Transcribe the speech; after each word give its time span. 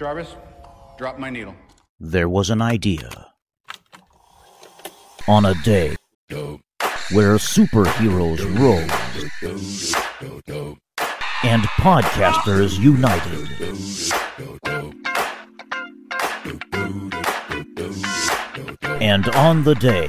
Jarvis, 0.00 0.34
drop 0.96 1.18
my 1.18 1.28
needle. 1.28 1.54
There 1.98 2.26
was 2.26 2.48
an 2.48 2.62
idea. 2.62 3.10
On 5.28 5.44
a 5.44 5.52
day 5.62 5.94
where 7.12 7.36
superheroes 7.36 8.40
rose 8.58 8.88
and 11.44 11.62
podcasters 11.76 12.78
united. 12.78 13.46
And 19.02 19.28
on 19.28 19.64
the 19.64 19.74
day 19.74 20.08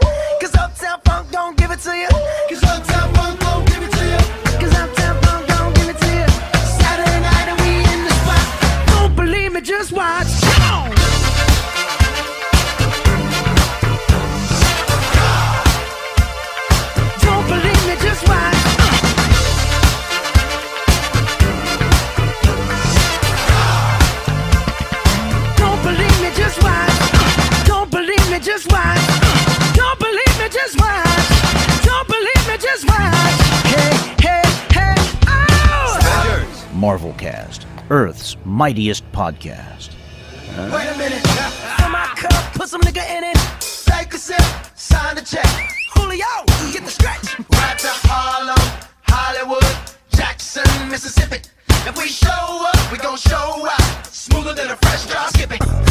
Earth's 37.91 38.37
mightiest 38.45 39.03
podcast. 39.11 39.89
Wait 40.57 40.87
a 40.87 40.97
minute. 40.97 41.27
Fill 41.27 41.89
my 41.89 42.05
cup, 42.15 42.53
put 42.53 42.69
some 42.69 42.79
nigga 42.79 43.03
in 43.17 43.25
it. 43.25 43.35
Take 43.59 44.13
a 44.13 44.17
sip, 44.17 44.41
sign 44.75 45.15
the 45.15 45.21
check. 45.21 45.45
Julio, 45.93 46.25
get 46.71 46.85
the 46.85 46.89
stretch. 46.89 47.37
Right 47.37 47.77
to 47.79 47.89
Harlem, 48.07 48.55
Hollywood, 49.01 49.65
Jackson, 50.15 50.63
Mississippi. 50.89 51.41
If 51.85 51.97
we 51.97 52.07
show 52.07 52.29
up, 52.29 52.91
we 52.93 52.97
gon' 52.97 53.17
show 53.17 53.67
out. 53.69 54.07
Smoother 54.07 54.53
than 54.53 54.71
a 54.71 54.77
fresh 54.77 55.07
drop 55.07 55.90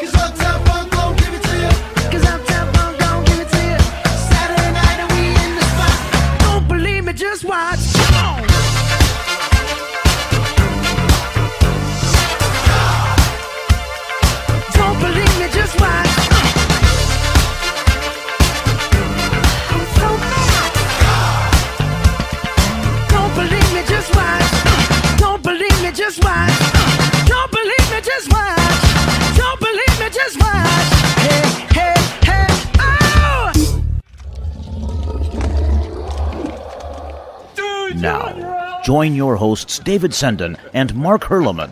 Now, 38.01 38.81
join 38.81 39.13
your 39.13 39.35
hosts 39.35 39.77
David 39.77 40.09
Senden 40.09 40.57
and 40.73 40.95
Mark 40.95 41.21
Hurliman. 41.21 41.69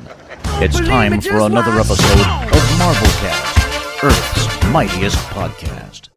It's 0.61 0.79
time 0.79 1.13
me, 1.13 1.21
for 1.21 1.39
another 1.39 1.71
watch. 1.71 1.89
episode 1.89 2.19
of 2.19 2.63
Marvelcast, 2.77 4.03
Earth's 4.03 4.67
mightiest 4.71 5.17
podcast. 5.29 6.09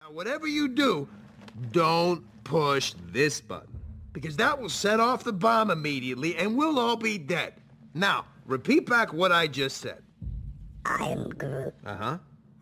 Now, 0.00 0.12
whatever 0.12 0.46
you 0.46 0.68
do, 0.68 1.08
don't 1.72 2.24
push 2.44 2.94
this 3.10 3.40
button. 3.40 3.80
Because 4.12 4.36
that 4.36 4.62
will 4.62 4.68
set 4.68 5.00
off 5.00 5.24
the 5.24 5.32
bomb 5.32 5.72
immediately 5.72 6.36
and 6.36 6.56
we'll 6.56 6.78
all 6.78 6.96
be 6.96 7.18
dead. 7.18 7.54
Now, 7.92 8.26
repeat 8.44 8.88
back 8.88 9.12
what 9.12 9.32
I 9.32 9.48
just 9.48 9.78
said. 9.78 10.00
I 10.84 11.08
am 11.08 11.30
Groot. 11.30 11.74
Uh-huh. 11.84 12.18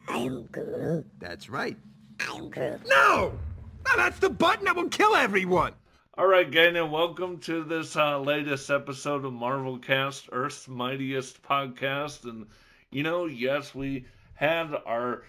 I 0.08 0.16
am 0.16 0.44
Groot. 0.44 1.04
That's 1.18 1.50
right. 1.50 1.76
I 2.18 2.34
am 2.34 2.48
Groot. 2.48 2.80
No! 2.86 3.38
No, 3.86 3.96
that's 3.98 4.20
the 4.20 4.30
button 4.30 4.64
that 4.64 4.74
will 4.74 4.88
kill 4.88 5.14
everyone! 5.14 5.74
All 6.16 6.28
right, 6.28 6.48
gang, 6.48 6.76
and 6.76 6.92
welcome 6.92 7.40
to 7.40 7.64
this 7.64 7.96
uh, 7.96 8.20
latest 8.20 8.70
episode 8.70 9.24
of 9.24 9.32
Marvel 9.32 9.78
Cast, 9.78 10.28
Earth's 10.30 10.68
mightiest 10.68 11.42
podcast. 11.42 12.22
And 12.22 12.46
you 12.92 13.02
know, 13.02 13.24
yes, 13.24 13.74
we 13.74 14.06
had 14.34 14.72
our 14.86 15.24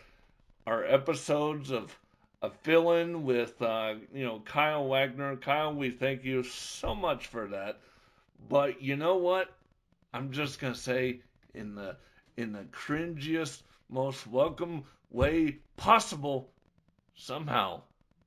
our 0.68 0.85
episodes 0.85 1.72
of 1.72 1.97
a 2.44 2.51
fill-in 2.51 3.24
with 3.24 3.59
uh, 3.63 3.95
you 4.13 4.25
know 4.25 4.41
Kyle 4.41 4.88
Wagner. 4.88 5.38
Kyle, 5.38 5.74
we 5.74 5.90
thank 5.90 6.24
you 6.24 6.44
so 6.44 6.94
much 6.94 7.25
for 7.25 7.47
that. 7.47 7.79
But 8.47 8.79
you 8.79 8.95
know 8.95 9.16
what? 9.16 9.51
I'm 10.13 10.31
just 10.31 10.59
gonna 10.59 10.75
say 10.75 11.22
in 11.56 11.74
the 11.74 11.97
in 12.38 12.51
the 12.51 12.66
cringiest, 12.66 13.63
most 13.90 14.28
welcome 14.28 14.84
way 15.09 15.57
possible. 15.78 16.51
Somehow, 17.16 17.81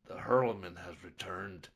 the 0.09 0.15
Hurliman 0.15 0.77
has 0.77 1.05
returned. 1.05 1.69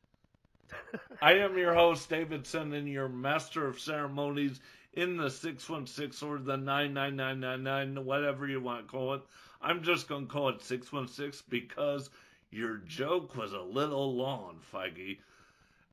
I 1.21 1.33
am 1.33 1.57
your 1.57 1.73
host, 1.73 2.09
David 2.09 2.43
Senden, 2.43 2.91
your 2.91 3.09
master 3.09 3.67
of 3.67 3.79
ceremonies 3.79 4.59
in 4.93 5.17
the 5.17 5.29
616 5.29 6.27
or 6.27 6.37
the 6.37 6.57
99999, 6.57 8.05
whatever 8.05 8.47
you 8.47 8.61
want 8.61 8.85
to 8.85 8.91
call 8.91 9.13
it. 9.15 9.21
I'm 9.61 9.83
just 9.83 10.07
going 10.07 10.27
to 10.27 10.31
call 10.31 10.49
it 10.49 10.61
616 10.61 11.45
because 11.49 12.09
your 12.51 12.77
joke 12.77 13.35
was 13.35 13.53
a 13.53 13.61
little 13.61 14.15
long, 14.15 14.59
Feige. 14.71 15.17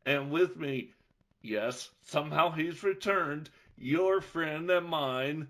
And 0.05 0.31
with 0.31 0.57
me, 0.57 0.91
yes, 1.43 1.89
somehow 2.05 2.51
he's 2.51 2.83
returned, 2.83 3.49
your 3.79 4.21
friend 4.21 4.71
and 4.71 4.87
mine, 4.87 5.49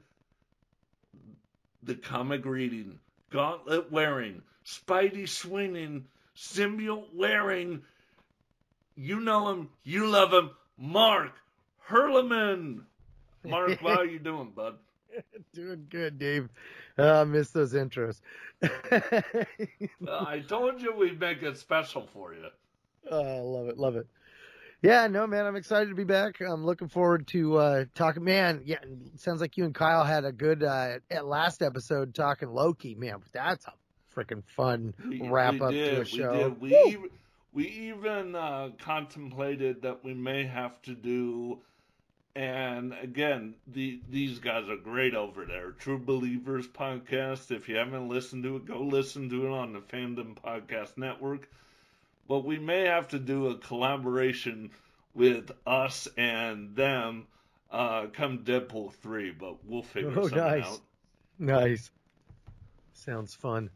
the 1.83 1.94
comic 1.94 2.44
reading, 2.44 2.99
gauntlet 3.31 3.91
wearing, 3.91 4.43
Spidey 4.65 5.29
swinging, 5.29 6.05
symbiote 6.37 7.15
wearing, 7.15 7.83
you 9.00 9.20
know 9.20 9.49
him, 9.49 9.69
you 9.82 10.06
love 10.06 10.32
him, 10.32 10.50
Mark 10.79 11.32
Hurliman. 11.88 12.82
Mark, 13.44 13.81
how 13.81 14.00
are 14.00 14.05
you 14.05 14.19
doing, 14.31 14.52
bud? 14.55 14.75
Doing 15.55 15.87
good, 15.88 16.19
Dave. 16.19 16.49
Uh, 16.99 17.20
I 17.23 17.25
miss 17.25 17.50
those 17.50 17.73
intros. 17.73 18.20
Uh, 18.62 18.70
I 20.08 20.41
told 20.47 20.81
you 20.82 20.94
we'd 20.94 21.19
make 21.19 21.43
it 21.43 21.58
special 21.58 22.08
for 22.12 22.35
you. 22.35 22.44
Oh, 23.11 23.43
love 23.43 23.69
it, 23.69 23.79
love 23.79 23.97
it. 23.97 24.06
Yeah, 24.82 25.06
no, 25.06 25.26
man, 25.26 25.47
I'm 25.47 25.56
excited 25.56 25.88
to 25.88 25.94
be 25.94 26.05
back. 26.05 26.38
I'm 26.43 26.64
looking 26.67 26.88
forward 26.88 27.26
to 27.29 27.56
uh, 27.56 27.85
talking. 27.94 28.23
Man, 28.23 28.61
yeah, 28.67 28.76
sounds 29.17 29.41
like 29.41 29.56
you 29.56 29.64
and 29.64 29.75
Kyle 29.75 30.05
had 30.05 30.26
a 30.26 30.32
good 30.32 30.62
uh, 30.62 30.99
at 31.11 31.25
last 31.26 31.62
episode 31.62 32.14
talking 32.14 32.50
Loki. 32.50 32.94
Man, 32.94 33.17
that's 33.32 33.64
a 33.67 33.73
freaking 34.14 34.43
fun 34.55 34.93
We- 35.08 35.26
wrap 35.29 35.55
we 35.55 35.61
up 35.61 35.70
did, 35.70 35.91
to 35.91 35.97
a 35.97 35.99
we 36.00 36.05
show. 36.05 36.50
did. 36.50 36.61
We, 36.61 36.99
we 37.52 37.67
even 37.67 38.35
uh, 38.35 38.70
contemplated 38.79 39.82
that 39.82 40.05
we 40.05 40.14
may 40.14 40.44
have 40.44 40.81
to 40.82 40.94
do, 40.94 41.58
and 42.37 42.94
again, 43.02 43.55
the 43.67 44.00
these 44.08 44.38
guys 44.38 44.69
are 44.69 44.76
great 44.76 45.14
over 45.14 45.44
there. 45.44 45.73
True 45.73 45.99
Believers 45.99 46.69
podcast. 46.69 47.50
If 47.50 47.69
you 47.69 47.76
haven't 47.76 48.08
listened 48.08 48.44
to 48.44 48.56
it, 48.56 48.67
go 48.67 48.81
listen 48.82 49.29
to 49.31 49.47
it 49.47 49.50
on 49.50 49.73
the 49.73 49.81
Fandom 49.81 50.35
Podcast 50.37 50.97
Network. 50.97 51.49
But 52.29 52.44
we 52.44 52.58
may 52.58 52.82
have 52.82 53.08
to 53.08 53.19
do 53.19 53.49
a 53.49 53.56
collaboration 53.58 54.70
with 55.14 55.50
us 55.67 56.06
and 56.17 56.76
them 56.76 57.26
uh, 57.73 58.06
come 58.12 58.44
Deadpool 58.44 58.93
three, 58.93 59.32
but 59.32 59.64
we'll 59.64 59.82
figure 59.82 60.11
Oh, 60.17 60.23
something 60.29 60.38
nice. 60.38 60.64
out. 60.67 60.81
Nice. 61.41 61.91
Sounds 62.93 63.35
fun. 63.35 63.70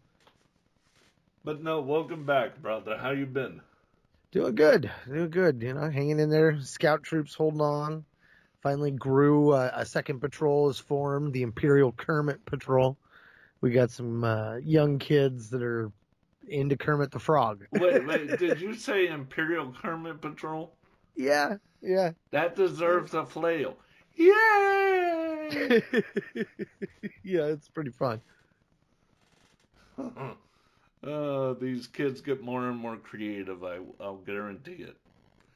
But 1.44 1.62
no, 1.62 1.82
welcome 1.82 2.24
back, 2.24 2.62
brother. 2.62 2.96
How 2.96 3.10
you 3.10 3.26
been? 3.26 3.60
Doing 4.32 4.54
good. 4.54 4.90
Doing 5.06 5.28
good. 5.28 5.62
You 5.62 5.74
know, 5.74 5.90
hanging 5.90 6.18
in 6.18 6.30
there. 6.30 6.58
Scout 6.62 7.02
troops 7.02 7.34
holding 7.34 7.60
on. 7.60 8.06
Finally 8.62 8.92
grew. 8.92 9.50
Uh, 9.50 9.70
a 9.74 9.84
second 9.84 10.20
patrol 10.20 10.70
is 10.70 10.78
formed, 10.78 11.34
the 11.34 11.42
Imperial 11.42 11.92
Kermit 11.92 12.42
Patrol. 12.46 12.96
We 13.60 13.72
got 13.72 13.90
some 13.90 14.24
uh, 14.24 14.56
young 14.56 14.98
kids 14.98 15.50
that 15.50 15.62
are 15.62 15.92
into 16.48 16.78
Kermit 16.78 17.10
the 17.10 17.18
Frog. 17.18 17.66
Wait, 17.72 18.06
wait. 18.06 18.38
did 18.38 18.58
you 18.58 18.72
say 18.72 19.08
Imperial 19.08 19.70
Kermit 19.82 20.22
Patrol? 20.22 20.72
Yeah, 21.14 21.56
yeah. 21.82 22.12
That 22.30 22.56
deserves 22.56 23.12
a 23.12 23.26
flail. 23.26 23.76
Yay! 24.16 24.30
yeah, 27.22 27.44
it's 27.44 27.68
pretty 27.68 27.90
fun. 27.90 28.22
uh, 31.06 31.54
these 31.54 31.86
kids 31.86 32.20
get 32.20 32.42
more 32.42 32.68
and 32.68 32.78
more 32.78 32.96
creative. 32.96 33.64
I, 33.64 33.78
I'll 34.00 34.16
guarantee 34.16 34.86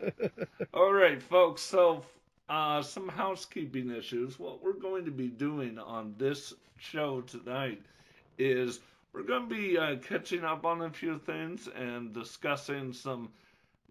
it. 0.00 0.32
All 0.74 0.92
right, 0.92 1.22
folks. 1.22 1.62
So, 1.62 2.04
uh, 2.48 2.82
some 2.82 3.08
housekeeping 3.08 3.90
issues. 3.90 4.38
What 4.38 4.62
we're 4.62 4.72
going 4.72 5.04
to 5.06 5.10
be 5.10 5.28
doing 5.28 5.78
on 5.78 6.14
this 6.18 6.54
show 6.78 7.22
tonight 7.22 7.82
is 8.38 8.80
we're 9.12 9.22
going 9.22 9.48
to 9.48 9.54
be 9.54 9.78
uh, 9.78 9.96
catching 9.96 10.44
up 10.44 10.64
on 10.64 10.82
a 10.82 10.90
few 10.90 11.18
things 11.18 11.68
and 11.74 12.12
discussing 12.12 12.92
some 12.92 13.30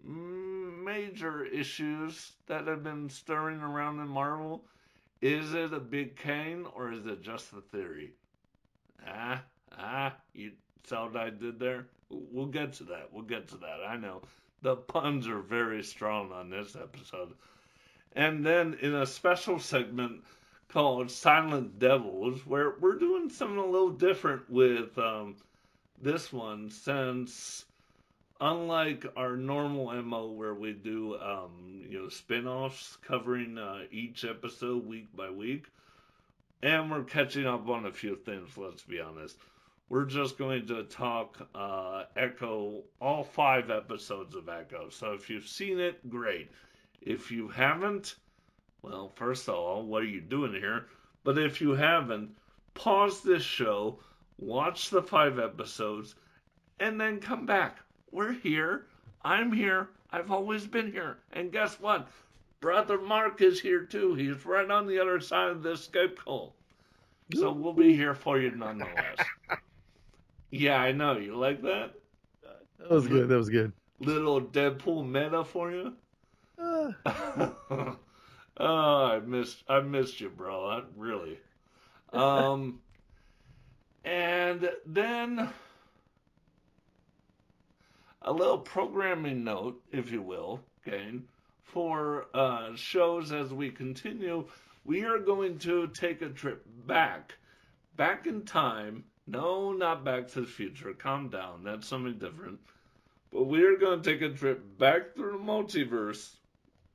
major 0.04 1.44
issues 1.44 2.32
that 2.46 2.66
have 2.66 2.82
been 2.82 3.10
stirring 3.10 3.60
around 3.60 4.00
in 4.00 4.08
Marvel. 4.08 4.64
Is 5.20 5.52
it 5.54 5.72
a 5.72 5.80
big 5.80 6.16
Kang 6.16 6.66
or 6.74 6.92
is 6.92 7.04
it 7.06 7.22
just 7.22 7.52
a 7.52 7.60
theory? 7.60 8.12
Ah, 9.06 9.42
ah, 9.76 10.14
you 10.32 10.52
what 10.90 11.16
I 11.16 11.30
did 11.30 11.58
there? 11.58 11.86
We'll 12.10 12.46
get 12.46 12.74
to 12.74 12.84
that. 12.84 13.12
We'll 13.12 13.24
get 13.24 13.48
to 13.48 13.56
that. 13.58 13.80
I 13.86 13.96
know. 13.96 14.22
The 14.62 14.76
puns 14.76 15.28
are 15.28 15.40
very 15.40 15.82
strong 15.82 16.32
on 16.32 16.50
this 16.50 16.74
episode. 16.74 17.34
And 18.16 18.44
then 18.44 18.78
in 18.80 18.94
a 18.94 19.06
special 19.06 19.58
segment 19.58 20.22
called 20.68 21.10
Silent 21.10 21.78
Devils, 21.78 22.44
where 22.46 22.74
we're 22.80 22.98
doing 22.98 23.30
something 23.30 23.58
a 23.58 23.66
little 23.66 23.90
different 23.90 24.48
with 24.50 24.98
um, 24.98 25.36
this 26.00 26.32
one, 26.32 26.70
since 26.70 27.64
unlike 28.40 29.04
our 29.16 29.36
normal 29.36 29.92
MO 30.02 30.28
where 30.28 30.54
we 30.54 30.72
do 30.72 31.18
um, 31.18 31.84
you 31.88 32.02
know 32.02 32.08
spin-offs 32.08 32.96
covering 33.02 33.58
uh, 33.58 33.80
each 33.90 34.24
episode 34.24 34.86
week 34.86 35.08
by 35.16 35.30
week, 35.30 35.66
and 36.62 36.90
we're 36.90 37.04
catching 37.04 37.46
up 37.46 37.68
on 37.68 37.86
a 37.86 37.92
few 37.92 38.16
things. 38.16 38.56
Let's 38.56 38.82
be 38.82 39.00
honest. 39.00 39.36
We're 39.90 40.04
just 40.04 40.36
going 40.36 40.66
to 40.66 40.84
talk 40.84 41.48
uh, 41.54 42.04
Echo, 42.14 42.82
all 43.00 43.24
five 43.24 43.70
episodes 43.70 44.34
of 44.34 44.48
Echo. 44.48 44.90
So 44.90 45.12
if 45.12 45.30
you've 45.30 45.48
seen 45.48 45.80
it, 45.80 46.10
great. 46.10 46.50
If 47.00 47.30
you 47.30 47.48
haven't, 47.48 48.16
well, 48.82 49.12
first 49.14 49.48
of 49.48 49.54
all, 49.54 49.82
what 49.84 50.02
are 50.02 50.06
you 50.06 50.20
doing 50.20 50.52
here? 50.52 50.86
But 51.24 51.38
if 51.38 51.60
you 51.60 51.70
haven't, 51.70 52.36
pause 52.74 53.22
this 53.22 53.42
show, 53.42 53.98
watch 54.38 54.90
the 54.90 55.02
five 55.02 55.38
episodes, 55.38 56.14
and 56.80 57.00
then 57.00 57.18
come 57.18 57.46
back. 57.46 57.78
We're 58.10 58.32
here. 58.32 58.86
I'm 59.22 59.52
here. 59.52 59.88
I've 60.10 60.30
always 60.30 60.66
been 60.66 60.92
here. 60.92 61.18
And 61.32 61.50
guess 61.50 61.80
what? 61.80 62.08
Brother 62.60 62.98
Mark 63.00 63.40
is 63.40 63.60
here 63.60 63.84
too. 63.84 64.14
He's 64.14 64.44
right 64.44 64.70
on 64.70 64.86
the 64.86 64.98
other 64.98 65.20
side 65.20 65.48
of 65.48 65.62
this 65.62 65.88
Skype 65.88 66.16
call. 66.16 66.54
So 67.34 67.52
we'll 67.52 67.72
be 67.72 67.94
here 67.94 68.14
for 68.14 68.38
you 68.38 68.50
nonetheless. 68.50 69.18
yeah, 70.50 70.76
I 70.76 70.92
know. 70.92 71.16
You 71.18 71.36
like 71.36 71.62
that? 71.62 71.92
That 72.78 72.90
was 72.90 73.08
good. 73.08 73.28
That 73.28 73.36
was 73.36 73.48
good. 73.48 73.72
Little 74.00 74.40
Deadpool 74.40 75.08
meta 75.08 75.44
for 75.44 75.70
you? 75.72 75.94
Uh, 76.58 76.92
oh, 78.56 79.04
I 79.04 79.20
missed 79.20 79.64
I 79.68 79.80
missed 79.80 80.20
you, 80.20 80.28
bro. 80.28 80.66
I, 80.66 80.82
really. 80.96 81.38
Um 82.12 82.80
and 84.04 84.70
then 84.86 85.50
a 88.22 88.32
little 88.32 88.58
programming 88.58 89.44
note, 89.44 89.80
if 89.92 90.10
you 90.10 90.22
will, 90.22 90.60
Kane, 90.84 91.24
for 91.62 92.26
uh, 92.34 92.74
shows 92.74 93.32
as 93.32 93.52
we 93.52 93.70
continue. 93.70 94.46
We 94.84 95.04
are 95.04 95.18
going 95.18 95.58
to 95.60 95.88
take 95.88 96.22
a 96.22 96.28
trip 96.28 96.64
back, 96.86 97.34
back 97.96 98.26
in 98.26 98.44
time. 98.44 99.04
No, 99.30 99.72
not 99.72 100.04
back 100.04 100.28
to 100.28 100.40
the 100.40 100.46
future. 100.46 100.94
Calm 100.94 101.28
down. 101.28 101.62
That's 101.62 101.86
something 101.86 102.18
different. 102.18 102.58
But 103.30 103.44
we 103.44 103.62
are 103.62 103.76
going 103.76 104.00
to 104.00 104.10
take 104.10 104.22
a 104.22 104.34
trip 104.34 104.78
back 104.78 105.14
through 105.14 105.32
the 105.32 105.44
multiverse. 105.44 106.30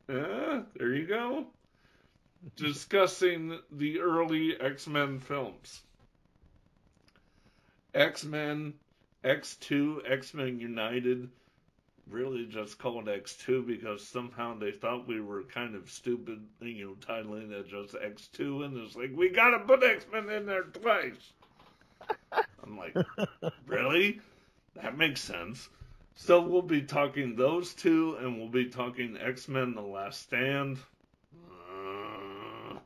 Yeah, 0.09 0.63
there 0.75 0.93
you 0.93 1.05
go. 1.05 1.45
Discussing 2.55 3.59
the 3.71 3.99
early 3.99 4.59
X 4.59 4.87
Men 4.87 5.19
films. 5.19 5.83
X 7.93 8.25
Men 8.25 8.73
X2, 9.23 10.01
X 10.09 10.33
Men 10.33 10.59
United, 10.59 11.29
really 12.09 12.45
just 12.45 12.77
called 12.77 13.05
X2 13.05 13.65
because 13.65 14.05
somehow 14.05 14.57
they 14.57 14.71
thought 14.71 15.07
we 15.07 15.21
were 15.21 15.43
kind 15.43 15.75
of 15.75 15.89
stupid, 15.89 16.45
you 16.59 16.85
know, 16.85 16.95
titling 16.95 17.51
it 17.51 17.69
just 17.69 17.93
X2, 17.93 18.65
and 18.65 18.77
it's 18.77 18.95
like, 18.95 19.11
we 19.15 19.29
gotta 19.29 19.59
put 19.59 19.83
X 19.83 20.05
Men 20.11 20.29
in 20.29 20.45
there 20.45 20.63
twice. 20.63 21.31
I'm 22.63 22.77
like, 22.77 22.95
really? 23.67 24.21
That 24.81 24.97
makes 24.97 25.21
sense. 25.21 25.69
So 26.15 26.41
we'll 26.41 26.61
be 26.61 26.81
talking 26.81 27.35
those 27.35 27.73
two, 27.73 28.17
and 28.19 28.37
we'll 28.37 28.49
be 28.49 28.65
talking 28.65 29.17
X 29.17 29.47
Men 29.47 29.73
The 29.75 29.81
Last 29.81 30.21
Stand. 30.21 30.77
Uh, 31.59 32.77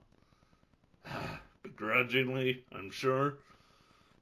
begrudgingly, 1.63 2.63
I'm 2.72 2.90
sure. 2.90 3.38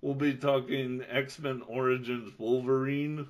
We'll 0.01 0.15
be 0.15 0.33
talking 0.33 1.03
X 1.09 1.39
Men 1.39 1.61
Origins 1.67 2.31
Wolverine. 2.37 3.27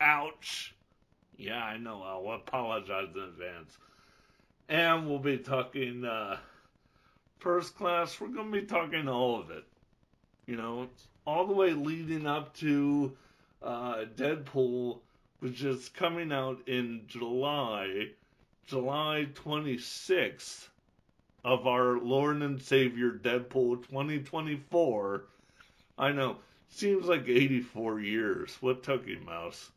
Ouch. 0.00 0.74
Yeah, 1.36 1.62
I 1.62 1.76
know. 1.76 2.02
I'll 2.02 2.34
apologize 2.36 3.08
in 3.14 3.20
advance. 3.22 3.78
And 4.68 5.08
we'll 5.08 5.18
be 5.18 5.38
talking 5.38 6.04
uh, 6.04 6.38
First 7.38 7.76
Class. 7.76 8.20
We're 8.20 8.28
going 8.28 8.52
to 8.52 8.60
be 8.60 8.66
talking 8.66 9.08
all 9.08 9.40
of 9.40 9.50
it. 9.50 9.64
You 10.52 10.58
know, 10.58 10.88
all 11.26 11.46
the 11.46 11.54
way 11.54 11.72
leading 11.72 12.26
up 12.26 12.54
to 12.58 13.16
uh, 13.62 14.04
Deadpool, 14.16 14.98
which 15.40 15.64
is 15.64 15.88
coming 15.88 16.30
out 16.30 16.68
in 16.68 17.04
July, 17.06 18.08
July 18.66 19.28
26th 19.32 20.68
of 21.42 21.66
our 21.66 21.96
Lord 21.98 22.42
and 22.42 22.60
Savior 22.60 23.12
Deadpool 23.12 23.88
2024. 23.88 25.24
I 25.96 26.12
know, 26.12 26.36
seems 26.68 27.06
like 27.06 27.26
84 27.26 28.00
years. 28.00 28.54
What 28.60 28.82
took 28.82 29.06
you, 29.06 29.20
Mouse? 29.20 29.70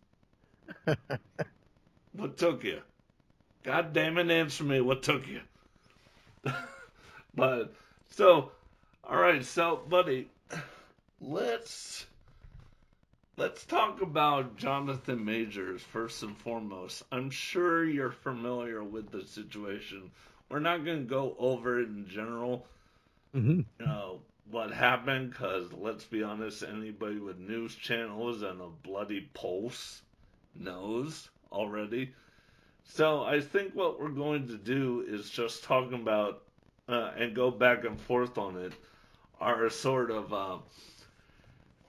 what 2.11 2.35
took 2.35 2.65
you? 2.65 2.81
God 3.63 3.93
damn 3.93 4.17
it, 4.17 4.29
answer 4.29 4.65
me. 4.65 4.81
What 4.81 5.03
took 5.03 5.25
you? 5.25 5.39
but, 7.33 7.73
so, 8.09 8.51
alright, 9.09 9.45
so, 9.45 9.77
buddy, 9.87 10.27
let's. 11.21 12.05
Let's 13.37 13.65
talk 13.65 14.01
about 14.01 14.57
Jonathan 14.57 15.23
Majors 15.23 15.81
first 15.81 16.21
and 16.23 16.37
foremost. 16.37 17.03
I'm 17.11 17.29
sure 17.29 17.83
you're 17.85 18.11
familiar 18.11 18.83
with 18.83 19.11
the 19.11 19.23
situation 19.23 20.11
we're 20.49 20.59
not 20.59 20.83
going 20.85 20.99
to 20.99 21.09
go 21.09 21.35
over 21.39 21.79
it 21.79 21.87
in 21.87 22.07
general, 22.07 22.67
hmm 23.33 23.61
you 23.79 23.85
know, 23.85 24.21
what 24.49 24.71
happened, 24.71 25.31
because 25.31 25.71
let's 25.73 26.05
be 26.05 26.23
honest, 26.23 26.63
anybody 26.63 27.19
with 27.19 27.37
news 27.39 27.75
channels 27.75 28.41
and 28.41 28.61
a 28.61 28.67
bloody 28.67 29.21
pulse 29.33 30.01
knows 30.55 31.29
already. 31.51 32.13
So 32.85 33.23
I 33.23 33.41
think 33.41 33.73
what 33.75 33.99
we're 33.99 34.09
going 34.09 34.47
to 34.47 34.57
do 34.57 35.05
is 35.07 35.29
just 35.29 35.63
talk 35.63 35.91
about 35.91 36.43
uh, 36.87 37.11
and 37.17 37.35
go 37.35 37.51
back 37.51 37.83
and 37.85 37.99
forth 37.99 38.37
on 38.37 38.57
it, 38.57 38.73
our 39.39 39.69
sort 39.69 40.11
of 40.11 40.33
uh, 40.33 40.57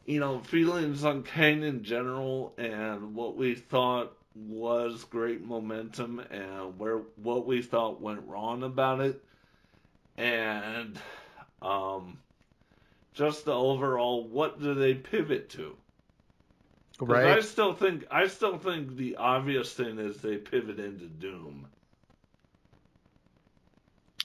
you 0.06 0.20
know, 0.20 0.38
feelings 0.38 1.04
on 1.04 1.25
Kang 1.25 1.62
in 1.62 1.82
general 1.82 2.54
and 2.56 3.14
what 3.14 3.36
we 3.36 3.54
thought 3.54 4.16
was 4.34 5.04
great 5.04 5.44
momentum 5.44 6.20
and 6.30 6.78
where 6.78 6.98
what 7.16 7.46
we 7.46 7.62
thought 7.62 8.00
went 8.00 8.26
wrong 8.26 8.62
about 8.62 9.00
it 9.00 9.22
and 10.18 10.98
um 11.62 12.18
just 13.14 13.46
the 13.46 13.52
overall 13.54 14.25
what 14.28 14.60
do 14.60 14.75
they 14.75 14.92
pivot 14.92 15.48
to 15.48 15.75
right 17.00 17.38
I 17.38 17.40
still 17.40 17.72
think 17.72 18.04
I 18.10 18.26
still 18.26 18.58
think 18.58 18.96
the 18.96 19.16
obvious 19.16 19.72
thing 19.72 19.98
is 19.98 20.18
they 20.18 20.36
pivot 20.36 20.78
into 20.78 21.06
Doom. 21.06 21.66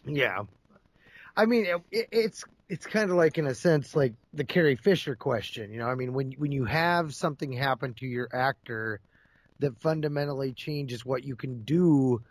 Yeah. 0.05 0.43
I 1.35 1.45
mean, 1.45 1.65
it, 1.91 2.07
it's 2.11 2.43
it's 2.71 2.85
kind 2.85 3.11
of 3.11 3.17
like 3.17 3.37
in 3.37 3.47
a 3.47 3.53
sense 3.53 3.97
like 3.97 4.13
the 4.33 4.45
Carrie 4.45 4.77
Fisher 4.77 5.13
question. 5.13 5.73
You 5.73 5.79
know, 5.79 5.87
I 5.87 5.95
mean, 5.95 6.13
when 6.13 6.31
when 6.37 6.53
you 6.53 6.63
have 6.63 7.13
something 7.13 7.51
happen 7.51 7.93
to 7.95 8.05
your 8.05 8.29
actor 8.31 9.01
that 9.59 9.77
fundamentally 9.81 10.53
changes 10.53 11.05
what 11.05 11.25
you 11.25 11.35
can 11.35 11.63
do 11.63 12.21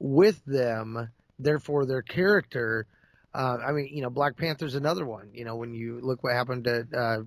with 0.00 0.44
them, 0.46 1.08
therefore 1.38 1.86
their 1.86 2.02
character. 2.02 2.86
Uh, 3.32 3.58
I 3.64 3.70
mean, 3.70 3.88
you 3.92 4.02
know, 4.02 4.10
Black 4.10 4.36
Panther's 4.36 4.74
another 4.74 5.06
one. 5.06 5.30
You 5.32 5.44
know, 5.44 5.54
when 5.54 5.74
you 5.74 6.00
look 6.00 6.24
what 6.24 6.32
happened 6.32 6.64
to 6.64 6.86
uh, 6.92 7.18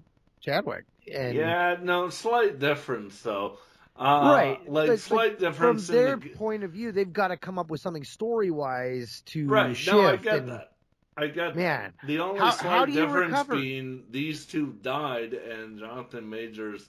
Chadwick. 0.42 0.84
And, 1.10 1.36
yeah, 1.36 1.78
no, 1.82 2.10
slight 2.10 2.60
difference 2.60 3.22
though. 3.22 3.60
Uh, 3.98 4.04
right. 4.04 4.70
like 4.70 4.90
but- 4.90 5.00
slight 5.00 5.40
but 5.40 5.40
difference 5.40 5.88
from 5.88 5.96
in 5.96 6.04
their 6.04 6.16
the, 6.18 6.30
point 6.32 6.66
of 6.66 6.72
view. 6.72 6.92
They've 6.92 7.12
got 7.12 7.30
to 7.30 7.38
come 7.38 7.58
up 7.58 7.70
with 7.70 7.80
something 7.80 8.04
story 8.04 8.52
wise 8.52 9.24
to 9.28 9.48
right. 9.48 9.76
shift. 9.76 9.96
No, 9.96 10.06
I 10.06 10.18
get 10.18 10.40
and, 10.40 10.50
that. 10.50 10.74
I 11.18 11.28
that. 11.28 11.56
Man, 11.56 11.94
The 12.06 12.20
only 12.20 12.40
How- 12.40 12.52
slight 12.52 12.70
how 12.70 12.86
difference 12.86 13.32
recover? 13.32 13.56
being 13.56 14.06
these 14.12 14.46
two 14.46 14.74
died 14.84 15.34
and 15.34 15.80
Jonathan 15.80 16.30
Majors, 16.30 16.88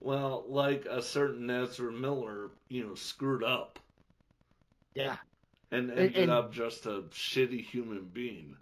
well, 0.00 0.44
like 0.48 0.86
a 0.86 1.00
certain 1.00 1.48
Ezra 1.48 1.92
Miller, 1.92 2.50
you 2.68 2.84
know, 2.86 2.94
screwed 2.96 3.44
up 3.44 3.78
yeah. 4.94 5.16
and 5.70 5.90
And- 5.90 5.98
ended 6.00 6.16
and- 6.24 6.30
up 6.32 6.52
just 6.52 6.86
a 6.86 7.02
shitty 7.10 7.60
human 7.64 8.04
being. 8.06 8.56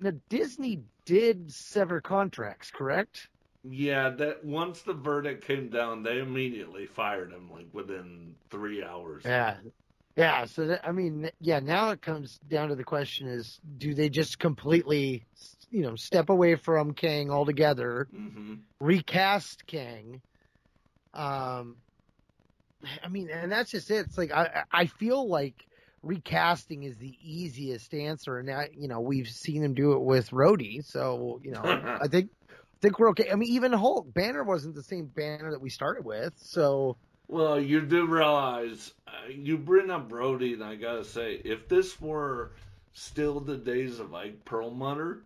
Now 0.00 0.12
Disney 0.28 0.84
did 1.04 1.52
sever 1.52 2.00
contracts, 2.00 2.70
correct? 2.70 3.28
Yeah, 3.64 4.10
that 4.10 4.44
once 4.44 4.82
the 4.82 4.92
verdict 4.92 5.44
came 5.44 5.70
down, 5.70 6.02
they 6.02 6.18
immediately 6.20 6.86
fired 6.86 7.32
him 7.32 7.50
like 7.50 7.66
within 7.72 8.36
three 8.50 8.82
hours. 8.84 9.22
Yeah. 9.24 9.56
Yeah, 10.16 10.44
so 10.44 10.66
that, 10.68 10.86
I 10.86 10.92
mean, 10.92 11.30
yeah, 11.40 11.58
now 11.58 11.90
it 11.90 12.00
comes 12.00 12.38
down 12.38 12.68
to 12.68 12.76
the 12.76 12.84
question 12.84 13.26
is 13.26 13.58
do 13.78 13.94
they 13.94 14.08
just 14.08 14.38
completely, 14.38 15.26
you 15.70 15.82
know, 15.82 15.96
step 15.96 16.28
away 16.28 16.54
from 16.54 16.94
Kang 16.94 17.30
altogether, 17.30 18.08
hmm 18.10 18.54
recast 18.80 19.66
Kang? 19.66 20.22
Um 21.14 21.78
I 23.02 23.08
mean, 23.08 23.30
and 23.30 23.50
that's 23.50 23.70
just 23.70 23.90
it. 23.90 24.06
It's 24.06 24.18
like 24.18 24.32
I 24.32 24.64
I 24.70 24.86
feel 24.86 25.28
like 25.28 25.66
recasting 26.02 26.82
is 26.82 26.98
the 26.98 27.16
easiest 27.20 27.94
answer 27.94 28.36
and 28.38 28.46
now, 28.46 28.64
you 28.72 28.88
know, 28.88 29.00
we've 29.00 29.28
seen 29.28 29.62
them 29.62 29.74
do 29.74 29.92
it 29.92 30.02
with 30.02 30.30
Rhodey, 30.30 30.84
so, 30.84 31.40
you 31.42 31.50
know, 31.52 31.62
I 32.02 32.08
think 32.08 32.30
I 32.50 32.54
think 32.82 32.98
we're 32.98 33.10
okay. 33.10 33.30
I 33.30 33.36
mean, 33.36 33.50
even 33.50 33.72
Hulk 33.72 34.12
Banner 34.12 34.44
wasn't 34.44 34.74
the 34.74 34.82
same 34.82 35.06
banner 35.06 35.50
that 35.50 35.60
we 35.60 35.70
started 35.70 36.04
with, 36.04 36.34
so 36.36 36.98
Well, 37.28 37.58
you 37.60 37.80
do 37.82 38.06
realize 38.06 38.92
uh, 39.08 39.28
you 39.28 39.56
bring 39.58 39.90
up 39.90 40.10
Rhodey, 40.10 40.54
and 40.54 40.62
I 40.64 40.74
gotta 40.76 41.04
say, 41.04 41.34
if 41.44 41.68
this 41.68 42.00
were 42.00 42.52
still 42.92 43.40
the 43.40 43.56
days 43.56 43.98
of 43.98 44.14
Ike 44.14 44.44
Perlmutter, 44.44 45.24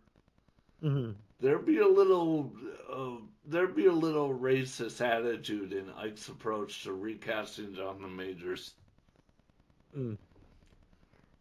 mhm. 0.82 1.14
there'd 1.40 1.66
be 1.66 1.78
a 1.78 1.88
little, 1.88 2.52
uh, 2.90 3.16
there'd 3.44 3.74
be 3.76 3.86
a 3.86 3.92
little 3.92 4.32
racist 4.32 5.00
attitude 5.04 5.72
in 5.72 5.90
Ike's 5.90 6.28
approach 6.28 6.84
to 6.84 6.92
recasting 6.92 7.74
Jonathan 7.74 8.14
Majors, 8.16 8.74
Mm. 9.96 10.18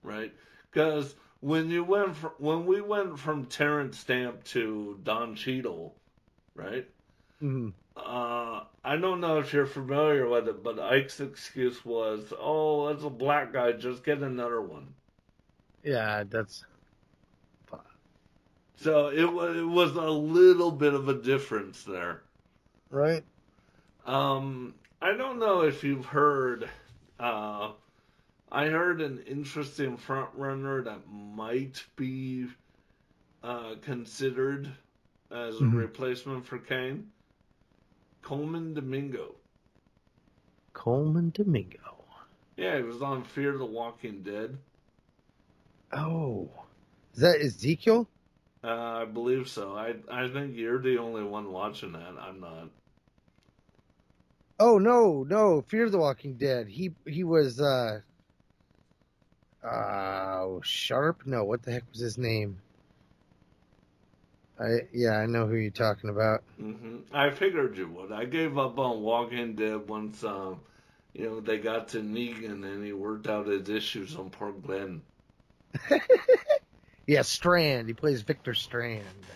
right? 0.04 0.34
Because 0.72 1.16
when 1.42 1.70
you 1.70 1.84
went 1.84 2.16
from, 2.16 2.32
when 2.38 2.66
we 2.66 2.82
went 2.82 3.20
from 3.20 3.46
Terrence 3.46 4.00
Stamp 4.00 4.44
to 4.46 5.00
Don 5.04 5.36
Cheadle, 5.36 5.96
right? 6.56 6.88
Mhm. 7.42 7.74
Uh, 7.98 8.66
I 8.84 8.96
don't 8.98 9.20
know 9.20 9.40
if 9.40 9.52
you're 9.54 9.66
familiar 9.66 10.28
with 10.30 10.48
it, 10.48 10.64
but 10.64 10.80
Ike's 10.80 11.20
excuse 11.20 11.84
was, 11.84 12.34
"Oh, 12.38 12.88
as 12.88 13.04
a 13.04 13.10
black 13.10 13.52
guy, 13.52 13.74
just 13.74 14.04
get 14.06 14.24
another 14.24 14.62
one." 14.62 14.96
Yeah, 15.84 16.24
that's 16.24 16.66
So 18.78 19.10
it 19.10 19.34
was 19.34 19.58
it 19.58 19.64
was 19.68 19.96
a 19.98 20.10
little 20.10 20.72
bit 20.72 20.94
of 20.94 21.10
a 21.10 21.22
difference 21.22 21.84
there. 21.84 22.24
right. 22.90 23.24
Um, 24.06 24.76
I 25.02 25.14
don't 25.14 25.40
know 25.40 25.62
if 25.62 25.84
you've 25.84 26.06
heard. 26.08 26.70
Uh, 27.20 27.74
I 28.52 28.68
heard 28.68 29.02
an 29.02 29.20
interesting 29.20 29.98
front 29.98 30.32
runner 30.36 30.84
that 30.84 31.08
might 31.08 31.86
be 31.96 32.48
uh, 33.44 33.76
considered 33.82 34.72
as 35.32 35.62
a 35.62 35.68
Mhm. 35.68 35.68
replacement 35.68 36.46
for 36.46 36.60
Kang. 36.60 37.12
Colman 38.28 38.74
Domingo. 38.74 39.36
Colman 40.74 41.32
Domingo. 41.34 42.04
Yeah, 42.58 42.76
he 42.76 42.84
was 42.84 43.02
on 43.02 43.24
Fear 43.24 43.58
the 43.58 43.66
Walking 43.66 44.22
Dead. 44.22 44.58
Oh, 45.94 46.50
is 47.14 47.22
that 47.22 47.40
Ezekiel? 47.40 48.10
Uh, 48.62 48.68
I 48.68 49.06
believe 49.06 49.48
so. 49.48 49.78
I 49.78 49.94
I 50.12 50.28
think 50.28 50.58
you're 50.58 50.82
the 50.82 50.98
only 50.98 51.24
one 51.24 51.54
watching 51.54 51.94
that. 51.94 52.16
I'm 52.20 52.42
not. 52.42 52.70
Oh 54.60 54.78
no, 54.78 55.24
no, 55.24 55.62
Fear 55.62 55.90
the 55.90 55.98
Walking 55.98 56.34
Dead. 56.34 56.68
He 56.68 56.92
he 57.06 57.24
was 57.24 57.62
uh 57.62 58.02
uh 59.64 60.48
Sharp. 60.64 61.26
No, 61.26 61.46
what 61.46 61.64
the 61.64 61.72
heck 61.72 61.84
was 61.94 62.02
his 62.02 62.18
name? 62.18 62.60
I 64.60 64.82
yeah, 64.92 65.18
I 65.18 65.26
know 65.26 65.46
who 65.48 65.56
you're 65.56 65.72
talking 65.72 66.10
about. 66.10 66.44
hmm 66.58 66.98
I 67.14 67.30
figured 67.30 67.78
you 67.78 67.88
would. 67.90 68.12
I 68.12 68.26
gave 68.26 68.58
up 68.58 68.80
on 68.80 69.02
Walking 69.02 69.56
Dead 69.56 69.88
once, 69.88 70.24
um, 70.24 70.62
you 71.14 71.26
know, 71.26 71.40
they 71.40 71.58
got 71.60 71.88
to 71.90 72.00
Negan 72.02 72.64
and 72.66 72.84
he 72.84 72.94
worked 72.94 73.28
out 73.28 73.48
his 73.48 73.70
issues 73.70 74.16
on 74.16 74.30
poor 74.30 74.52
Glenn. 74.52 75.02
Yeah, 77.08 77.22
Strand. 77.22 77.88
He 77.88 77.94
plays 77.94 78.22
Victor 78.22 78.54
Strand. 78.54 79.28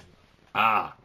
Ah. 0.55 0.95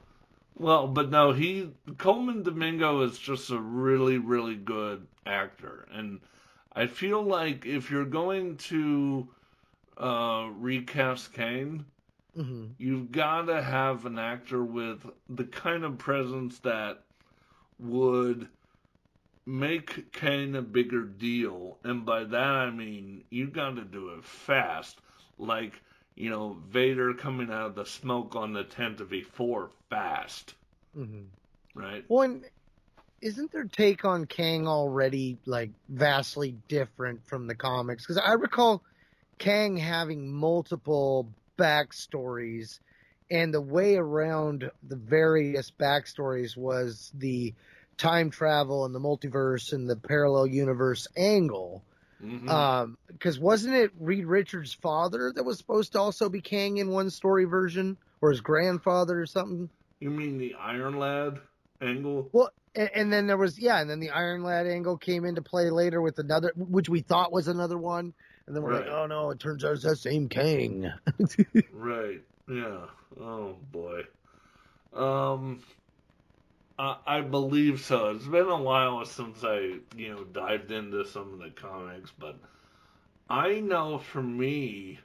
Well, 0.58 0.88
but 0.88 1.10
no, 1.10 1.32
he 1.32 1.70
Colman 1.98 2.42
Domingo 2.42 3.02
is 3.02 3.18
just 3.18 3.50
a 3.50 3.58
really, 3.58 4.18
really 4.18 4.56
good 4.56 5.06
actor, 5.26 5.86
and 5.92 6.20
I 6.72 6.86
feel 6.86 7.22
like 7.22 7.66
if 7.66 7.90
you're 7.90 8.04
going 8.06 8.56
to 8.68 9.28
uh, 9.98 10.48
recast 10.56 11.32
Kang, 11.32 11.84
hmm 12.36 12.78
you've 12.78 13.10
got 13.12 13.42
to 13.42 13.62
have 13.62 14.06
an 14.06 14.18
actor 14.18 14.62
with 14.64 15.06
the 15.28 15.44
kind 15.44 15.84
of 15.84 15.98
presence 15.98 16.58
that 16.60 17.04
would 17.78 18.48
make 19.46 20.12
Kang 20.12 20.54
a 20.54 20.62
bigger 20.62 21.02
deal. 21.04 21.78
And 21.84 22.04
by 22.04 22.24
that 22.24 22.36
I 22.36 22.70
mean 22.70 23.24
you've 23.30 23.52
got 23.52 23.76
to 23.76 23.84
do 23.84 24.10
it 24.10 24.24
fast. 24.24 25.00
Like, 25.38 25.82
you 26.14 26.30
know, 26.30 26.54
Vader 26.68 27.14
coming 27.14 27.50
out 27.50 27.66
of 27.66 27.74
the 27.74 27.86
smoke 27.86 28.34
on 28.36 28.52
the 28.52 28.64
Tantive 28.64 29.24
4 29.26 29.70
fast, 29.90 30.54
hmm 30.94 31.24
right? 31.74 32.04
One, 32.08 32.44
isn't 33.22 33.52
their 33.52 33.64
take 33.64 34.04
on 34.04 34.26
Kang 34.26 34.68
already 34.68 35.38
like 35.46 35.72
vastly 35.88 36.58
different 36.68 37.24
from 37.26 37.46
the 37.46 37.54
comics? 37.54 38.04
Because 38.04 38.18
I 38.18 38.34
recall 38.34 38.82
Kang 39.38 39.76
having 39.76 40.32
multiple 40.32 41.34
backstories, 41.56 42.78
and 43.30 43.52
the 43.52 43.60
way 43.60 43.96
around 43.96 44.70
the 44.82 44.96
various 44.96 45.70
backstories 45.70 46.56
was 46.56 47.10
the 47.14 47.54
time 47.96 48.30
travel 48.30 48.84
and 48.84 48.94
the 48.94 49.00
multiverse 49.00 49.72
and 49.72 49.88
the 49.88 49.96
parallel 49.96 50.46
universe 50.46 51.08
angle. 51.16 51.82
Mhm. 52.22 52.48
Um, 52.48 52.98
because 53.08 53.38
wasn't 53.38 53.74
it 53.74 53.90
Reed 53.98 54.26
Richards' 54.26 54.72
father 54.72 55.32
that 55.34 55.44
was 55.44 55.58
supposed 55.58 55.92
to 55.92 56.00
also 56.00 56.28
be 56.28 56.40
Kang 56.40 56.78
in 56.78 56.88
one 56.88 57.10
story 57.10 57.44
version, 57.44 57.96
or 58.20 58.30
his 58.30 58.40
grandfather 58.40 59.20
or 59.20 59.26
something? 59.26 59.68
you 60.00 60.10
mean 60.10 60.38
the 60.38 60.54
Iron 60.54 60.98
Lad 60.98 61.40
angle? 61.80 62.28
Well, 62.32 62.50
and, 62.74 62.90
and 62.94 63.12
then 63.12 63.26
there 63.26 63.36
was 63.36 63.58
yeah, 63.58 63.80
and 63.80 63.88
then 63.88 64.00
the 64.00 64.10
Iron 64.10 64.42
Lad 64.42 64.66
angle 64.66 64.96
came 64.96 65.24
into 65.24 65.42
play 65.42 65.70
later 65.70 66.00
with 66.00 66.18
another, 66.18 66.52
which 66.56 66.88
we 66.88 67.00
thought 67.00 67.32
was 67.32 67.48
another 67.48 67.78
one, 67.78 68.14
and 68.46 68.54
then 68.54 68.62
we're 68.62 68.74
like, 68.74 68.88
oh 68.88 69.06
no, 69.06 69.30
it 69.30 69.40
turns 69.40 69.64
out 69.64 69.72
it's 69.72 69.82
that 69.84 69.96
same 69.96 70.28
Kang. 70.28 70.92
Right. 71.72 72.22
Yeah. 72.48 72.86
Oh 73.20 73.56
boy. 73.72 74.02
Um 74.92 75.62
I, 76.78 76.96
I 77.06 77.20
believe 77.22 77.80
so. 77.80 78.10
It's 78.10 78.26
been 78.26 78.48
a 78.48 78.60
while 78.62 79.04
since 79.04 79.42
I, 79.42 79.78
you 79.96 80.10
know, 80.10 80.24
dived 80.24 80.70
into 80.72 81.06
some 81.06 81.32
of 81.34 81.38
the 81.38 81.50
comics, 81.50 82.12
but 82.18 82.38
I 83.28 83.60
know 83.60 83.98
for 83.98 84.22
me 84.22 85.00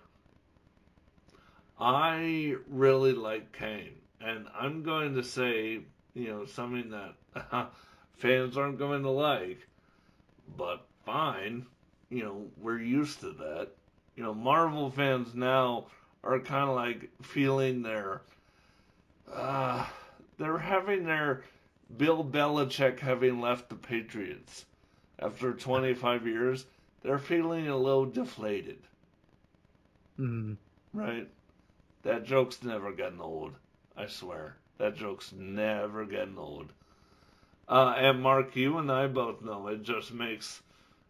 I 1.80 2.56
really 2.70 3.14
like 3.14 3.52
Kang. 3.54 3.96
And 4.20 4.48
I'm 4.54 4.84
going 4.84 5.16
to 5.16 5.24
say 5.24 5.82
You 6.14 6.28
know, 6.28 6.46
something 6.46 6.92
that 6.92 7.72
fans 8.18 8.58
aren't 8.58 8.78
going 8.78 9.04
to 9.04 9.10
like. 9.10 9.60
But 10.58 10.86
fine. 11.06 11.66
You 12.12 12.24
know, 12.24 12.46
we're 12.62 12.80
used 12.80 13.22
to 13.22 13.32
that. 13.32 13.70
You 14.16 14.24
know, 14.24 14.34
Marvel 14.34 14.92
fans 14.92 15.34
now 15.34 15.86
are 16.24 16.40
kind 16.40 16.70
of 16.70 16.76
like 16.76 17.10
feeling 17.24 17.82
their. 17.82 18.22
Uh, 19.32 19.86
they're 20.38 20.58
having 20.58 21.06
their 21.06 21.44
Bill 21.98 22.24
Belichick 22.24 23.00
having 23.00 23.40
left 23.42 23.70
the 23.70 23.76
Patriots 23.76 24.66
after 25.20 25.54
25 25.54 26.28
years. 26.28 26.66
They're 27.02 27.18
feeling 27.18 27.68
a 27.68 27.78
little 27.78 28.06
deflated, 28.06 28.78
Mm. 30.20 30.58
right? 30.94 31.28
That 32.04 32.26
joke's 32.26 32.62
never 32.62 32.92
getting 32.92 33.22
old. 33.22 33.54
I 33.98 34.08
swear. 34.08 34.58
That 34.78 34.96
joke's 34.96 35.32
never 35.32 36.06
getting 36.06 36.38
old. 36.38 36.74
Uh, 37.68 37.94
and 37.98 38.22
Mark, 38.22 38.56
you 38.56 38.78
and 38.78 38.92
I 38.92 39.08
both 39.08 39.42
know 39.42 39.68
it 39.68 39.82
just 39.84 40.12
makes 40.12 40.62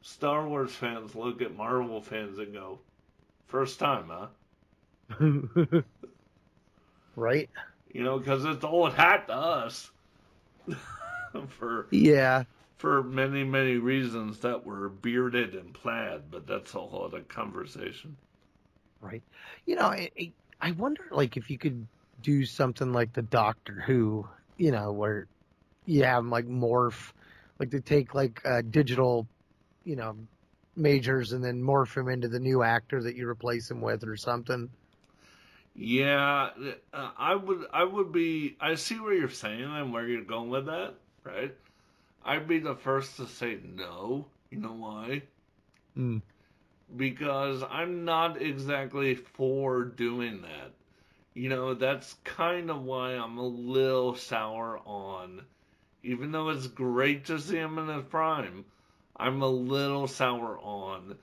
Star 0.01 0.48
Wars 0.48 0.75
fans 0.75 1.15
look 1.15 1.41
at 1.41 1.55
Marvel 1.55 2.01
fans 2.01 2.38
and 2.39 2.53
go, 2.53 2.81
first 3.48 3.79
time, 3.79 4.10
huh? 4.10 4.29
right? 7.15 7.50
You 7.93 8.03
know, 8.03 8.17
because 8.20 8.46
it's 8.46 8.63
old 8.63 8.93
hat 8.93 9.27
to 9.27 9.34
us. 9.36 9.91
for 11.50 11.89
Yeah. 11.91 12.46
for 12.77 13.03
many 13.03 13.43
many 13.43 13.77
reasons 13.77 14.39
that 14.41 14.65
were 14.65 14.89
bearded 14.89 15.55
and 15.55 15.74
plaid, 15.74 16.31
but 16.31 16.48
that's 16.48 16.74
a 16.75 16.79
whole 16.79 17.05
other 17.05 17.22
conversation. 17.22 18.17
Right. 19.00 19.24
You 19.65 19.75
know, 19.75 19.86
I, 19.86 20.12
I- 20.20 20.34
I 20.63 20.72
wonder, 20.72 21.03
like, 21.12 21.38
if 21.38 21.50
you 21.50 21.58
could 21.58 21.88
do 22.22 22.46
something 22.46 22.93
like 22.93 23.13
the 23.13 23.22
Doctor 23.24 23.81
Who, 23.88 24.27
you 24.58 24.72
know, 24.72 24.91
where 24.93 25.27
you 25.86 26.03
have 26.03 26.20
'em, 26.20 26.29
like 26.29 26.46
morph, 26.48 27.13
like 27.60 27.72
they 27.72 27.79
take 27.79 28.13
like 28.13 28.41
uh, 28.46 28.62
digital, 28.62 29.27
you 29.83 29.95
know, 29.95 30.15
majors 30.75 31.33
and 31.33 31.43
then 31.43 31.61
morph 31.61 31.95
him 31.95 32.07
into 32.07 32.27
the 32.27 32.39
new 32.39 32.63
actor 32.63 33.01
that 33.03 33.15
you 33.15 33.27
replace 33.27 33.69
him 33.69 33.81
with 33.81 34.03
or 34.03 34.15
something. 34.15 34.69
Yeah, 35.75 36.50
uh, 36.93 37.11
I 37.17 37.35
would 37.35 37.65
I 37.71 37.83
would 37.83 38.11
be 38.11 38.57
I 38.59 38.75
see 38.75 39.00
where 39.00 39.13
you're 39.13 39.29
saying 39.29 39.63
and 39.63 39.93
where 39.93 40.07
you're 40.07 40.23
going 40.23 40.50
with 40.50 40.65
that, 40.65 40.95
right? 41.23 41.55
I'd 42.25 42.47
be 42.47 42.59
the 42.59 42.75
first 42.75 43.17
to 43.17 43.27
say 43.27 43.57
no. 43.63 44.25
You 44.50 44.59
know 44.59 44.73
why? 44.73 45.23
Mm. 45.97 46.21
Because 46.95 47.63
I'm 47.69 48.03
not 48.03 48.41
exactly 48.41 49.15
for 49.15 49.83
doing 49.85 50.41
that. 50.41 50.71
You 51.33 51.50
know, 51.50 51.73
that's 51.73 52.15
kind 52.25 52.69
of 52.69 52.83
why 52.83 53.11
I'm 53.11 53.38
a 53.38 53.47
little 53.47 54.15
sour 54.15 54.79
on 54.85 55.41
even 56.03 56.31
though 56.31 56.50
it's 56.50 56.67
great 56.67 57.25
to 57.25 57.39
see 57.39 57.57
him 57.57 57.77
in 57.77 57.88
his 57.88 58.03
prime, 58.05 58.65
I'm 59.22 59.44
a 59.44 59.48
little 59.48 60.08
sour 60.08 60.58
on 60.63 61.16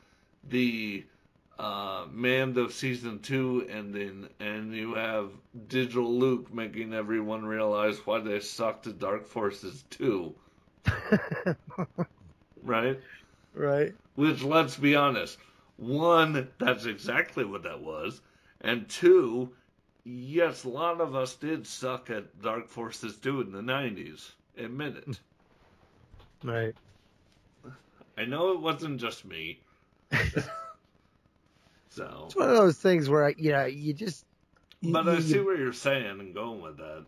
the 0.48 1.04
uh, 1.58 2.04
Mando 2.12 2.68
season 2.68 3.18
two 3.18 3.66
ending, 3.68 4.28
and 4.38 4.72
you 4.72 4.94
have 4.94 5.30
Digital 5.66 6.16
Luke 6.16 6.54
making 6.54 6.94
everyone 6.94 7.44
realize 7.44 7.98
why 8.06 8.20
they 8.20 8.38
sucked 8.38 8.86
at 8.86 9.00
Dark 9.00 9.26
Forces 9.26 9.82
two, 9.90 10.32
right? 12.62 13.00
Right. 13.52 13.92
Which, 14.14 14.44
let's 14.44 14.76
be 14.76 14.94
honest, 14.94 15.36
one, 15.76 16.48
that's 16.58 16.84
exactly 16.84 17.44
what 17.44 17.64
that 17.64 17.80
was, 17.80 18.20
and 18.60 18.88
two, 18.88 19.50
yes, 20.04 20.62
a 20.62 20.68
lot 20.68 21.00
of 21.00 21.16
us 21.16 21.34
did 21.34 21.66
suck 21.66 22.10
at 22.10 22.40
Dark 22.40 22.68
Forces 22.68 23.16
two 23.16 23.40
in 23.40 23.50
the 23.50 23.60
'90s. 23.60 24.30
Admit 24.56 24.96
it. 24.98 25.20
Right. 26.44 26.76
I 28.18 28.24
know 28.24 28.52
it 28.52 28.60
wasn't 28.60 29.00
just 29.00 29.24
me. 29.24 29.60
so, 31.90 32.24
It's 32.26 32.36
one 32.36 32.48
of 32.50 32.56
those 32.56 32.78
things 32.78 33.08
where, 33.08 33.30
you 33.30 33.52
know, 33.52 33.64
you 33.66 33.92
just. 33.94 34.24
you- 34.80 34.92
but 34.92 35.08
I 35.08 35.14
you- 35.16 35.20
see 35.22 35.40
where 35.40 35.56
you're 35.56 35.72
saying 35.72 36.20
and 36.20 36.34
going 36.34 36.60
with 36.60 36.76
that. 36.78 37.06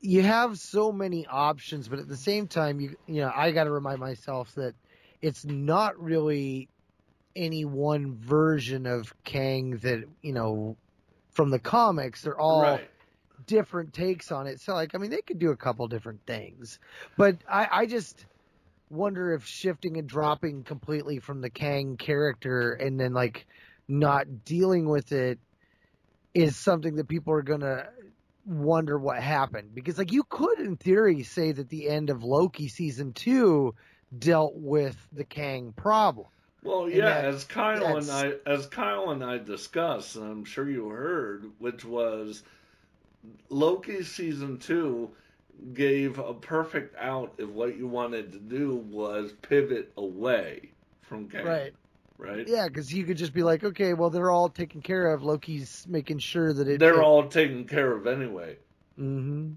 you 0.00 0.22
have 0.22 0.58
so 0.58 0.92
many 0.92 1.26
options, 1.26 1.88
but 1.88 1.98
at 1.98 2.08
the 2.08 2.16
same 2.16 2.46
time, 2.46 2.80
you 2.80 2.96
you 3.06 3.20
know, 3.22 3.32
I 3.34 3.50
got 3.52 3.64
to 3.64 3.70
remind 3.70 3.98
myself 4.00 4.54
that 4.54 4.74
it's 5.20 5.44
not 5.44 6.00
really 6.00 6.68
any 7.36 7.64
one 7.64 8.16
version 8.16 8.86
of 8.86 9.12
Kang 9.24 9.76
that 9.78 10.04
you 10.22 10.32
know 10.32 10.76
from 11.30 11.50
the 11.50 11.58
comics. 11.58 12.22
They're 12.22 12.38
all 12.38 12.62
right. 12.62 12.90
different 13.46 13.92
takes 13.92 14.32
on 14.32 14.46
it. 14.46 14.60
So, 14.60 14.74
like, 14.74 14.94
I 14.94 14.98
mean, 14.98 15.10
they 15.10 15.20
could 15.22 15.38
do 15.38 15.50
a 15.50 15.56
couple 15.56 15.86
different 15.88 16.24
things, 16.26 16.78
but 17.16 17.36
I, 17.48 17.68
I 17.70 17.86
just 17.86 18.24
wonder 18.90 19.32
if 19.32 19.46
shifting 19.46 19.96
and 19.96 20.08
dropping 20.08 20.64
completely 20.64 21.20
from 21.20 21.40
the 21.40 21.50
Kang 21.50 21.96
character 21.96 22.72
and 22.72 22.98
then 22.98 23.14
like 23.14 23.46
not 23.88 24.44
dealing 24.44 24.88
with 24.88 25.12
it 25.12 25.38
is 26.34 26.56
something 26.56 26.96
that 26.96 27.08
people 27.08 27.32
are 27.32 27.42
gonna 27.42 27.88
wonder 28.44 28.98
what 28.98 29.22
happened 29.22 29.74
because 29.74 29.98
like 29.98 30.12
you 30.12 30.24
could 30.24 30.58
in 30.58 30.76
theory 30.76 31.22
say 31.22 31.52
that 31.52 31.68
the 31.68 31.88
end 31.88 32.10
of 32.10 32.24
Loki 32.24 32.68
season 32.68 33.12
two 33.12 33.74
dealt 34.18 34.54
with 34.56 34.96
the 35.12 35.24
Kang 35.24 35.72
problem. 35.72 36.26
Well, 36.62 36.84
And 36.84 36.94
yeah, 36.94 37.06
that- 37.06 37.24
as 37.26 37.44
Kyle 37.44 37.96
and 37.96 38.10
I 38.10 38.32
as 38.44 38.66
Kyle 38.66 39.10
and 39.10 39.24
I 39.24 39.38
discussed, 39.38 40.16
and 40.16 40.24
I'm 40.24 40.44
sure 40.44 40.68
you 40.68 40.88
heard, 40.88 41.50
which 41.58 41.84
was 41.84 42.42
Loki 43.48 44.02
season 44.02 44.58
two 44.58 45.10
gave 45.72 46.18
a 46.18 46.34
perfect 46.34 46.96
out 46.98 47.34
if 47.38 47.48
what 47.48 47.76
you 47.76 47.86
wanted 47.86 48.32
to 48.32 48.38
do 48.38 48.76
was 48.76 49.32
pivot 49.42 49.92
away 49.96 50.70
from 51.02 51.28
Kang. 51.28 51.44
Right. 51.44 51.72
Right. 52.18 52.46
Yeah, 52.46 52.68
because 52.68 52.92
you 52.92 53.04
could 53.04 53.16
just 53.16 53.32
be 53.32 53.42
like, 53.42 53.64
okay, 53.64 53.94
well 53.94 54.10
they're 54.10 54.30
all 54.30 54.50
taken 54.50 54.82
care 54.82 55.10
of. 55.12 55.22
Loki's 55.22 55.86
making 55.88 56.18
sure 56.18 56.52
that 56.52 56.68
it. 56.68 56.78
They're 56.78 57.02
all 57.02 57.26
taken 57.28 57.64
care 57.64 57.92
of 57.92 58.06
anyway. 58.06 58.58
Mm-hmm. 58.98 59.52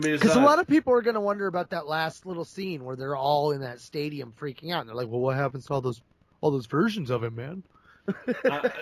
Because 0.00 0.36
a 0.36 0.40
lot 0.40 0.60
of 0.60 0.68
people 0.68 0.92
are 0.92 1.02
going 1.02 1.14
to 1.14 1.20
wonder 1.20 1.48
about 1.48 1.70
that 1.70 1.88
last 1.88 2.24
little 2.24 2.44
scene 2.44 2.84
where 2.84 2.94
they're 2.94 3.16
all 3.16 3.50
in 3.50 3.60
that 3.62 3.80
stadium 3.80 4.32
freaking 4.38 4.72
out. 4.72 4.82
And 4.82 4.88
they're 4.88 4.94
like, 4.94 5.08
well, 5.08 5.18
what 5.18 5.36
happens 5.36 5.66
to 5.66 5.74
all 5.74 5.80
those 5.80 6.00
all 6.40 6.52
those 6.52 6.66
versions 6.66 7.10
of 7.10 7.24
him, 7.24 7.34
man? 7.34 7.62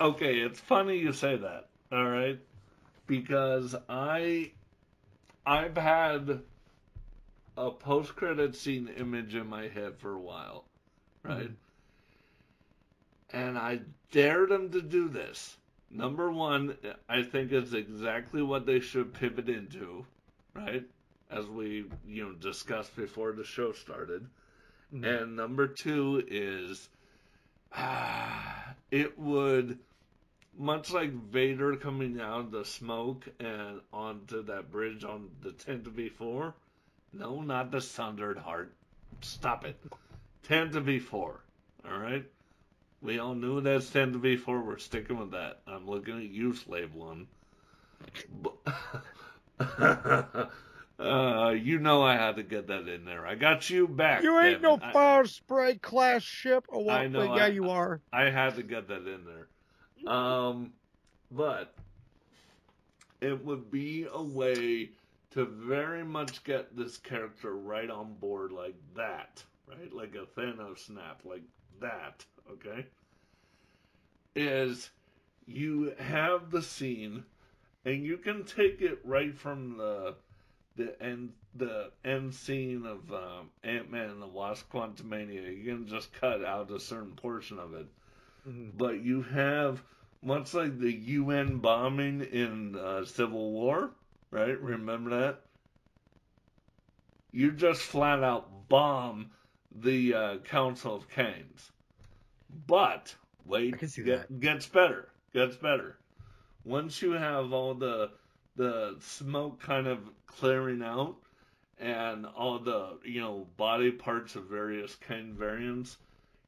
Okay, 0.00 0.38
it's 0.38 0.58
funny 0.58 0.98
you 0.98 1.12
say 1.12 1.36
that. 1.36 1.68
All 1.92 2.08
right, 2.08 2.38
because 3.06 3.76
I 3.88 4.50
I've 5.46 5.76
had 5.76 6.40
a 7.56 7.70
post 7.70 8.16
credit 8.16 8.56
scene 8.56 8.88
image 8.88 9.34
in 9.34 9.46
my 9.46 9.68
head 9.68 9.98
for 9.98 10.14
a 10.14 10.20
while, 10.20 10.64
right? 11.22 11.50
And 13.30 13.58
I 13.58 13.80
dare 14.10 14.46
them 14.46 14.70
to 14.70 14.80
do 14.80 15.08
this. 15.08 15.56
Number 15.90 16.30
one, 16.30 16.76
I 17.08 17.22
think 17.22 17.52
it's 17.52 17.72
exactly 17.72 18.42
what 18.42 18.66
they 18.66 18.80
should 18.80 19.14
pivot 19.14 19.48
into, 19.48 20.04
right? 20.54 20.84
As 21.30 21.46
we 21.46 21.84
you 22.06 22.24
know 22.24 22.32
discussed 22.32 22.96
before 22.96 23.32
the 23.32 23.44
show 23.44 23.72
started. 23.72 24.26
And 24.92 25.34
number 25.34 25.66
two 25.66 26.24
is 26.28 26.88
ah, 27.72 28.74
it 28.90 29.18
would 29.18 29.78
much 30.56 30.92
like 30.92 31.12
Vader 31.12 31.76
coming 31.76 32.20
out 32.20 32.40
of 32.40 32.50
the 32.50 32.64
smoke 32.64 33.26
and 33.40 33.80
onto 33.92 34.42
that 34.44 34.70
bridge 34.70 35.04
on 35.04 35.30
the 35.42 35.50
Tantive 35.50 36.12
4. 36.12 36.54
No, 37.12 37.40
not 37.40 37.70
the 37.70 37.80
Sundered 37.80 38.38
Heart. 38.38 38.72
Stop 39.20 39.64
it. 39.64 39.76
Tantive 40.48 41.00
4. 41.02 41.40
All 41.90 41.98
right? 41.98 42.24
We 43.02 43.18
all 43.18 43.34
knew 43.34 43.60
that's 43.60 43.90
Tantive 43.90 44.38
4. 44.40 44.62
We're 44.62 44.78
sticking 44.78 45.18
with 45.18 45.32
that. 45.32 45.60
I'm 45.66 45.86
looking 45.88 46.16
at 46.18 46.24
you, 46.30 46.54
Slave 46.54 46.94
One. 46.94 47.26
Uh, 50.96 51.50
you 51.50 51.80
know 51.80 52.02
I 52.02 52.14
had 52.14 52.36
to 52.36 52.44
get 52.44 52.68
that 52.68 52.86
in 52.86 53.04
there. 53.04 53.26
I 53.26 53.34
got 53.34 53.68
you 53.68 53.88
back. 53.88 54.22
You 54.22 54.38
ain't 54.38 54.62
no 54.62 54.74
it. 54.74 54.82
I- 54.84 54.92
fire 54.92 55.24
spray 55.24 55.74
class 55.76 56.22
ship. 56.22 56.66
Oh, 56.72 56.88
I 56.88 57.08
know, 57.08 57.34
yeah, 57.34 57.44
I- 57.46 57.48
you 57.48 57.68
are. 57.70 58.00
I 58.12 58.30
had 58.30 58.54
to 58.56 58.62
get 58.62 58.86
that 58.88 58.98
in 58.98 59.24
there. 59.24 59.48
Um, 60.06 60.72
but 61.30 61.74
it 63.20 63.44
would 63.44 63.70
be 63.70 64.06
a 64.12 64.22
way 64.22 64.90
to 65.32 65.44
very 65.44 66.04
much 66.04 66.44
get 66.44 66.76
this 66.76 66.96
character 66.98 67.54
right 67.54 67.90
on 67.90 68.14
board 68.14 68.52
like 68.52 68.76
that, 68.96 69.42
right? 69.66 69.92
Like 69.92 70.14
a 70.14 70.26
Thanos 70.38 70.86
snap, 70.86 71.20
like 71.24 71.42
that, 71.80 72.24
okay? 72.50 72.86
Is 74.36 74.90
you 75.46 75.94
have 75.98 76.50
the 76.50 76.62
scene 76.62 77.24
and 77.84 78.04
you 78.04 78.16
can 78.16 78.44
take 78.44 78.80
it 78.80 78.98
right 79.04 79.36
from 79.36 79.76
the 79.76 80.14
the 80.76 81.00
end 81.00 81.32
the 81.54 81.92
end 82.04 82.34
scene 82.34 82.84
of 82.84 83.12
um, 83.12 83.50
Ant 83.62 83.90
Man 83.90 84.10
and 84.10 84.20
the 84.20 84.26
Wasp 84.26 84.72
Quantumania. 84.72 85.56
You 85.56 85.64
can 85.64 85.86
just 85.86 86.12
cut 86.12 86.44
out 86.44 86.70
a 86.72 86.80
certain 86.80 87.12
portion 87.12 87.58
of 87.58 87.74
it 87.74 87.86
but 88.76 89.02
you 89.02 89.22
have 89.22 89.82
much 90.24 90.54
like 90.54 90.78
the 90.78 90.92
UN 90.92 91.58
bombing 91.58 92.22
in 92.22 92.76
uh, 92.76 93.04
Civil 93.04 93.52
War, 93.52 93.90
right? 94.30 94.60
Remember 94.60 95.10
that? 95.10 95.40
You 97.32 97.52
just 97.52 97.82
flat 97.82 98.22
out 98.22 98.68
bomb 98.68 99.30
the 99.74 100.14
uh, 100.14 100.36
Council 100.38 100.94
of 100.94 101.10
Kings. 101.10 101.70
But 102.66 103.14
wait, 103.44 103.74
I 103.74 103.76
can 103.76 103.88
see 103.88 104.04
get- 104.04 104.40
gets 104.40 104.66
better. 104.66 105.08
Gets 105.32 105.56
better. 105.56 105.98
Once 106.64 107.02
you 107.02 107.12
have 107.12 107.52
all 107.52 107.74
the 107.74 108.10
the 108.56 108.96
smoke 109.00 109.60
kind 109.60 109.88
of 109.88 109.98
clearing 110.26 110.80
out 110.82 111.16
and 111.78 112.24
all 112.24 112.60
the 112.60 112.98
you 113.04 113.20
know 113.20 113.46
body 113.56 113.90
parts 113.90 114.36
of 114.36 114.44
various 114.44 114.94
Kang 114.94 115.34
variants, 115.36 115.96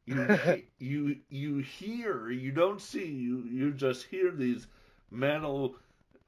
you 0.06 0.62
you 0.78 1.16
you 1.28 1.58
hear 1.58 2.30
you 2.30 2.52
don't 2.52 2.80
see 2.80 3.06
you 3.06 3.42
you 3.50 3.72
just 3.72 4.06
hear 4.06 4.30
these 4.30 4.66
metal 5.10 5.76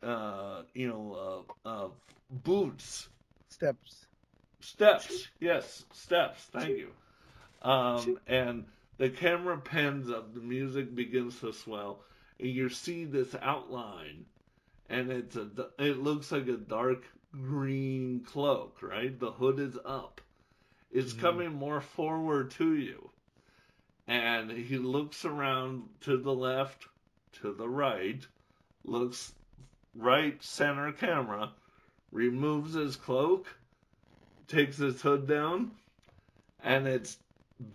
uh 0.02 0.62
you 0.74 0.88
know 0.88 1.46
uh, 1.64 1.68
uh 1.68 1.88
boots. 2.30 3.08
Steps. 3.48 4.06
steps 4.60 5.28
yes 5.40 5.84
steps 5.92 6.42
thank 6.52 6.68
you. 6.68 6.90
Um 7.62 8.18
and 8.26 8.64
the 8.98 9.08
camera 9.08 9.56
pans 9.58 10.10
up 10.10 10.34
the 10.34 10.40
music 10.40 10.94
begins 10.94 11.38
to 11.40 11.52
swell 11.52 12.00
and 12.38 12.48
you 12.48 12.68
see 12.68 13.04
this 13.04 13.34
outline 13.40 14.26
and 14.88 15.10
it's 15.10 15.36
a 15.36 15.48
it 15.78 15.98
looks 15.98 16.32
like 16.32 16.48
a 16.48 16.56
dark 16.56 17.04
green 17.32 18.20
cloak 18.26 18.78
right? 18.82 19.18
The 19.18 19.30
hood 19.32 19.60
is 19.60 19.78
up. 19.84 20.20
It's 20.90 21.12
coming 21.12 21.52
more 21.52 21.80
forward 21.80 22.50
to 22.52 22.74
you 22.74 23.10
and 24.09 24.51
he 24.51 24.77
looks 24.77 25.25
around 25.25 25.85
to 26.01 26.16
the 26.16 26.35
left 26.35 26.87
to 27.40 27.53
the 27.53 27.68
right 27.68 28.27
looks 28.85 29.35
right 29.94 30.42
center 30.42 30.90
camera 30.90 31.53
removes 32.11 32.75
his 32.75 32.97
cloak 32.97 33.47
takes 34.49 34.79
his 34.79 35.01
hood 35.01 35.29
down, 35.29 35.71
and 36.64 36.88
it's 36.88 37.18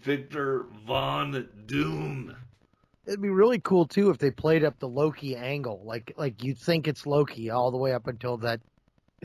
Victor 0.02 0.66
Von 0.86 1.48
Doom. 1.66 2.36
It'd 3.06 3.22
be 3.22 3.30
really 3.30 3.60
cool 3.60 3.86
too 3.86 4.10
if 4.10 4.18
they 4.18 4.32
played 4.32 4.64
up 4.64 4.80
the 4.80 4.88
Loki 4.88 5.36
angle, 5.36 5.82
like 5.86 6.14
like 6.18 6.44
you'd 6.44 6.58
think 6.58 6.88
it's 6.88 7.06
Loki 7.06 7.50
all 7.50 7.72
the 7.72 7.78
way 7.78 7.94
up 7.94 8.08
until 8.08 8.38
that 8.38 8.60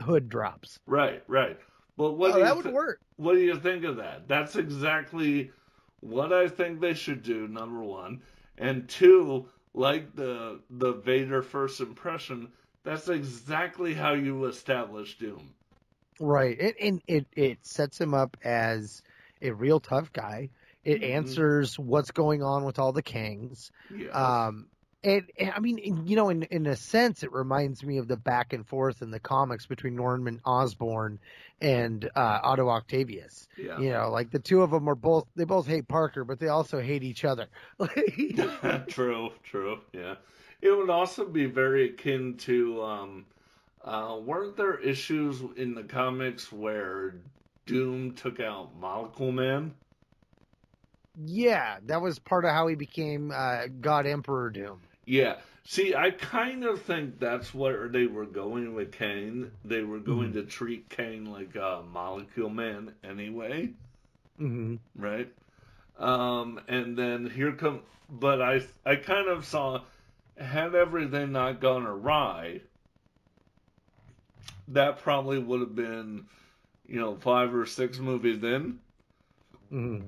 hood 0.01 0.29
drops. 0.29 0.79
Right, 0.85 1.23
right. 1.27 1.57
But 1.97 2.13
what 2.13 2.33
oh, 2.35 2.39
that 2.39 2.55
you 2.55 2.63
would 2.63 2.73
work. 2.73 3.01
what 3.17 3.33
do 3.33 3.39
you 3.39 3.59
think 3.59 3.83
of 3.83 3.97
that? 3.97 4.27
That's 4.27 4.55
exactly 4.55 5.51
what 6.01 6.31
I 6.33 6.47
think 6.47 6.79
they 6.79 6.93
should 6.93 7.23
do. 7.23 7.47
Number 7.47 7.81
one, 7.81 8.21
and 8.57 8.87
two, 8.87 9.47
like 9.73 10.15
the 10.15 10.59
the 10.69 10.93
Vader 10.93 11.41
first 11.41 11.79
impression, 11.79 12.51
that's 12.83 13.07
exactly 13.09 13.93
how 13.93 14.13
you 14.13 14.45
establish 14.45 15.17
Doom. 15.17 15.53
Right. 16.19 16.59
And, 16.59 16.73
and 16.81 17.01
it, 17.07 17.27
it 17.35 17.65
sets 17.65 17.99
him 17.99 18.13
up 18.13 18.37
as 18.43 19.01
a 19.41 19.51
real 19.51 19.79
tough 19.79 20.11
guy. 20.11 20.49
It 20.83 21.01
Mhm. 21.01 21.09
answers 21.15 21.79
what's 21.79 22.11
going 22.11 22.43
on 22.43 22.63
with 22.65 22.79
all 22.79 22.91
the 22.91 23.01
kings. 23.01 23.71
Yes. 23.89 24.13
Um, 24.15 24.67
and, 25.03 25.23
and 25.37 25.51
I 25.55 25.59
mean, 25.59 26.05
you 26.05 26.15
know, 26.15 26.29
in 26.29 26.43
in 26.43 26.65
a 26.65 26.75
sense, 26.75 27.23
it 27.23 27.31
reminds 27.31 27.83
me 27.83 27.97
of 27.97 28.07
the 28.07 28.17
back 28.17 28.51
and 28.51 28.67
forth 28.67 29.01
in 29.01 29.11
the 29.11 29.19
comics 29.19 29.65
between 29.65 29.95
Norman 29.95 30.41
Osborn 30.45 31.19
and 31.61 32.09
uh, 32.15 32.39
Otto 32.43 32.69
Octavius. 32.69 33.47
yeah. 33.57 33.79
You 33.79 33.91
know, 33.91 34.09
like 34.09 34.29
the 34.31 34.39
two 34.39 34.61
of 34.61 34.71
them 34.71 34.89
are 34.89 34.95
both 34.95 35.25
they 35.35 35.45
both 35.45 35.67
hate 35.67 35.87
Parker, 35.87 36.25
but 36.25 36.39
they 36.39 36.49
also 36.49 36.81
hate 36.81 37.03
each 37.03 37.23
other. 37.23 37.47
true, 38.87 39.29
true, 39.43 39.79
yeah. 39.93 40.15
It 40.61 40.71
would 40.71 40.89
also 40.89 41.25
be 41.25 41.45
very 41.45 41.89
akin 41.91 42.35
to 42.39 42.83
um 42.83 43.25
uh 43.83 44.17
weren't 44.21 44.57
there 44.57 44.77
issues 44.79 45.41
in 45.55 45.75
the 45.75 45.83
comics 45.83 46.51
where 46.51 47.15
Doom 47.65 48.15
took 48.15 48.41
out 48.41 48.75
Molecule 48.77 49.31
Man? 49.31 49.73
yeah, 51.25 51.77
that 51.85 52.01
was 52.01 52.19
part 52.19 52.45
of 52.45 52.51
how 52.51 52.67
he 52.67 52.75
became 52.75 53.31
uh, 53.31 53.67
God 53.81 54.05
Emperor 54.05 54.49
Doom. 54.49 54.79
Yeah. 55.09 55.37
See, 55.63 55.95
I 55.95 56.11
kind 56.11 56.63
of 56.63 56.83
think 56.83 57.19
that's 57.19 57.51
where 57.51 57.87
they 57.87 58.05
were 58.05 58.27
going 58.27 58.75
with 58.75 58.91
Kang. 58.91 59.51
They 59.65 59.81
were 59.81 59.99
going 59.99 60.33
to 60.33 60.43
treat 60.43 60.87
Kang 60.89 61.25
like 61.25 61.55
a 61.55 61.81
Molecule 61.91 62.49
Man 62.49 62.93
anyway. 63.03 63.73
hmm 64.37 64.75
right? 64.95 65.31
Um, 65.97 66.61
and 66.67 66.95
then 66.95 67.29
here 67.29 67.53
come, 67.53 67.81
but 68.07 68.39
I 68.41 68.61
I 68.85 68.95
kind 68.97 69.27
of 69.29 69.45
saw, 69.45 69.81
had 70.37 70.75
everything 70.75 71.31
not 71.31 71.59
gone 71.59 71.85
awry, 71.87 72.61
that 74.69 74.99
probably 74.99 75.39
would 75.39 75.59
have 75.61 75.75
been, 75.75 76.25
you 76.87 76.99
know, 76.99 77.15
five 77.15 77.53
or 77.53 77.65
six 77.65 77.97
movies 77.97 78.43
in, 78.43 78.79
hmm 79.69 79.99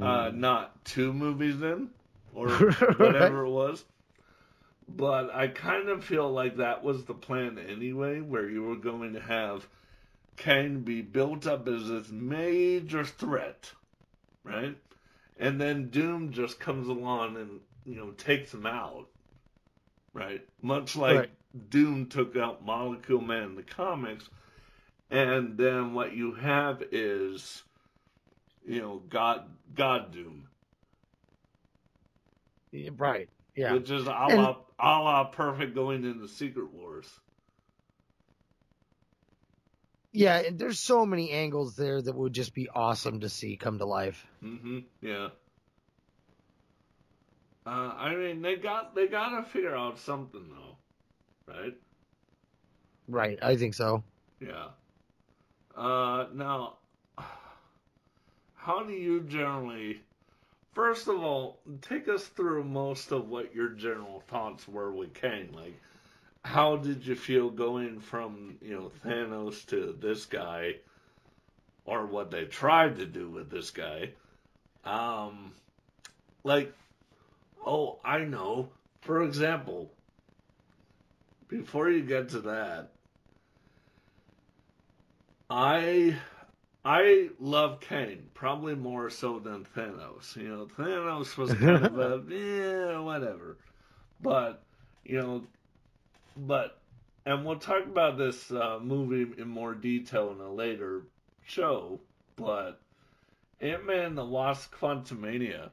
uh, 0.00 0.30
not 0.34 0.84
two 0.84 1.12
movies 1.12 1.60
in, 1.62 1.90
or 2.34 2.48
whatever 2.96 3.44
it 3.44 3.50
was. 3.50 3.84
But 4.88 5.32
I 5.34 5.48
kind 5.48 5.88
of 5.88 6.04
feel 6.04 6.30
like 6.30 6.56
that 6.56 6.82
was 6.82 7.04
the 7.04 7.14
plan 7.14 7.58
anyway, 7.58 8.20
where 8.20 8.48
you 8.48 8.64
were 8.64 8.76
going 8.76 9.12
to 9.14 9.20
have 9.20 9.66
Kang 10.36 10.80
be 10.80 11.02
built 11.02 11.46
up 11.46 11.68
as 11.68 11.88
this 11.88 12.10
major 12.10 13.04
threat, 13.04 13.72
right? 14.42 14.76
And 15.38 15.60
then 15.60 15.90
Doom 15.90 16.32
just 16.32 16.58
comes 16.60 16.88
along 16.88 17.36
and, 17.36 17.60
you 17.84 17.94
know, 17.94 18.10
takes 18.12 18.52
him 18.52 18.66
out, 18.66 19.06
right? 20.12 20.46
Much 20.62 20.96
like 20.96 21.16
Right. 21.16 21.30
Doom 21.70 22.06
took 22.06 22.36
out 22.36 22.64
Molecule 22.64 23.20
Man 23.20 23.42
in 23.42 23.54
the 23.56 23.62
comics. 23.62 24.28
And 25.10 25.56
then 25.58 25.94
what 25.94 26.14
you 26.14 26.34
have 26.34 26.82
is, 26.92 27.62
you 28.70 28.80
know, 28.80 29.02
God, 29.08 29.44
God 29.74 30.12
Doom. 30.12 30.48
Right. 32.96 33.28
Yeah. 33.56 33.72
Which 33.72 33.90
is 33.90 34.06
a 34.06 34.10
la, 34.10 34.26
And- 34.28 34.40
a 34.78 34.98
la 35.00 35.24
perfect 35.24 35.74
going 35.74 36.04
into 36.04 36.28
Secret 36.28 36.72
Wars. 36.72 37.06
Yeah, 40.12 40.38
and 40.38 40.58
there's 40.58 40.78
so 40.80 41.04
many 41.06 41.30
angles 41.30 41.76
there 41.76 42.00
that 42.00 42.14
would 42.14 42.32
just 42.32 42.54
be 42.54 42.68
awesome 42.68 43.20
to 43.20 43.28
see 43.28 43.56
come 43.56 43.78
to 43.78 43.86
life. 43.86 44.24
hmm 44.40 44.80
Yeah. 45.00 45.28
Uh, 47.66 47.70
I 47.96 48.14
mean, 48.14 48.40
they 48.42 48.56
got 48.56 48.94
they 48.94 49.06
gotta 49.06 49.44
figure 49.44 49.76
out 49.76 49.98
something 49.98 50.48
though, 50.48 51.52
right? 51.52 51.74
Right, 53.06 53.38
I 53.42 53.56
think 53.56 53.74
so. 53.74 54.02
Yeah. 54.40 54.68
Uh, 55.76 56.26
now, 56.32 56.78
how 58.62 58.82
do 58.82 58.92
you 58.92 59.20
generally? 59.22 60.02
First 60.72 61.08
of 61.08 61.22
all, 61.22 61.58
take 61.80 62.08
us 62.08 62.26
through 62.26 62.64
most 62.64 63.10
of 63.10 63.28
what 63.28 63.54
your 63.54 63.70
general 63.70 64.22
thoughts 64.28 64.68
were 64.68 64.92
with 64.92 65.14
Kang. 65.14 65.50
Like, 65.52 65.80
how 66.44 66.76
did 66.76 67.06
you 67.06 67.14
feel 67.14 67.50
going 67.50 68.00
from 68.00 68.58
you 68.60 68.74
know 68.74 68.92
Thanos 69.04 69.66
to 69.66 69.96
this 69.98 70.26
guy, 70.26 70.76
or 71.86 72.06
what 72.06 72.30
they 72.30 72.44
tried 72.44 72.96
to 72.96 73.06
do 73.06 73.30
with 73.30 73.50
this 73.50 73.70
guy? 73.70 74.10
Um, 74.84 75.52
like, 76.44 76.72
oh, 77.66 77.98
I 78.04 78.18
know. 78.18 78.68
For 79.00 79.22
example, 79.22 79.90
before 81.48 81.88
you 81.90 82.02
get 82.02 82.28
to 82.30 82.40
that, 82.40 82.90
I 85.48 86.16
I 86.84 87.28
love 87.38 87.80
Kang 87.80 88.30
probably 88.32 88.74
more 88.74 89.10
so 89.10 89.38
than 89.38 89.66
Thanos. 89.76 90.34
You 90.36 90.48
know, 90.48 90.66
Thanos 90.66 91.36
was 91.36 91.52
kind 91.54 91.84
of 91.84 91.98
a 91.98 92.34
yeah, 92.34 92.98
whatever. 92.98 93.58
But 94.22 94.62
you 95.04 95.18
know, 95.18 95.44
but 96.36 96.78
and 97.26 97.44
we'll 97.44 97.58
talk 97.58 97.84
about 97.84 98.16
this 98.16 98.50
uh, 98.50 98.78
movie 98.82 99.40
in 99.40 99.48
more 99.48 99.74
detail 99.74 100.32
in 100.32 100.40
a 100.40 100.50
later 100.50 101.02
show. 101.44 102.00
But 102.36 102.80
Ant 103.60 103.84
Man 103.84 104.06
and 104.06 104.18
the 104.18 104.24
Wasp: 104.24 104.74
Quantumania. 104.74 105.70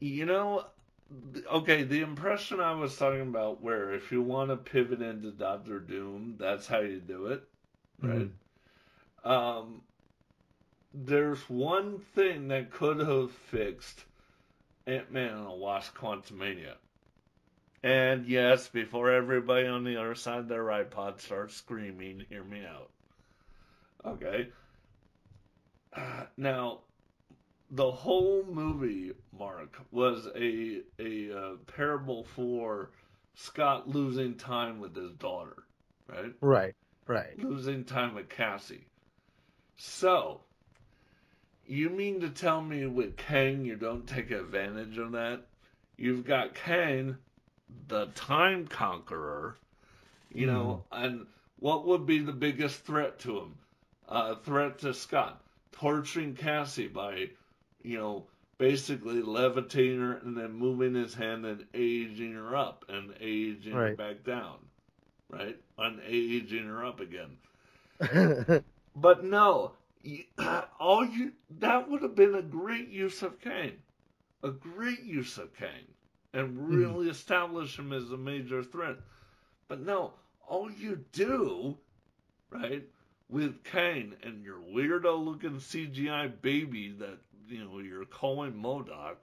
You 0.00 0.26
know, 0.26 0.66
okay, 1.50 1.84
the 1.84 2.00
impression 2.00 2.60
I 2.60 2.72
was 2.72 2.96
talking 2.96 3.20
about, 3.20 3.62
where 3.62 3.92
if 3.92 4.10
you 4.10 4.20
want 4.20 4.50
to 4.50 4.56
pivot 4.56 5.00
into 5.00 5.30
Doctor 5.30 5.78
Doom, 5.78 6.34
that's 6.38 6.66
how 6.66 6.80
you 6.80 6.98
do 6.98 7.26
it, 7.26 7.44
right? 8.02 8.28
Um, 9.24 9.82
there's 10.92 11.40
one 11.48 11.98
thing 12.14 12.48
that 12.48 12.70
could 12.70 13.00
have 13.00 13.32
fixed 13.32 14.04
Ant 14.86 15.10
Man 15.10 15.30
and 15.30 15.46
the 15.46 15.50
Wasp: 15.50 15.96
Quantumania. 15.96 16.74
And 17.82 18.26
yes, 18.26 18.68
before 18.68 19.10
everybody 19.10 19.66
on 19.66 19.84
the 19.84 19.96
other 19.96 20.14
side 20.14 20.38
of 20.38 20.48
their 20.48 20.64
iPod 20.64 21.20
starts 21.20 21.54
screaming, 21.54 22.24
hear 22.28 22.44
me 22.44 22.64
out. 22.64 22.90
Okay. 24.06 24.48
Uh, 25.94 26.24
now, 26.36 26.80
the 27.70 27.90
whole 27.90 28.44
movie, 28.44 29.12
Mark, 29.38 29.78
was 29.90 30.28
a 30.36 30.82
a 30.98 31.36
uh, 31.36 31.56
parable 31.76 32.24
for 32.24 32.90
Scott 33.34 33.88
losing 33.88 34.36
time 34.36 34.80
with 34.80 34.94
his 34.94 35.12
daughter, 35.12 35.64
right? 36.08 36.32
Right. 36.40 36.74
Right. 37.06 37.38
losing 37.38 37.84
time 37.84 38.14
with 38.14 38.30
Cassie. 38.30 38.86
So, 39.76 40.40
you 41.66 41.90
mean 41.90 42.20
to 42.20 42.28
tell 42.28 42.60
me 42.60 42.86
with 42.86 43.16
Kang 43.16 43.64
you 43.64 43.76
don't 43.76 44.06
take 44.06 44.30
advantage 44.30 44.98
of 44.98 45.12
that? 45.12 45.42
You've 45.96 46.24
got 46.26 46.54
Kang, 46.54 47.16
the 47.88 48.06
time 48.14 48.66
conqueror, 48.66 49.56
you 50.32 50.46
know, 50.46 50.84
and 50.92 51.26
what 51.60 51.86
would 51.86 52.06
be 52.06 52.18
the 52.18 52.32
biggest 52.32 52.84
threat 52.84 53.18
to 53.20 53.38
him? 53.38 53.54
Uh, 54.08 54.34
threat 54.36 54.78
to 54.80 54.92
Scott? 54.92 55.40
Torturing 55.72 56.34
Cassie 56.34 56.88
by, 56.88 57.30
you 57.82 57.98
know, 57.98 58.24
basically 58.58 59.22
levitating 59.22 60.00
her 60.00 60.14
and 60.18 60.36
then 60.36 60.52
moving 60.52 60.94
his 60.94 61.14
hand 61.14 61.46
and 61.46 61.64
aging 61.74 62.34
her 62.34 62.56
up 62.56 62.84
and 62.88 63.14
aging 63.20 63.72
her 63.72 63.94
back 63.96 64.24
down, 64.24 64.56
right? 65.30 65.56
And 65.78 66.00
aging 66.06 66.66
her 66.66 66.84
up 66.84 67.00
again. 67.00 67.38
But 68.94 69.24
no, 69.24 69.72
all 70.80 71.04
you 71.04 71.32
that 71.58 71.90
would 71.90 72.02
have 72.02 72.14
been 72.14 72.34
a 72.34 72.42
great 72.42 72.88
use 72.88 73.22
of 73.22 73.40
Kang, 73.40 73.72
a 74.42 74.50
great 74.50 75.02
use 75.02 75.38
of 75.38 75.56
Kang, 75.56 75.86
and 76.32 76.56
hmm. 76.56 76.74
really 76.74 77.08
establish 77.08 77.78
him 77.78 77.92
as 77.92 78.10
a 78.10 78.16
major 78.16 78.62
threat. 78.62 78.96
But 79.68 79.80
no, 79.80 80.12
all 80.46 80.70
you 80.70 81.04
do, 81.12 81.78
right, 82.50 82.84
with 83.28 83.64
Kang 83.64 84.14
and 84.22 84.44
your 84.44 84.58
weirdo 84.58 85.24
looking 85.24 85.56
CGI 85.56 86.40
baby 86.42 86.94
that 86.98 87.18
you 87.48 87.64
know 87.64 87.78
you're 87.78 88.04
calling 88.04 88.52
MODOK, 88.52 89.16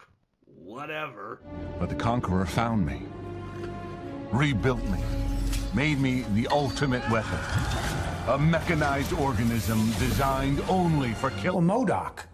whatever. 0.45 1.39
But 1.79 1.89
the 1.89 1.95
Conqueror 1.95 2.45
found 2.45 2.85
me, 2.85 3.03
rebuilt 4.31 4.83
me, 4.85 4.99
made 5.73 5.99
me 5.99 6.25
the 6.33 6.47
ultimate 6.47 7.07
weapon. 7.09 7.39
A 8.27 8.37
mechanized 8.37 9.13
organism 9.13 9.79
designed 9.99 10.61
only 10.69 11.13
for 11.13 11.29
kill- 11.31 11.53
killing. 11.53 11.67
MODOK. 11.67 12.25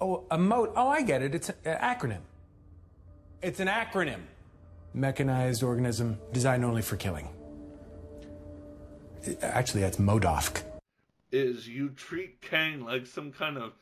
Oh, 0.00 0.24
a 0.30 0.36
mod. 0.38 0.70
Oh, 0.76 0.88
I 0.88 1.02
get 1.02 1.22
it. 1.22 1.34
It's 1.34 1.48
an 1.48 1.56
acronym. 1.64 2.20
It's 3.42 3.60
an 3.60 3.68
acronym. 3.68 4.20
Mechanized 4.92 5.62
organism 5.62 6.18
designed 6.32 6.64
only 6.64 6.82
for 6.82 6.96
killing. 6.96 7.28
Actually, 9.42 9.80
that's 9.82 9.96
MODOFK. 9.98 10.62
is 11.32 11.66
you 11.68 11.88
treat 11.90 12.40
Kang 12.40 12.80
like 12.84 13.06
some 13.06 13.32
kind 13.32 13.58
of, 13.58 13.72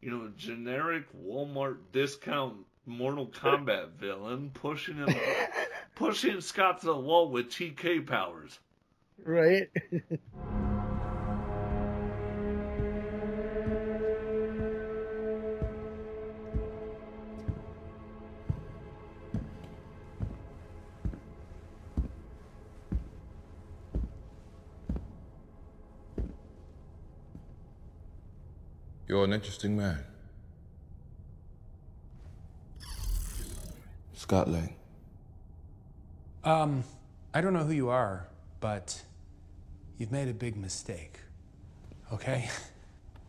you 0.00 0.10
know, 0.10 0.30
generic 0.36 1.04
Walmart 1.26 1.78
discount 1.92 2.56
Mortal 2.86 3.26
Kombat 3.26 3.92
villain, 3.98 4.50
pushing 4.52 4.96
him, 4.96 5.08
pushing 6.00 6.40
Scott 6.40 6.80
to 6.80 6.90
uh, 6.90 6.94
the 6.94 6.98
wall 6.98 7.28
with 7.28 7.50
TK 7.50 8.06
powers. 8.06 8.58
right. 9.22 9.68
You're 29.06 29.24
an 29.24 29.34
interesting 29.34 29.76
man. 29.76 30.04
Scott 34.14 34.48
Lang. 34.48 34.79
Um, 36.42 36.84
I 37.34 37.40
don't 37.40 37.52
know 37.52 37.64
who 37.64 37.72
you 37.72 37.88
are, 37.90 38.26
but 38.60 39.02
you've 39.98 40.12
made 40.12 40.28
a 40.28 40.34
big 40.34 40.56
mistake. 40.56 41.20
Okay? 42.12 42.48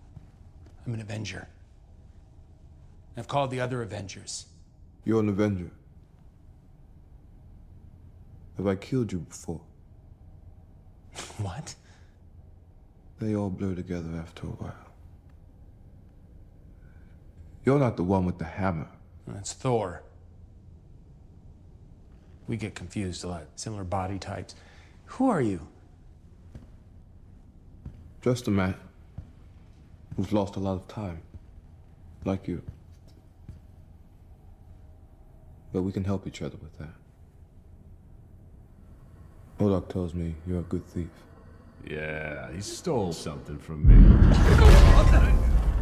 I'm 0.85 0.93
an 0.93 1.01
Avenger. 1.01 1.47
I've 3.17 3.27
called 3.27 3.51
the 3.51 3.59
other 3.59 3.81
Avengers. 3.81 4.45
You're 5.03 5.19
an 5.19 5.29
Avenger. 5.29 5.71
Have 8.57 8.67
I 8.67 8.75
killed 8.75 9.11
you 9.11 9.19
before? 9.19 9.61
What? 11.37 11.75
They 13.19 13.35
all 13.35 13.49
blur 13.49 13.75
together 13.75 14.15
after 14.17 14.47
a 14.47 14.51
while. 14.51 14.91
You're 17.65 17.79
not 17.79 17.97
the 17.97 18.03
one 18.03 18.25
with 18.25 18.39
the 18.39 18.45
hammer. 18.45 18.87
That's 19.27 19.53
Thor. 19.53 20.03
We 22.51 22.57
get 22.57 22.75
confused 22.75 23.23
a 23.23 23.29
lot. 23.29 23.47
Similar 23.55 23.85
body 23.85 24.19
types. 24.19 24.55
Who 25.05 25.29
are 25.29 25.39
you? 25.39 25.65
Just 28.21 28.45
a 28.49 28.51
man 28.51 28.75
who's 30.17 30.33
lost 30.33 30.57
a 30.57 30.59
lot 30.59 30.73
of 30.73 30.85
time. 30.89 31.21
Like 32.25 32.49
you. 32.49 32.61
But 35.71 35.83
we 35.83 35.93
can 35.93 36.03
help 36.03 36.27
each 36.27 36.41
other 36.41 36.57
with 36.61 36.77
that. 36.79 36.93
MODOK 39.57 39.87
tells 39.87 40.13
me 40.13 40.35
you're 40.45 40.59
a 40.59 40.63
good 40.63 40.85
thief. 40.85 41.07
Yeah, 41.89 42.51
he 42.51 42.59
stole 42.59 43.13
something 43.13 43.59
from 43.59 43.87
me. 43.87 43.95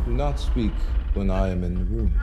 Do 0.05 0.12
not 0.12 0.39
speak 0.39 0.73
when 1.15 1.32
I 1.32 1.49
am 1.49 1.63
in 1.63 1.73
the 1.73 1.86
room. 1.86 2.13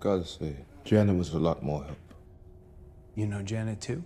Gotta 0.00 0.24
say, 0.24 0.56
Janet 0.84 1.16
was 1.16 1.32
a 1.34 1.38
lot 1.38 1.62
more 1.62 1.82
help. 1.84 1.98
You 3.14 3.26
know 3.26 3.42
Janet 3.42 3.80
too? 3.80 4.04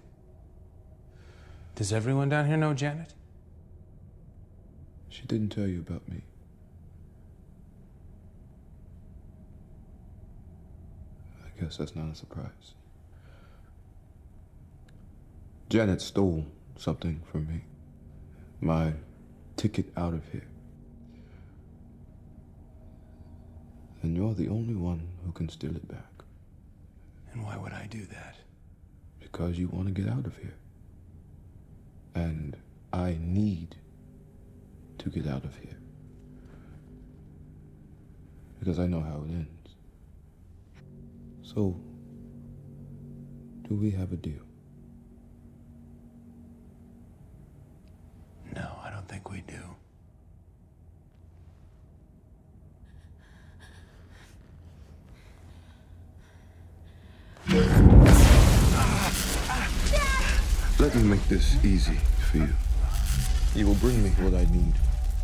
Does 1.74 1.92
everyone 1.92 2.31
down 2.31 2.46
here 2.46 2.57
know 2.57 2.72
Janet? 2.72 3.12
She 5.11 5.22
didn't 5.24 5.50
tell 5.50 5.66
you 5.66 5.81
about 5.81 6.09
me. 6.09 6.22
I 11.44 11.61
guess 11.61 11.76
that's 11.76 11.94
not 11.94 12.11
a 12.11 12.14
surprise. 12.14 12.74
Janet 15.68 16.00
stole 16.00 16.46
something 16.76 17.20
from 17.31 17.46
me. 17.46 17.64
My 18.61 18.94
ticket 19.57 19.92
out 19.96 20.14
of 20.14 20.22
here. 20.33 20.46
And 24.02 24.16
you're 24.16 24.34
the 24.34 24.48
only 24.48 24.74
one 24.74 25.08
who 25.24 25.32
can 25.32 25.48
steal 25.48 25.74
it 25.76 25.86
back. 25.88 26.24
And 27.32 27.44
why 27.44 27.56
would 27.56 27.72
I 27.72 27.86
do 27.88 28.04
that? 28.06 28.36
Because 29.20 29.58
you 29.58 29.68
want 29.68 29.86
to 29.86 29.92
get 29.92 30.10
out 30.10 30.26
of 30.26 30.36
here. 30.36 30.54
And 32.14 32.56
I 32.92 33.16
need 33.20 33.76
to 34.98 35.08
get 35.08 35.26
out 35.26 35.44
of 35.44 35.56
here. 35.56 35.78
Because 38.58 38.78
I 38.78 38.86
know 38.86 39.00
how 39.00 39.24
it 39.24 39.30
ends. 39.30 39.48
So, 41.42 41.80
do 43.68 43.74
we 43.74 43.90
have 43.92 44.12
a 44.12 44.16
deal? 44.16 44.42
No, 48.54 48.78
I 48.82 48.90
don't 48.90 49.08
think 49.08 49.30
we 49.30 49.42
do. 49.42 49.71
Let 60.82 60.96
me 60.96 61.04
make 61.04 61.22
this 61.28 61.64
easy 61.64 61.96
for 62.28 62.38
you. 62.38 62.48
You 63.54 63.68
will 63.68 63.76
bring 63.76 64.02
me 64.02 64.10
what 64.18 64.34
I 64.34 64.44
need, 64.52 64.74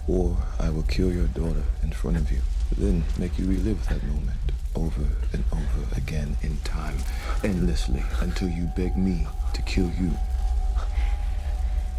or 0.07 0.37
I 0.61 0.71
will 0.71 0.85
kill 0.85 1.13
your 1.13 1.27
daughter 1.27 1.65
in 1.83 1.91
front 1.91 2.17
of 2.17 2.31
you, 2.31 2.39
then 2.77 3.03
make 3.19 3.37
you 3.41 3.47
relive 3.49 3.85
that 3.89 4.01
moment 4.05 4.39
over 4.77 5.03
and 5.33 5.43
over 5.51 5.97
again 5.97 6.37
in 6.43 6.59
time, 6.59 6.95
endlessly, 7.43 8.05
until 8.21 8.49
you 8.49 8.71
beg 8.77 8.97
me 8.97 9.27
to 9.53 9.63
kill 9.63 9.91
you. 10.01 10.13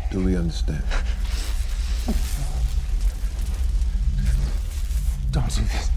Do 0.10 0.24
we 0.24 0.38
understand? 0.38 0.84
Don't 5.32 5.54
do 5.54 5.62
this. 5.64 5.92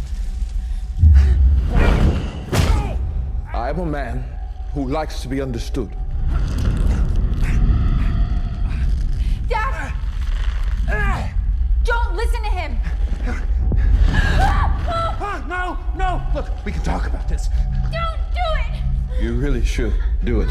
I 3.55 3.68
am 3.70 3.79
a 3.79 3.87
man 3.87 4.25
who 4.75 4.88
likes 4.88 5.22
to 5.22 5.29
be 5.29 5.40
understood. 5.40 5.94
Dad! 9.48 9.92
Don't 11.85 12.16
listen 12.16 12.42
to 12.42 12.48
him! 12.48 12.79
Ah, 14.25 15.44
no, 16.12 16.18
no! 16.18 16.35
Look, 16.35 16.64
we 16.64 16.72
can 16.72 16.83
talk 16.83 17.07
about 17.07 17.29
this. 17.29 17.48
Don't 17.90 18.20
do 18.33 18.46
it! 18.61 19.22
You 19.22 19.35
really 19.35 19.64
should 19.64 19.94
do 20.25 20.40
it. 20.40 20.51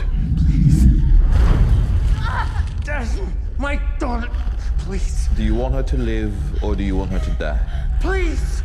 Dad, 2.84 3.08
my 3.58 3.80
daughter, 4.00 4.28
please, 4.80 5.30
Do 5.36 5.44
you 5.44 5.56
want 5.56 5.74
her 5.76 5.84
to 5.84 5.98
live 5.98 6.34
or 6.64 6.76
do 6.76 6.84
you 6.84 6.96
want 6.96 7.12
her 7.12 7.20
to 7.20 7.32
die? 7.32 7.60
please. 8.02 8.64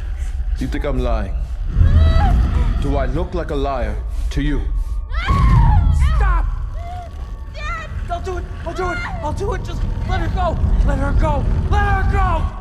You 0.59 0.67
think 0.67 0.85
I'm 0.85 0.99
lying? 0.99 1.35
Do 2.81 2.97
I 2.97 3.07
look 3.07 3.35
like 3.35 3.51
a 3.51 3.55
liar 3.55 3.95
to 4.31 4.41
you? 4.43 4.63
Stop! 6.17 6.47
Dad! 7.55 7.91
I'll 8.11 8.23
do 8.23 8.39
it! 8.39 8.45
I'll 8.65 8.75
do 8.75 8.91
it! 8.93 8.99
I'll 9.23 9.33
do 9.35 9.53
it! 9.53 9.65
Just 9.65 9.83
let 10.09 10.21
her 10.21 10.29
go! 10.35 10.57
Let 10.87 10.99
her 10.99 11.13
go! 11.21 11.45
Let 11.71 12.05
her 12.05 12.13
go! 12.13 12.57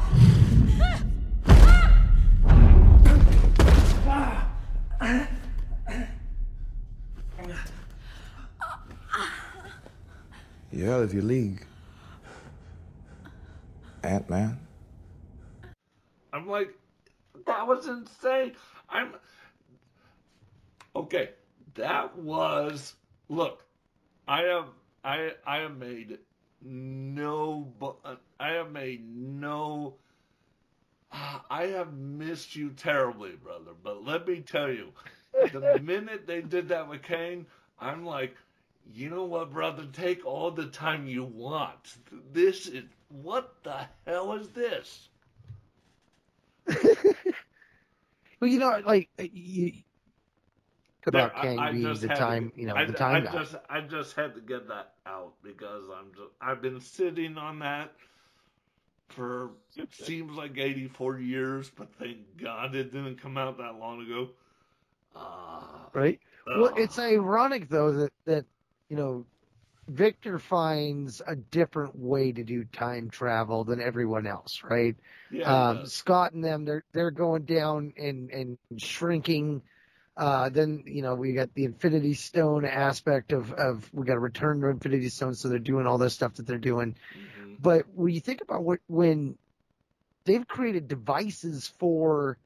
You're 10.71 10.93
out 10.93 10.94
of 11.05 11.13
your 11.13 11.23
league. 11.23 11.63
Ant 14.03 14.29
Man. 14.29 14.59
I'm 16.33 16.47
like, 16.47 16.73
that 17.45 17.67
was 17.67 17.87
insane. 17.87 18.53
I'm 18.89 19.13
okay. 20.95 21.29
That 21.75 22.17
was 22.17 22.95
look. 23.29 23.63
I 24.27 24.41
have 24.41 24.65
I 25.03 25.31
I 25.45 25.57
have 25.59 25.77
made 25.77 26.17
no 26.61 27.71
bu- 27.79 28.17
I 28.39 28.49
have 28.49 28.71
made 28.71 29.05
no. 29.07 29.95
I 31.49 31.67
have 31.67 31.93
missed 31.93 32.55
you 32.55 32.71
terribly, 32.71 33.35
brother. 33.35 33.71
But 33.81 34.03
let 34.03 34.27
me 34.27 34.41
tell 34.41 34.69
you, 34.69 34.89
the 35.51 35.79
minute 35.81 36.25
they 36.27 36.41
did 36.41 36.69
that 36.69 36.89
with 36.89 37.03
Kang, 37.03 37.45
I'm 37.79 38.05
like, 38.05 38.35
you 38.93 39.09
know 39.09 39.25
what, 39.25 39.51
brother? 39.51 39.85
Take 39.85 40.25
all 40.25 40.51
the 40.51 40.67
time 40.67 41.07
you 41.07 41.23
want. 41.23 41.97
This 42.31 42.67
is 42.67 42.83
what 43.09 43.63
the 43.63 43.87
hell 44.05 44.33
is 44.33 44.49
this? 44.49 45.09
Well, 48.39 48.49
you 48.49 48.59
know, 48.59 48.81
like 48.85 49.09
you 49.17 49.71
about 51.05 51.11
Yeah, 51.11 51.29
I- 51.35 51.47
Kang 51.47 51.67
I 51.69 51.71
being 51.71 51.99
the 51.99 52.07
had 52.07 52.27
to 52.27 52.35
time, 52.35 52.51
you 52.55 52.65
know, 52.67 52.75
I, 52.75 52.83
the 52.83 52.93
time 52.93 53.19
I 53.19 53.21
guy. 53.21 53.31
just, 53.31 53.55
I 53.69 53.81
just 53.81 54.15
had 54.15 54.33
to 54.35 54.41
get 54.41 54.67
that 54.67 54.93
out 55.05 55.33
because 55.43 55.83
I'm 55.89 56.11
just, 56.13 56.29
I've 56.41 56.61
been 56.61 56.79
sitting 56.79 57.37
on 57.37 57.59
that 57.59 57.93
for 59.09 59.51
it 59.75 59.93
seems 59.93 60.35
like 60.35 60.57
84 60.57 61.19
years, 61.19 61.69
but 61.69 61.93
thank 61.95 62.37
God 62.37 62.75
it 62.75 62.91
didn't 62.91 63.17
come 63.21 63.37
out 63.37 63.57
that 63.57 63.75
long 63.75 64.01
ago. 64.01 64.29
Uh, 65.15 65.87
right? 65.93 66.19
Well, 66.53 66.71
Ugh. 66.73 66.75
it's 66.75 66.99
ironic 66.99 67.69
though 67.69 67.91
that 67.93 68.11
that 68.25 68.45
you 68.89 68.95
know 68.97 69.25
Victor 69.87 70.39
finds 70.39 71.21
a 71.25 71.35
different 71.35 71.95
way 71.95 72.31
to 72.31 72.43
do 72.43 72.63
time 72.63 73.09
travel 73.09 73.63
than 73.63 73.79
everyone 73.81 74.25
else, 74.25 74.63
right? 74.63 74.95
Yeah, 75.31 75.51
um. 75.51 75.85
Scott 75.85 76.33
and 76.33 76.43
them, 76.43 76.65
they're 76.65 76.83
they're 76.93 77.11
going 77.11 77.43
down 77.43 77.93
and 77.97 78.31
and 78.31 78.57
shrinking. 78.77 79.61
Uh, 80.17 80.49
then 80.49 80.83
you 80.85 81.01
know 81.01 81.13
we 81.15 81.33
got 81.33 81.53
the 81.53 81.65
Infinity 81.65 82.13
Stone 82.13 82.65
aspect 82.65 83.31
of 83.31 83.51
of 83.53 83.89
we 83.93 84.05
got 84.05 84.13
to 84.13 84.19
return 84.19 84.61
to 84.61 84.67
Infinity 84.67 85.09
Stone, 85.09 85.35
so 85.35 85.49
they're 85.49 85.59
doing 85.59 85.85
all 85.85 85.97
this 85.97 86.13
stuff 86.13 86.35
that 86.35 86.47
they're 86.47 86.57
doing. 86.57 86.95
But 87.59 87.85
when 87.93 88.13
you 88.13 88.21
think 88.21 88.41
about 88.41 88.63
what 88.63 88.79
when 88.87 89.37
they've 90.25 90.47
created 90.47 90.87
devices 90.87 91.67
for 91.79 92.37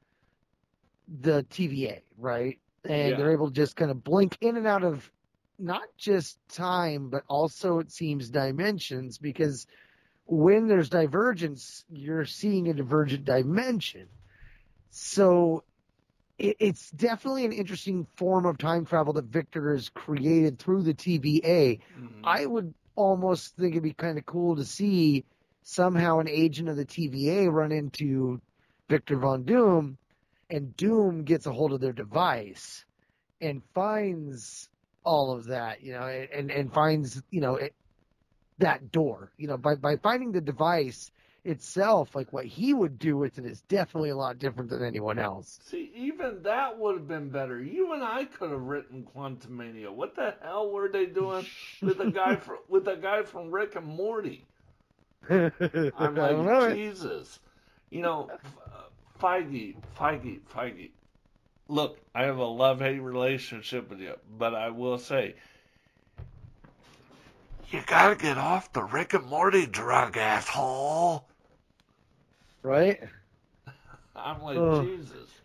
the 1.08 1.44
TVA, 1.44 2.02
right? 2.18 2.58
And 2.84 3.10
Yeah. 3.12 3.16
they're 3.16 3.32
able 3.32 3.48
to 3.48 3.54
just 3.54 3.76
kind 3.76 3.90
of 3.90 4.04
blink 4.04 4.36
in 4.40 4.56
and 4.56 4.66
out 4.66 4.84
of 4.84 5.10
not 5.60 5.84
just 5.96 6.38
time, 6.48 7.10
but 7.10 7.24
also 7.28 7.78
it 7.78 7.92
seems 7.92 8.30
dimensions 8.30 9.18
because 9.18 9.66
when 10.26 10.68
there's 10.68 10.88
divergence, 10.88 11.84
you're 11.90 12.24
seeing 12.24 12.68
a 12.68 12.74
divergent 12.74 13.24
dimension. 13.24 14.08
So 14.90 15.64
it, 16.38 16.56
it's 16.58 16.90
definitely 16.90 17.44
an 17.44 17.52
interesting 17.52 18.06
form 18.16 18.46
of 18.46 18.58
time 18.58 18.86
travel 18.86 19.12
that 19.14 19.26
Victor 19.26 19.72
has 19.74 19.88
created 19.90 20.58
through 20.58 20.82
the 20.82 20.94
TVA. 20.94 21.80
Mm-hmm. 21.98 22.24
I 22.24 22.46
would 22.46 22.72
almost 22.96 23.56
think 23.56 23.72
it'd 23.72 23.82
be 23.82 23.92
kind 23.92 24.18
of 24.18 24.26
cool 24.26 24.56
to 24.56 24.64
see 24.64 25.24
somehow 25.62 26.20
an 26.20 26.28
agent 26.28 26.68
of 26.68 26.76
the 26.76 26.86
TVA 26.86 27.52
run 27.52 27.72
into 27.72 28.40
Victor 28.88 29.16
Von 29.18 29.44
Doom, 29.44 29.98
and 30.48 30.76
Doom 30.76 31.24
gets 31.24 31.46
a 31.46 31.52
hold 31.52 31.72
of 31.72 31.80
their 31.80 31.92
device 31.92 32.84
and 33.40 33.62
finds 33.74 34.69
all 35.04 35.32
of 35.32 35.46
that, 35.46 35.82
you 35.82 35.92
know, 35.92 36.02
and 36.02 36.50
and 36.50 36.72
finds 36.72 37.22
you 37.30 37.40
know 37.40 37.56
it, 37.56 37.74
that 38.58 38.92
door, 38.92 39.32
you 39.36 39.48
know, 39.48 39.56
by 39.56 39.74
by 39.74 39.96
finding 39.96 40.32
the 40.32 40.40
device 40.40 41.10
itself, 41.44 42.14
like 42.14 42.32
what 42.32 42.44
he 42.44 42.74
would 42.74 42.98
do 42.98 43.16
with 43.16 43.38
it 43.38 43.46
is 43.46 43.62
definitely 43.62 44.10
a 44.10 44.16
lot 44.16 44.38
different 44.38 44.70
than 44.70 44.84
anyone 44.84 45.18
else. 45.18 45.58
See, 45.64 45.90
even 45.94 46.42
that 46.42 46.78
would 46.78 46.96
have 46.96 47.08
been 47.08 47.30
better. 47.30 47.62
You 47.62 47.94
and 47.94 48.02
I 48.02 48.24
could 48.26 48.50
have 48.50 48.60
written 48.60 49.06
Quantumania. 49.14 49.90
What 49.90 50.14
the 50.14 50.34
hell 50.42 50.70
were 50.70 50.88
they 50.88 51.06
doing 51.06 51.46
with 51.82 52.00
a 52.00 52.10
guy 52.10 52.36
from 52.36 52.58
with 52.68 52.86
a 52.88 52.96
guy 52.96 53.22
from 53.22 53.50
Rick 53.50 53.76
and 53.76 53.86
Morty? 53.86 54.46
I'm 55.30 56.14
like, 56.14 56.36
know. 56.36 56.74
Jesus. 56.74 57.40
You 57.90 58.02
know, 58.02 58.30
uh, 58.32 58.82
Feige, 59.20 59.76
Feige, 59.98 60.40
Feige. 60.54 60.90
Look, 61.70 62.00
I 62.16 62.24
have 62.24 62.38
a 62.38 62.44
love 62.44 62.80
hate 62.80 62.98
relationship 62.98 63.90
with 63.90 64.00
you, 64.00 64.14
but 64.36 64.56
I 64.56 64.70
will 64.70 64.98
say, 64.98 65.36
you 67.70 67.80
gotta 67.86 68.16
get 68.16 68.36
off 68.36 68.72
the 68.72 68.82
Rick 68.82 69.14
and 69.14 69.24
Morty 69.26 69.66
drug, 69.66 70.16
asshole. 70.16 71.28
Right? 72.64 73.00
I'm 74.16 74.42
like, 74.42 74.58
Ugh. 74.58 74.84
Jesus. 74.84 75.30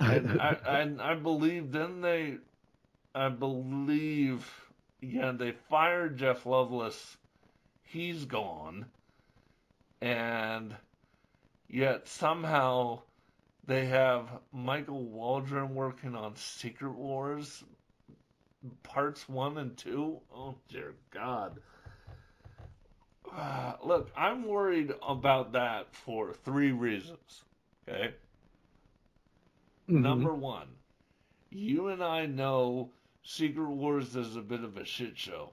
And 0.00 0.40
I, 0.40 0.56
and 0.66 1.00
I 1.00 1.14
believe, 1.14 1.72
then 1.72 2.00
they, 2.00 2.36
I 3.14 3.30
believe, 3.30 4.50
yeah, 5.00 5.32
they 5.32 5.52
fired 5.70 6.18
Jeff 6.18 6.44
Loveness. 6.44 7.16
He's 7.84 8.26
gone. 8.26 8.86
And 10.02 10.74
yet 11.68 12.06
somehow 12.06 13.00
they 13.66 13.86
have 13.86 14.28
Michael 14.52 15.04
Waldron 15.04 15.74
working 15.74 16.14
on 16.14 16.36
Secret 16.36 16.92
Wars 16.92 17.64
parts 18.82 19.28
one 19.28 19.58
and 19.58 19.76
two. 19.76 20.20
Oh, 20.34 20.54
dear 20.68 20.94
God. 21.10 21.58
Uh, 23.32 23.74
look, 23.84 24.10
I'm 24.16 24.46
worried 24.46 24.92
about 25.06 25.52
that 25.52 25.94
for 25.94 26.32
three 26.32 26.72
reasons. 26.72 27.44
Okay? 27.88 28.14
Mhm. 29.88 30.00
Number 30.00 30.34
one, 30.34 30.68
you 31.50 31.88
and 31.88 32.02
I 32.02 32.26
know 32.26 32.90
Secret 33.22 33.68
Wars 33.68 34.16
is 34.16 34.36
a 34.36 34.40
bit 34.42 34.64
of 34.64 34.76
a 34.76 34.84
shit 34.84 35.16
show. 35.16 35.52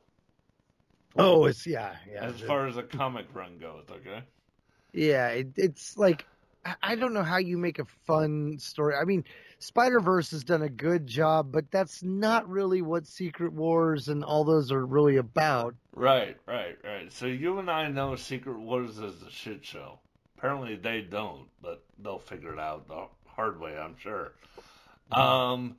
Oh, 1.17 1.45
it's 1.45 1.67
yeah, 1.67 1.95
yeah. 2.09 2.23
as 2.23 2.39
far 2.39 2.67
as 2.67 2.77
a 2.77 2.83
comic 2.83 3.25
run 3.33 3.57
goes, 3.57 3.83
okay? 3.91 4.23
Yeah, 4.93 5.27
it, 5.27 5.49
it's 5.57 5.97
like 5.97 6.25
I- 6.81 6.95
don't 6.95 7.13
know 7.13 7.23
how 7.23 7.37
you 7.37 7.57
make 7.57 7.79
a 7.79 7.85
fun 7.85 8.57
story. 8.59 8.95
I 8.95 9.03
mean, 9.03 9.23
Spider 9.59 9.99
Verse 9.99 10.31
has 10.31 10.43
done 10.43 10.61
a 10.61 10.69
good 10.69 11.07
job, 11.07 11.51
but 11.51 11.71
that's 11.71 12.03
not 12.03 12.47
really 12.49 12.81
what 12.81 13.07
Secret 13.07 13.53
Wars 13.53 14.07
and 14.07 14.23
all 14.23 14.43
those 14.43 14.71
are 14.71 14.85
really 14.85 15.17
about. 15.17 15.75
Right, 15.95 16.37
right, 16.45 16.77
right. 16.83 17.11
So 17.11 17.25
you 17.25 17.59
and 17.59 17.69
I 17.69 17.87
know 17.87 18.15
Secret 18.15 18.59
Wars 18.59 18.99
is 18.99 19.21
a 19.23 19.31
shit 19.31 19.65
show. 19.65 19.99
Apparently 20.37 20.75
they 20.75 21.01
don't, 21.01 21.47
but 21.61 21.83
they'll 21.99 22.19
figure 22.19 22.53
it 22.53 22.59
out 22.59 22.87
the 22.87 23.05
hard 23.27 23.59
way, 23.59 23.77
I'm 23.77 23.97
sure. 23.97 24.33
Um, 25.11 25.77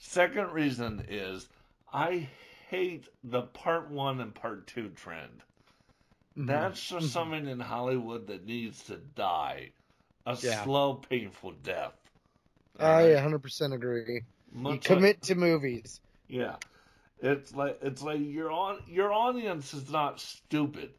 second 0.00 0.52
reason 0.52 1.04
is 1.08 1.48
I 1.92 2.28
hate 2.68 3.08
the 3.24 3.42
part 3.42 3.90
one 3.90 4.20
and 4.20 4.34
part 4.34 4.66
two 4.66 4.90
trend. 4.90 5.42
Mm-hmm. 6.36 6.46
That's 6.46 6.88
just 6.88 7.12
something 7.12 7.46
in 7.48 7.60
Hollywood 7.60 8.26
that 8.28 8.46
needs 8.46 8.84
to 8.84 8.96
die. 8.96 9.70
A 10.28 10.36
Yeah. 10.36 10.62
slow, 10.62 10.94
painful 10.94 11.52
death. 11.62 11.94
I 12.78 13.14
100% 13.14 13.72
agree. 13.72 14.22
You 14.64 14.78
commit 14.78 15.22
to 15.22 15.34
movies. 15.34 16.00
Yeah. 16.28 16.56
It's 17.20 17.54
like 17.54 17.78
it's 17.82 18.02
like 18.02 18.20
your 18.20 18.50
on 18.52 18.78
your 18.86 19.12
audience 19.12 19.74
is 19.74 19.90
not 19.90 20.20
stupid. 20.20 20.90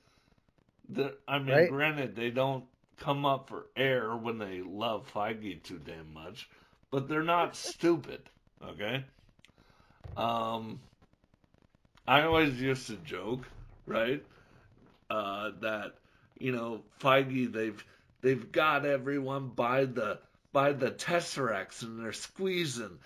I 1.27 1.39
mean, 1.39 1.47
Right. 1.53 1.69
granted, 1.69 2.15
they 2.15 2.31
don't 2.31 2.65
come 2.97 3.25
up 3.25 3.47
for 3.47 3.67
air 3.77 4.15
when 4.15 4.37
they 4.39 4.61
love 4.61 5.09
Feige 5.13 5.61
too 5.63 5.79
damn 5.79 6.13
much, 6.13 6.49
but 6.91 7.07
they're 7.07 7.23
not 7.23 7.55
stupid. 7.55 8.21
Okay. 8.63 9.05
Um, 10.17 10.79
I 12.07 12.23
always 12.23 12.59
used 12.59 12.87
to 12.87 12.97
joke, 12.97 13.47
right, 13.85 14.23
uh, 15.09 15.51
that 15.61 15.95
you 16.39 16.51
know 16.51 16.81
Feige 16.99 17.51
they've 17.53 17.83
they've 18.21 18.51
got 18.51 18.85
everyone 18.85 19.49
by 19.49 19.85
the 19.85 20.19
by 20.51 20.73
the 20.73 20.91
tesseracts 20.91 21.83
and 21.83 22.03
they're 22.03 22.13
squeezing. 22.13 22.99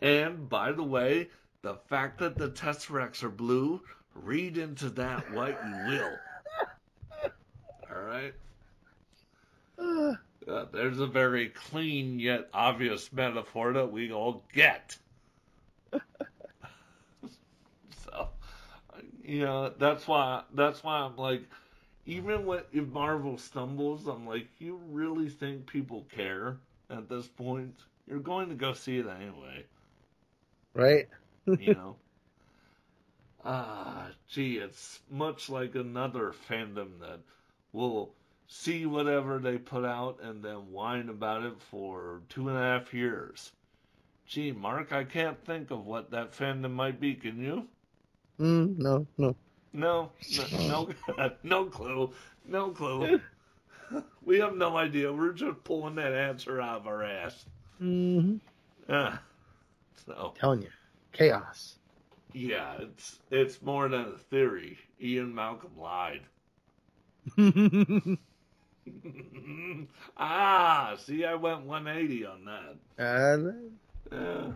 And 0.00 0.48
by 0.48 0.72
the 0.72 0.82
way, 0.82 1.28
the 1.62 1.74
fact 1.88 2.18
that 2.18 2.36
the 2.36 2.48
tesseracts 2.48 3.22
are 3.22 3.28
blue, 3.28 3.80
read 4.14 4.56
into 4.56 4.90
that 4.90 5.32
what 5.32 5.58
you 5.64 5.72
will. 5.88 6.16
All 7.90 8.02
right. 8.02 8.34
Uh, 9.78 10.64
there's 10.72 10.98
a 10.98 11.06
very 11.06 11.48
clean 11.48 12.18
yet 12.18 12.48
obvious 12.54 13.12
metaphor 13.12 13.74
that 13.74 13.92
we 13.92 14.10
all 14.10 14.42
get. 14.52 14.96
so, 18.04 18.28
you 19.22 19.40
know, 19.40 19.72
that's 19.78 20.08
why 20.08 20.42
that's 20.54 20.82
why 20.82 21.00
I'm 21.00 21.16
like, 21.16 21.42
even 22.08 22.46
when 22.46 22.64
if 22.72 22.88
Marvel 22.88 23.38
stumbles, 23.38 24.08
I'm 24.08 24.26
like, 24.26 24.48
you 24.60 24.80
really 24.90 25.30
think 25.30 25.66
people 25.66 26.04
care 26.10 26.58
at 26.90 27.08
this 27.08 27.28
point? 27.28 27.84
You're 28.06 28.20
going 28.20 28.50
to 28.50 28.56
go 28.56 28.74
see 28.74 28.98
it 28.98 29.06
anyway, 29.06 29.66
Right? 30.74 31.08
you 31.58 31.72
know. 31.74 31.98
Ah, 33.44 34.12
gee, 34.28 34.58
it's 34.58 35.00
much 35.10 35.48
like 35.50 35.74
another 35.74 36.32
fandom 36.32 37.00
that 37.00 37.20
will 37.72 38.14
see 38.46 38.86
whatever 38.86 39.38
they 39.38 39.58
put 39.58 39.84
out 39.84 40.20
and 40.20 40.42
then 40.44 40.72
whine 40.72 41.08
about 41.08 41.44
it 41.44 41.60
for 41.60 42.22
two 42.28 42.48
and 42.48 42.56
a 42.58 42.60
half 42.60 42.94
years. 42.94 43.52
Gee, 44.26 44.52
Mark, 44.52 44.92
I 44.92 45.04
can't 45.04 45.44
think 45.44 45.70
of 45.70 45.86
what 45.86 46.10
that 46.10 46.32
fandom 46.32 46.72
might 46.72 47.00
be. 47.00 47.14
Can 47.14 47.40
you? 47.40 47.68
Mm, 48.40 48.78
no, 48.78 49.06
no. 49.18 49.36
No, 49.72 50.10
no, 50.68 50.88
no, 51.16 51.30
no 51.42 51.64
clue, 51.66 52.10
no 52.46 52.70
clue. 52.70 53.20
we 54.24 54.38
have 54.40 54.56
no 54.56 54.76
idea. 54.76 55.12
We're 55.12 55.32
just 55.32 55.62
pulling 55.64 55.94
that 55.96 56.12
answer 56.12 56.60
out 56.60 56.80
of 56.80 56.86
our 56.86 57.02
ass. 57.04 57.44
Mm-hmm. 57.80 58.36
Ah, 58.88 59.20
so 60.06 60.34
Telling 60.38 60.62
you, 60.62 60.68
chaos. 61.12 61.76
yeah, 62.32 62.74
it's 62.80 63.18
it's 63.30 63.60
more 63.62 63.88
than 63.88 64.00
a 64.14 64.18
theory. 64.30 64.78
Ian 65.00 65.34
Malcolm 65.34 65.72
lied. 65.78 66.22
ah, 70.16 70.96
see, 70.98 71.24
I 71.24 71.34
went 71.34 71.62
180 71.62 72.26
on 72.26 72.44
that. 72.46 72.76
Uh, 72.98 73.52
Yeah. 74.10 74.52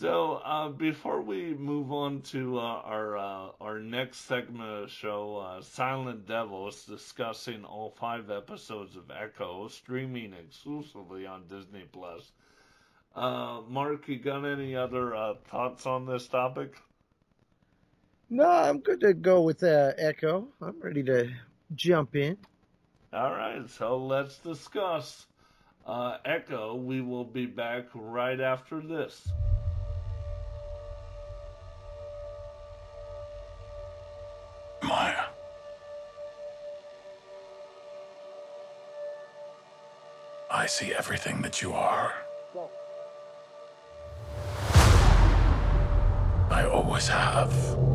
So 0.00 0.40
uh, 0.46 0.70
before 0.70 1.20
we 1.20 1.52
move 1.52 1.92
on 1.92 2.22
to 2.32 2.58
uh, 2.58 2.62
our 2.62 3.18
uh, 3.18 3.48
our 3.60 3.78
next 3.80 4.20
segment 4.20 4.70
of 4.70 4.80
the 4.84 4.88
show, 4.88 5.36
uh, 5.36 5.60
Silent 5.60 6.26
Devils, 6.26 6.86
discussing 6.86 7.66
all 7.66 7.90
five 8.00 8.30
episodes 8.30 8.96
of 8.96 9.10
Echo, 9.10 9.68
streaming 9.68 10.32
exclusively 10.32 11.26
on 11.26 11.48
Disney 11.48 11.84
Plus. 11.92 12.32
Uh, 13.14 13.60
Mark, 13.68 14.08
you 14.08 14.18
got 14.18 14.46
any 14.46 14.74
other 14.74 15.14
uh, 15.14 15.34
thoughts 15.50 15.84
on 15.84 16.06
this 16.06 16.26
topic? 16.28 16.76
no, 18.30 18.48
I'm 18.48 18.78
good 18.78 19.00
to 19.00 19.12
go 19.12 19.42
with 19.42 19.62
uh, 19.62 19.92
Echo. 19.98 20.48
I'm 20.62 20.80
ready 20.80 21.02
to 21.02 21.30
jump 21.74 22.16
in. 22.16 22.38
All 23.12 23.32
right, 23.32 23.68
so 23.68 23.98
let's 23.98 24.38
discuss 24.38 25.26
uh, 25.86 26.16
Echo. 26.24 26.74
We 26.74 27.02
will 27.02 27.26
be 27.26 27.44
back 27.44 27.84
right 27.92 28.40
after 28.40 28.80
this. 28.80 29.30
See 40.70 40.94
everything 40.94 41.42
that 41.42 41.60
you 41.60 41.72
are. 41.72 42.14
I 46.50 46.64
always 46.64 47.08
have. 47.08 47.89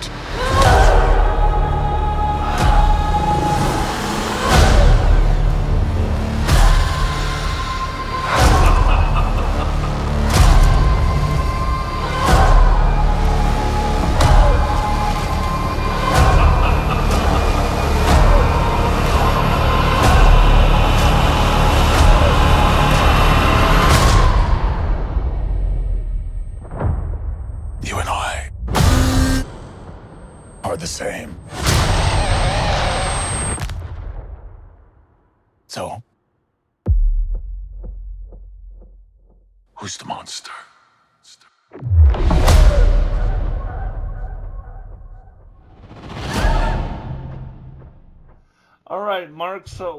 Contain 0.00 1.17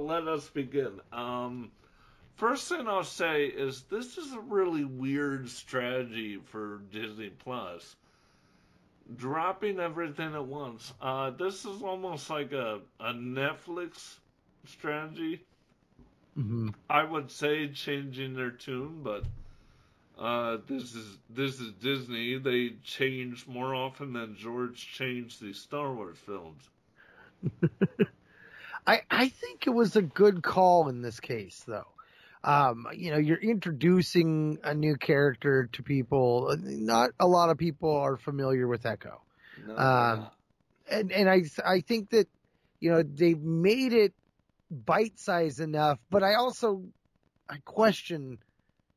let 0.10 0.28
us 0.28 0.50
begin. 0.50 1.00
Um, 1.14 1.72
first 2.36 2.68
thing 2.68 2.88
I'll 2.88 3.04
say 3.04 3.46
is 3.46 3.84
this 3.92 4.18
is 4.18 4.34
a 4.34 4.40
really 4.40 4.84
weird 4.84 5.48
strategy 5.50 6.40
for 6.46 6.82
Disney 6.92 7.30
Plus. 7.30 7.96
Dropping 9.16 9.80
everything 9.80 10.34
at 10.34 10.46
once. 10.46 10.94
Uh, 11.00 11.30
this 11.32 11.64
is 11.66 11.84
almost 11.84 12.30
like 12.30 12.54
a, 12.54 12.80
a 13.00 13.14
Netflix 13.14 14.18
strategy. 14.66 15.42
Mm-hmm. 16.38 16.70
I 16.90 17.04
would 17.04 17.30
say 17.30 17.68
changing 17.70 18.34
their 18.34 18.52
tune, 18.52 19.02
but 19.04 19.26
uh, 20.18 20.58
this 20.68 20.96
is 20.96 21.18
this 21.30 21.60
is 21.60 21.72
Disney. 21.74 22.38
They 22.38 22.76
change 22.84 23.48
more 23.48 23.76
often 23.76 24.14
than 24.14 24.36
George 24.36 24.92
changed 24.92 25.42
the 25.42 25.54
Star 25.54 25.92
Wars 25.94 26.18
films. 26.18 26.70
I, 28.90 29.02
I 29.12 29.30
think 29.30 29.68
it 29.68 29.70
was 29.70 29.96
a 29.96 30.02
good 30.02 30.42
call 30.42 30.90
in 30.90 31.04
this 31.04 31.20
case, 31.20 31.64
though. 31.68 31.86
Um, 32.44 32.88
you 32.96 33.12
know, 33.12 33.18
you're 33.18 33.38
introducing 33.38 34.58
a 34.64 34.74
new 34.74 34.96
character 34.96 35.70
to 35.74 35.84
people. 35.84 36.56
Not 36.60 37.12
a 37.20 37.28
lot 37.28 37.52
of 37.52 37.58
people 37.60 37.96
are 37.96 38.18
familiar 38.18 38.68
with 38.68 38.88
Echo. 38.88 39.22
No, 39.68 39.78
Um, 39.78 40.28
and 40.90 41.12
and 41.12 41.30
I 41.30 41.44
I 41.64 41.82
think 41.82 42.10
that 42.12 42.28
you 42.80 42.90
know 42.92 43.04
they've 43.04 43.40
made 43.40 43.94
it 43.94 44.14
bite 44.72 45.20
sized 45.20 45.60
enough, 45.60 46.00
but 46.10 46.24
I 46.24 46.34
also 46.34 46.82
I 47.48 47.58
question 47.66 48.40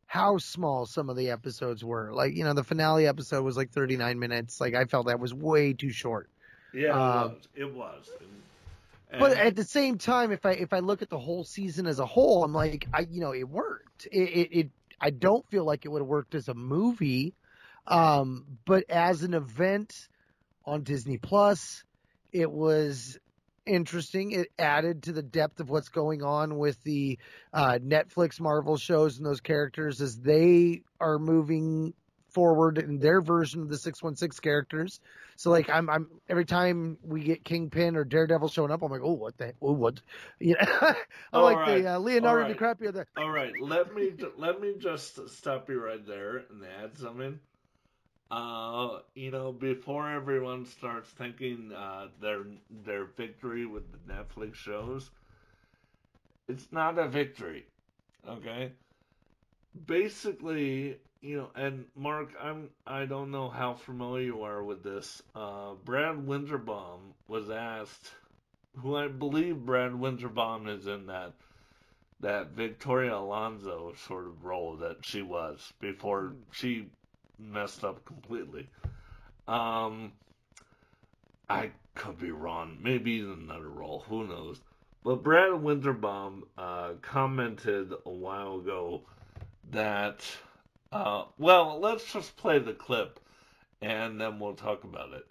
how 0.07 0.39
small 0.39 0.87
some 0.87 1.11
of 1.11 1.17
the 1.17 1.31
episodes 1.31 1.85
were. 1.85 2.15
Like 2.15 2.35
you 2.35 2.45
know 2.45 2.55
the 2.55 2.65
finale 2.65 3.07
episode 3.07 3.43
was 3.43 3.59
like 3.59 3.73
39 3.73 4.19
minutes. 4.19 4.59
Like 4.59 4.75
I 4.75 4.87
felt 4.87 5.09
that 5.09 5.21
was 5.21 5.35
way 5.35 5.75
too 5.75 5.91
short. 5.91 6.31
yeah, 6.73 6.87
it 6.87 6.93
um, 6.93 7.33
was. 7.33 7.49
It 7.57 7.75
was. 7.75 8.09
And- 9.13 9.21
But 9.21 9.37
at 9.37 9.57
the 9.57 9.65
same 9.65 9.99
time, 9.99 10.33
if 10.33 10.45
I 10.47 10.53
if 10.53 10.73
I 10.73 10.79
look 10.81 11.03
at 11.03 11.11
the 11.11 11.19
whole 11.19 11.45
season 11.45 11.87
as 11.87 11.99
a 11.99 12.07
whole, 12.07 12.45
I'm 12.45 12.53
like, 12.55 12.89
I 12.93 13.01
you 13.11 13.21
know, 13.21 13.33
it 13.35 13.49
worked. 13.49 14.07
It 14.11 14.19
it, 14.29 14.59
it 14.59 14.71
I 15.01 15.11
don't 15.11 15.47
feel 15.51 15.65
like 15.65 15.85
it 15.85 15.89
would 15.89 16.01
have 16.01 16.09
worked 16.09 16.35
as 16.35 16.49
a 16.49 16.55
movie, 16.55 17.35
um, 17.87 18.47
but 18.65 18.89
as 18.89 19.23
an 19.23 19.35
event 19.35 20.09
on 20.65 20.83
Disney 20.83 21.19
Plus, 21.19 21.85
it 22.33 22.51
was 22.51 23.19
interesting. 23.67 24.33
It 24.33 24.49
added 24.59 25.05
to 25.05 25.13
the 25.13 25.23
depth 25.23 25.61
of 25.61 25.71
what's 25.71 25.89
going 25.89 26.23
on 26.23 26.57
with 26.59 26.83
the 26.83 27.19
uh, 27.53 27.79
Netflix 27.83 28.41
Marvel 28.41 28.77
shows 28.77 29.19
and 29.19 29.27
those 29.27 29.41
characters 29.41 30.01
as 30.01 30.17
they 30.19 30.83
are 31.01 31.19
moving 31.19 31.95
forward 32.33 32.79
in 32.79 32.99
their 32.99 33.21
version 33.21 33.63
of 33.63 33.69
the 33.69 33.79
616 33.79 34.43
characters. 34.43 35.01
So 35.37 35.51
like 35.51 35.69
I'm 35.71 35.89
I'm 35.89 36.09
every 36.29 36.45
time 36.45 36.99
we 37.03 37.23
get 37.23 37.45
Kingpin 37.45 37.97
or 37.97 38.05
Daredevil 38.05 38.49
showing 38.49 38.71
up, 38.71 38.83
I'm 38.83 38.91
like, 38.91 39.03
oh 39.03 39.13
what 39.13 39.37
the 39.39 39.55
oh 39.63 39.73
what, 39.73 40.01
you 40.41 40.57
know, 40.61 40.95
I 41.33 41.41
like 41.41 41.57
right. 41.57 41.83
the 41.83 41.95
uh, 41.95 41.99
Leonardo 41.99 42.49
right. 42.49 42.57
DiCaprio. 42.57 42.93
The, 42.93 43.07
All 43.17 43.31
right, 43.31 43.53
let 43.61 43.95
me 43.95 44.13
let 44.37 44.61
me 44.61 44.75
just 44.79 45.29
stop 45.31 45.69
you 45.69 45.81
right 45.81 46.05
there 46.07 46.45
and 46.51 46.65
add 46.83 46.97
something. 46.99 47.39
Uh, 48.31 49.01
you 49.15 49.31
know, 49.31 49.53
before 49.53 50.11
everyone 50.11 50.65
starts 50.65 51.09
thinking 51.11 51.71
uh, 51.77 52.09
their 52.21 52.45
their 52.85 53.05
victory 53.05 53.67
with 53.67 53.85
the 53.93 54.13
Netflix 54.13 54.55
shows, 54.55 55.11
it's 56.49 56.67
not 56.73 56.99
a 56.99 57.09
victory. 57.09 57.67
Okay, 58.27 58.73
basically, 59.87 60.99
you 61.23 61.37
know, 61.39 61.51
and 61.55 61.87
Mark, 61.97 62.31
I'm 62.41 62.69
I 62.87 63.07
don't 63.07 63.31
know 63.31 63.49
how 63.49 63.75
familiar 63.75 64.25
you 64.25 64.43
are 64.43 64.63
with 64.63 64.83
this. 64.83 65.23
Uh, 65.35 65.75
Brad 65.85 66.17
Winderbaum 66.17 66.99
was 67.29 67.49
asked, 67.49 68.11
who 68.79 68.97
I 68.97 69.09
believe 69.09 69.65
Brad 69.65 69.93
Winderbaum 69.93 70.69
is 70.69 70.87
in 70.87 71.07
that 71.07 71.33
that 72.21 72.51
Victoria 72.51 73.17
Alonso 73.17 73.95
sort 74.07 74.27
of 74.27 74.45
role 74.45 74.77
that 74.77 74.99
she 75.05 75.23
was 75.23 75.73
before 75.81 76.35
she 76.51 76.87
messed 77.39 77.85
up 77.85 78.05
completely. 78.05 78.69
Um, 79.49 80.13
I 81.49 81.71
could 81.95 82.19
be 82.19 82.31
wrong. 82.31 82.79
Maybe 82.81 83.21
in 83.21 83.31
another 83.31 83.69
role. 83.69 84.05
Who 84.09 84.27
knows? 84.27 84.61
But 85.05 85.23
Brad 85.23 85.51
Winderbaum 85.51 86.43
uh, 86.57 86.93
commented 87.03 87.93
a 88.07 88.11
while 88.11 88.61
ago 88.61 89.03
that, 89.73 90.25
uh, 90.93 91.25
well, 91.39 91.81
let's 91.81 92.13
just 92.13 92.37
play 92.37 92.59
the 92.59 92.75
clip 92.75 93.19
and 93.81 94.21
then 94.21 94.39
we'll 94.39 94.55
talk 94.55 94.85
about 94.85 95.13
it. 95.13 95.27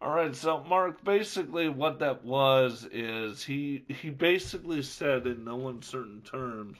All 0.00 0.14
right, 0.14 0.34
so 0.34 0.62
Mark, 0.62 1.02
basically 1.02 1.68
what 1.68 1.98
that 1.98 2.24
was 2.24 2.86
is 2.92 3.42
he 3.42 3.84
he 3.88 4.10
basically 4.10 4.82
said 4.82 5.26
in 5.26 5.44
no 5.44 5.68
uncertain 5.68 6.22
terms 6.22 6.78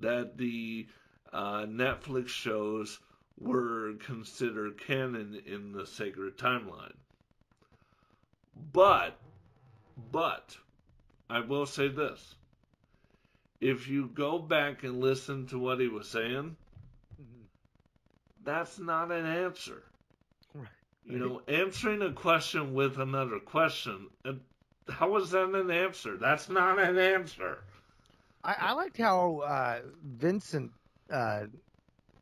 that 0.00 0.36
the 0.36 0.86
uh, 1.32 1.64
Netflix 1.64 2.28
shows 2.28 2.98
were 3.38 3.94
considered 4.00 4.78
canon 4.78 5.40
in 5.46 5.72
the 5.72 5.86
sacred 5.86 6.36
timeline. 6.36 6.94
But, 8.72 9.18
but, 10.10 10.56
I 11.28 11.40
will 11.40 11.66
say 11.66 11.88
this. 11.88 12.34
If 13.60 13.88
you 13.88 14.08
go 14.08 14.38
back 14.38 14.84
and 14.84 15.00
listen 15.00 15.46
to 15.48 15.58
what 15.58 15.80
he 15.80 15.88
was 15.88 16.08
saying, 16.08 16.56
that's 18.44 18.78
not 18.78 19.10
an 19.10 19.26
answer. 19.26 19.82
Right. 20.54 20.68
You 21.04 21.18
know, 21.18 21.42
answering 21.48 22.02
a 22.02 22.12
question 22.12 22.74
with 22.74 22.98
another 22.98 23.40
question, 23.40 24.08
uh, 24.24 24.32
how 24.88 25.16
is 25.16 25.30
that 25.30 25.48
an 25.48 25.70
answer? 25.70 26.16
That's 26.16 26.48
not 26.48 26.78
an 26.78 26.98
answer. 26.98 27.58
I, 28.44 28.54
I 28.60 28.72
liked 28.72 28.96
how 28.96 29.40
uh, 29.40 29.80
Vincent, 30.04 30.70
uh, 31.10 31.44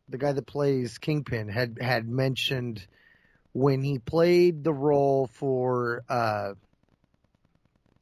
the 0.08 0.18
guy 0.18 0.32
that 0.32 0.46
plays 0.46 0.98
Kingpin, 0.98 1.48
had 1.48 1.78
had 1.80 2.08
mentioned 2.08 2.86
when 3.52 3.82
he 3.82 3.98
played 3.98 4.64
the 4.64 4.72
role 4.72 5.26
for 5.26 6.02
uh, 6.08 6.54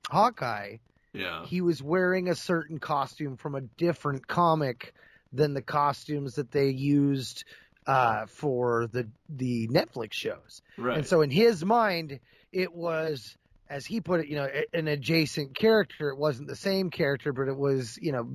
Hawkeye, 0.08 0.76
Yeah. 1.14 1.44
he 1.44 1.60
was 1.60 1.82
wearing 1.82 2.28
a 2.28 2.34
certain 2.34 2.78
costume 2.78 3.36
from 3.36 3.54
a 3.54 3.60
different 3.60 4.26
comic 4.26 4.94
than 5.32 5.54
the 5.54 5.62
costumes 5.62 6.36
that 6.36 6.50
they 6.50 6.70
used 6.70 7.44
uh, 7.86 8.26
for 8.26 8.88
the 8.92 9.08
the 9.28 9.68
Netflix 9.68 10.12
shows. 10.12 10.62
Right. 10.78 10.98
And 10.98 11.06
so 11.06 11.22
in 11.22 11.30
his 11.30 11.64
mind, 11.64 12.20
it 12.52 12.72
was, 12.74 13.36
as 13.68 13.84
he 13.86 14.00
put 14.00 14.20
it, 14.20 14.28
you 14.28 14.36
know, 14.36 14.48
an 14.72 14.88
adjacent 14.88 15.54
character. 15.54 16.10
It 16.10 16.18
wasn't 16.18 16.48
the 16.48 16.56
same 16.56 16.90
character, 16.90 17.32
but 17.32 17.48
it 17.48 17.56
was, 17.56 17.98
you 18.00 18.12
know, 18.12 18.28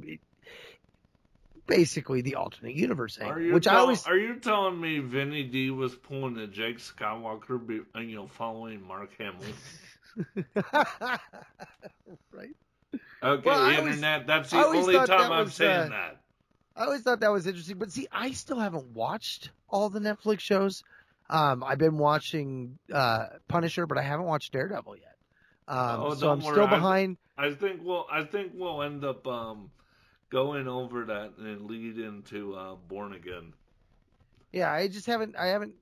basically 1.67 2.21
the 2.21 2.35
alternate 2.35 2.75
universe 2.75 3.19
Are 3.19 3.25
angle. 3.25 3.41
you, 3.41 3.53
Which 3.53 3.67
I 3.67 3.75
always, 3.75 4.05
are 4.07 4.17
you 4.17 4.35
telling 4.39 4.79
me 4.79 4.99
Vinny 4.99 5.43
D 5.43 5.69
was 5.69 5.93
pulling 5.93 6.37
a 6.37 6.47
Jake 6.47 6.79
Skywalker, 6.79 7.65
be, 7.65 7.81
you 8.01 8.15
know, 8.15 8.27
following 8.27 8.81
Mark 8.85 9.11
Hamill? 9.17 9.43
right? 12.31 12.55
Okay, 13.23 13.49
Well, 13.49 13.59
I 13.61 13.71
the 13.71 13.77
always- 13.79 13.95
internet. 13.95 14.27
That's 14.27 14.51
the 14.51 14.65
only 14.65 14.93
time 14.95 15.07
that 15.07 15.31
I'm 15.31 15.45
was, 15.45 15.53
saying 15.55 15.87
uh, 15.87 15.89
that. 15.89 16.21
I 16.75 16.83
always 16.85 17.01
thought 17.01 17.19
that 17.21 17.31
was 17.31 17.47
interesting. 17.47 17.77
But 17.79 17.91
see, 17.91 18.07
I 18.11 18.31
still 18.31 18.59
haven't 18.59 18.91
watched 18.93 19.49
all 19.69 19.89
the 19.89 19.99
Netflix 19.99 20.41
shows. 20.41 20.83
Um, 21.29 21.63
I've 21.63 21.79
been 21.79 21.97
watching 21.97 22.77
uh, 22.93 23.25
Punisher, 23.47 23.87
but 23.87 23.97
I 23.97 24.03
haven't 24.03 24.27
watched 24.27 24.53
Daredevil 24.53 24.97
yet. 24.97 25.15
Um, 25.67 25.99
oh, 26.01 26.13
so 26.13 26.29
I'm 26.31 26.39
worry. 26.39 26.53
still 26.53 26.67
I- 26.67 26.69
behind. 26.69 27.17
I, 27.37 27.51
think 27.53 27.81
we'll. 27.83 28.05
I 28.11 28.23
think 28.23 28.51
we'll 28.55 28.83
end 28.83 29.03
up 29.03 29.25
um, 29.27 29.69
going 30.29 30.67
over 30.67 31.05
that 31.05 31.33
and 31.37 31.65
lead 31.65 31.97
into 31.99 32.55
uh, 32.55 32.75
Born 32.87 33.13
Again. 33.13 33.53
Yeah, 34.51 34.71
I 34.71 34.87
just 34.87 35.05
haven't 35.07 35.35
I 35.35 35.47
haven't 35.47 35.73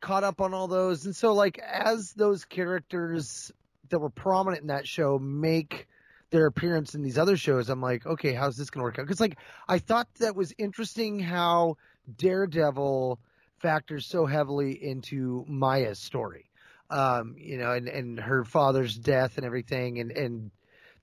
caught 0.00 0.24
up 0.24 0.40
on 0.40 0.54
all 0.54 0.68
those. 0.68 1.04
And 1.06 1.14
so 1.14 1.34
like 1.34 1.58
as 1.58 2.12
those 2.14 2.44
characters 2.44 3.52
that 3.90 3.98
were 3.98 4.10
prominent 4.10 4.62
in 4.62 4.68
that 4.68 4.86
show 4.88 5.18
make 5.18 5.86
their 6.30 6.46
appearance 6.46 6.94
in 6.94 7.02
these 7.02 7.18
other 7.18 7.36
shows, 7.36 7.68
I'm 7.68 7.80
like, 7.80 8.06
okay, 8.06 8.32
how's 8.32 8.56
this 8.56 8.70
going 8.70 8.80
to 8.80 8.84
work 8.84 8.98
out? 8.98 9.06
Cuz 9.06 9.20
like 9.20 9.38
I 9.68 9.78
thought 9.78 10.08
that 10.16 10.36
was 10.36 10.52
interesting 10.58 11.18
how 11.18 11.76
Daredevil 12.16 13.20
factors 13.58 14.06
so 14.06 14.26
heavily 14.26 14.72
into 14.72 15.44
Maya's 15.48 15.98
story. 15.98 16.50
Um, 16.88 17.34
you 17.36 17.58
know, 17.58 17.72
and 17.72 17.88
and 17.88 18.20
her 18.20 18.44
father's 18.44 18.96
death 18.96 19.38
and 19.38 19.46
everything 19.46 19.98
and 19.98 20.12
and 20.12 20.50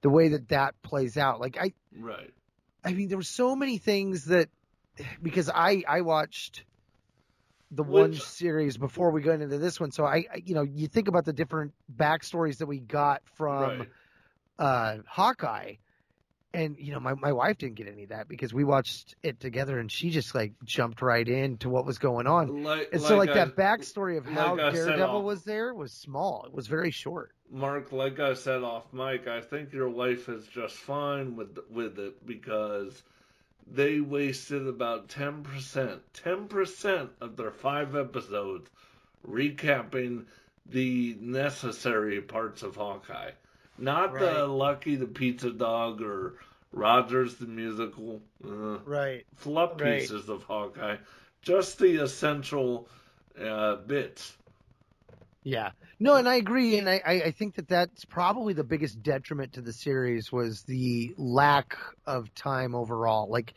the 0.01 0.09
way 0.09 0.29
that 0.29 0.49
that 0.49 0.81
plays 0.81 1.17
out. 1.17 1.39
Like 1.39 1.57
I 1.57 1.73
Right. 1.97 2.31
I 2.83 2.93
mean, 2.93 3.07
there 3.07 3.17
were 3.17 3.23
so 3.23 3.55
many 3.55 3.77
things 3.77 4.25
that 4.25 4.49
because 5.21 5.49
I 5.49 5.83
I 5.87 6.01
watched 6.01 6.65
the 7.71 7.83
one 7.83 8.13
series 8.13 8.77
before 8.77 9.11
we 9.11 9.21
got 9.21 9.41
into 9.41 9.57
this 9.57 9.79
one, 9.79 9.91
so 9.91 10.05
I, 10.05 10.25
I 10.31 10.41
you 10.45 10.53
know 10.53 10.61
you 10.61 10.87
think 10.87 11.07
about 11.07 11.25
the 11.25 11.33
different 11.33 11.73
backstories 11.93 12.57
that 12.57 12.67
we 12.67 12.79
got 12.79 13.23
from 13.35 13.79
Right. 13.79 13.89
Uh, 14.59 14.97
Hawkeye, 15.07 15.75
and 16.53 16.77
you 16.77 16.91
know 16.93 16.99
my 16.99 17.13
my 17.15 17.31
wife 17.31 17.57
didn't 17.57 17.75
get 17.75 17.87
any 17.87 18.03
of 18.03 18.09
that 18.09 18.27
because 18.27 18.53
we 18.53 18.63
watched 18.63 19.15
it 19.23 19.39
together 19.39 19.79
and 19.79 19.91
she 19.91 20.09
just 20.11 20.35
like 20.35 20.53
jumped 20.63 21.01
right 21.01 21.27
into 21.27 21.69
what 21.69 21.85
was 21.85 21.97
going 21.97 22.27
on, 22.27 22.63
Like- 22.63 22.89
and 22.93 23.01
so 23.01 23.17
like 23.17 23.29
like 23.29 23.37
I- 23.37 23.45
that 23.45 23.55
backstory 23.55 24.17
of 24.17 24.25
how 24.25 24.55
like 24.57 24.73
Daredevil 24.73 25.17
off- 25.17 25.23
was 25.23 25.43
there 25.43 25.73
was 25.73 25.91
small. 25.91 26.43
It 26.45 26.53
was 26.53 26.67
very 26.67 26.91
short. 26.91 27.31
Mark, 27.49 27.91
like 27.91 28.19
I 28.19 28.33
said 28.33 28.63
off 28.63 28.91
mic, 28.93 29.27
I 29.27 29.41
think 29.41 29.73
your 29.73 29.89
wife 29.89 30.27
is 30.29 30.45
just 30.47 30.75
fine 30.75 31.35
with 31.35 31.57
with 31.69 31.97
it 31.99 32.25
because 32.25 33.01
they 33.65 33.99
wasted 34.01 34.67
about 34.67 35.07
ten 35.09 35.41
percent, 35.43 36.01
ten 36.13 36.47
percent 36.47 37.09
of 37.21 37.37
their 37.37 37.51
five 37.51 37.95
episodes 37.95 38.69
recapping 39.27 40.25
the 40.65 41.15
necessary 41.19 42.21
parts 42.21 42.63
of 42.63 42.75
Hawkeye, 42.75 43.31
not 43.83 44.17
the 44.17 44.45
Lucky 44.47 44.95
the 44.95 45.07
Pizza 45.07 45.51
Dog 45.51 46.01
or 46.01 46.35
Rogers 46.71 47.35
the 47.35 47.45
musical, 47.45 48.21
uh, 48.43 48.79
Right. 48.85 49.25
fluff 49.35 49.79
Right. 49.79 50.01
pieces 50.01 50.29
of 50.29 50.43
Hawkeye, 50.43 50.97
just 51.41 51.77
the 51.79 51.97
essential 51.97 52.87
uh, 53.39 53.75
bits. 53.75 54.35
Yeah. 55.43 55.71
No, 55.99 56.15
and 56.15 56.27
I 56.27 56.35
agree, 56.35 56.77
and 56.77 56.89
I, 56.89 57.01
I 57.05 57.31
think 57.31 57.55
that 57.55 57.67
that's 57.67 58.05
probably 58.05 58.53
the 58.53 58.63
biggest 58.63 59.01
detriment 59.03 59.53
to 59.53 59.61
the 59.61 59.73
series 59.73 60.31
was 60.31 60.63
the 60.63 61.13
lack 61.17 61.77
of 62.05 62.33
time 62.33 62.75
overall. 62.75 63.29
Like, 63.29 63.53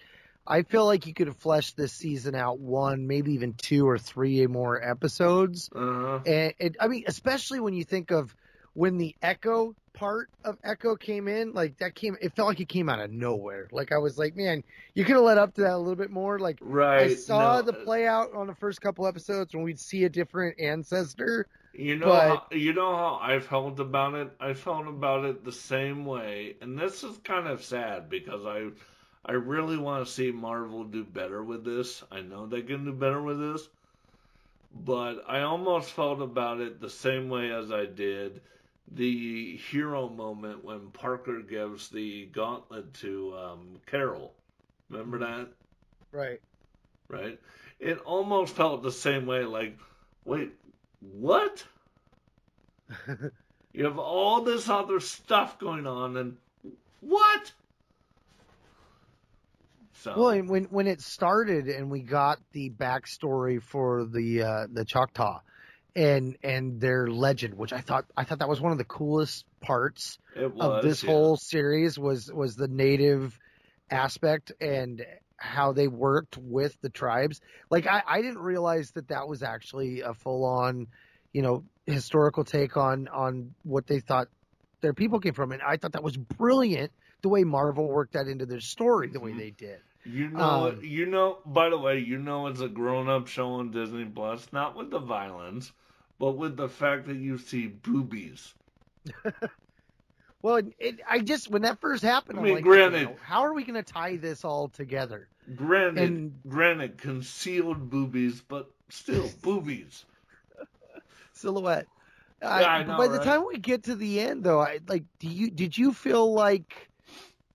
I 0.47 0.63
feel 0.63 0.85
like 0.85 1.07
you 1.07 1.15
could 1.15 1.27
have 1.27 1.37
fleshed 1.39 1.77
this 1.77 1.93
season 1.93 2.35
out 2.35 2.61
one, 2.61 3.07
maybe 3.07 3.33
even 3.33 3.55
two 3.55 3.89
or 3.89 3.99
three 3.99 4.47
more 4.47 4.81
episodes. 4.81 5.71
Uh-huh. 5.75 6.21
And 6.25 6.55
it, 6.59 6.77
I 6.79 6.89
mean, 6.89 7.05
especially 7.07 7.61
when 7.61 7.75
you 7.75 7.85
think 7.85 8.11
of 8.13 8.35
when 8.75 8.99
the 8.99 9.17
Echo 9.23 9.75
part 9.97 10.29
of 10.45 10.59
Echo 10.63 10.95
came 10.95 11.27
in, 11.27 11.53
like 11.53 11.79
that 11.79 11.95
came, 11.97 12.17
it 12.21 12.37
felt 12.37 12.49
like 12.49 12.61
it 12.61 12.69
came 12.69 12.89
out 12.89 13.01
of 13.01 13.11
nowhere. 13.11 13.67
Like 13.73 13.91
I 13.91 13.99
was 13.99 14.17
like, 14.17 14.37
man, 14.37 14.63
you 14.95 15.05
could 15.05 15.17
have 15.17 15.25
led 15.25 15.39
up 15.39 15.55
to 15.55 15.63
that 15.63 15.73
a 15.73 15.79
little 15.79 15.97
bit 15.97 16.11
more. 16.11 16.39
Like, 16.39 16.59
right, 16.61 17.11
I 17.11 17.15
saw 17.15 17.57
no, 17.57 17.63
the 17.63 17.73
uh, 17.73 17.85
play 17.85 18.07
out 18.07 18.33
on 18.35 18.47
the 18.47 18.55
first 18.55 18.81
couple 18.81 19.07
episodes 19.07 19.55
when 19.55 19.65
we'd 19.65 19.81
see 19.81 20.05
a 20.05 20.09
different 20.09 20.61
ancestor. 20.61 21.49
You 21.73 21.97
know, 21.97 22.07
but 22.07 22.29
how, 22.29 22.47
you 22.53 22.73
know 22.73 22.95
how 22.95 23.19
I 23.21 23.41
felt 23.41 23.81
about 23.81 24.15
it. 24.15 24.31
I 24.39 24.55
felt 24.55 24.87
about 24.87 25.25
it 25.25 25.45
the 25.45 25.53
same 25.53 26.05
way, 26.05 26.57
and 26.61 26.79
this 26.79 27.03
is 27.03 27.17
kind 27.25 27.49
of 27.49 27.65
sad 27.65 28.09
because 28.09 28.47
I, 28.47 28.69
I 29.25 29.33
really 29.33 29.77
want 29.77 30.07
to 30.07 30.13
see 30.13 30.31
Marvel 30.31 30.85
do 30.85 31.05
better 31.05 31.43
with 31.43 31.65
this. 31.65 32.05
I 32.13 32.21
know 32.21 32.47
they 32.47 32.63
can 32.63 32.85
do 32.85 32.93
better 32.93 33.21
with 33.21 33.41
this, 33.41 33.69
but 34.85 35.25
I 35.27 35.41
almost 35.41 35.91
felt 35.91 36.21
about 36.21 36.61
it 36.61 36.81
the 36.81 36.91
same 36.91 37.29
way 37.29 37.51
as 37.51 37.73
I 37.73 37.87
did 37.87 38.41
the 38.93 39.57
hero 39.57 40.09
moment 40.09 40.65
when 40.65 40.91
Parker 40.91 41.41
gives 41.41 41.89
the 41.89 42.27
gauntlet 42.27 42.95
to 42.95 43.35
um, 43.37 43.81
Carol. 43.87 44.33
Remember 44.91 45.19
that? 45.19 45.49
right. 46.13 46.41
right? 47.09 47.39
It 47.81 47.99
almost 48.01 48.55
felt 48.55 48.83
the 48.83 48.93
same 48.93 49.27
way. 49.27 49.45
Like, 49.45 49.77
wait, 50.25 50.53
what? 51.01 51.65
you 53.73 53.85
have 53.85 53.99
all 53.99 54.43
this 54.43 54.69
other 54.69 55.01
stuff 55.01 55.59
going 55.59 55.87
on, 55.87 56.17
and 56.17 56.37
what? 57.01 57.53
So, 60.01 60.15
Well, 60.17 60.29
and 60.31 60.49
when 60.49 60.65
when 60.65 60.87
it 60.87 61.01
started 61.01 61.67
and 61.67 61.91
we 61.91 62.01
got 62.01 62.39
the 62.53 62.71
backstory 62.71 63.61
for 63.61 64.05
the 64.05 64.43
uh, 64.43 64.67
the 64.73 64.85
Choctaw 64.85 65.41
and 65.97 66.37
and 66.45 66.79
their 66.79 67.09
legend, 67.09 67.55
which 67.55 67.73
I 67.73 67.81
thought 67.81 68.05
I 68.17 68.25
thought 68.25 68.41
that 68.41 68.49
was 68.49 68.61
one 68.61 68.71
of 68.71 68.79
the 68.79 68.85
coolest 68.85 69.47
parts 69.61 70.19
was, 70.37 70.53
of 70.61 70.83
this 70.83 71.03
yeah. 71.03 71.11
whole 71.11 71.37
series 71.39 71.99
was 71.99 72.31
was 72.31 72.55
the 72.55 72.69
native 72.69 73.37
aspect 73.91 74.53
and 74.61 75.05
how 75.39 75.73
they 75.73 75.89
worked 75.89 76.37
with 76.37 76.79
the 76.83 76.91
tribes. 76.91 77.41
Like 77.71 77.87
I, 77.87 78.03
I 78.07 78.21
didn't 78.21 78.39
realize 78.39 78.91
that 78.93 79.09
that 79.09 79.27
was 79.27 79.43
actually 79.43 80.03
a 80.03 80.13
full 80.13 80.45
on, 80.45 80.87
you 81.33 81.41
know, 81.43 81.65
historical 81.87 82.45
take 82.45 82.77
on 82.77 83.09
on 83.09 83.55
what 83.63 83.87
they 83.87 84.01
thought 84.01 84.29
their 84.83 84.95
people 84.95 85.19
came 85.21 85.33
from, 85.33 85.53
and 85.53 85.63
I 85.63 85.79
thought 85.79 85.93
that 85.93 86.03
was 86.03 86.17
brilliant 86.17 86.93
the 87.23 87.31
way 87.31 87.45
Marvel 87.45 87.89
worked 87.89 88.13
that 88.13 88.29
into 88.29 88.45
their 88.45 88.61
story 88.61 89.09
the 89.09 89.21
way 89.21 89.33
they 89.33 89.51
did. 89.51 89.81
You 90.05 90.29
know, 90.29 90.69
Um, 90.69 90.81
you 90.85 91.07
know. 91.07 91.39
By 91.47 91.71
the 91.71 91.79
way, 91.79 91.99
you 91.99 92.19
know 92.19 92.47
it's 92.47 92.61
a 92.61 92.69
grown-up 92.69 93.27
show 93.27 93.55
on 93.55 93.71
Disney 93.73 94.05
Plus, 94.05 94.47
not 94.53 94.77
with 94.77 94.91
the 94.91 95.01
violence, 95.01 95.73
but 96.19 96.33
with 96.33 96.57
the 96.57 96.69
fact 96.69 97.07
that 97.07 97.17
you 97.17 97.39
see 97.39 97.67
boobies. 97.67 98.55
Well, 100.43 100.57
it, 100.59 100.67
it, 100.79 101.01
I 101.09 101.19
just 101.21 101.51
when 101.51 101.63
that 101.63 101.81
first 101.81 102.05
happened, 102.05 102.39
I 102.39 102.41
I'm 102.41 102.45
mean, 102.45 102.55
like, 102.57 102.63
granted- 102.65 103.01
you 103.01 103.07
know, 103.07 103.17
how 103.23 103.41
are 103.41 103.53
we 103.55 103.65
going 103.65 103.83
to 103.83 103.93
tie 103.93 104.17
this 104.17 104.45
all 104.45 104.69
together? 104.69 105.27
Granted, 105.57 106.05
And- 106.09 106.41
granted, 106.47 106.99
concealed 106.99 107.91
boobies, 107.91 108.43
but 108.43 108.71
still 108.89 109.29
boobies. 109.43 110.05
silhouette. 111.33 111.87
Yeah, 112.43 112.49
I 112.51 112.79
but 112.85 112.87
know, 112.93 112.99
by 112.99 113.09
the 113.09 113.19
right? 113.19 113.25
time 113.25 113.45
we 113.49 113.59
get 113.59 113.85
to 113.85 113.97
the 113.97 114.21
end, 114.21 114.45
though, 114.45 114.61
I 114.61 114.79
like. 114.87 115.05
Do 115.19 115.27
you 115.29 115.51
did 115.51 115.77
you 115.77 115.93
feel 115.93 116.33
like 116.33 116.91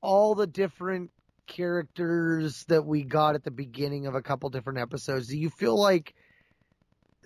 all 0.02 0.34
the 0.36 0.48
different 0.48 1.12
characters 1.48 2.66
that 2.66 2.84
we 2.86 3.04
got 3.04 3.36
at 3.36 3.44
the 3.44 3.52
beginning 3.52 4.08
of 4.08 4.16
a 4.16 4.22
couple 4.22 4.50
different 4.50 4.80
episodes? 4.80 5.28
Do 5.28 5.38
you 5.38 5.52
feel 5.52 5.80
like 5.80 6.14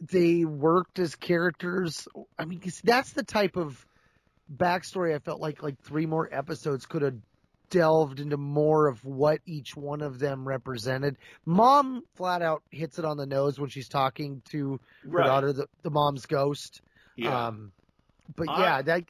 they 0.01 0.45
worked 0.45 0.99
as 0.99 1.15
characters? 1.15 2.07
I 2.37 2.45
mean, 2.45 2.61
that's 2.83 3.13
the 3.13 3.23
type 3.23 3.55
of 3.55 3.85
backstory 4.53 5.15
I 5.15 5.19
felt 5.19 5.41
like 5.41 5.63
like 5.63 5.79
three 5.81 6.05
more 6.05 6.29
episodes 6.31 6.85
could 6.85 7.01
have 7.01 7.15
delved 7.71 8.19
into 8.19 8.37
more 8.37 8.87
of 8.87 9.03
what 9.03 9.39
each 9.45 9.75
one 9.75 10.01
of 10.01 10.19
them 10.19 10.47
represented. 10.47 11.17
Mom 11.45 12.03
flat 12.15 12.41
out 12.43 12.61
hits 12.69 12.99
it 12.99 13.05
on 13.05 13.17
the 13.17 13.25
nose 13.25 13.59
when 13.59 13.69
she's 13.69 13.89
talking 13.89 14.41
to 14.51 14.79
her 15.03 15.09
Right. 15.09 15.25
daughter, 15.25 15.51
the, 15.51 15.67
the 15.81 15.89
mom's 15.89 16.25
ghost. 16.27 16.81
Yeah. 17.15 17.47
Um, 17.47 17.71
but 18.35 18.47
I- 18.49 18.59
yeah, 18.61 18.81
that 18.83 19.03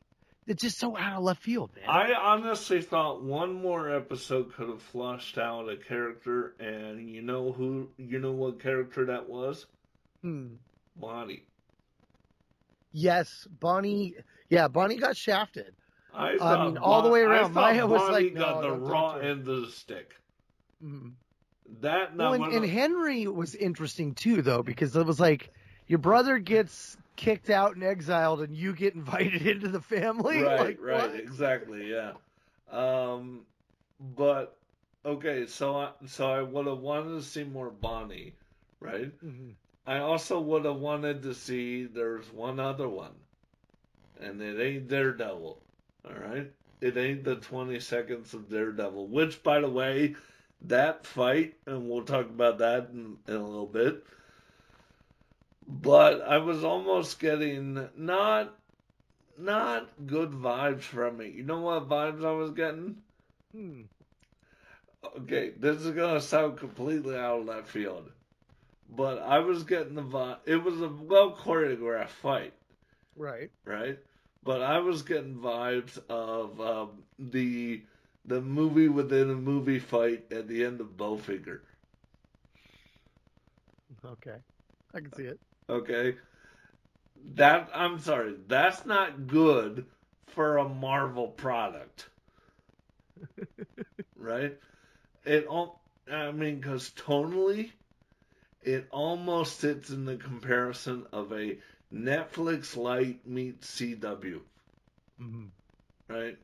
it's 0.48 0.62
just 0.62 0.78
so 0.78 0.96
out 0.96 1.18
of 1.18 1.24
left 1.24 1.42
field, 1.42 1.72
man. 1.76 1.90
I 1.90 2.14
honestly 2.14 2.82
thought 2.82 3.24
one 3.24 3.54
more 3.62 3.90
episode 3.94 4.54
could 4.54 4.70
have 4.70 4.82
flushed 4.84 5.38
out 5.40 5.68
a 5.70 5.76
character, 5.76 6.54
and 6.60 7.10
you 7.10 7.24
know 7.24 7.52
who? 7.52 7.90
You 7.98 8.20
know 8.20 8.32
what 8.32 8.62
character 8.62 9.06
that 9.08 9.28
was? 9.28 9.66
Hmm. 10.22 10.54
Bonnie. 10.96 11.44
Yes, 12.92 13.48
Bonnie. 13.60 14.16
Yeah, 14.50 14.68
Bonnie 14.68 14.98
got 14.98 15.18
shafted. 15.18 15.74
I, 16.14 16.34
I 16.34 16.38
thought 16.38 16.66
mean, 16.68 16.78
all 16.78 17.02
the 17.02 17.10
way 17.10 17.24
Bon- 17.24 17.32
I 17.32 17.40
around. 17.40 17.54
Maya 17.54 17.86
was 17.86 18.02
Bonnie 18.02 18.26
like, 18.30 18.36
got 18.36 18.62
no, 18.64 18.70
the 18.70 18.72
raw 18.78 19.16
end 19.18 19.48
of 19.48 19.62
the 19.62 19.68
stick. 19.68 20.14
Mhm. 20.84 21.12
That 21.82 22.16
Well, 22.16 22.34
and, 22.34 22.44
and 22.54 22.64
of- 22.64 22.70
Henry 22.70 23.28
was 23.28 23.56
interesting 23.56 24.14
too, 24.14 24.42
though, 24.42 24.64
because 24.64 24.96
it 24.96 25.06
was 25.06 25.20
like 25.20 25.52
your 25.88 26.00
brother 26.00 26.38
gets 26.38 26.96
kicked 27.18 27.50
out 27.50 27.76
and 27.76 27.84
exiled, 27.84 28.42
and 28.42 28.56
you 28.56 28.74
get 28.74 28.94
invited 28.96 29.46
into 29.46 29.68
the 29.68 29.82
family. 29.82 30.42
right, 30.42 30.60
like, 30.60 30.78
right, 30.82 31.02
what? 31.12 31.16
exactly, 31.20 31.92
yeah. 31.92 32.14
Um, 32.72 33.42
but 34.16 34.56
okay, 35.06 35.48
so 35.48 35.76
I 35.78 35.90
so 36.06 36.32
I 36.32 36.42
would 36.42 36.66
have 36.68 36.80
wanted 36.80 37.10
to 37.16 37.22
see 37.24 37.44
more 37.44 37.72
Bonnie, 37.72 38.34
right? 38.80 39.12
Mhm. 39.22 39.56
I 39.88 40.00
also 40.00 40.40
would 40.40 40.66
have 40.66 40.78
wanted 40.78 41.24
to 41.24 41.34
see 41.34 41.86
there's 41.86 42.32
one 42.32 42.60
other 42.60 42.90
one, 42.90 43.14
and 44.20 44.42
it 44.42 44.60
ain't 44.60 44.88
Daredevil, 44.88 45.62
all 46.06 46.14
right? 46.14 46.52
It 46.82 46.98
ain't 46.98 47.24
the 47.24 47.36
20 47.36 47.80
seconds 47.80 48.34
of 48.34 48.50
Daredevil, 48.50 49.08
which, 49.08 49.44
by 49.44 49.60
the 49.62 49.70
way, 49.70 50.16
that 50.62 51.06
fight, 51.06 51.56
and 51.66 51.90
we'll 51.90 52.04
talk 52.04 52.26
about 52.26 52.58
that 52.60 52.90
in, 52.92 53.18
in 53.28 53.36
a 53.36 53.48
little 53.48 53.68
bit. 53.68 54.04
But 55.68 56.22
I 56.22 56.38
was 56.38 56.64
almost 56.64 57.20
getting 57.20 57.90
not 57.96 58.56
not 59.38 59.90
good 60.06 60.32
vibes 60.32 60.84
from 60.84 61.22
it. 61.22 61.34
You 61.34 61.44
know 61.44 61.60
what 61.60 61.90
vibes 61.90 62.24
I 62.24 62.32
was 62.32 62.52
getting? 62.52 62.98
Hmm. 63.52 63.82
Okay, 65.18 65.52
this 65.58 65.82
is 65.82 65.92
gonna 65.92 66.22
sound 66.22 66.58
completely 66.58 67.16
out 67.16 67.40
of 67.42 67.46
left 67.46 67.68
field, 67.68 68.12
but 68.90 69.20
I 69.20 69.40
was 69.40 69.64
getting 69.64 69.96
the 69.96 70.02
vibe. 70.04 70.40
It 70.46 70.58
was 70.64 70.82
a 70.82 70.90
well 70.90 71.36
choreographed 71.36 72.10
fight, 72.10 72.54
Right. 73.16 73.52
right? 73.66 74.00
But 74.44 74.62
I 74.62 74.80
was 74.80 75.02
getting 75.04 75.36
vibes 75.36 75.98
of 76.10 76.60
um, 76.62 77.04
the 77.20 77.84
the 78.26 78.42
movie 78.42 78.88
within 78.88 79.30
a 79.30 79.36
movie 79.36 79.80
fight 79.80 80.32
at 80.32 80.48
the 80.48 80.64
end 80.64 80.80
of 80.82 80.98
Bowfinger. 80.98 81.62
Okay. 84.06 84.38
I 84.94 85.00
can 85.00 85.12
see 85.14 85.24
it. 85.26 85.40
Okay, 85.70 86.18
that 87.36 87.70
I'm 87.74 88.00
sorry, 88.00 88.36
that's 88.48 88.86
not 88.86 89.28
good 89.28 89.86
for 90.28 90.58
a 90.58 90.68
Marvel 90.68 91.28
product, 91.28 92.10
right? 94.16 94.58
It 95.26 95.46
all, 95.48 95.82
I 96.12 96.32
mean, 96.32 96.58
because 96.60 96.92
tonally, 96.92 97.72
it 98.66 98.88
almost 98.92 99.60
sits 99.60 99.90
in 99.90 100.06
the 100.06 100.18
comparison 100.18 101.06
of 101.14 101.32
a 101.32 101.58
Netflix 101.94 102.76
light 102.76 103.26
meets 103.26 103.70
CW, 103.70 104.42
Mhm. 105.22 105.50
right? 106.10 106.38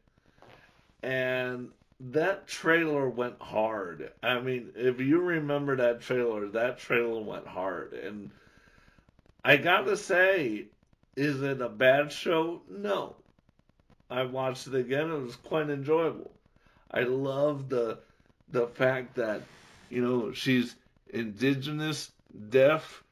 And 1.03 1.71
that 1.99 2.47
trailer 2.47 3.09
went 3.09 3.41
hard. 3.41 4.11
I 4.23 4.39
mean, 4.39 4.71
if 4.75 4.99
you 4.99 5.19
remember 5.19 5.75
that 5.77 6.01
trailer, 6.01 6.47
that 6.49 6.77
trailer 6.79 7.21
went 7.21 7.47
hard. 7.47 7.93
And 7.93 8.31
I 9.43 9.57
gotta 9.57 9.97
say, 9.97 10.67
is 11.15 11.41
it 11.41 11.61
a 11.61 11.69
bad 11.69 12.11
show? 12.11 12.61
No. 12.69 13.15
I 14.09 14.23
watched 14.23 14.67
it 14.67 14.75
again. 14.75 15.09
It 15.11 15.19
was 15.19 15.35
quite 15.37 15.69
enjoyable. 15.69 16.31
I 16.91 17.03
love 17.03 17.69
the 17.69 17.99
the 18.49 18.67
fact 18.67 19.15
that 19.15 19.43
you 19.89 20.01
know 20.01 20.33
she's 20.33 20.75
indigenous, 21.11 22.13
deaf, 22.49 23.03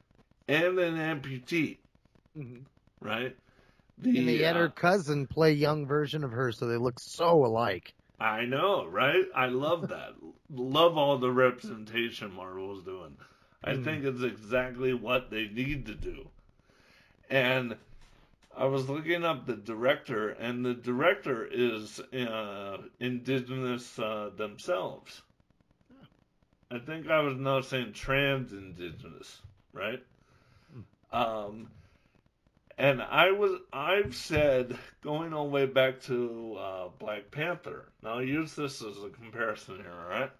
and 0.48 0.78
an 0.78 0.96
amputee, 0.96 1.78
Mhm. 2.36 2.66
right? 3.00 3.36
and 4.14 4.28
they 4.28 4.38
had 4.40 4.56
uh, 4.56 4.68
her 4.68 4.70
cousin 4.70 5.26
play 5.26 5.52
young 5.52 5.86
version 5.86 6.24
of 6.24 6.32
her, 6.32 6.52
so 6.52 6.66
they 6.66 6.76
look 6.76 6.98
so 7.00 7.44
alike. 7.44 7.94
I 8.20 8.44
know, 8.46 8.86
right? 8.86 9.26
I 9.34 9.46
love 9.46 9.88
that. 9.88 10.14
love 10.50 10.96
all 10.96 11.18
the 11.18 11.30
representation 11.32 12.32
Marvel's 12.34 12.82
doing. 12.84 13.18
I 13.64 13.74
Hmm. 13.74 13.76
think 13.76 14.04
it's 14.04 14.22
exactly 14.22 14.92
what 14.94 15.30
they 15.30 15.48
need 15.48 15.86
to 15.86 15.94
do. 15.94 16.30
And 17.30 17.76
I 18.56 18.66
was 18.66 18.88
looking 18.88 19.24
up 19.24 19.46
the 19.46 19.56
director, 19.56 20.28
and 20.30 20.64
the 20.64 20.74
director 20.74 21.46
is 21.50 22.00
uh, 22.00 22.78
indigenous 23.00 23.98
uh, 23.98 24.30
themselves. 24.36 25.22
I 26.70 26.78
think 26.78 27.08
I 27.08 27.20
was 27.20 27.36
not 27.36 27.64
saying 27.64 27.92
trans 27.92 28.52
indigenous, 28.52 29.42
right? 29.72 30.02
Um, 31.12 31.68
and 32.78 33.02
I 33.02 33.32
was 33.32 33.60
I've 33.72 34.14
said 34.14 34.78
going 35.02 35.32
all 35.34 35.44
the 35.46 35.50
way 35.50 35.66
back 35.66 36.00
to 36.02 36.56
uh, 36.58 36.88
Black 36.98 37.30
Panther. 37.30 37.86
Now 38.02 38.14
I'll 38.14 38.22
use 38.22 38.54
this 38.54 38.82
as 38.82 39.02
a 39.02 39.10
comparison 39.10 39.76
here, 39.76 39.92
all 39.92 40.08
right? 40.08 40.30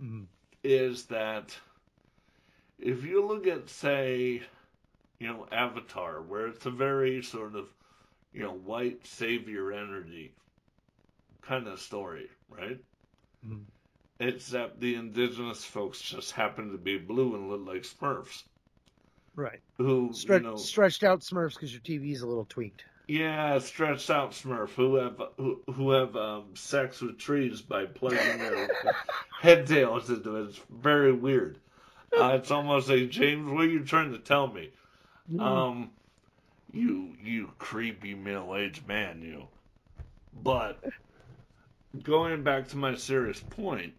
Mhm. 0.00 0.26
Is 0.62 1.06
that 1.06 1.58
if 2.78 3.04
you 3.04 3.24
look 3.24 3.46
at 3.46 3.68
say, 3.68 4.42
you 5.18 5.26
know, 5.28 5.46
Avatar, 5.52 6.22
where 6.22 6.46
it's 6.48 6.66
a 6.66 6.70
very 6.70 7.22
sort 7.22 7.54
of, 7.54 7.68
you 8.32 8.42
know, 8.42 8.52
white 8.54 9.06
savior 9.06 9.72
energy 9.72 10.34
kind 11.42 11.66
of 11.68 11.80
story, 11.80 12.30
right? 12.48 12.78
Mhm. 13.44 13.64
Except 14.18 14.80
the 14.80 14.94
indigenous 14.94 15.62
folks 15.64 16.00
just 16.00 16.32
happen 16.32 16.72
to 16.72 16.78
be 16.78 16.96
blue 16.96 17.34
and 17.34 17.50
look 17.50 17.66
like 17.66 17.82
Smurfs. 17.82 18.44
Right. 19.34 19.60
Who 19.76 20.10
Stre- 20.10 20.38
you 20.38 20.46
know 20.48 20.56
Stretched 20.56 21.04
out 21.04 21.20
Smurfs 21.20 21.54
because 21.54 21.72
your 21.72 21.82
TV's 21.82 22.22
a 22.22 22.26
little 22.26 22.46
tweaked. 22.46 22.84
Yeah, 23.08 23.58
stretched 23.58 24.10
out 24.10 24.32
Smurf 24.32 24.70
who 24.70 24.96
have 24.96 25.20
who, 25.36 25.60
who 25.72 25.90
have 25.90 26.16
um, 26.16 26.44
sex 26.54 27.00
with 27.00 27.18
trees 27.18 27.60
by 27.60 27.84
plugging 27.84 28.38
their 28.38 28.68
head 29.40 29.66
tails 29.66 30.08
into 30.08 30.36
it. 30.36 30.48
It's 30.48 30.60
very 30.70 31.12
weird. 31.12 31.58
Uh, 32.16 32.38
it's 32.40 32.50
almost 32.50 32.88
like 32.88 33.10
James, 33.10 33.50
what 33.50 33.64
are 33.64 33.68
you 33.68 33.84
trying 33.84 34.12
to 34.12 34.18
tell 34.18 34.46
me? 34.46 34.70
Mm. 35.30 35.40
Um, 35.40 35.90
you 36.72 37.14
you 37.22 37.50
creepy 37.58 38.14
middle 38.14 38.56
aged 38.56 38.88
man, 38.88 39.20
you. 39.22 39.46
But 40.42 40.82
going 42.02 42.42
back 42.42 42.68
to 42.68 42.76
my 42.76 42.96
serious 42.96 43.40
point. 43.40 43.94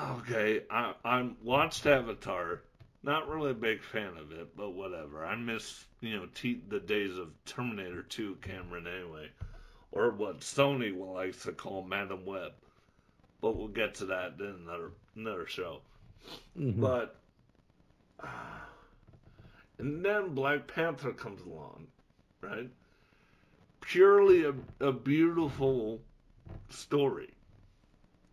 Okay, 0.00 0.62
I 0.70 0.94
I 1.04 1.28
watched 1.42 1.84
Avatar. 1.86 2.62
Not 3.02 3.28
really 3.28 3.50
a 3.50 3.54
big 3.54 3.82
fan 3.82 4.16
of 4.16 4.32
it, 4.32 4.56
but 4.56 4.70
whatever. 4.70 5.24
I 5.24 5.34
miss 5.36 5.84
you 6.00 6.16
know 6.16 6.26
the 6.68 6.80
days 6.80 7.18
of 7.18 7.28
Terminator 7.44 8.02
2 8.02 8.36
Cameron 8.36 8.86
anyway, 8.86 9.30
or 9.92 10.10
what 10.10 10.40
Sony 10.40 10.96
likes 10.98 11.42
to 11.42 11.52
call 11.52 11.82
Madame 11.82 12.24
Web. 12.24 12.52
But 13.40 13.56
we'll 13.56 13.68
get 13.68 13.94
to 13.96 14.06
that 14.06 14.34
in 14.38 14.46
another 14.46 14.92
another 15.16 15.46
show. 15.46 15.80
Mhm. 16.58 16.80
But 16.80 17.16
and 19.78 20.04
then 20.04 20.34
Black 20.34 20.66
Panther 20.66 21.12
comes 21.12 21.42
along, 21.42 21.86
right? 22.40 22.70
Purely 23.80 24.44
a, 24.44 24.54
a 24.80 24.92
beautiful 24.92 26.00
story. 26.68 27.30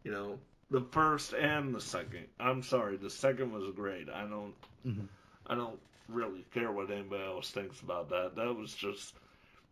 You 0.03 0.11
know, 0.11 0.39
the 0.69 0.81
first 0.81 1.33
and 1.33 1.73
the 1.73 1.81
second. 1.81 2.27
I'm 2.39 2.61
sorry, 2.63 2.97
the 2.97 3.09
second 3.09 3.51
was 3.53 3.69
great. 3.75 4.09
I 4.09 4.25
don't 4.25 4.55
Mhm. 4.85 5.07
I 5.47 5.55
don't 5.55 5.79
really 6.07 6.43
care 6.53 6.71
what 6.71 6.89
anybody 6.91 7.23
else 7.23 7.51
thinks 7.51 7.81
about 7.81 8.09
that. 8.09 8.35
That 8.35 8.53
was 8.55 8.73
just 8.73 9.15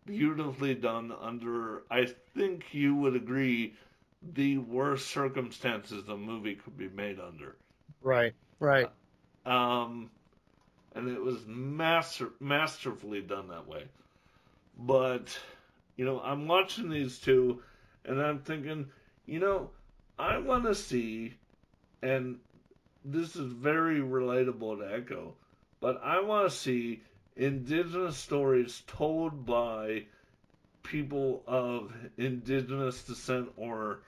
beautifully 0.06 0.76
done 0.76 1.12
under 1.12 1.84
I 1.90 2.06
think 2.06 2.74
you 2.74 2.96
would 2.96 3.16
agree 3.16 3.76
the 4.22 4.58
worst 4.58 5.08
circumstances 5.08 6.08
a 6.08 6.18
movie 6.18 6.56
could 6.56 6.78
be 6.78 6.90
made 6.90 7.20
under. 7.20 7.56
Right, 8.02 8.34
right. 8.60 8.90
Um, 9.46 10.12
and 10.94 11.10
it 11.10 11.22
was 11.22 11.46
master 11.48 12.32
masterfully 12.40 13.22
done 13.22 13.48
that 13.50 13.68
way. 13.68 13.86
But 14.78 15.40
you 15.98 16.06
know, 16.06 16.20
I'm 16.22 16.48
watching 16.48 16.90
these 16.90 17.20
two, 17.20 17.62
and 18.06 18.22
I'm 18.22 18.40
thinking, 18.40 18.92
you 19.26 19.40
know, 19.40 19.72
I 20.18 20.38
want 20.38 20.64
to 20.66 20.76
see, 20.76 21.34
and 22.02 22.40
this 23.04 23.36
is 23.36 23.52
very 23.52 24.00
relatable 24.00 24.80
to 24.80 24.96
Echo, 24.96 25.36
but 25.80 26.02
I 26.04 26.22
want 26.22 26.50
to 26.50 26.56
see 26.56 27.02
indigenous 27.36 28.18
stories 28.18 28.82
told 28.88 29.46
by 29.46 30.06
people 30.84 31.44
of 31.48 31.94
indigenous 32.18 33.04
descent 33.04 33.50
or, 33.58 34.00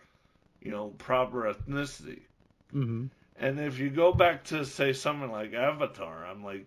you 0.62 0.72
know, 0.72 0.90
proper 0.98 1.54
ethnicity. 1.54 2.22
Mm-hmm. 2.74 3.08
And 3.40 3.60
if 3.60 3.78
you 3.80 3.90
go 3.90 4.14
back 4.14 4.46
to 4.46 4.66
say 4.66 4.94
something 4.94 5.32
like 5.32 5.54
Avatar, 5.54 6.26
I'm 6.26 6.44
like, 6.44 6.66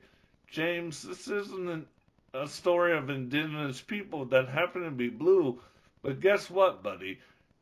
James, 0.49 1.03
this 1.03 1.28
isn't 1.28 1.68
an, 1.68 1.86
a 2.34 2.47
story 2.47 2.97
of 2.97 3.11
indigenous 3.11 3.80
people 3.80 4.26
that 4.26 4.49
happen 4.49 4.82
to 4.82 4.91
be 4.91 5.09
blue, 5.09 5.61
but 6.03 6.20
guess 6.20 6.51
what, 6.51 6.82
buddy? 6.82 7.18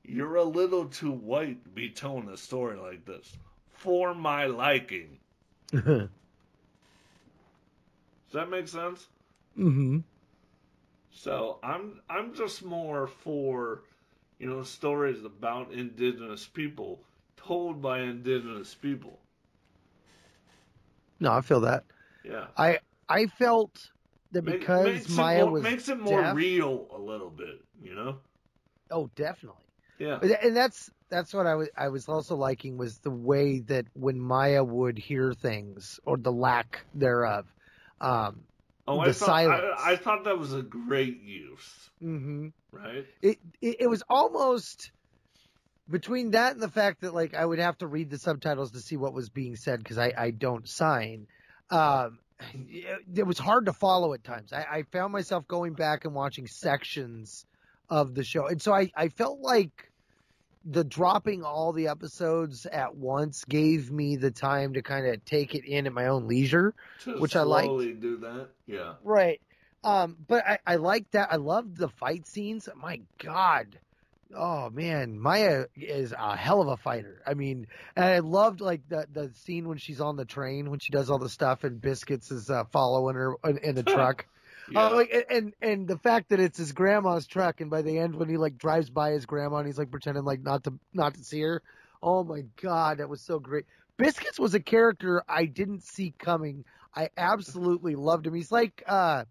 You're 0.09 0.37
a 0.37 0.45
little 0.45 0.87
too 0.89 1.13
white 1.13 1.65
to 1.65 1.71
be 1.71 1.91
telling 1.91 2.29
a 2.29 2.37
story 2.37 2.77
like 2.77 3.05
this. 3.05 3.39
For 3.71 4.15
my 4.15 4.47
liking. 4.47 5.21
Does 5.73 6.09
that 8.33 8.51
make 8.51 8.69
sense? 8.69 9.09
mm-hmm. 9.59 9.99
So 11.13 11.59
I'm 11.63 12.03
I'm 12.09 12.35
just 12.35 12.65
more 12.65 13.07
for, 13.07 13.85
you 14.39 14.49
know, 14.49 14.63
stories 14.63 15.25
about 15.25 15.73
indigenous 15.73 16.47
people 16.47 17.05
told 17.37 17.81
by 17.83 18.01
indigenous 18.01 18.75
people. 18.75 19.21
No, 21.21 21.33
I 21.33 21.41
feel 21.43 21.61
that. 21.61 21.85
Yeah. 22.25 22.49
I 22.57 22.81
I 23.09 23.27
felt 23.27 23.91
that 24.33 24.43
because 24.43 25.09
Maya 25.09 25.41
it 25.41 25.45
more, 25.45 25.53
was 25.53 25.63
makes 25.63 25.89
it 25.89 25.99
more 25.99 26.23
deaf- 26.23 26.35
real 26.35 26.87
a 26.91 26.99
little 26.99 27.31
bit, 27.31 27.65
you 27.83 27.95
know? 27.95 28.19
Oh, 28.91 29.11
definitely. 29.15 29.68
Yeah. 29.99 30.21
And 30.21 30.57
that's 30.57 30.91
that's 31.11 31.33
what 31.33 31.47
I 31.47 31.55
was 31.55 31.69
I 31.77 31.89
was 31.89 32.09
also 32.09 32.37
liking 32.37 32.77
was 32.77 32.99
the 32.99 33.11
way 33.11 33.61
that 33.61 33.87
when 33.95 34.21
Maya 34.21 34.65
would 34.65 34.99
hear 34.99 35.33
things 35.33 36.01
or 36.05 36.17
the 36.17 36.33
lack 36.33 36.87
thereof, 36.95 37.47
um, 38.01 38.45
Oh, 38.87 39.05
the 39.05 39.11
I 39.11 39.13
thought 39.13 39.29
silence. 39.29 39.79
I, 39.79 39.93
I 39.93 39.97
thought 39.97 40.25
that 40.25 40.39
was 40.39 40.55
a 40.55 40.63
great 40.63 41.21
use, 41.21 41.91
Mm-hmm. 42.03 42.49
right? 42.73 43.07
It, 43.23 43.39
it 43.61 43.77
it 43.81 43.87
was 43.89 44.03
almost 44.09 44.93
between 45.89 46.33
that 46.33 46.53
and 46.53 46.63
the 46.63 46.69
fact 46.71 47.01
that 47.01 47.15
like 47.15 47.35
I 47.35 47.45
would 47.45 47.59
have 47.59 47.79
to 47.79 47.87
read 47.87 48.11
the 48.11 48.19
subtitles 48.19 48.73
to 48.73 48.81
see 48.81 48.97
what 48.97 49.15
was 49.15 49.31
being 49.31 49.57
said 49.57 49.79
because 49.79 49.99
I 49.99 50.13
I 50.17 50.31
don't 50.31 50.69
sign. 50.69 51.27
Um, 51.71 52.19
it, 52.55 53.01
it 53.17 53.27
was 53.27 53.39
hard 53.39 53.67
to 53.67 53.73
follow 53.73 54.13
at 54.15 54.25
times. 54.25 54.53
I, 54.53 54.67
I 54.71 54.83
found 54.93 55.13
myself 55.13 55.47
going 55.47 55.75
back 55.75 56.05
and 56.05 56.15
watching 56.15 56.47
sections 56.47 57.45
of 57.89 58.15
the 58.15 58.25
show, 58.25 58.47
and 58.47 58.61
so 58.61 58.73
I 58.73 58.91
I 58.97 59.09
felt 59.09 59.41
like 59.41 59.88
the 60.65 60.85
dropping 60.85 61.43
all 61.45 61.73
the 61.73 61.89
episodes 61.89 62.67
at 62.67 62.95
once 62.97 63.45
gave 63.45 63.91
me 63.91 64.17
the 64.17 64.31
time 64.31 64.75
to 64.75 64.83
kind 64.83 65.07
of 65.07 65.25
take 65.25 65.55
it 65.55 65.65
in 65.65 65.87
at 65.87 65.93
my 65.93 66.07
own 66.07 66.29
leisure, 66.29 66.75
To 67.05 67.19
which 67.19 67.37
I 67.37 67.43
like. 67.43 67.69
do 67.69 68.19
that. 68.19 68.49
Yeah. 68.67 68.95
Right. 69.03 69.41
Um, 69.85 70.17
but 70.27 70.45
I, 70.47 70.59
I 70.67 70.77
like 70.77 71.11
that. 71.13 71.29
I 71.33 71.37
loved 71.37 71.77
the 71.77 71.89
fight 71.89 72.27
scenes. 72.27 72.69
My 72.77 73.01
God. 73.19 73.79
Oh 74.37 74.69
man, 74.69 75.19
Maya 75.19 75.67
is 75.75 76.13
a 76.13 76.37
hell 76.37 76.61
of 76.61 76.69
a 76.69 76.77
fighter. 76.77 77.23
I 77.27 77.33
mean, 77.33 77.67
and 77.97 78.05
I 78.05 78.19
loved 78.19 78.61
like 78.61 78.87
the 78.89 79.07
the 79.11 79.31
scene 79.35 79.69
when 79.69 79.79
she's 79.79 80.03
on 80.03 80.17
the 80.17 80.27
train 80.27 80.71
when 80.71 80.81
she 80.81 80.93
does 80.93 81.09
all 81.09 81.19
the 81.19 81.31
stuff 81.31 81.65
and 81.65 81.81
Biscuits 81.81 82.31
is 82.31 82.51
uh, 82.51 82.65
following 82.65 83.15
her 83.15 83.37
in, 83.45 83.57
in 83.59 83.75
the 83.75 83.83
truck. 83.85 84.27
Yeah. 84.71 84.87
Uh, 84.87 84.95
like 84.97 85.27
and- 85.31 85.55
and 85.63 85.89
the 85.89 85.99
fact 85.99 86.29
that 86.31 86.41
it's 86.41 86.59
his 86.59 86.73
grandma's 86.73 87.27
truck 87.27 87.61
and 87.61 87.71
by 87.71 87.83
the 87.83 87.99
end 87.99 88.15
when 88.15 88.29
he 88.29 88.37
like 88.37 88.59
drives 88.59 88.91
by 88.91 89.11
his 89.13 89.27
grandma 89.27 89.57
and 89.59 89.67
he's 89.67 89.79
like 89.79 89.91
pretending 89.91 90.25
like 90.25 90.43
not 90.43 90.65
to 90.65 90.75
not 90.93 91.15
to 91.15 91.25
see 91.25 91.41
her. 91.43 91.63
Oh 92.03 92.23
my 92.25 92.43
God, 92.61 92.99
that 92.99 93.09
was 93.09 93.21
so 93.21 93.39
great. 93.39 93.65
Biscuits 93.97 94.39
was 94.39 94.55
a 94.55 94.61
character 94.61 95.23
I 95.29 95.47
didn't 95.47 95.83
see 95.83 96.13
coming. 96.19 96.65
I 96.95 97.11
absolutely 97.17 97.95
loved 97.97 98.27
him. 98.27 98.35
He's 98.35 98.53
like 98.53 98.83
uh 98.87 99.25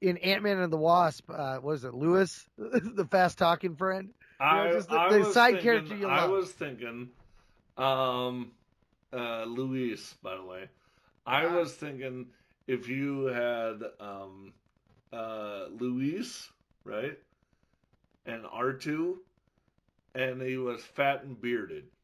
in 0.00 0.18
Ant 0.18 0.42
Man 0.42 0.58
and 0.58 0.72
the 0.72 0.76
Wasp, 0.76 1.30
uh, 1.30 1.56
what 1.56 1.72
is 1.72 1.84
it, 1.84 1.94
Lewis, 1.94 2.46
the 2.58 3.06
fast 3.10 3.38
talking 3.38 3.76
friend? 3.76 4.10
You 4.38 4.46
know, 4.46 4.52
I, 4.52 4.72
just 4.72 4.88
the, 4.90 4.98
I 4.98 5.12
the 5.12 5.18
was 5.20 5.32
side 5.32 5.52
thinking, 5.54 5.62
character 5.70 5.96
you 5.96 6.06
I 6.08 6.26
was 6.26 6.50
thinking, 6.52 7.08
um, 7.78 8.52
uh, 9.12 9.44
Luis, 9.44 10.14
by 10.22 10.34
the 10.36 10.42
way. 10.44 10.68
I 11.26 11.46
Ah. 11.46 11.56
was 11.56 11.72
thinking 11.74 12.26
if 12.66 12.88
you 12.88 13.26
had 13.26 13.82
um, 14.00 14.52
uh, 15.12 15.66
Luis, 15.78 16.50
right, 16.84 17.18
and 18.26 18.44
R 18.52 18.72
two, 18.72 19.20
and 20.14 20.40
he 20.42 20.56
was 20.58 20.84
fat 20.84 21.24
and 21.24 21.40
bearded. 21.40 21.86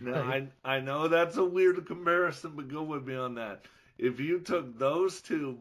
Now 0.00 0.22
I 0.22 0.48
I 0.64 0.80
know 0.80 1.08
that's 1.08 1.36
a 1.36 1.44
weird 1.44 1.86
comparison, 1.86 2.52
but 2.56 2.68
go 2.68 2.82
with 2.82 3.06
me 3.06 3.14
on 3.14 3.34
that. 3.36 3.64
If 3.98 4.20
you 4.20 4.40
took 4.40 4.78
those 4.78 5.20
two, 5.22 5.58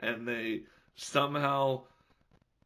and 0.00 0.26
they 0.26 0.64
somehow, 0.96 1.82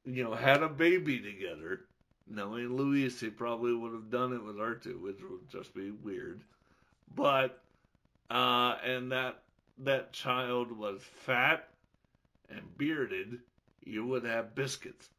you 0.04 0.24
know, 0.24 0.34
had 0.34 0.62
a 0.62 0.68
baby 0.68 1.20
together, 1.20 1.84
knowing 2.26 2.76
Luis, 2.76 3.20
he 3.20 3.30
probably 3.30 3.74
would 3.74 3.92
have 3.92 4.10
done 4.10 4.32
it 4.32 4.42
with 4.44 4.58
R2, 4.58 4.94
which 4.94 5.20
would 5.22 5.48
just 5.48 5.74
be 5.74 5.90
weird. 5.90 6.42
But 7.14 7.61
uh, 8.32 8.78
and 8.84 9.12
that 9.12 9.42
that 9.78 10.12
child 10.12 10.72
was 10.72 11.02
fat 11.02 11.68
and 12.48 12.76
bearded, 12.78 13.40
you 13.84 14.06
would 14.06 14.24
have 14.24 14.54
biscuits. 14.54 15.10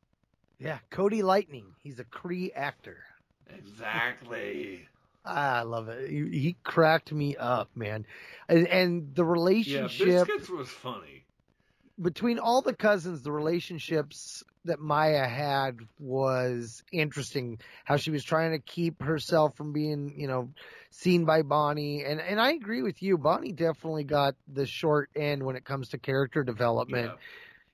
Yeah, 0.60 0.80
Cody 0.90 1.22
Lightning. 1.24 1.76
He's 1.82 2.00
a 2.00 2.06
Cree 2.06 2.52
actor. 2.54 3.04
Exactly. 3.50 4.88
I 5.26 5.62
love 5.62 5.90
it. 5.90 6.10
He, 6.10 6.30
he 6.40 6.58
cracked 6.64 7.12
me 7.14 7.36
up, 7.38 7.70
man. 7.76 8.06
And, 8.50 8.68
and 8.68 9.16
the 9.16 9.26
yeah, 9.66 9.88
relationship 9.88 10.28
biscuits 10.28 10.50
was 10.50 10.70
funny. 10.70 11.26
between 12.02 12.40
all 12.40 12.62
the 12.62 12.74
cousins, 12.76 13.24
the 13.24 13.32
relationships 13.32 14.44
that 14.66 14.80
Maya 14.80 15.28
had 15.28 15.78
was 16.00 16.84
interesting. 16.92 17.60
How 17.86 17.98
she 17.98 18.12
was 18.12 18.24
trying 18.24 18.52
to 18.52 18.60
keep 18.60 19.02
herself 19.02 19.56
from 19.56 19.74
being, 19.74 20.14
you 20.18 20.28
know, 20.28 20.50
seen 20.92 21.26
by 21.26 21.42
Bonnie. 21.42 22.04
And 22.04 22.22
and 22.22 22.40
I 22.40 22.52
agree 22.52 22.82
with 22.82 23.02
you. 23.02 23.18
Bonnie 23.18 23.52
definitely 23.52 24.04
got 24.04 24.36
the 24.48 24.66
short 24.66 25.10
end 25.16 25.44
when 25.44 25.56
it 25.56 25.66
comes 25.66 25.90
to 25.90 25.98
character 25.98 26.44
development. 26.44 27.08
Yeah. 27.08 27.18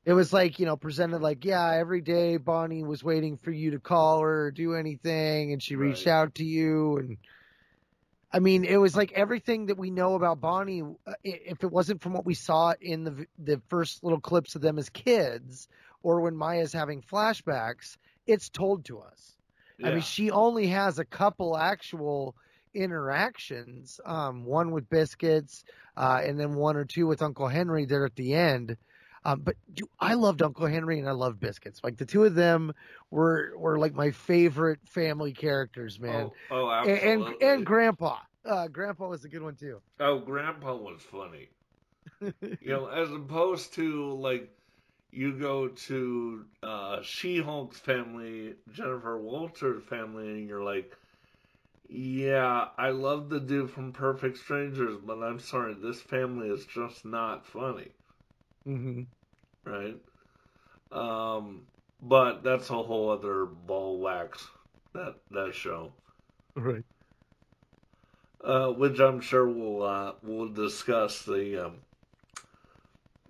It 0.05 0.13
was 0.13 0.33
like, 0.33 0.59
you 0.59 0.65
know, 0.65 0.77
presented 0.77 1.21
like, 1.21 1.45
yeah, 1.45 1.73
every 1.75 2.01
day 2.01 2.37
Bonnie 2.37 2.83
was 2.83 3.03
waiting 3.03 3.37
for 3.37 3.51
you 3.51 3.71
to 3.71 3.79
call 3.79 4.21
her 4.21 4.45
or 4.45 4.51
do 4.51 4.73
anything, 4.73 5.51
and 5.51 5.61
she 5.61 5.75
reached 5.75 6.07
out 6.07 6.35
to 6.35 6.43
you. 6.43 6.97
And 6.97 7.17
I 8.31 8.39
mean, 8.39 8.63
it 8.63 8.77
was 8.77 8.95
like 8.95 9.11
everything 9.11 9.67
that 9.67 9.77
we 9.77 9.91
know 9.91 10.15
about 10.15 10.39
Bonnie. 10.39 10.81
uh, 10.81 11.13
If 11.23 11.63
it 11.63 11.71
wasn't 11.71 12.01
from 12.01 12.13
what 12.13 12.25
we 12.25 12.33
saw 12.33 12.73
in 12.79 13.03
the 13.03 13.25
the 13.37 13.61
first 13.67 14.03
little 14.03 14.21
clips 14.21 14.55
of 14.55 14.61
them 14.61 14.79
as 14.79 14.89
kids, 14.89 15.67
or 16.03 16.21
when 16.21 16.35
Maya's 16.35 16.73
having 16.73 17.01
flashbacks, 17.01 17.97
it's 18.27 18.49
told 18.49 18.85
to 18.85 18.99
us. 18.99 19.35
I 19.83 19.91
mean, 19.91 20.01
she 20.01 20.29
only 20.29 20.67
has 20.67 20.99
a 20.99 21.05
couple 21.05 21.57
actual 21.57 22.35
interactions. 22.73 23.99
Um, 24.05 24.43
one 24.43 24.71
with 24.71 24.89
Biscuits, 24.89 25.63
uh, 25.95 26.21
and 26.23 26.39
then 26.39 26.55
one 26.55 26.75
or 26.75 26.85
two 26.85 27.07
with 27.07 27.21
Uncle 27.21 27.47
Henry 27.47 27.85
there 27.85 28.05
at 28.05 28.15
the 28.15 28.33
end. 28.33 28.77
Um, 29.25 29.41
but 29.41 29.55
do, 29.73 29.89
I 29.99 30.13
loved 30.13 30.41
Uncle 30.41 30.65
Henry 30.65 30.99
and 30.99 31.07
I 31.07 31.11
loved 31.11 31.39
Biscuits. 31.39 31.81
Like 31.83 31.97
the 31.97 32.05
two 32.05 32.23
of 32.23 32.35
them 32.35 32.73
were 33.11 33.53
were 33.57 33.77
like 33.77 33.93
my 33.93 34.11
favorite 34.11 34.79
family 34.85 35.33
characters, 35.33 35.99
man. 35.99 36.29
Oh, 36.51 36.69
oh, 36.69 36.69
and, 36.69 37.23
and 37.23 37.41
and 37.41 37.65
Grandpa. 37.65 38.17
Uh, 38.45 38.67
Grandpa 38.67 39.07
was 39.09 39.25
a 39.25 39.29
good 39.29 39.41
one 39.41 39.55
too. 39.55 39.81
Oh, 39.99 40.19
Grandpa 40.19 40.75
was 40.75 41.01
funny. 41.01 41.49
you 42.21 42.57
know, 42.63 42.87
as 42.87 43.11
opposed 43.11 43.73
to 43.73 44.13
like 44.13 44.49
you 45.11 45.33
go 45.37 45.67
to 45.69 46.45
uh, 46.63 47.01
She-Hulk's 47.01 47.79
family, 47.79 48.55
Jennifer 48.71 49.17
Walter's 49.19 49.83
family, 49.83 50.27
and 50.29 50.47
you're 50.49 50.63
like, 50.63 50.95
yeah, 51.89 52.69
I 52.77 52.89
love 52.91 53.29
the 53.29 53.39
dude 53.39 53.71
from 53.71 53.91
Perfect 53.93 54.37
Strangers, 54.37 54.97
but 54.97 55.21
I'm 55.23 55.39
sorry, 55.39 55.73
this 55.73 56.01
family 56.01 56.49
is 56.49 56.65
just 56.65 57.05
not 57.05 57.45
funny, 57.45 57.91
hmm 58.65 59.07
right? 59.65 59.97
Um, 60.91 61.67
but 62.01 62.43
that's 62.43 62.69
a 62.69 62.81
whole 62.83 63.09
other 63.09 63.45
ball 63.45 63.99
wax 63.99 64.47
that 64.93 65.15
that 65.31 65.53
show. 65.53 65.93
Right. 66.55 66.83
uh, 68.43 68.69
which 68.71 68.99
I'm 68.99 69.21
sure 69.21 69.47
we'll 69.47 69.83
uh, 69.83 70.13
we'll 70.23 70.49
discuss 70.49 71.23
the 71.23 71.67
um, 71.67 71.81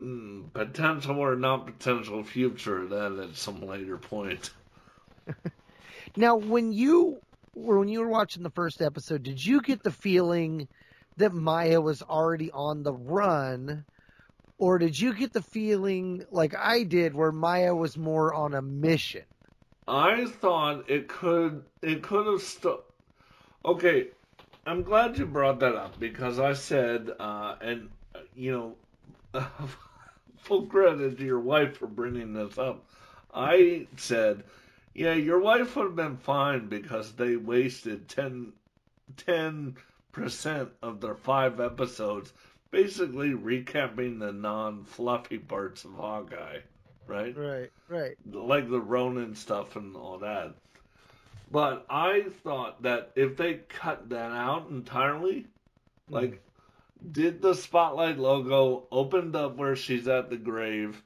mm, 0.02 0.54
potential 0.54 1.20
or 1.20 1.36
not 1.36 1.66
potential 1.66 2.24
future 2.24 2.86
that 2.88 3.20
at 3.20 3.36
some 3.36 3.62
later 3.62 3.98
point. 3.98 4.52
Now, 6.16 6.36
when 6.36 6.72
you 6.72 7.22
were 7.54 7.80
when 7.80 7.88
you 7.88 8.00
were 8.02 8.10
watching 8.10 8.44
the 8.44 8.50
first 8.52 8.82
episode, 8.82 9.24
did 9.24 9.44
you 9.46 9.62
get 9.62 9.84
the 9.84 9.92
feeling 9.92 10.68
that 11.18 11.34
Maya 11.34 11.82
was 11.82 12.02
already 12.02 12.52
on 12.52 12.84
the 12.84 12.94
run, 12.94 13.86
or 14.58 14.78
did 14.80 15.00
you 15.00 15.14
get 15.14 15.34
the 15.34 15.42
feeling 15.42 16.26
like 16.32 16.56
I 16.56 16.84
did, 16.84 17.14
where 17.14 17.32
Maya 17.32 17.76
was 17.76 17.98
more 17.98 18.34
on 18.34 18.54
a 18.54 18.62
mission? 18.62 19.24
I 19.88 20.26
thought 20.26 20.90
it 20.90 21.08
could 21.08 21.64
it 21.82 22.02
could 22.04 22.28
have 22.28 22.42
st- 22.42 22.80
Okay, 23.66 24.08
I'm 24.66 24.84
glad 24.84 25.18
you 25.18 25.26
brought 25.26 25.60
that 25.60 25.76
up 25.76 26.00
because 26.00 26.40
I 26.40 26.54
said 26.54 27.12
uh, 27.20 27.56
and 27.62 27.90
uh, 28.16 28.20
you 28.36 28.76
know 29.34 29.42
full 30.42 30.66
credit 30.66 31.18
to 31.18 31.26
your 31.26 31.40
wife 31.40 31.78
for 31.78 31.88
bringing 31.88 32.34
this 32.34 32.58
up. 32.58 32.84
I 33.34 33.88
said, 33.98 34.44
yeah, 34.94 35.14
your 35.14 35.40
wife 35.40 35.76
would 35.76 35.86
have 35.86 35.96
been 35.96 36.18
fine 36.18 36.68
because 36.68 37.14
they 37.14 37.36
wasted 37.36 38.08
10 38.08 38.54
percent 40.12 40.70
of 40.82 41.02
their 41.02 41.16
five 41.16 41.60
episodes 41.60 42.34
basically 42.72 43.32
recapping 43.32 44.20
the 44.20 44.32
non-fluffy 44.32 45.40
parts 45.40 45.86
of 45.86 45.94
Hawkeye, 45.94 46.60
right? 47.08 47.36
Right, 47.36 47.72
right. 47.88 48.18
like 48.32 48.70
the 48.70 48.80
Ronin 48.80 49.36
stuff 49.36 49.76
and 49.76 49.96
all 49.96 50.20
that. 50.20 50.54
But 51.52 51.86
I 51.90 52.26
thought 52.44 52.84
that 52.84 53.12
if 53.16 53.38
they 53.38 53.56
cut 53.70 54.10
that 54.10 54.32
out 54.32 54.70
entirely, 54.70 55.48
like 56.10 56.42
did 57.12 57.42
the 57.42 57.54
spotlight 57.54 58.18
logo 58.18 58.88
opened 58.92 59.36
up 59.36 59.56
where 59.56 59.76
she's 59.76 60.08
at 60.08 60.30
the 60.30 60.38
grave 60.38 61.02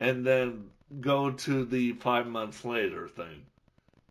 and 0.00 0.26
then 0.26 0.70
go 1.00 1.30
to 1.30 1.64
the 1.64 1.92
five 1.94 2.26
months 2.26 2.64
later 2.64 3.08
thing. 3.08 3.46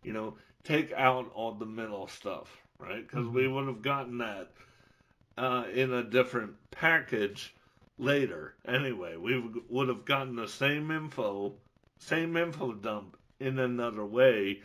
You 0.02 0.12
know, 0.12 0.34
take 0.64 0.92
out 0.92 1.30
all 1.34 1.52
the 1.52 1.66
middle 1.66 2.08
stuff, 2.08 2.62
right? 2.78 3.06
Because 3.06 3.26
we 3.26 3.48
would 3.48 3.66
have 3.66 3.82
gotten 3.82 4.18
that 4.18 4.50
uh, 5.36 5.64
in 5.72 5.92
a 5.92 6.02
different 6.02 6.54
package 6.70 7.54
later. 7.98 8.54
Anyway, 8.66 9.16
we 9.16 9.42
would 9.68 9.88
have 9.88 10.04
gotten 10.04 10.36
the 10.36 10.48
same 10.48 10.90
info, 10.90 11.54
same 11.98 12.36
info 12.36 12.72
dump 12.72 13.16
in 13.40 13.58
another 13.58 14.04
way, 14.04 14.62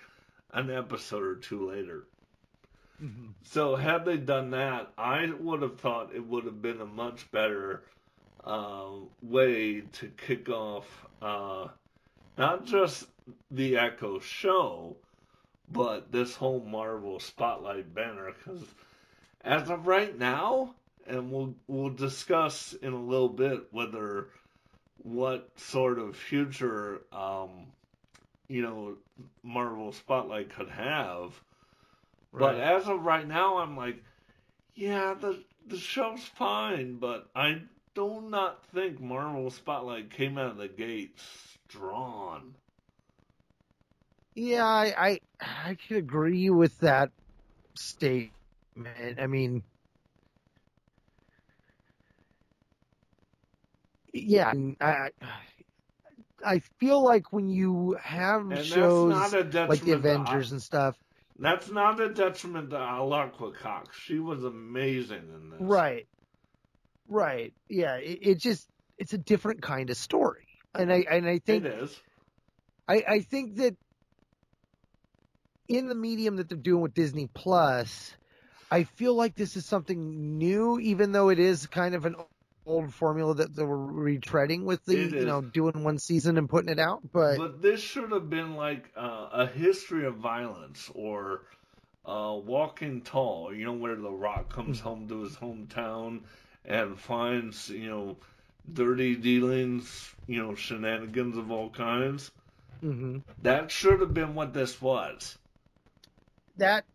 an 0.51 0.69
episode 0.69 1.23
or 1.23 1.35
two 1.35 1.69
later. 1.69 2.05
So 3.43 3.75
had 3.75 4.05
they 4.05 4.17
done 4.17 4.51
that, 4.51 4.91
I 4.97 5.31
would 5.39 5.61
have 5.61 5.79
thought 5.79 6.15
it 6.15 6.25
would 6.25 6.45
have 6.45 6.61
been 6.61 6.81
a 6.81 6.85
much 6.85 7.29
better 7.31 7.83
uh, 8.43 8.91
way 9.21 9.81
to 9.81 10.07
kick 10.25 10.49
off 10.49 10.85
uh, 11.21 11.67
not 12.37 12.65
just 12.65 13.05
the 13.51 13.77
Echo 13.77 14.19
show, 14.19 14.95
but 15.71 16.11
this 16.11 16.35
whole 16.35 16.59
Marvel 16.59 17.19
Spotlight 17.19 17.93
banner. 17.93 18.31
Because 18.31 18.63
as 19.41 19.69
of 19.69 19.87
right 19.87 20.17
now, 20.17 20.73
and 21.07 21.31
we'll 21.31 21.53
we'll 21.67 21.89
discuss 21.89 22.73
in 22.73 22.93
a 22.93 23.01
little 23.01 23.29
bit 23.29 23.67
whether 23.71 24.27
what 24.97 25.49
sort 25.57 25.99
of 25.99 26.15
future 26.15 27.01
um, 27.11 27.67
you 28.47 28.61
know 28.61 28.95
Marvel 29.43 29.91
Spotlight 29.91 30.49
could 30.49 30.69
have. 30.69 31.33
But 32.33 32.55
as 32.59 32.87
of 32.89 33.05
right 33.05 33.27
now, 33.27 33.57
I'm 33.57 33.77
like, 33.77 34.03
yeah, 34.73 35.13
the 35.13 35.45
the 35.65 35.77
show's 35.77 36.25
fine, 36.25 36.97
but 36.99 37.31
I 37.35 37.63
do 37.95 38.21
not 38.21 38.65
think 38.65 38.99
Marvel 38.99 39.49
Spotlight 39.51 40.09
came 40.11 40.37
out 40.37 40.51
of 40.51 40.57
the 40.57 40.67
gate 40.69 41.19
strong. 41.19 42.55
Yeah, 44.35 44.65
I 44.65 44.93
I, 44.97 45.19
I 45.41 45.75
could 45.75 45.97
agree 45.97 46.49
with 46.49 46.79
that 46.79 47.11
statement. 47.75 49.19
I 49.19 49.27
mean, 49.27 49.63
yeah, 54.13 54.53
I 54.81 54.85
I- 54.85 55.11
I 56.45 56.59
feel 56.59 57.03
like 57.03 57.31
when 57.33 57.49
you 57.49 57.97
have 58.01 58.51
And 58.51 58.59
shows 58.59 59.37
like 59.65 59.83
the 59.83 59.93
Avengers 59.93 60.51
and 60.51 60.61
stuff, 60.61 61.02
That's 61.39 61.69
not 61.69 61.99
a 61.99 62.09
detriment 62.09 62.69
to 62.71 62.77
Alaqua 62.77 63.55
Cox. 63.55 63.97
She 63.97 64.19
was 64.19 64.43
amazing 64.43 65.23
in 65.33 65.49
this. 65.49 65.59
right, 65.59 66.07
right, 67.07 67.53
yeah, 67.69 67.95
it, 67.95 68.19
it 68.21 68.37
just 68.39 68.67
it's 68.97 69.13
a 69.13 69.17
different 69.17 69.61
kind 69.61 69.89
of 69.89 69.97
story, 69.97 70.47
and 70.75 70.91
I 70.91 71.05
and 71.09 71.27
I 71.27 71.39
think 71.39 71.65
It 71.65 71.73
is. 71.73 71.99
I, 72.87 73.03
I 73.07 73.19
think 73.21 73.57
that 73.57 73.75
in 75.67 75.87
the 75.87 75.95
medium 75.95 76.35
that 76.35 76.49
they're 76.49 76.57
doing 76.57 76.81
with 76.81 76.93
Disney 76.93 77.27
Plus, 77.33 78.13
I 78.69 78.83
feel 78.83 79.15
like 79.15 79.35
this 79.35 79.55
is 79.55 79.65
something 79.65 80.37
new, 80.37 80.79
even 80.79 81.11
though 81.11 81.29
it 81.29 81.39
is 81.39 81.67
kind 81.67 81.95
of 81.95 82.05
an 82.05 82.15
old 82.65 82.93
formula 82.93 83.35
that 83.35 83.55
they 83.55 83.63
were 83.63 83.77
retreading 83.77 84.63
with 84.63 84.83
the 84.85 84.95
you 85.17 85.25
know 85.25 85.41
doing 85.41 85.83
one 85.83 85.97
season 85.99 86.37
and 86.37 86.49
putting 86.49 86.69
it 86.71 86.79
out. 86.79 87.01
But, 87.11 87.41
But 87.41 87.61
this 87.61 87.81
should 87.81 88.11
have 88.11 88.29
been 88.29 88.55
like 88.55 88.91
uh, 88.95 89.29
a 89.31 89.45
history 89.47 90.05
of 90.05 90.15
violence 90.17 90.89
or 90.93 91.43
uh, 92.05 92.39
Walking 92.43 93.01
Tall, 93.01 93.53
you 93.53 93.65
know, 93.65 93.73
where 93.73 93.95
The 93.95 94.11
Rock 94.11 94.49
comes 94.51 94.79
Hmm. 94.79 94.81
home 94.81 95.07
to 95.09 95.21
his 95.21 95.35
hometown 95.35 96.23
and 96.65 96.99
finds, 96.99 97.69
you 97.69 97.89
know, 97.89 98.17
dirty 98.71 99.15
dealings, 99.15 100.13
you 100.27 100.41
know, 100.41 100.55
shenanigans 100.55 101.37
of 101.37 101.51
all 101.51 101.69
kinds. 101.69 102.31
Mhm. 102.81 103.23
That 103.41 103.71
should 103.71 103.99
have 104.01 104.13
been 104.13 104.33
what 104.35 104.53
this 104.53 104.81
was. 104.81 105.37
that 106.57 106.85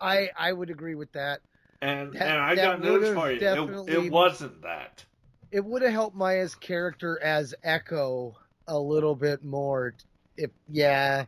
I 0.00 0.30
I 0.36 0.52
would 0.52 0.70
agree 0.70 0.94
with 0.94 1.12
that. 1.12 1.40
And 1.84 2.12
That- 2.14 2.22
and 2.22 2.38
I 2.40 2.54
got 2.54 2.80
news 2.80 3.14
for 3.14 3.30
you. 3.30 3.38
It, 3.40 4.04
it 4.04 4.10
wasn't 4.12 4.62
that. 4.62 5.04
It 5.50 5.64
would 5.64 5.82
have 5.82 5.92
helped 5.92 6.16
Maya's 6.16 6.54
character 6.54 7.20
as 7.22 7.54
Echo 7.62 8.34
a 8.66 8.78
little 8.78 9.14
bit 9.14 9.44
more. 9.44 9.94
If 10.36 10.50
yeah, 10.68 11.26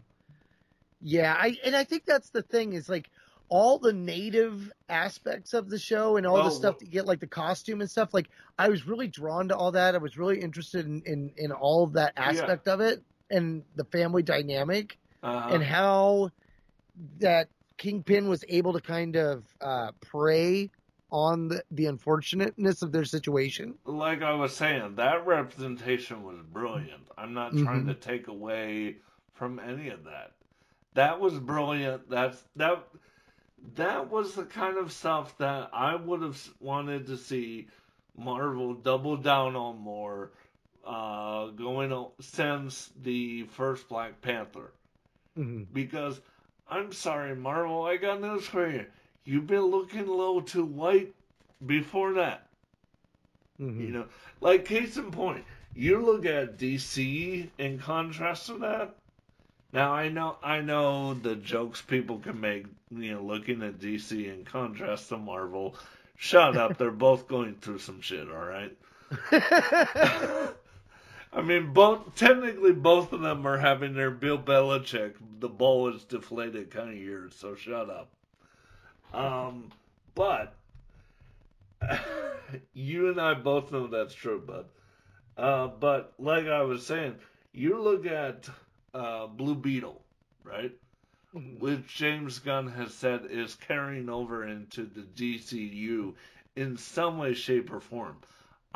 yeah, 1.00 1.36
I 1.38 1.58
and 1.64 1.76
I 1.76 1.84
think 1.84 2.06
that's 2.06 2.30
the 2.30 2.42
thing 2.42 2.72
is 2.72 2.88
like 2.88 3.10
all 3.48 3.78
the 3.78 3.92
native 3.92 4.72
aspects 4.88 5.52
of 5.54 5.68
the 5.68 5.78
show 5.78 6.16
and 6.16 6.26
all 6.26 6.38
Oh, 6.38 6.44
the 6.44 6.50
stuff 6.50 6.78
that 6.78 6.86
you 6.86 6.90
get 6.90 7.06
like 7.06 7.20
the 7.20 7.26
costume 7.26 7.80
and 7.82 7.90
stuff. 7.90 8.14
Like 8.14 8.28
I 8.58 8.68
was 8.68 8.86
really 8.86 9.06
drawn 9.08 9.48
to 9.48 9.56
all 9.56 9.72
that. 9.72 9.94
I 9.94 9.98
was 9.98 10.16
really 10.16 10.40
interested 10.40 10.86
in 10.86 11.02
in, 11.04 11.30
in 11.36 11.52
all 11.52 11.84
of 11.84 11.92
that 11.92 12.14
aspect 12.16 12.66
of 12.66 12.80
it 12.80 13.02
and 13.30 13.62
the 13.76 13.84
family 13.84 14.22
dynamic 14.22 14.98
Uh-huh. 15.22 15.50
and 15.54 15.62
how 15.62 16.30
that 17.18 17.48
Kingpin 17.78 18.28
was 18.28 18.44
able 18.48 18.72
to 18.72 18.80
kind 18.80 19.16
of 19.16 19.44
uh, 19.60 19.92
prey 20.00 20.70
on 21.10 21.48
the, 21.48 21.62
the 21.70 21.86
unfortunateness 21.86 22.82
of 22.82 22.92
their 22.92 23.04
situation. 23.04 23.74
like 23.84 24.22
I 24.22 24.34
was 24.34 24.54
saying, 24.56 24.96
that 24.96 25.26
representation 25.26 26.22
was 26.24 26.38
brilliant. 26.52 27.02
I'm 27.16 27.32
not 27.34 27.56
trying 27.56 27.84
Mhm. 27.84 27.86
to 27.86 27.94
take 27.94 28.26
away 28.28 28.96
from 29.34 29.58
any 29.60 29.88
of 29.90 30.04
that. 30.04 30.32
That 30.94 31.20
was 31.20 31.38
brilliant. 31.38 32.08
That's 32.10 32.42
that 32.56 32.82
that 33.74 34.10
was 34.10 34.34
the 34.34 34.44
kind 34.44 34.76
of 34.78 34.92
stuff 34.92 35.36
that 35.38 35.70
I 35.72 35.94
would 35.96 36.22
have 36.22 36.40
wanted 36.60 37.06
to 37.06 37.16
see 37.16 37.68
Marvel 38.16 38.74
double 38.74 39.16
down 39.16 39.56
on 39.56 39.78
more 39.78 40.30
uh, 40.84 41.48
going 41.48 41.92
on 41.92 42.10
since 42.20 42.90
the 43.02 43.44
first 43.44 43.88
Black 43.88 44.20
Panther 44.22 44.72
Mm-hmm. 45.38 45.64
because 45.72 46.20
I'm 46.68 46.92
sorry, 46.92 47.34
Marvel. 47.34 47.84
I 47.84 47.96
got 47.96 48.20
news 48.20 48.46
for 48.46 48.68
you. 48.68 48.86
You've 49.24 49.46
been 49.46 49.66
looking 49.66 50.00
a 50.00 50.10
little 50.10 50.42
too 50.42 50.64
white 50.64 51.14
before 51.64 52.14
that. 52.14 52.46
Mm-hmm. 53.60 53.80
You 53.80 53.88
know, 53.88 54.04
like 54.40 54.64
case 54.64 54.96
in 54.96 55.10
point, 55.10 55.44
you 55.74 56.04
look 56.04 56.26
at 56.26 56.58
DC 56.58 57.48
in 57.58 57.78
contrast 57.78 58.46
to 58.46 58.58
that. 58.58 58.94
Now 59.72 59.92
I 59.92 60.08
know 60.08 60.36
I 60.42 60.60
know 60.60 61.14
the 61.14 61.36
jokes 61.36 61.82
people 61.82 62.18
can 62.18 62.40
make, 62.40 62.66
you 62.90 63.14
know, 63.14 63.22
looking 63.22 63.62
at 63.62 63.78
DC 63.78 64.32
in 64.32 64.44
contrast 64.44 65.08
to 65.08 65.16
Marvel. 65.16 65.74
Shut 66.16 66.56
up, 66.56 66.78
they're 66.78 66.90
both 66.90 67.28
going 67.28 67.56
through 67.56 67.78
some 67.78 68.00
shit, 68.00 68.28
all 68.30 68.36
right? 68.36 68.76
I 71.36 71.42
mean, 71.42 71.74
both 71.74 72.14
technically 72.14 72.72
both 72.72 73.12
of 73.12 73.20
them 73.20 73.46
are 73.46 73.58
having 73.58 73.92
their 73.92 74.10
Bill 74.10 74.38
Belichick, 74.38 75.16
the 75.38 75.50
ball 75.50 75.94
is 75.94 76.02
deflated 76.04 76.70
kind 76.70 76.88
of 76.88 76.96
years. 76.96 77.34
So 77.34 77.54
shut 77.54 77.90
up. 77.90 78.08
Um, 79.12 79.70
but 80.14 80.54
you 82.72 83.10
and 83.10 83.20
I 83.20 83.34
both 83.34 83.70
know 83.70 83.86
that's 83.86 84.14
true, 84.14 84.40
bud. 84.40 84.64
Uh, 85.36 85.66
but 85.66 86.14
like 86.18 86.46
I 86.46 86.62
was 86.62 86.86
saying, 86.86 87.16
you 87.52 87.82
look 87.82 88.06
at 88.06 88.48
uh, 88.94 89.26
Blue 89.26 89.54
Beetle, 89.54 90.00
right? 90.42 90.72
Which 91.58 91.86
James 91.86 92.38
Gunn 92.38 92.68
has 92.68 92.94
said 92.94 93.26
is 93.28 93.56
carrying 93.56 94.08
over 94.08 94.46
into 94.46 94.86
the 94.86 95.02
DCU 95.02 96.14
in 96.56 96.78
some 96.78 97.18
way, 97.18 97.34
shape, 97.34 97.70
or 97.70 97.80
form. 97.80 98.16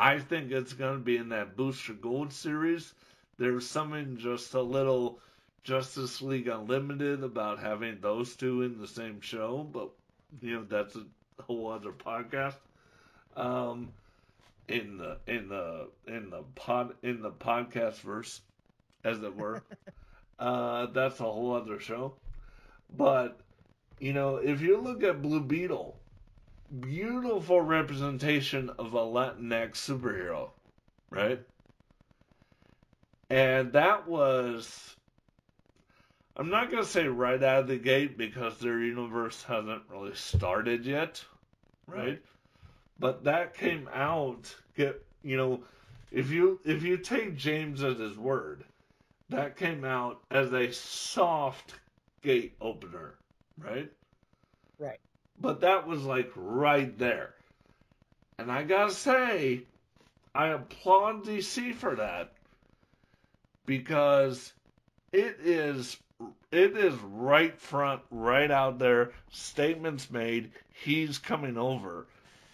I 0.01 0.19
think 0.19 0.51
it's 0.51 0.73
going 0.73 0.95
to 0.95 1.05
be 1.05 1.19
in 1.19 1.29
that 1.29 1.59
Booster 1.59 1.93
Gold 1.93 2.33
series. 2.33 2.95
There's 3.37 3.69
something 3.69 4.17
just 4.17 4.55
a 4.55 4.63
little 4.63 5.21
Justice 5.63 6.23
League 6.23 6.49
Unlimited 6.49 7.23
about 7.23 7.59
having 7.59 8.01
those 8.01 8.35
two 8.35 8.63
in 8.63 8.81
the 8.81 8.89
same 8.89 9.21
show, 9.21 9.63
but 9.63 9.91
you 10.41 10.55
know 10.55 10.65
that's 10.65 10.97
a 10.97 11.05
whole 11.43 11.71
other 11.71 11.93
podcast. 11.93 12.55
Um, 13.37 13.93
in 14.69 14.97
the 14.97 15.19
in 15.27 15.51
the 15.51 15.89
in 16.07 16.31
the 16.31 16.45
pod 16.55 16.95
in 17.03 17.21
the 17.21 17.31
podcast 17.31 18.01
verse, 18.01 18.41
as 19.05 19.23
it 19.23 19.37
were. 19.37 19.63
uh, 20.39 20.87
that's 20.87 21.21
a 21.21 21.25
whole 21.25 21.55
other 21.55 21.79
show. 21.79 22.15
But 22.97 23.39
you 23.99 24.15
know, 24.15 24.37
if 24.37 24.63
you 24.63 24.79
look 24.79 25.03
at 25.03 25.21
Blue 25.21 25.43
Beetle, 25.43 26.00
beautiful 26.79 27.61
representation 27.61 28.71
of 28.79 28.95
a 28.95 28.99
Latinx 28.99 29.73
superhero, 29.73 30.51
right? 31.11 31.41
And 33.29 33.73
that 33.73 34.09
was, 34.09 34.97
I'm 36.37 36.51
not 36.51 36.71
going 36.71 36.83
to 36.83 36.89
say 36.89 37.07
right 37.07 37.43
out 37.43 37.61
of 37.61 37.69
the 37.69 37.77
gate 37.77 38.17
because 38.19 38.59
their 38.59 38.81
universe 38.81 39.43
hasn't 39.43 39.83
really 39.91 40.15
started 40.15 40.85
yet, 40.85 41.25
right? 41.87 42.21
But 42.99 43.25
that 43.25 43.55
came 43.55 43.89
out, 43.93 44.55
get 44.77 45.03
you 45.23 45.37
know, 45.37 45.61
if 46.11 46.31
you 46.31 46.61
if 46.65 46.83
you 46.83 46.97
take 46.97 47.37
James 47.37 47.83
at 47.83 47.99
his 47.99 48.19
word, 48.19 48.65
that 49.29 49.57
came 49.57 49.85
out 49.85 50.21
as 50.31 50.53
a 50.53 50.73
soft 50.73 51.75
gate 52.23 52.55
opener, 52.61 53.15
right? 53.59 53.91
Right. 54.79 54.99
But 55.41 55.61
that 55.63 55.87
was 55.87 56.03
like 56.05 56.31
right 56.37 56.97
there. 56.99 57.35
And 58.39 58.51
I 58.51 58.63
gotta 58.63 58.93
say, 58.93 59.63
I 60.35 60.49
applaud 60.49 61.25
DC 61.25 61.75
for 61.75 61.97
that 61.97 62.33
because 63.67 64.53
it 65.13 65.39
is 65.43 65.97
it 66.53 66.77
is 66.77 66.95
right 67.03 67.59
front, 67.59 68.03
right 68.11 68.51
out 68.51 68.79
there, 68.79 69.13
statements 69.31 70.11
made, 70.11 70.51
he's 70.73 71.19
coming 71.19 71.57
over. 71.57 72.07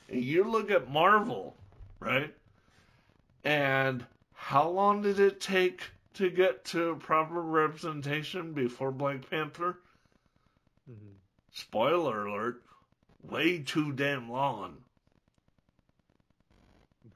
And 0.09 0.23
you 0.23 0.45
look 0.45 0.71
at 0.71 0.91
Marvel, 0.91 1.57
right? 1.99 2.33
And 3.45 4.05
how 4.35 4.69
long 4.69 5.03
did 5.03 5.19
it 5.19 5.41
take 5.41 5.83
to 6.15 6.31
get 6.31 6.65
to 6.67 6.97
proper 6.97 7.41
representation 7.41 8.53
before 8.53 8.93
Black 8.93 9.29
Panther? 9.29 9.79
Mm-hmm. 10.91 11.15
Spoiler 11.53 12.27
alert, 12.27 12.63
way 13.31 13.59
too 13.61 13.93
damn 13.93 14.31
long. 14.31 14.77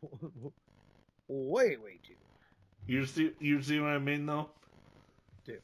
way, 1.28 1.76
way 1.76 1.98
too. 2.06 2.14
You 2.86 3.06
see 3.06 3.32
you 3.38 3.62
see 3.62 3.78
what 3.80 3.90
I 3.90 3.98
mean 3.98 4.26
though? 4.26 4.48
Do. 5.44 5.58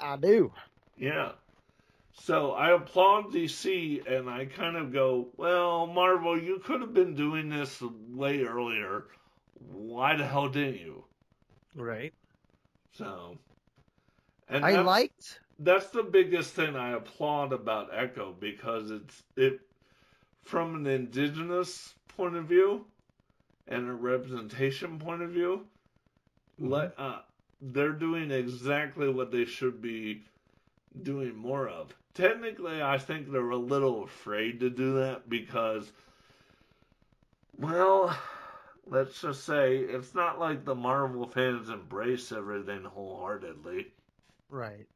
I 0.00 0.16
do. 0.16 0.52
Yeah. 0.98 1.32
So 2.12 2.52
I 2.52 2.70
applaud 2.72 3.32
DC 3.32 4.06
and 4.10 4.30
I 4.30 4.44
kind 4.46 4.76
of 4.76 4.92
go, 4.92 5.28
well, 5.36 5.86
Marvel, 5.86 6.40
you 6.40 6.60
could 6.60 6.80
have 6.80 6.94
been 6.94 7.14
doing 7.16 7.48
this 7.48 7.82
way 8.10 8.42
earlier. 8.44 9.06
Why 9.72 10.14
the 10.16 10.24
hell 10.26 10.48
didn't 10.48 10.80
you? 10.80 11.04
Right. 11.74 12.12
So 12.92 13.36
and 14.48 14.64
I 14.64 14.70
that's- 14.70 14.86
liked 14.86 15.40
that's 15.58 15.88
the 15.88 16.02
biggest 16.02 16.54
thing 16.54 16.76
I 16.76 16.92
applaud 16.92 17.52
about 17.52 17.90
Echo 17.92 18.34
because 18.38 18.90
it's 18.90 19.22
it 19.36 19.60
from 20.42 20.74
an 20.74 20.86
indigenous 20.86 21.94
point 22.08 22.36
of 22.36 22.44
view 22.46 22.86
and 23.68 23.88
a 23.88 23.92
representation 23.92 24.98
point 24.98 25.22
of 25.22 25.30
view. 25.30 25.66
Let 26.58 26.94
uh, 26.98 27.20
they're 27.60 27.92
doing 27.92 28.30
exactly 28.30 29.08
what 29.08 29.30
they 29.30 29.44
should 29.44 29.80
be 29.80 30.22
doing 31.02 31.36
more 31.36 31.68
of. 31.68 31.94
Technically, 32.14 32.82
I 32.82 32.98
think 32.98 33.30
they're 33.30 33.50
a 33.50 33.56
little 33.56 34.04
afraid 34.04 34.60
to 34.60 34.70
do 34.70 34.94
that 34.94 35.28
because, 35.28 35.92
well, 37.58 38.16
let's 38.86 39.20
just 39.20 39.44
say 39.44 39.78
it's 39.78 40.14
not 40.14 40.38
like 40.38 40.64
the 40.64 40.74
Marvel 40.74 41.26
fans 41.26 41.68
embrace 41.70 42.30
everything 42.32 42.84
wholeheartedly. 42.84 43.88
Right. 44.48 44.86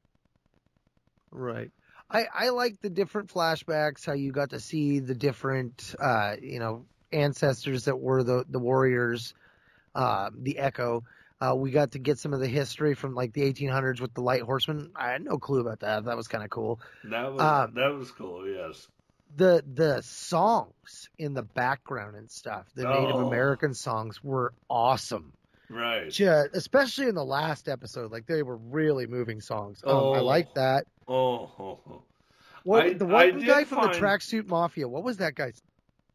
Right. 1.30 1.70
I, 2.10 2.26
I 2.34 2.48
like 2.50 2.80
the 2.80 2.88
different 2.90 3.32
flashbacks, 3.32 4.04
how 4.06 4.14
you 4.14 4.32
got 4.32 4.50
to 4.50 4.60
see 4.60 4.98
the 5.00 5.14
different, 5.14 5.94
uh, 6.00 6.36
you 6.40 6.58
know, 6.58 6.86
ancestors 7.12 7.84
that 7.84 7.96
were 7.98 8.22
the, 8.22 8.44
the 8.48 8.58
warriors, 8.58 9.34
uh, 9.94 10.30
the 10.34 10.58
Echo. 10.58 11.04
Uh, 11.40 11.54
we 11.54 11.70
got 11.70 11.92
to 11.92 11.98
get 11.98 12.18
some 12.18 12.32
of 12.32 12.40
the 12.40 12.48
history 12.48 12.94
from 12.94 13.14
like 13.14 13.32
the 13.32 13.42
1800s 13.42 14.00
with 14.00 14.12
the 14.14 14.22
Light 14.22 14.42
horsemen. 14.42 14.90
I 14.96 15.10
had 15.12 15.22
no 15.22 15.38
clue 15.38 15.60
about 15.60 15.80
that. 15.80 16.06
That 16.06 16.16
was 16.16 16.28
kind 16.28 16.42
of 16.42 16.50
cool. 16.50 16.80
That 17.04 17.32
was 17.32 17.40
Um, 17.40 17.74
that 17.74 17.94
was 17.94 18.10
cool. 18.10 18.48
Yes. 18.48 18.88
The 19.36 19.62
the 19.74 20.00
songs 20.02 21.10
in 21.18 21.34
the 21.34 21.42
background 21.42 22.16
and 22.16 22.30
stuff, 22.30 22.66
the 22.74 22.84
Native 22.84 23.16
Oh. 23.16 23.28
American 23.28 23.74
songs 23.74 24.24
were 24.24 24.52
awesome. 24.70 25.32
Right. 25.68 26.10
Ju- 26.10 26.48
especially 26.54 27.08
in 27.08 27.14
the 27.14 27.24
last 27.24 27.68
episode, 27.68 28.10
like 28.10 28.26
they 28.26 28.42
were 28.42 28.56
really 28.56 29.06
moving 29.06 29.40
songs. 29.42 29.82
Um, 29.84 29.90
I 29.94 29.98
Oh. 30.18 30.24
like 30.24 30.54
that. 30.54 30.86
Oh, 31.09 31.50
oh, 31.59 31.80
oh. 31.90 32.02
What 32.64 32.82
I- 32.86 32.92
the 32.94 33.06
one 33.06 33.40
guy 33.40 33.64
from 33.64 33.78
find- 33.82 33.94
the 33.94 33.98
Tracksuit 33.98 34.46
Mafia? 34.48 34.86
What 34.88 35.02
was 35.04 35.16
that 35.18 35.34
guy's 35.34 35.62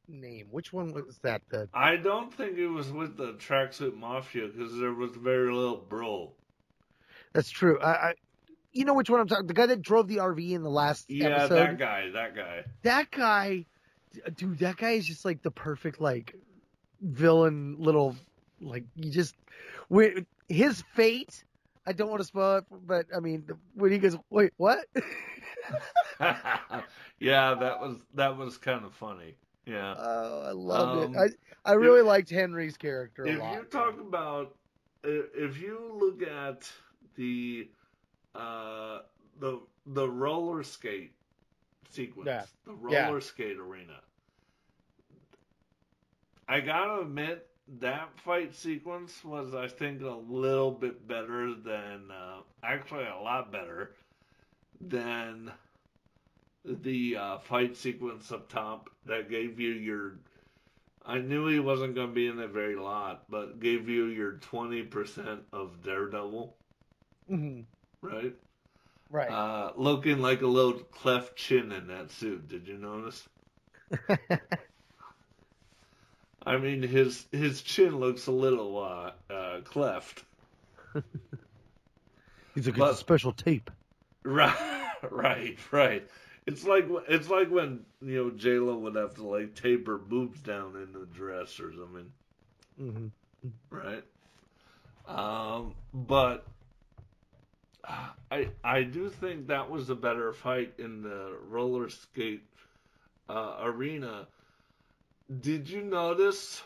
name? 0.08 0.48
Which 0.52 0.72
one 0.74 0.94
was 0.94 1.18
that? 1.24 1.42
The 1.50 1.68
I 1.74 1.96
don't 1.96 2.32
think 2.34 2.58
it 2.58 2.68
was 2.68 2.92
with 2.92 3.18
the 3.18 3.34
tracksuit 3.34 3.96
mafia 3.96 4.48
because 4.48 4.78
there 4.78 4.94
was 4.94 5.12
very 5.16 5.52
little 5.52 5.78
bro. 5.78 6.32
that's 7.32 7.50
true. 7.50 7.80
I, 7.80 7.92
I, 8.10 8.14
you 8.74 8.86
know 8.86 8.94
which 8.94 9.10
one 9.10 9.20
I'm 9.22 9.28
talking. 9.28 9.48
The 9.48 9.54
guy 9.54 9.66
that 9.68 9.82
drove 9.82 10.08
the 10.08 10.18
RV 10.18 10.52
in 10.52 10.62
the 10.64 10.70
last 10.70 11.10
Yeah, 11.10 11.28
episode. 11.30 11.56
that 11.56 11.78
guy. 11.80 12.10
That 12.12 12.36
guy. 12.36 12.64
That 12.84 13.12
guy, 13.12 13.66
dude. 14.36 14.60
That 14.60 14.78
guy 14.78 14.92
is 14.92 15.06
just 15.08 15.26
like 15.26 15.42
the 15.42 15.52
perfect 15.52 16.02
like 16.02 16.36
villain. 17.02 17.78
Little 17.80 18.16
like 18.62 18.84
you 18.96 19.10
just 19.12 19.36
his 20.50 20.84
fate. 20.94 21.44
I 21.86 21.94
don't 21.94 22.10
want 22.10 22.22
to 22.22 22.26
spoil 22.28 22.58
it, 22.58 22.66
but 22.70 23.08
I 23.16 23.20
mean 23.20 23.48
when 23.74 23.92
he 23.92 23.98
goes, 24.00 24.18
wait, 24.30 24.54
what? 24.58 24.86
yeah, 27.20 27.54
that 27.56 27.80
was 27.80 28.06
that 28.14 28.38
was 28.38 28.58
kind 28.58 28.86
of 28.86 28.94
funny. 28.94 29.36
Yeah. 29.66 29.96
Oh, 29.96 30.42
I 30.42 30.52
loved 30.52 30.96
Um, 30.96 31.10
it. 31.12 31.12
I 31.18 31.28
I 31.66 31.74
really 31.74 32.02
liked 32.02 32.30
Henry's 32.30 32.78
character 32.78 33.28
a 33.28 33.34
if 33.34 33.40
lot. 33.40 33.52
you 33.52 33.64
talk 33.66 34.00
about 34.00 34.56
if 35.04 35.60
you 35.62 35.80
look 36.00 36.22
at 36.24 36.72
the 37.16 37.70
uh 38.36 39.00
the 39.40 39.60
the 39.86 40.08
roller 40.10 40.64
skate 40.64 41.16
sequence 41.90 42.42
Yeah. 42.42 42.46
the 42.66 42.74
Yeah. 42.88 43.14
roller 43.14 43.22
skate 43.22 43.58
arena 43.58 44.02
i 46.48 46.60
gotta 46.60 47.02
admit 47.02 47.48
that 47.68 48.10
fight 48.20 48.54
sequence 48.54 49.24
was 49.24 49.54
i 49.54 49.68
think 49.68 50.02
a 50.02 50.10
little 50.10 50.72
bit 50.72 51.08
better 51.08 51.54
than 51.54 52.10
uh, 52.12 52.40
actually 52.64 53.06
a 53.06 53.18
lot 53.22 53.52
better 53.52 53.92
than 54.82 55.52
the 56.66 57.16
uh, 57.18 57.38
fight 57.40 57.76
sequence 57.76 58.32
up 58.32 58.50
top 58.50 58.90
that 59.06 59.30
gave 59.30 59.60
you 59.60 59.72
your 59.72 60.16
I 61.06 61.20
knew 61.20 61.48
he 61.48 61.60
wasn't 61.60 61.96
going 61.96 62.10
to 62.10 62.14
be 62.14 62.28
in 62.28 62.40
it 62.40 62.52
very 62.52 62.76
lot, 62.76 63.26
but 63.30 63.60
gave 63.60 63.90
you 63.90 64.06
your 64.06 64.34
20% 64.34 65.46
of 65.52 65.82
Daredevil, 65.84 66.56
Mhm. 67.30 67.66
right? 68.02 68.36
Right. 69.10 69.30
Uh, 69.32 69.74
looking 69.76 70.20
like 70.20 70.42
a 70.42 70.48
little 70.48 70.80
cleft 70.82 71.36
chin 71.36 71.72
in 71.72 71.88
that 71.88 72.12
suit. 72.12 72.48
Did 72.48 72.68
you 72.68 72.78
notice? 72.78 73.28
I 76.46 76.58
mean, 76.58 76.82
his 76.84 77.26
his 77.32 77.62
chin 77.62 77.98
looks 78.00 78.28
a 78.28 78.32
little 78.32 78.78
uh, 78.80 79.12
uh, 79.34 79.62
cleft. 79.62 80.24
He's 82.56 82.68
like, 82.68 82.78
But- 82.78 82.94
a 82.94 82.96
special 82.96 83.32
tape. 83.34 83.70
Right, 84.24 84.92
right, 85.12 85.58
right. 85.72 86.08
It's 86.46 86.66
like 86.66 86.88
it's 87.08 87.30
like 87.30 87.50
when 87.50 87.86
you 88.02 88.24
know 88.26 88.30
J 88.32 88.60
Lo 88.60 88.78
would 88.80 88.96
have 88.96 89.16
to 89.16 89.24
like 89.28 89.56
tape 89.56 89.88
her 89.88 89.98
boobs 89.98 90.42
down 90.42 90.76
in 90.76 90.92
the 90.94 91.06
dress 91.06 91.60
or 91.60 91.72
something, 91.74 92.12
hmm 92.78 93.08
right? 93.70 94.04
Um, 95.08 95.74
but 95.94 96.46
I 98.32 98.50
I 98.64 98.84
do 98.84 99.10
think 99.10 99.48
that 99.48 99.70
was 99.70 99.90
a 99.90 99.96
better 99.96 100.32
fight 100.34 100.74
in 100.78 101.02
the 101.02 101.38
roller 101.48 101.90
skate 101.90 102.44
uh, 103.30 103.58
arena. 103.62 104.28
Did 105.42 105.70
you 105.70 105.82
notice? 105.84 106.64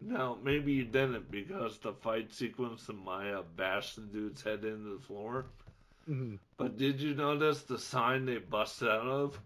Now 0.00 0.38
maybe 0.42 0.72
you 0.72 0.84
didn't 0.84 1.30
because 1.30 1.78
the 1.78 1.92
fight 1.94 2.32
sequence 2.32 2.88
of 2.88 2.96
Maya 2.96 3.42
bashed 3.42 3.96
the 3.96 4.02
dude's 4.02 4.42
head 4.42 4.64
into 4.64 4.96
the 4.98 5.00
floor. 5.00 5.46
hmm 6.06 6.34
But 6.56 6.76
did 6.76 7.00
you 7.00 7.14
notice 7.14 7.62
the 7.62 7.78
sign 7.78 8.24
they 8.26 8.38
busted 8.38 8.88
out 8.88 9.06
of? 9.06 9.40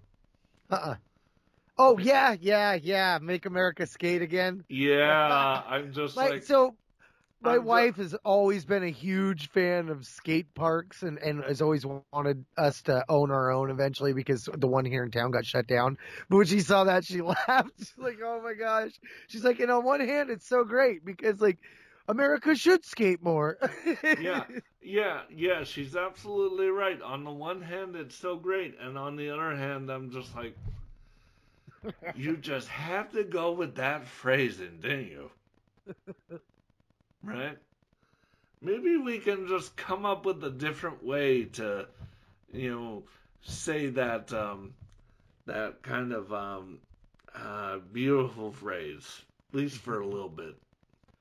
Uh-uh. 0.71 0.97
Oh 1.79 1.99
yeah, 1.99 2.37
yeah, 2.41 2.75
yeah. 2.75 3.19
Make 3.23 3.47
America 3.47 3.87
skate 3.87 4.23
again. 4.23 4.65
Yeah, 4.69 5.63
I'm 5.67 5.93
just 5.93 6.17
Like, 6.17 6.31
like, 6.31 6.43
so, 6.43 6.77
my 7.41 7.59
wife 7.59 7.97
has 7.97 8.15
always 8.25 8.65
been 8.65 8.83
a 8.83 8.91
huge 8.91 9.49
fan 9.51 9.89
of 9.89 10.05
skate 10.07 10.55
parks 10.55 11.03
and, 11.03 11.19
and 11.19 11.45
has 11.45 11.63
always 11.63 11.85
wanted 11.87 12.45
us 12.57 12.83
to 12.83 13.05
own 13.09 13.31
our 13.31 13.51
own 13.51 13.71
eventually 13.71 14.13
because 14.13 14.49
the 14.53 14.67
one 14.67 14.85
here 14.85 15.05
in 15.05 15.11
town 15.11 15.31
got 15.31 15.45
shut 15.45 15.67
down. 15.67 15.97
But 16.29 16.37
when 16.39 16.47
she 16.47 16.61
saw 16.61 16.85
that, 16.85 17.05
she 17.05 17.21
laughed. 17.23 17.73
She's 17.79 17.95
like, 17.99 18.19
"Oh 18.23 18.41
my 18.43 18.55
gosh!" 18.55 18.93
She's 19.29 19.45
like, 19.45 19.61
"And 19.61 19.71
on 19.71 19.85
one 19.85 20.01
hand, 20.01 20.31
it's 20.31 20.49
so 20.49 20.65
great 20.65 21.05
because 21.05 21.41
like 21.41 21.59
America 22.09 22.55
should 22.57 22.85
skate 22.85 23.23
more." 23.23 23.59
yeah, 24.21 24.45
yeah, 24.83 25.23
yeah. 25.31 25.65
She's 25.65 25.95
absolutely 25.97 26.69
right. 26.69 27.01
On 27.01 27.25
the 27.25 27.33
one 27.33 27.63
hand, 27.63 27.95
it's 27.97 28.17
so 28.17 28.37
great, 28.37 28.77
and 28.81 28.99
on 28.99 29.17
the 29.17 29.31
other 29.31 29.55
hand, 29.57 29.91
I'm 29.91 30.11
just 30.11 30.35
like, 30.35 30.57
you 32.15 32.37
just 32.37 32.69
have 32.69 33.13
to 33.13 33.23
go 33.25 33.53
with 33.53 33.77
that 33.77 34.07
phrasing, 34.07 34.79
didn't 34.81 35.09
you? 35.09 35.31
Right? 37.23 37.59
Maybe 38.61 38.97
we 38.97 39.19
can 39.19 39.47
just 39.47 39.77
come 39.77 40.05
up 40.05 40.25
with 40.25 40.43
a 40.45 40.51
different 40.51 41.05
way 41.05 41.45
to, 41.45 41.87
you 42.53 42.71
know, 42.71 43.03
say 43.43 43.87
that 43.91 44.33
um, 44.33 44.75
that 45.47 45.83
kind 45.83 46.13
of 46.13 46.33
um, 46.33 46.79
uh, 47.35 47.79
beautiful 47.93 48.53
phrase, 48.53 49.23
at 49.51 49.59
least 49.59 49.79
for 49.79 50.01
a 50.01 50.07
little 50.07 50.29
bit. 50.29 50.57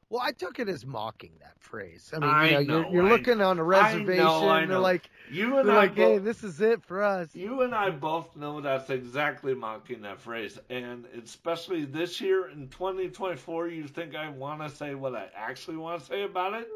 Well, 0.09 0.21
I 0.23 0.31
took 0.31 0.59
it 0.59 0.69
as 0.69 0.85
mocking 0.85 1.33
that 1.41 1.59
phrase. 1.59 2.11
I 2.13 2.19
mean, 2.19 2.29
I 2.29 2.59
you 2.59 2.67
know, 2.67 2.81
know, 2.81 2.89
you're, 2.89 2.93
you're 2.93 3.07
I- 3.07 3.11
looking 3.11 3.41
on 3.41 3.59
a 3.59 3.63
reservation. 3.63 4.23
know, 4.23 4.47
I 4.49 4.65
They're 4.65 4.79
like, 4.79 5.09
You 5.29 5.57
and 5.57 5.69
I 5.69 5.75
like, 5.75 5.95
hey, 5.95 6.17
this 6.17 6.43
is 6.43 6.61
it 6.61 6.81
for 6.83 7.03
us. 7.03 7.35
You 7.35 7.61
and 7.63 7.75
I 7.75 7.89
both 7.89 8.35
know 8.37 8.61
that's 8.61 8.89
exactly 8.89 9.53
mocking 9.53 10.01
that 10.03 10.19
phrase, 10.19 10.57
and 10.69 11.05
especially 11.21 11.83
this 11.85 12.21
year 12.21 12.49
in 12.49 12.69
2024, 12.69 13.67
you 13.67 13.87
think 13.87 14.15
I 14.15 14.29
want 14.29 14.61
to 14.61 14.69
say 14.69 14.95
what 14.95 15.13
I 15.15 15.27
actually 15.35 15.77
want 15.77 15.99
to 15.99 16.05
say 16.05 16.23
about 16.23 16.53
it? 16.53 16.67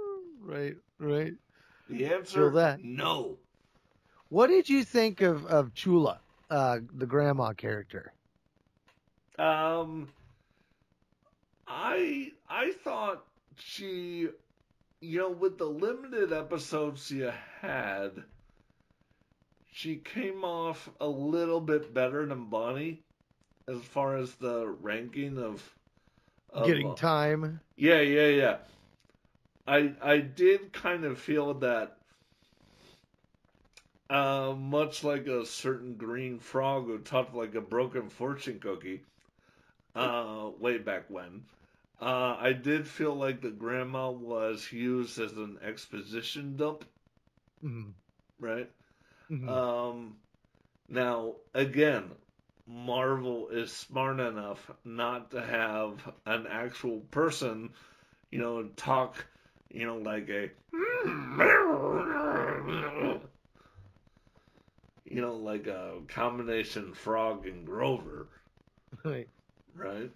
Right, 0.43 0.75
right. 0.99 1.33
The 1.89 2.05
answer, 2.05 2.49
that. 2.51 2.83
no. 2.83 3.37
What 4.29 4.47
did 4.47 4.69
you 4.69 4.83
think 4.83 5.21
of 5.21 5.45
of 5.45 5.73
Chula, 5.73 6.19
uh, 6.49 6.79
the 6.93 7.05
grandma 7.05 7.53
character? 7.53 8.13
Um, 9.37 10.07
I 11.67 12.31
I 12.53 12.73
thought 12.83 13.23
she, 13.57 14.27
you 14.99 15.19
know, 15.19 15.29
with 15.29 15.57
the 15.57 15.65
limited 15.65 16.33
episodes 16.33 17.07
she 17.07 17.25
had, 17.61 18.11
she 19.71 19.95
came 19.95 20.43
off 20.43 20.89
a 20.99 21.07
little 21.07 21.61
bit 21.61 21.93
better 21.93 22.25
than 22.25 22.49
Bonnie, 22.49 22.99
as 23.69 23.81
far 23.81 24.17
as 24.17 24.35
the 24.35 24.67
ranking 24.67 25.37
of, 25.37 25.63
of 26.51 26.67
Getting 26.67 26.89
uh, 26.89 26.95
time. 26.95 27.61
Yeah, 27.77 28.01
yeah, 28.01 28.27
yeah. 28.27 28.57
I 29.65 29.93
I 30.01 30.17
did 30.17 30.73
kind 30.73 31.05
of 31.05 31.17
feel 31.19 31.53
that 31.53 31.95
uh, 34.09 34.53
much 34.57 35.05
like 35.05 35.25
a 35.27 35.45
certain 35.45 35.93
green 35.95 36.37
frog 36.37 36.87
who 36.87 36.97
talked 36.97 37.33
like 37.33 37.55
a 37.55 37.61
broken 37.61 38.09
fortune 38.09 38.59
cookie 38.59 39.03
uh, 39.95 40.49
way 40.59 40.77
back 40.77 41.05
when. 41.09 41.43
Uh, 42.01 42.35
I 42.37 42.51
did 42.51 42.85
feel 42.85 43.15
like 43.15 43.39
the 43.41 43.49
grandma 43.49 44.11
was 44.11 44.73
used 44.73 45.17
as 45.19 45.37
an 45.37 45.57
exposition 45.61 46.57
dump, 46.57 46.83
Mhm. 47.61 47.93
right? 48.39 48.69
Mhm. 49.29 49.47
Um, 49.47 50.17
now, 50.89 51.35
again, 51.53 52.11
Marvel 52.67 53.49
is 53.49 53.71
smart 53.71 54.19
enough 54.19 54.71
not 54.83 55.31
to 55.31 55.41
have 55.41 56.11
an 56.25 56.47
actual 56.47 57.01
person, 57.11 57.71
you 58.31 58.39
know, 58.39 58.63
talk, 58.75 59.25
you 59.69 59.85
know, 59.85 59.97
like 59.97 60.29
a, 60.29 60.51
you 65.05 65.21
know, 65.21 65.35
like 65.35 65.67
a 65.67 66.01
combination 66.07 66.93
frog 66.93 67.45
and 67.45 67.65
Grover, 67.65 68.29
Right. 69.03 69.27
right? 69.75 70.11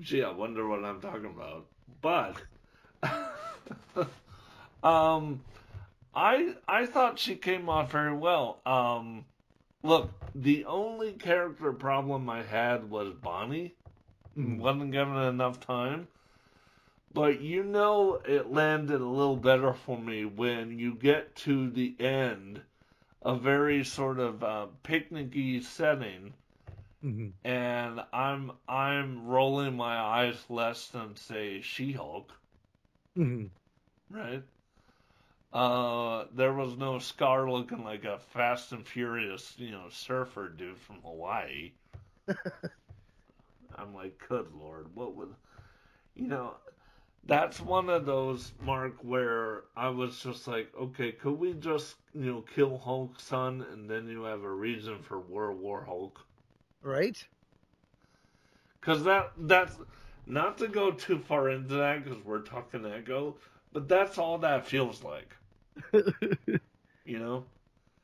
Gee, 0.00 0.22
I 0.22 0.30
wonder 0.30 0.66
what 0.66 0.84
I'm 0.84 1.00
talking 1.00 1.26
about. 1.26 1.66
But, 2.02 2.36
um, 4.82 5.40
I 6.14 6.54
I 6.68 6.86
thought 6.86 7.18
she 7.18 7.36
came 7.36 7.68
off 7.68 7.92
very 7.92 8.14
well. 8.14 8.60
Um, 8.66 9.24
look, 9.82 10.10
the 10.34 10.64
only 10.66 11.12
character 11.14 11.72
problem 11.72 12.28
I 12.30 12.42
had 12.42 12.90
was 12.90 13.14
Bonnie. 13.14 13.74
Mhm. 14.36 14.58
wasn't 14.58 14.92
given 14.92 15.16
enough 15.16 15.60
time. 15.60 16.08
But 17.12 17.40
you 17.40 17.64
know 17.64 18.20
it 18.26 18.52
landed 18.52 19.00
a 19.00 19.06
little 19.06 19.36
better 19.36 19.72
for 19.72 19.98
me 19.98 20.24
when 20.24 20.78
you 20.78 20.94
get 20.94 21.34
to 21.36 21.68
the 21.70 21.96
end, 21.98 22.62
a 23.22 23.34
very 23.36 23.82
sort 23.84 24.18
of 24.20 24.44
uh, 24.44 24.66
picnicky 24.84 25.62
setting, 25.62 26.34
Mhm. 27.06 27.34
and 27.44 28.04
I'm 28.12 28.52
I'm 28.68 29.26
rolling 29.26 29.76
my 29.76 29.96
eyes 29.98 30.50
less 30.50 30.88
than 30.88 31.16
say 31.16 31.60
She-Hulk, 31.62 32.32
Mhm. 33.16 33.50
right? 34.10 34.44
Uh, 35.52 36.26
there 36.32 36.52
was 36.52 36.76
no 36.76 36.96
Skaar 36.98 37.50
looking 37.50 37.84
like 37.84 38.04
a 38.04 38.18
Fast 38.18 38.72
and 38.72 38.86
Furious, 38.86 39.58
you 39.58 39.70
know, 39.72 39.88
surfer 39.90 40.48
dude 40.48 40.78
from 40.78 41.02
Hawaii. 41.02 41.72
I'm 43.76 43.94
like, 43.94 44.22
good 44.28 44.52
lord, 44.54 44.94
what 44.94 45.14
would, 45.16 45.34
you 46.14 46.28
know, 46.28 46.56
that's 47.24 47.60
one 47.60 47.88
of 47.90 48.06
those 48.06 48.52
Mark 48.60 49.02
where 49.04 49.64
I 49.76 49.88
was 49.90 50.22
just 50.22 50.46
like, 50.48 50.72
okay, 50.76 51.12
could 51.12 51.38
we 51.38 51.54
just, 51.54 51.96
you 52.14 52.32
know, 52.32 52.42
kill 52.42 52.78
Hulk's 52.78 53.24
son 53.24 53.62
and 53.72 53.90
then 53.90 54.08
you 54.08 54.24
have 54.24 54.42
a 54.44 54.50
reason 54.52 55.02
for 55.02 55.20
World 55.20 55.60
War 55.60 55.84
Hulk? 55.84 56.25
Right. 56.82 57.28
Because 58.80 59.04
that 59.04 59.32
that's 59.36 59.78
not 60.26 60.58
to 60.58 60.68
go 60.68 60.90
too 60.90 61.18
far 61.18 61.50
into 61.50 61.74
that 61.74 62.04
because 62.04 62.24
we're 62.24 62.40
talking 62.42 62.86
Echo, 62.86 63.36
but 63.72 63.88
that's 63.88 64.18
all 64.18 64.38
that 64.38 64.66
feels 64.66 65.02
like. 65.02 65.36
you 65.92 67.18
know, 67.18 67.44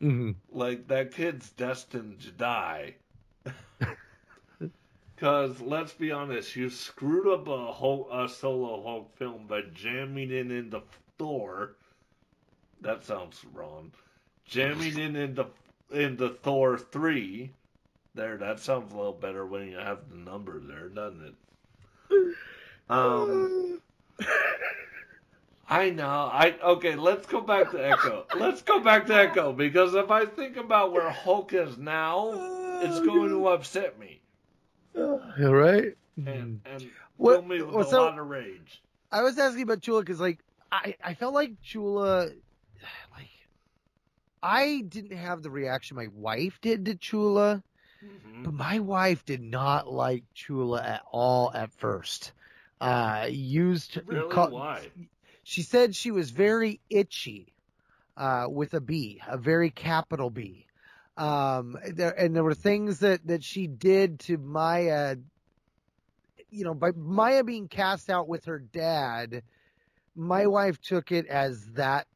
Mhm. 0.01 0.37
like 0.51 0.87
that 0.89 1.13
kid's 1.13 1.51
destined 1.51 2.21
to 2.21 2.31
die. 2.31 2.97
Because 5.17 5.61
let's 5.61 5.95
be 5.95 6.13
honest, 6.13 6.55
you 6.55 6.69
screwed 6.69 7.27
up 7.27 7.49
a 7.49 7.73
whole 7.73 8.11
a 8.13 8.29
solo 8.29 8.83
Hulk 8.83 9.15
film 9.17 9.47
by 9.47 9.63
jamming 9.63 10.31
it 10.31 10.51
into 10.51 10.83
Thor. 11.19 11.77
That 12.83 13.03
sounds 13.03 13.45
wrong. 13.47 13.93
Jamming 14.45 14.99
it 14.99 15.17
into 15.17 15.47
into 15.91 16.29
Thor 16.29 16.77
three. 16.77 17.55
There, 18.15 18.37
that 18.37 18.61
sounds 18.61 18.93
a 18.93 18.97
little 18.97 19.13
better 19.13 19.47
when 19.47 19.69
you 19.71 19.79
have 19.79 20.09
the 20.11 20.17
number 20.17 20.61
there, 20.61 20.89
doesn't 20.89 21.25
it? 21.25 21.35
Um, 22.91 23.81
I 25.69 25.89
know. 25.91 26.29
I 26.31 26.57
okay. 26.63 26.97
Let's 26.97 27.25
go 27.27 27.41
back 27.41 27.71
to 27.71 27.79
Echo. 27.79 28.27
Let's 28.39 28.61
go 28.61 28.81
back 28.81 29.07
to 29.07 29.15
Echo 29.15 29.53
because 29.53 29.95
if 29.95 30.11
I 30.11 30.27
think 30.27 30.57
about 30.59 30.93
where 30.93 31.09
Hulk 31.09 31.55
is 31.55 31.79
now, 31.79 32.31
it's 32.83 33.01
going 33.01 33.31
to 33.31 33.49
upset 33.49 33.99
me 33.99 34.21
All 34.95 35.21
right. 35.39 35.97
and 36.17 36.61
and 36.67 36.91
What- 37.17 37.41
fill 37.41 37.43
me 37.49 37.63
with 37.63 37.75
well, 37.75 37.87
a 37.87 37.91
so- 37.91 38.03
lot 38.03 38.19
of 38.19 38.27
rage. 38.29 38.83
I 39.11 39.23
was 39.23 39.39
asking 39.39 39.63
about 39.63 39.81
Chula 39.81 40.01
because, 40.01 40.21
like, 40.21 40.41
I, 40.71 40.95
I 41.05 41.15
felt 41.15 41.33
like 41.35 41.53
Chula, 41.63 42.31
like, 43.15 43.29
I 44.43 44.85
didn't 44.89 45.17
have 45.17 45.43
the 45.43 45.51
reaction 45.51 45.97
my 45.97 46.09
wife 46.15 46.59
did 46.61 46.85
to 46.87 46.95
Chula, 46.95 47.63
Mm-hmm. 48.03 48.45
but 48.45 48.55
my 48.55 48.79
wife 48.81 49.25
did 49.25 49.41
not 49.43 49.91
like 49.93 50.25
Chula 50.35 50.83
at 50.83 51.03
all 51.11 51.53
at 51.55 51.73
first. 51.73 52.33
Uh, 52.81 53.27
used 53.31 54.01
Really? 54.07 54.29
ca- 54.29 54.49
Why? 54.51 54.91
She 55.45 55.63
said 55.63 55.95
she 55.95 56.11
was 56.11 56.31
very 56.31 56.81
itchy, 56.91 57.55
uh, 58.17 58.47
with 58.49 58.75
a 58.75 58.81
B, 58.81 59.21
a 59.27 59.37
very 59.39 59.71
capital 59.71 60.31
B. 60.31 60.67
Um, 61.17 61.79
there, 61.93 62.19
and 62.19 62.35
there 62.35 62.45
were 62.45 62.55
things 62.55 63.01
that, 63.01 63.27
that 63.27 63.45
she 63.45 63.67
did 63.67 64.21
to 64.21 64.39
Maya, 64.39 65.17
you 66.51 66.65
know, 66.65 66.75
by 66.75 66.93
Maya 66.93 67.45
being 67.45 67.69
cast 67.69 68.11
out 68.11 68.29
with 68.29 68.45
her 68.47 68.59
dad, 68.59 69.43
my 70.15 70.47
wife 70.47 70.81
took 70.81 71.13
it 71.13 71.27
as 71.27 71.73
that, 71.73 72.07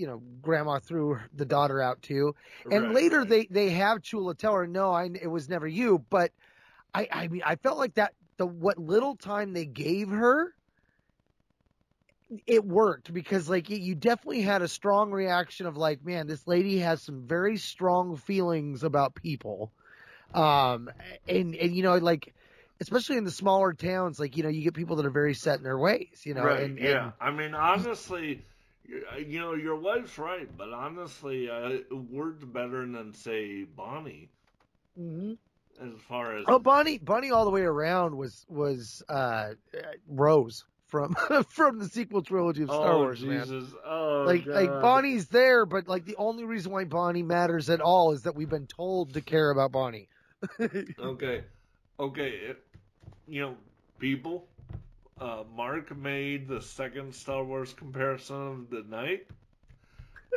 you 0.00 0.08
know, 0.08 0.22
grandma 0.42 0.80
threw 0.80 1.20
the 1.34 1.46
daughter 1.46 1.82
out 1.82 2.02
too. 2.02 2.34
And 2.70 2.88
Right, 2.88 2.92
later 2.92 3.24
they, 3.24 3.46
they 3.50 3.70
have 3.70 4.02
Chula 4.02 4.34
tell 4.34 4.54
her, 4.54 4.66
no, 4.66 4.92
I, 4.92 5.10
it 5.20 5.28
was 5.28 5.48
never 5.48 5.68
you. 5.68 6.04
But 6.10 6.32
I, 6.94 7.08
I 7.12 7.28
mean, 7.28 7.42
I 7.46 7.56
felt 7.56 7.78
like 7.78 7.94
that, 7.94 8.14
the, 8.38 8.46
what 8.46 8.78
little 8.78 9.16
time 9.16 9.52
they 9.52 9.66
gave 9.66 10.10
her, 10.10 10.54
it 12.46 12.64
worked 12.64 13.12
because 13.12 13.48
like 13.48 13.68
you 13.70 13.94
definitely 13.94 14.42
had 14.42 14.62
a 14.62 14.68
strong 14.68 15.12
reaction 15.12 15.66
of 15.66 15.76
like 15.76 16.04
man 16.04 16.26
this 16.26 16.46
lady 16.46 16.78
has 16.78 17.02
some 17.02 17.26
very 17.26 17.56
strong 17.56 18.16
feelings 18.16 18.84
about 18.84 19.14
people 19.14 19.72
um 20.34 20.90
and 21.28 21.54
and 21.56 21.74
you 21.74 21.82
know 21.82 21.96
like 21.98 22.34
especially 22.80 23.16
in 23.16 23.24
the 23.24 23.30
smaller 23.30 23.72
towns 23.72 24.20
like 24.20 24.36
you 24.36 24.42
know 24.42 24.48
you 24.48 24.62
get 24.62 24.74
people 24.74 24.96
that 24.96 25.06
are 25.06 25.10
very 25.10 25.34
set 25.34 25.58
in 25.58 25.64
their 25.64 25.78
ways 25.78 26.22
you 26.24 26.34
know 26.34 26.52
right, 26.52 26.72
and, 26.78 26.78
yeah. 26.78 27.12
I 27.20 27.30
mean, 27.30 27.54
honestly, 27.54 28.46
you 28.90 29.04
you 29.26 29.38
know, 29.40 29.54
your 29.54 29.76
wife's 29.76 30.18
right, 30.18 30.48
but 30.56 30.72
honestly, 30.72 31.48
uh, 31.48 31.78
worked 32.10 32.50
better 32.52 32.86
than 32.86 33.12
say 33.14 33.64
Bonnie. 33.64 34.30
Mhm. 34.98 35.38
as 35.80 35.92
far 36.08 36.36
as 36.36 36.44
oh 36.48 36.58
bonnie 36.58 36.98
bonnie 36.98 37.30
all 37.30 37.44
the 37.44 37.50
way 37.50 37.62
around 37.62 38.16
was 38.16 38.44
was 38.48 39.02
uh 39.08 39.50
rose 40.08 40.64
from 40.88 41.14
from 41.48 41.78
the 41.78 41.88
sequel 41.88 42.22
trilogy 42.22 42.64
of 42.64 42.68
star 42.70 42.94
oh 42.94 42.98
wars 42.98 43.22
man. 43.24 43.44
Jesus, 43.44 43.72
oh 43.86 44.24
like 44.26 44.44
like 44.46 44.68
bonnie's 44.68 45.28
there 45.28 45.64
but 45.64 45.86
like 45.88 46.04
the 46.04 46.16
only 46.16 46.44
reason 46.44 46.72
why 46.72 46.84
bonnie 46.84 47.22
matters 47.22 47.70
at 47.70 47.80
all 47.80 48.12
is 48.12 48.22
that 48.22 48.34
we've 48.34 48.50
been 48.50 48.66
told 48.66 49.14
to 49.14 49.20
care 49.20 49.50
about 49.50 49.70
bonnie. 49.72 50.08
Okay, 50.98 51.44
okay, 51.98 52.28
it, 52.30 52.64
you 53.28 53.40
know, 53.42 53.56
people. 53.98 54.48
Uh, 55.20 55.44
Mark 55.54 55.94
made 55.96 56.48
the 56.48 56.62
second 56.62 57.14
Star 57.14 57.44
Wars 57.44 57.74
comparison 57.74 58.36
of 58.36 58.70
the 58.70 58.82
night, 58.88 59.26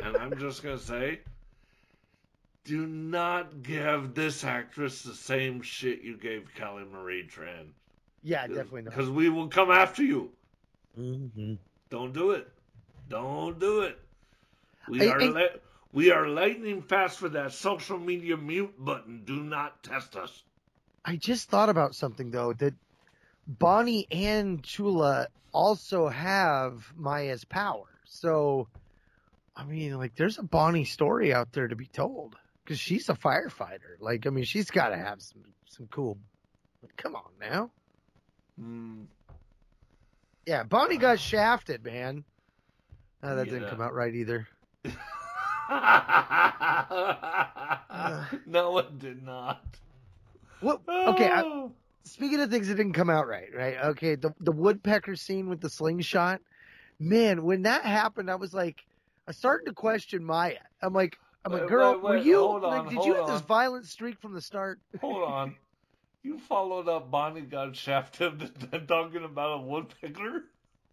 and 0.02 0.14
I'm 0.16 0.38
just 0.38 0.62
gonna 0.62 0.78
say, 0.78 1.20
do 2.64 2.86
not 2.86 3.62
give 3.62 4.14
this 4.14 4.44
actress 4.44 5.02
the 5.02 5.14
same 5.14 5.62
shit 5.62 6.02
you 6.02 6.16
gave 6.18 6.50
Kelly 6.54 6.84
Marie 6.84 7.26
Tran, 7.26 7.68
yeah 8.22 8.46
definitely 8.46 8.82
not 8.82 8.90
because 8.94 9.08
we 9.10 9.28
will 9.30 9.48
come 9.48 9.70
after 9.70 10.02
you. 10.02 10.30
mm-hmm. 10.98 11.54
Don't 11.90 12.12
do 12.12 12.32
it. 12.32 12.50
Don't 13.08 13.58
do 13.58 13.82
it. 13.82 13.98
We 14.88 15.08
I- 15.08 15.12
are 15.12 15.20
I- 15.22 15.26
li- 15.26 15.48
we 15.94 16.10
are 16.10 16.26
lightning 16.28 16.82
fast 16.82 17.18
for 17.18 17.28
that 17.30 17.52
social 17.52 17.98
media 17.98 18.36
mute 18.36 18.74
button. 18.78 19.22
Do 19.24 19.36
not 19.42 19.82
test 19.82 20.16
us. 20.16 20.42
I 21.04 21.16
just 21.16 21.48
thought 21.48 21.68
about 21.68 21.94
something 21.94 22.30
though 22.30 22.52
that 22.54 22.74
Bonnie 23.46 24.06
and 24.10 24.62
Chula 24.62 25.28
also 25.52 26.08
have 26.08 26.92
Maya's 26.96 27.44
power. 27.44 27.84
So, 28.04 28.68
I 29.56 29.64
mean, 29.64 29.96
like, 29.98 30.14
there's 30.16 30.38
a 30.38 30.42
Bonnie 30.42 30.84
story 30.84 31.32
out 31.34 31.52
there 31.52 31.68
to 31.68 31.76
be 31.76 31.86
told 31.86 32.36
because 32.64 32.78
she's 32.78 33.08
a 33.08 33.14
firefighter. 33.14 33.98
Like, 34.00 34.26
I 34.26 34.30
mean, 34.30 34.44
she's 34.44 34.70
got 34.70 34.88
to 34.90 34.96
have 34.96 35.20
some 35.22 35.42
some 35.66 35.86
cool. 35.88 36.18
Come 36.96 37.16
on 37.16 37.30
now. 37.40 37.70
Hmm. 38.58 39.02
Yeah, 40.46 40.62
Bonnie 40.64 40.98
got 40.98 41.18
shafted, 41.18 41.84
man. 41.84 42.24
Oh, 43.22 43.36
that 43.36 43.46
Yeah. 43.46 43.52
didn't 43.54 43.70
come 43.70 43.80
out 43.80 43.94
right 43.94 44.14
either. 44.14 44.46
no, 48.46 48.78
it 48.78 48.98
did 48.98 49.22
not. 49.22 49.64
What? 50.60 50.82
Okay, 50.88 51.30
I, 51.30 51.68
speaking 52.04 52.40
of 52.40 52.50
things 52.50 52.68
that 52.68 52.76
didn't 52.76 52.92
come 52.92 53.10
out 53.10 53.26
right, 53.26 53.48
right? 53.54 53.76
Okay, 53.86 54.14
the 54.14 54.32
the 54.40 54.52
woodpecker 54.52 55.16
scene 55.16 55.48
with 55.48 55.60
the 55.60 55.70
slingshot, 55.70 56.40
man, 56.98 57.44
when 57.44 57.62
that 57.62 57.84
happened, 57.84 58.30
I 58.30 58.36
was 58.36 58.54
like, 58.54 58.84
I 59.26 59.32
started 59.32 59.66
to 59.66 59.72
question 59.72 60.24
Maya. 60.24 60.58
I'm 60.82 60.92
like, 60.92 61.16
I'm 61.44 61.52
like, 61.52 61.62
Wait, 61.62 61.68
girl, 61.70 61.92
wait, 61.94 62.02
were 62.02 62.16
you 62.16 62.38
hold 62.38 62.62
like, 62.62 62.88
did 62.88 63.04
you 63.04 63.14
have 63.14 63.26
this 63.26 63.40
violent 63.42 63.86
streak 63.86 64.20
from 64.20 64.32
the 64.32 64.40
start? 64.40 64.78
Hold 65.00 65.24
on. 65.24 65.56
You 66.24 66.38
followed 66.38 66.88
up 66.88 67.10
Bonnie 67.10 67.42
got 67.42 67.76
shafted 67.76 68.50
talking 68.88 69.24
about 69.24 69.58
a 69.58 69.62
woodpecker? 69.62 70.44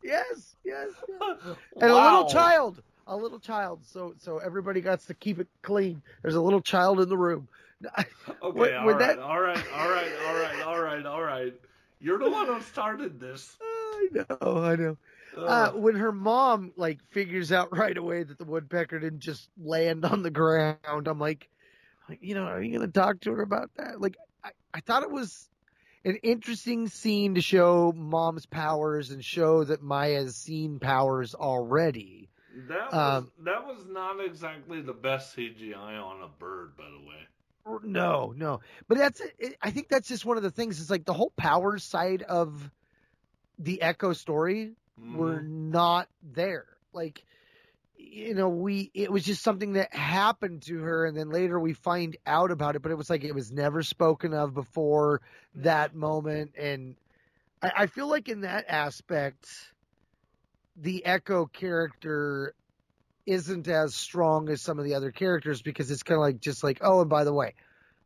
Yes, 0.03 0.57
yes. 0.65 0.89
yes. 1.07 1.37
And 1.81 1.89
a 1.89 1.95
little 1.95 2.27
child, 2.27 2.83
a 3.07 3.15
little 3.15 3.39
child. 3.39 3.79
So 3.85 4.13
so 4.17 4.39
everybody 4.39 4.81
got 4.81 4.99
to 4.99 5.13
keep 5.13 5.39
it 5.39 5.47
clean. 5.61 6.01
There's 6.21 6.35
a 6.35 6.41
little 6.41 6.59
child 6.59 6.99
in 6.99 7.07
the 7.07 7.17
room. 7.17 7.47
Okay, 8.43 8.75
all 8.75 8.87
right, 8.87 8.99
that- 8.99 9.19
all 9.19 9.39
right, 9.41 9.63
all 9.75 9.89
right, 9.89 10.11
all 10.27 10.35
right, 10.35 10.61
all 10.65 10.81
right, 10.81 11.05
all 11.05 11.21
right. 11.23 11.53
You're 11.99 12.17
the 12.17 12.29
one 12.29 12.47
who 12.47 12.59
started 12.61 13.19
this. 13.19 13.55
I 13.61 14.07
know, 14.13 14.63
I 14.63 14.75
know. 14.75 14.97
Uh, 15.37 15.69
when 15.71 15.95
her 15.95 16.11
mom 16.11 16.71
like 16.75 16.99
figures 17.11 17.51
out 17.51 17.75
right 17.77 17.95
away 17.95 18.23
that 18.23 18.37
the 18.37 18.43
woodpecker 18.45 18.99
didn't 18.99 19.19
just 19.19 19.47
land 19.61 20.03
on 20.05 20.23
the 20.23 20.31
ground, 20.31 21.07
I'm 21.07 21.19
like, 21.19 21.47
like 22.09 22.19
you 22.21 22.35
know, 22.35 22.43
are 22.43 22.61
you 22.61 22.73
gonna 22.73 22.91
talk 22.91 23.21
to 23.21 23.31
her 23.33 23.41
about 23.41 23.69
that? 23.77 24.01
Like, 24.01 24.17
I, 24.43 24.51
I 24.73 24.79
thought 24.81 25.03
it 25.03 25.11
was 25.11 25.47
an 26.03 26.15
interesting 26.23 26.87
scene 26.87 27.35
to 27.35 27.41
show 27.41 27.93
mom's 27.95 28.45
powers 28.47 29.11
and 29.11 29.23
show 29.23 29.63
that 29.63 29.83
Maya's 29.83 30.35
seen 30.35 30.79
powers 30.79 31.35
already. 31.35 32.29
That 32.67 32.91
was 32.91 33.17
Um, 33.23 33.31
that 33.45 33.65
was 33.65 33.85
not 33.87 34.19
exactly 34.25 34.81
the 34.81 34.93
best 34.93 35.35
CGI 35.37 36.03
on 36.03 36.23
a 36.23 36.27
bird, 36.27 36.75
by 36.75 36.85
the 36.89 37.07
way. 37.07 37.27
No, 37.83 38.33
no, 38.35 38.61
but 38.87 38.97
that's 38.97 39.21
it, 39.39 39.57
I 39.61 39.71
think 39.71 39.89
that's 39.89 40.07
just 40.07 40.25
one 40.25 40.37
of 40.37 40.43
the 40.43 40.51
things. 40.51 40.79
It's 40.79 40.89
like 40.89 41.05
the 41.05 41.13
whole 41.13 41.31
powers 41.35 41.83
side 41.83 42.21
of 42.23 42.69
the 43.59 43.81
Echo 43.81 44.13
story 44.13 44.73
were 45.15 45.39
mm-hmm. 45.39 45.71
not 45.71 46.07
there. 46.23 46.65
Like, 46.93 47.23
you 47.97 48.33
know, 48.33 48.49
we 48.49 48.91
it 48.93 49.11
was 49.11 49.23
just 49.23 49.43
something 49.43 49.73
that 49.73 49.93
happened 49.93 50.63
to 50.63 50.79
her, 50.79 51.05
and 51.05 51.15
then 51.15 51.29
later 51.29 51.59
we 51.59 51.73
find 51.73 52.17
out 52.25 52.51
about 52.51 52.75
it. 52.75 52.81
But 52.81 52.91
it 52.91 52.97
was 52.97 53.09
like 53.09 53.23
it 53.23 53.35
was 53.35 53.51
never 53.51 53.83
spoken 53.83 54.33
of 54.33 54.53
before 54.53 55.21
that 55.55 55.91
mm-hmm. 55.91 55.99
moment, 55.99 56.51
and 56.57 56.95
I, 57.61 57.71
I 57.79 57.85
feel 57.87 58.07
like 58.07 58.29
in 58.29 58.41
that 58.41 58.65
aspect, 58.67 59.47
the 60.75 61.05
Echo 61.05 61.45
character 61.45 62.53
isn't 63.25 63.67
as 63.67 63.93
strong 63.95 64.49
as 64.49 64.61
some 64.61 64.79
of 64.79 64.85
the 64.85 64.93
other 64.95 65.11
characters 65.11 65.61
because 65.61 65.89
it's 65.91 66.03
kind 66.03 66.15
of 66.17 66.21
like 66.21 66.39
just 66.39 66.63
like 66.63 66.79
oh 66.81 67.01
and 67.01 67.09
by 67.09 67.23
the 67.23 67.33
way 67.33 67.53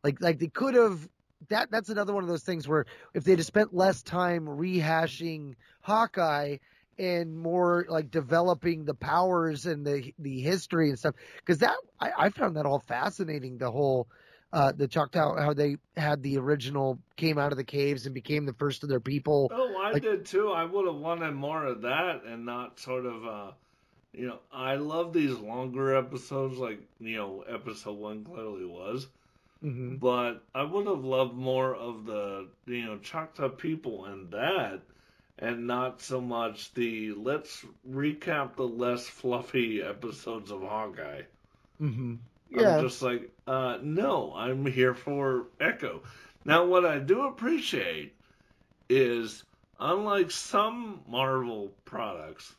like 0.04 0.20
like 0.20 0.38
they 0.38 0.46
could 0.48 0.74
have 0.74 1.08
that 1.48 1.70
that's 1.70 1.88
another 1.88 2.12
one 2.14 2.22
of 2.22 2.28
those 2.28 2.42
things 2.42 2.66
where 2.68 2.86
if 3.14 3.24
they'd 3.24 3.38
have 3.38 3.46
spent 3.46 3.74
less 3.74 4.02
time 4.02 4.46
rehashing 4.46 5.54
Hawkeye 5.82 6.56
and 6.98 7.36
more 7.36 7.84
like 7.88 8.10
developing 8.10 8.84
the 8.84 8.94
powers 8.94 9.66
and 9.66 9.86
the 9.86 10.12
the 10.18 10.40
history 10.40 10.88
and 10.88 10.98
stuff 10.98 11.14
because 11.38 11.58
that 11.58 11.76
I, 12.00 12.10
I 12.18 12.28
found 12.30 12.56
that 12.56 12.66
all 12.66 12.80
fascinating 12.80 13.58
the 13.58 13.70
whole 13.70 14.08
uh 14.52 14.72
the 14.72 14.88
Choctaw 14.88 15.38
how 15.40 15.52
they 15.52 15.76
had 15.96 16.22
the 16.22 16.38
original 16.38 16.98
came 17.16 17.36
out 17.38 17.52
of 17.52 17.58
the 17.58 17.64
caves 17.64 18.06
and 18.06 18.14
became 18.14 18.46
the 18.46 18.54
first 18.54 18.82
of 18.82 18.88
their 18.88 19.00
people 19.00 19.50
Oh, 19.52 19.74
I 19.82 19.92
Like- 19.92 20.02
did 20.02 20.24
too. 20.26 20.50
I 20.50 20.64
would 20.64 20.86
have 20.86 20.96
wanted 20.96 21.32
more 21.32 21.64
of 21.66 21.82
that 21.82 22.22
and 22.24 22.46
not 22.46 22.78
sort 22.80 23.04
of, 23.06 23.26
uh, 23.26 23.50
you 24.16 24.26
know, 24.28 24.38
I 24.52 24.76
love 24.76 25.12
these 25.12 25.34
longer 25.34 25.94
episodes 25.96 26.58
like, 26.58 26.80
you 27.00 27.16
know, 27.16 27.42
episode 27.42 27.98
one 27.98 28.24
clearly 28.24 28.64
was. 28.64 29.06
Mhm. 29.62 30.00
But 30.00 30.42
I 30.54 30.62
would 30.64 30.86
have 30.86 31.04
loved 31.04 31.34
more 31.34 31.74
of 31.74 32.06
the, 32.06 32.48
you 32.66 32.84
know, 32.86 32.98
Choctaw 32.98 33.50
people 33.50 34.06
and 34.06 34.30
that 34.32 34.82
and 35.38 35.66
not 35.66 36.00
so 36.02 36.20
much 36.20 36.72
the 36.74 37.12
let's 37.12 37.64
recap 37.88 38.56
the 38.56 38.66
less 38.68 39.06
fluffy 39.08 39.82
episodes 39.82 40.50
of 40.50 40.62
Hawkeye. 40.62 41.22
mm-hmm. 41.80 42.14
yeah 42.50 42.76
I'm 42.78 42.82
just 42.82 43.02
like, 43.02 43.30
uh, 43.46 43.78
no, 43.82 44.32
I'm 44.34 44.66
here 44.66 44.94
for 44.94 45.46
Echo. 45.60 46.02
Now, 46.44 46.64
what 46.66 46.84
I 46.86 46.98
do 46.98 47.22
appreciate 47.26 48.14
is, 48.88 49.44
unlike 49.80 50.30
some 50.30 51.02
Marvel 51.08 51.72
products, 51.84 52.54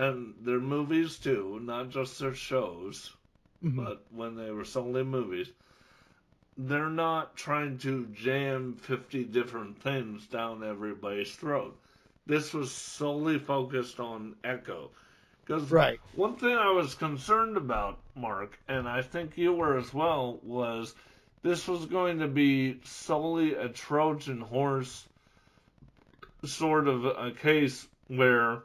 and 0.00 0.34
their 0.40 0.60
movies 0.60 1.18
too, 1.18 1.60
not 1.62 1.90
just 1.90 2.18
their 2.18 2.34
shows, 2.34 3.14
Mhm. 3.62 3.76
but 3.76 4.02
when 4.10 4.34
they 4.34 4.50
were 4.50 4.64
solely 4.64 5.04
movies, 5.04 5.52
they're 6.56 6.88
not 6.88 7.36
trying 7.36 7.76
to 7.78 8.06
jam 8.06 8.74
50 8.76 9.24
different 9.24 9.78
things 9.82 10.26
down 10.26 10.64
everybody's 10.64 11.36
throat. 11.36 11.78
This 12.24 12.54
was 12.54 12.72
solely 12.72 13.38
focused 13.38 14.00
on 14.00 14.36
Echo. 14.42 14.90
Because 15.44 15.70
Right. 15.70 16.00
one 16.14 16.36
thing 16.36 16.56
I 16.56 16.70
was 16.70 16.94
concerned 16.94 17.58
about, 17.58 17.98
Mark, 18.14 18.58
and 18.68 18.88
I 18.88 19.02
think 19.02 19.36
you 19.36 19.52
were 19.52 19.76
as 19.76 19.92
well, 19.92 20.38
was 20.42 20.94
this 21.42 21.68
was 21.68 21.84
going 21.84 22.20
to 22.20 22.28
be 22.28 22.80
solely 22.84 23.52
a 23.54 23.68
Trojan 23.68 24.40
horse 24.40 25.06
sort 26.44 26.88
of 26.88 27.04
a 27.04 27.32
case 27.32 27.86
where 28.08 28.62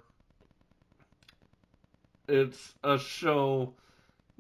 it's 2.28 2.74
a 2.84 2.98
show 2.98 3.74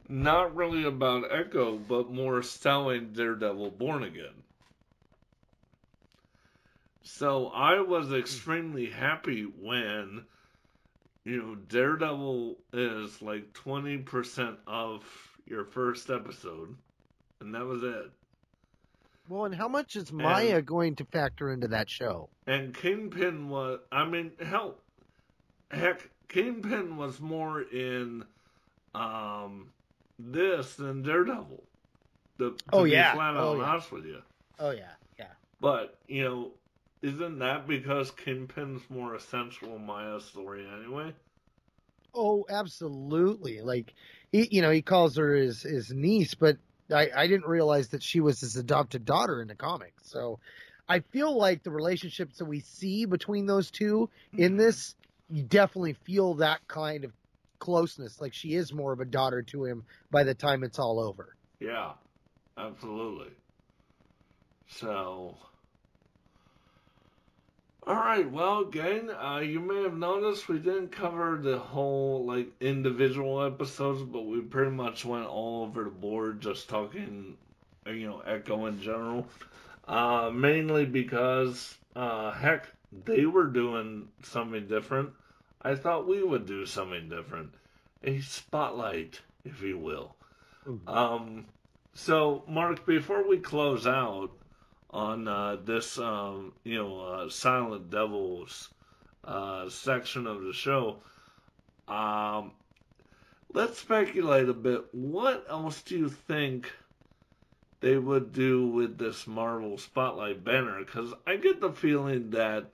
not 0.08 0.56
really 0.56 0.84
about 0.84 1.32
Echo, 1.32 1.78
but 1.78 2.12
more 2.12 2.42
selling 2.44 3.14
Daredevil 3.14 3.72
Born 3.72 4.04
Again. 4.04 4.44
So 7.02 7.48
I 7.48 7.82
was 7.82 8.12
extremely 8.12 8.88
happy 8.88 9.44
when, 9.44 10.26
you 11.24 11.42
know, 11.42 11.56
Daredevil 11.56 12.58
is 12.74 13.22
like 13.22 13.54
20% 13.54 14.58
of 14.68 15.04
your 15.46 15.66
first 15.66 16.10
episode, 16.10 16.76
and 17.40 17.54
that 17.54 17.66
was 17.66 17.84
it. 17.84 18.12
Well, 19.30 19.46
and 19.46 19.56
how 19.56 19.68
much 19.68 19.96
is 19.96 20.12
Maya 20.12 20.62
going 20.62 20.96
to 20.98 21.06
factor 21.06 21.52
into 21.52 21.68
that 21.70 21.90
show? 21.90 22.30
And 22.46 22.76
Kingpin 22.76 23.50
was, 23.50 23.80
I 23.92 24.06
mean, 24.06 24.32
hell, 24.40 24.76
heck, 25.72 26.10
Kingpin 26.28 26.98
was 26.98 27.20
more 27.20 27.62
in 27.62 28.24
um, 28.94 29.68
this 30.20 30.76
than 30.76 31.02
Daredevil. 31.04 31.64
To, 32.40 32.52
to 32.52 32.58
Oh, 32.74 32.84
yeah. 32.84 33.14
flat 33.14 33.36
Oh, 33.36 33.54
out 33.54 33.60
yeah. 33.60 33.64
honest 33.64 33.92
with 33.92 34.06
you. 34.06 34.22
Oh 34.60 34.72
yeah, 34.72 34.92
yeah. 35.18 35.28
But, 35.62 35.98
you 36.08 36.24
know, 36.24 36.52
isn't 37.02 37.40
that 37.40 37.68
because 37.68 38.12
Kingpin's 38.12 38.82
more 38.90 39.16
essential 39.16 39.76
in 39.76 39.86
Maya's 39.86 40.26
story 40.26 40.68
anyway? 40.68 41.14
Oh, 42.14 42.46
absolutely. 42.50 43.62
Like 43.62 43.94
he, 44.32 44.48
you 44.52 44.62
know, 44.62 44.72
he 44.72 44.82
calls 44.82 45.18
her 45.18 45.36
his 45.36 45.62
his 45.62 45.92
niece, 45.92 46.34
but 46.34 46.58
I 46.92 47.10
I 47.16 47.28
didn't 47.28 47.48
realize 47.48 47.90
that 47.90 48.04
she 48.04 48.22
was 48.22 48.40
his 48.40 48.56
adopted 48.56 49.06
daughter 49.06 49.42
in 49.42 49.48
the 49.48 49.56
comics. 49.56 50.10
So 50.10 50.40
I 50.88 51.00
feel 51.00 51.36
like 51.38 51.64
the 51.64 51.72
relationships 51.72 52.38
that 52.38 52.46
we 52.46 52.60
see 52.62 53.06
between 53.06 53.46
those 53.46 53.72
two 53.72 54.10
in 54.38 54.56
this, 54.58 54.96
you 55.30 55.44
definitely 55.44 55.94
feel 55.94 56.36
that 56.36 56.62
kind 56.68 57.04
of 57.04 57.14
closeness. 57.60 58.22
Like 58.22 58.34
she 58.34 58.54
is 58.56 58.74
more 58.74 58.94
of 58.94 59.00
a 59.00 59.06
daughter 59.06 59.42
to 59.44 59.66
him 59.66 59.86
by 60.12 60.24
the 60.24 60.36
time 60.36 60.64
it's 60.64 60.80
all 60.80 61.00
over. 61.00 61.36
Yeah, 61.60 61.94
absolutely. 62.58 63.32
So, 64.68 65.38
all 67.88 67.96
right, 67.96 68.30
well, 68.30 68.66
gang, 68.66 69.10
uh, 69.12 69.40
you 69.40 69.60
may 69.60 69.84
have 69.84 69.96
noticed 69.96 70.48
we 70.50 70.58
didn't 70.60 70.90
cover 70.92 71.38
the 71.38 71.58
whole 71.60 72.26
like 72.26 72.50
individual 72.60 73.44
episodes, 73.44 74.02
but 74.04 74.24
we 74.24 74.42
pretty 74.42 74.72
much 74.72 75.06
went 75.06 75.28
all 75.28 75.64
over 75.64 75.84
the 75.84 75.92
board, 75.92 76.42
just 76.42 76.68
talking, 76.68 77.38
you 77.86 78.08
know, 78.08 78.20
Echo 78.22 78.66
in 78.66 78.82
general. 78.82 79.28
Uh, 79.88 80.32
mainly 80.34 80.86
because, 80.86 81.78
uh, 81.96 82.32
heck, 82.32 82.68
they 83.04 83.26
were 83.26 83.48
doing 83.48 84.08
something 84.24 84.68
different. 84.68 85.10
I 85.62 85.76
thought 85.76 86.08
we 86.08 86.24
would 86.24 86.46
do 86.46 86.66
something 86.66 87.10
different, 87.10 87.54
a 88.04 88.20
spotlight, 88.22 89.20
if 89.44 89.62
you 89.62 89.78
will. 89.78 90.16
Um, 90.88 91.46
so, 91.94 92.44
Mark, 92.48 92.86
before 92.86 93.28
we 93.28 93.38
close 93.40 93.88
out 93.88 94.32
on 94.92 95.28
uh, 95.28 95.58
this, 95.64 95.98
um, 95.98 96.54
you 96.64 96.78
know, 96.78 97.00
uh, 97.02 97.30
Silent 97.30 97.90
Devils 97.90 98.70
uh, 99.24 99.70
section 99.70 100.28
of 100.28 100.44
the 100.44 100.54
show, 100.54 100.98
um, 101.88 102.52
let's 103.54 103.80
speculate 103.80 104.50
a 104.50 104.54
bit. 104.54 104.86
What 104.94 105.46
else 105.50 105.82
do 105.82 105.98
you 105.98 106.10
think 106.10 106.72
they 107.80 107.98
would 107.98 108.34
do 108.34 108.68
with 108.68 108.98
this 108.98 109.28
Marvel 109.28 109.78
Spotlight 109.78 110.44
banner? 110.44 110.80
Because 110.80 111.14
I 111.26 111.38
get 111.38 111.62
the 111.62 111.72
feeling 111.72 112.32
that, 112.32 112.66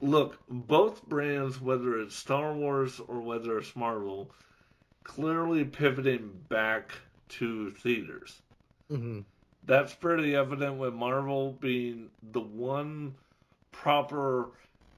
look, 0.00 0.38
both 0.48 1.02
brands, 1.06 1.60
whether 1.60 1.98
it's 2.00 2.14
Star 2.14 2.52
Wars 2.52 3.00
or 3.00 3.20
whether 3.20 3.58
it's 3.58 3.74
Marvel, 3.74 4.30
clearly 5.04 5.64
pivoting 5.64 6.30
back 6.48 6.92
to 7.28 7.70
theaters. 7.72 8.40
Mm-hmm. 8.90 9.20
That's 9.64 9.94
pretty 9.94 10.34
evident 10.34 10.78
with 10.78 10.94
Marvel 10.94 11.52
being 11.52 12.10
the 12.22 12.40
one 12.40 13.14
proper 13.72 14.50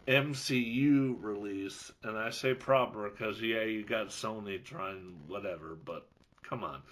MCU 0.07 1.17
release, 1.21 1.93
and 2.03 2.17
I 2.17 2.31
say 2.31 2.55
proper 2.55 3.09
because 3.09 3.41
yeah, 3.41 3.63
you 3.63 3.85
got 3.85 4.09
Sony 4.09 4.63
trying 4.63 5.17
whatever, 5.27 5.77
but 5.85 6.07
come 6.43 6.65
on, 6.65 6.83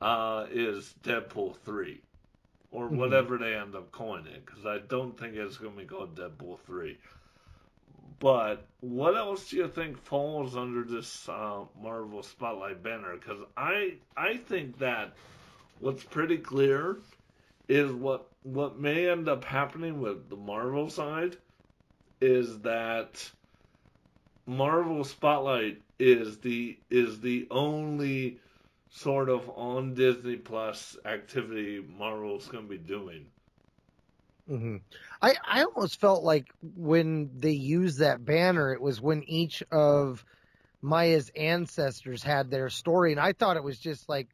uh, 0.00 0.46
is 0.50 0.94
Deadpool 1.02 1.56
three 1.64 2.00
or 2.70 2.88
Mhm. 2.88 2.96
whatever 2.96 3.38
they 3.38 3.54
end 3.54 3.74
up 3.74 3.92
calling 3.92 4.26
it 4.26 4.44
because 4.44 4.66
I 4.66 4.78
don't 4.78 5.18
think 5.18 5.36
it's 5.36 5.56
going 5.58 5.74
to 5.74 5.80
be 5.80 5.86
called 5.86 6.16
Deadpool 6.16 6.58
three. 6.60 6.98
But 8.18 8.66
what 8.80 9.16
else 9.16 9.50
do 9.50 9.56
you 9.56 9.68
think 9.68 9.98
falls 9.98 10.56
under 10.56 10.82
this 10.82 11.28
uh, 11.28 11.64
Marvel 11.80 12.22
Spotlight 12.22 12.82
banner? 12.82 13.14
Because 13.14 13.40
I 13.56 13.94
I 14.16 14.36
think 14.36 14.78
that 14.78 15.14
what's 15.80 16.04
pretty 16.04 16.38
clear 16.38 16.98
is 17.68 17.90
what 17.92 18.26
what 18.42 18.78
may 18.78 19.08
end 19.08 19.28
up 19.28 19.44
happening 19.44 20.00
with 20.00 20.28
the 20.28 20.36
Marvel 20.36 20.88
side 20.90 21.36
is 22.20 22.60
that 22.60 23.30
Marvel 24.46 25.04
Spotlight 25.04 25.80
is 25.98 26.38
the 26.38 26.78
is 26.90 27.20
the 27.20 27.46
only 27.50 28.38
sort 28.90 29.28
of 29.28 29.50
on 29.56 29.94
Disney 29.94 30.36
Plus 30.36 30.96
activity 31.04 31.84
Marvel's 31.98 32.46
going 32.48 32.64
to 32.64 32.70
be 32.70 32.78
doing. 32.78 33.26
Hmm 34.46 34.76
I, 35.22 35.36
I 35.46 35.64
almost 35.64 36.00
felt 36.00 36.22
like 36.22 36.48
when 36.62 37.30
they 37.38 37.52
used 37.52 38.00
that 38.00 38.24
banner, 38.24 38.72
it 38.72 38.80
was 38.80 39.00
when 39.00 39.22
each 39.24 39.62
of 39.70 40.24
Maya's 40.82 41.30
ancestors 41.34 42.22
had 42.22 42.50
their 42.50 42.68
story, 42.68 43.12
and 43.12 43.20
I 43.20 43.32
thought 43.32 43.56
it 43.56 43.64
was 43.64 43.78
just 43.78 44.08
like, 44.08 44.28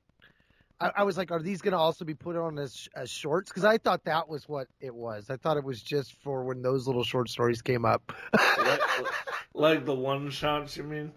I, 0.80 0.90
I 0.96 1.02
was 1.04 1.16
like, 1.16 1.30
are 1.30 1.40
these 1.42 1.62
going 1.62 1.72
to 1.72 1.78
also 1.78 2.04
be 2.04 2.14
put 2.14 2.36
on 2.36 2.58
as, 2.58 2.88
as 2.96 3.10
shorts? 3.10 3.50
Because 3.50 3.64
I 3.64 3.78
thought 3.78 4.04
that 4.04 4.28
was 4.28 4.48
what 4.48 4.66
it 4.80 4.94
was. 4.94 5.30
I 5.30 5.36
thought 5.36 5.56
it 5.58 5.64
was 5.64 5.80
just 5.82 6.14
for 6.22 6.44
when 6.44 6.62
those 6.62 6.86
little 6.86 7.04
short 7.04 7.28
stories 7.28 7.62
came 7.62 7.84
up. 7.84 8.12
like, 8.58 8.80
like 9.54 9.84
the 9.84 9.94
one 9.94 10.30
shots, 10.30 10.76
you 10.76 10.82
mean? 10.82 11.12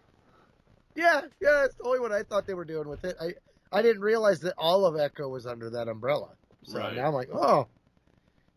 yeah, 0.95 1.21
yeah, 1.41 1.61
that's 1.61 1.75
totally 1.75 1.99
what 1.99 2.11
I 2.11 2.23
thought 2.23 2.45
they 2.45 2.53
were 2.53 2.65
doing 2.65 2.87
with 2.87 3.03
it. 3.05 3.15
I 3.19 3.33
I 3.71 3.81
didn't 3.81 4.03
realize 4.03 4.41
that 4.41 4.53
all 4.57 4.85
of 4.85 4.99
Echo 4.99 5.27
was 5.27 5.47
under 5.47 5.71
that 5.71 5.87
umbrella. 5.87 6.29
So 6.63 6.77
Right. 6.77 6.95
now 6.95 7.07
I'm 7.07 7.13
like, 7.13 7.29
oh, 7.33 7.67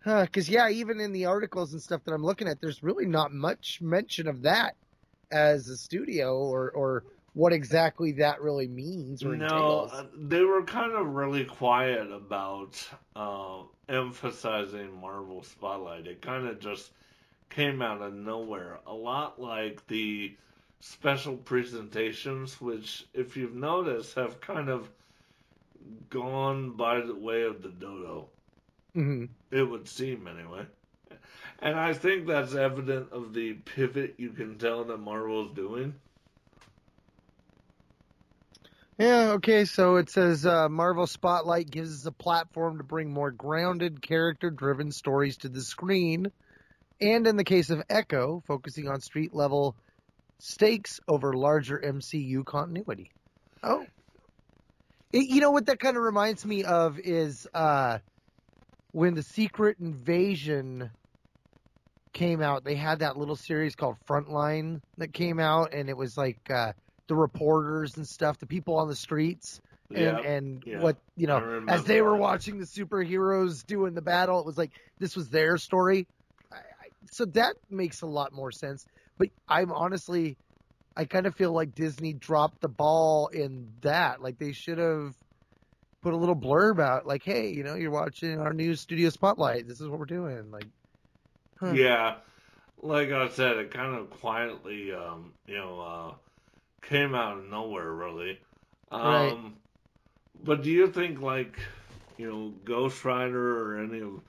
because 0.05 0.49
yeah, 0.49 0.69
even 0.69 1.01
in 1.01 1.13
the 1.13 1.27
articles 1.27 1.73
and 1.73 1.83
stuff 1.83 2.05
that 2.05 2.13
I'm 2.13 2.25
looking 2.25 2.49
at, 2.49 2.61
there's 2.61 2.83
really 2.83 3.07
not 3.07 3.33
much 3.33 3.81
mention 3.81 4.29
of 4.29 4.43
that 4.43 4.77
as 5.33 5.69
a 5.69 5.77
studio 5.77 6.37
or 6.39 6.71
or 6.71 7.05
what 7.33 7.53
exactly 7.53 8.13
that 8.13 8.41
really 8.41 8.69
means 8.69 9.23
or 9.25 9.37
No, 9.37 9.45
entails. 9.47 9.93
uh, 9.93 10.07
they 10.17 10.43
were 10.43 10.63
kind 10.65 10.93
of 10.93 11.07
really 11.09 11.45
quiet 11.45 12.11
about 12.11 12.83
uh, 13.15 13.63
emphasizing 13.89 14.99
Marvel 15.01 15.43
Spotlight. 15.43 16.07
It 16.07 16.23
kind 16.23 16.47
of 16.47 16.61
just 16.61 16.93
came 17.51 17.83
out 17.83 18.01
of 18.03 18.15
nowhere. 18.15 18.81
A 18.87 18.95
lot 18.95 19.41
like 19.41 19.87
the 19.89 20.37
special 20.81 21.37
presentations, 21.37 22.61
which, 22.61 23.07
if 23.13 23.37
you've 23.37 23.55
noticed, 23.55 24.15
have 24.15 24.41
kind 24.41 24.69
of 24.69 24.89
gone 26.11 26.71
by 26.73 27.01
the 27.01 27.15
way 27.15 27.43
of 27.43 27.63
the 27.63 27.69
dodo. 27.69 28.29
Hmm 28.97 29.27
It 29.51 29.63
would 29.63 29.87
seem, 29.87 30.27
anyway. 30.27 30.65
And 31.61 31.79
I 31.79 31.93
think 31.93 32.27
that's 32.27 32.55
evident 32.55 33.13
of 33.13 33.35
the 33.35 33.53
pivot 33.53 34.15
you 34.17 34.31
can 34.31 34.57
tell 34.57 34.85
that 34.85 34.97
Marvel's 34.97 35.55
doing. 35.55 35.95
Yeah, 38.99 39.33
okay, 39.33 39.67
so 39.67 39.97
it 39.97 40.09
says 40.09 40.47
uh, 40.47 40.71
Marvel 40.71 41.07
Spotlight 41.07 41.71
gives 41.71 41.93
us 41.95 42.07
a 42.07 42.13
platform 42.13 42.79
to 42.79 42.85
bring 42.85 43.13
more 43.13 43.31
grounded, 43.31 44.01
character 44.01 44.49
driven 44.49 44.91
stories 44.91 45.37
to 45.39 45.51
the 45.51 45.61
screen. 45.61 46.33
And 46.99 47.27
in 47.27 47.37
the 47.37 47.45
case 47.45 47.69
of 47.69 47.83
Echo, 47.91 48.43
focusing 48.47 48.89
on 48.89 49.03
street 49.03 49.35
level 49.35 49.77
stakes 50.39 51.01
over 51.07 51.35
larger 51.35 51.79
MCU 51.79 52.47
continuity. 52.47 53.11
Oh. 53.63 53.85
It, 55.13 55.29
you 55.29 55.43
know 55.43 55.51
what 55.51 55.67
that 55.67 55.79
kind 55.79 55.99
of 55.99 56.03
reminds 56.03 56.47
me 56.47 56.65
of 56.65 56.99
is 56.99 57.47
uh, 57.53 57.99
when 58.97 59.13
the 59.13 59.23
Secret 59.23 59.79
Invasion 59.79 60.91
came 62.15 62.41
out, 62.41 62.65
they 62.65 62.77
had 62.77 63.01
that 63.01 63.19
little 63.19 63.37
series 63.37 63.75
called 63.75 63.99
Frontline 64.09 64.81
that 64.97 65.13
came 65.13 65.39
out, 65.39 65.75
and 65.75 65.91
it 65.91 65.97
was 65.99 66.17
like 66.17 66.41
uh, 66.49 66.73
the 67.07 67.15
reporters 67.15 67.99
and 67.99 68.09
stuff, 68.09 68.39
the 68.39 68.47
people 68.47 68.79
on 68.79 68.89
the 68.89 68.97
streets, 68.97 69.61
and, 69.95 70.01
Yeah, 70.03 70.19
and 70.21 70.63
yeah. 70.65 70.81
what 70.81 70.97
you 71.15 71.27
know, 71.27 71.63
as 71.69 71.85
they 71.85 72.01
were 72.01 72.13
that. 72.13 72.21
watching 72.23 72.57
the 72.59 72.65
superheroes 72.65 73.67
doing 73.67 73.93
the 73.93 74.01
battle, 74.01 74.41
it 74.41 74.47
was 74.47 74.57
like 74.57 74.73
this 74.99 75.15
was 75.15 75.29
their 75.29 75.59
story. 75.59 76.09
I, 76.51 76.57
I, 76.57 76.63
so 77.11 77.27
that 77.27 77.57
makes 77.69 78.01
a 78.01 78.07
lot 78.07 78.33
more 78.33 78.51
sense. 78.51 78.87
But 79.19 79.29
I'm 79.47 79.73
honestly, 79.73 80.39
I 80.97 81.05
kind 81.05 81.27
of 81.27 81.35
feel 81.35 81.53
like 81.53 81.75
Disney 81.75 82.15
dropped 82.15 82.63
the 82.63 82.71
ball 82.71 83.29
in 83.29 83.75
that. 83.83 84.23
Like 84.23 84.39
they 84.39 84.53
should 84.53 84.79
have 84.79 85.13
put 86.07 86.15
a 86.15 86.17
little 86.17 86.37
blurb 86.37 86.81
out, 86.81 87.05
like, 87.05 87.25
"Hey, 87.25 87.51
you 87.51 87.65
know, 87.65 87.75
you're 87.75 87.91
watching 87.91 88.39
our 88.39 88.53
new 88.53 88.77
studio 88.77 89.11
spotlight. 89.11 89.67
This 89.67 89.81
is 89.81 89.89
what 89.89 89.99
we're 89.99 90.05
doing." 90.05 90.53
Like, 90.53 90.69
huh. 91.59 91.73
Yeah, 91.73 92.19
like 92.81 93.11
I 93.11 93.29
said, 93.29 93.57
it 93.57 93.73
kind 93.73 93.97
of 93.97 94.11
quietly, 94.11 94.93
um, 94.93 95.33
you 95.47 95.57
know, 95.57 95.81
uh, 95.81 96.15
came 96.81 97.17
out 97.17 97.39
of 97.39 97.51
nowhere, 97.51 97.93
really. 97.93 98.39
Um, 98.93 99.03
Right. 99.03 99.53
But 100.45 100.63
do 100.63 100.71
you 100.71 100.87
think, 100.93 101.21
like, 101.21 101.59
you 102.19 102.31
know, 102.31 102.55
Ghost 102.65 103.05
Rider 103.05 103.59
or 103.59 103.83
any 103.83 104.01
of 104.01 104.21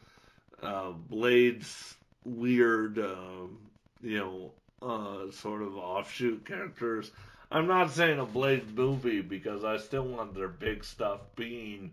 uh, 0.63 0.91
Blade's 0.93 1.95
weird, 2.25 2.97
um, 2.97 3.59
you 4.01 4.17
know, 4.17 4.51
uh, 4.81 5.31
sort 5.31 5.61
of 5.61 5.75
offshoot 5.77 6.43
characters? 6.43 7.11
I'm 7.51 7.67
not 7.67 7.91
saying 7.91 8.19
a 8.19 8.25
Blade 8.25 8.75
movie 8.75 9.21
because 9.21 9.63
I 9.63 9.77
still 9.77 10.03
want 10.03 10.33
their 10.35 10.47
big 10.49 10.83
stuff 10.83 11.21
being 11.35 11.91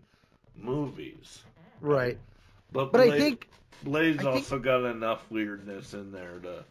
movies. 0.55 1.43
right? 1.81 2.17
But, 2.71 2.91
But 2.91 3.01
I 3.01 3.17
think- 3.17 3.47
Blade's 3.83 4.19
I 4.19 4.23
think- 4.23 4.35
also 4.35 4.59
got 4.59 4.85
enough 4.85 5.29
weirdness 5.29 5.93
in 5.93 6.11
there 6.11 6.39
to 6.39 6.63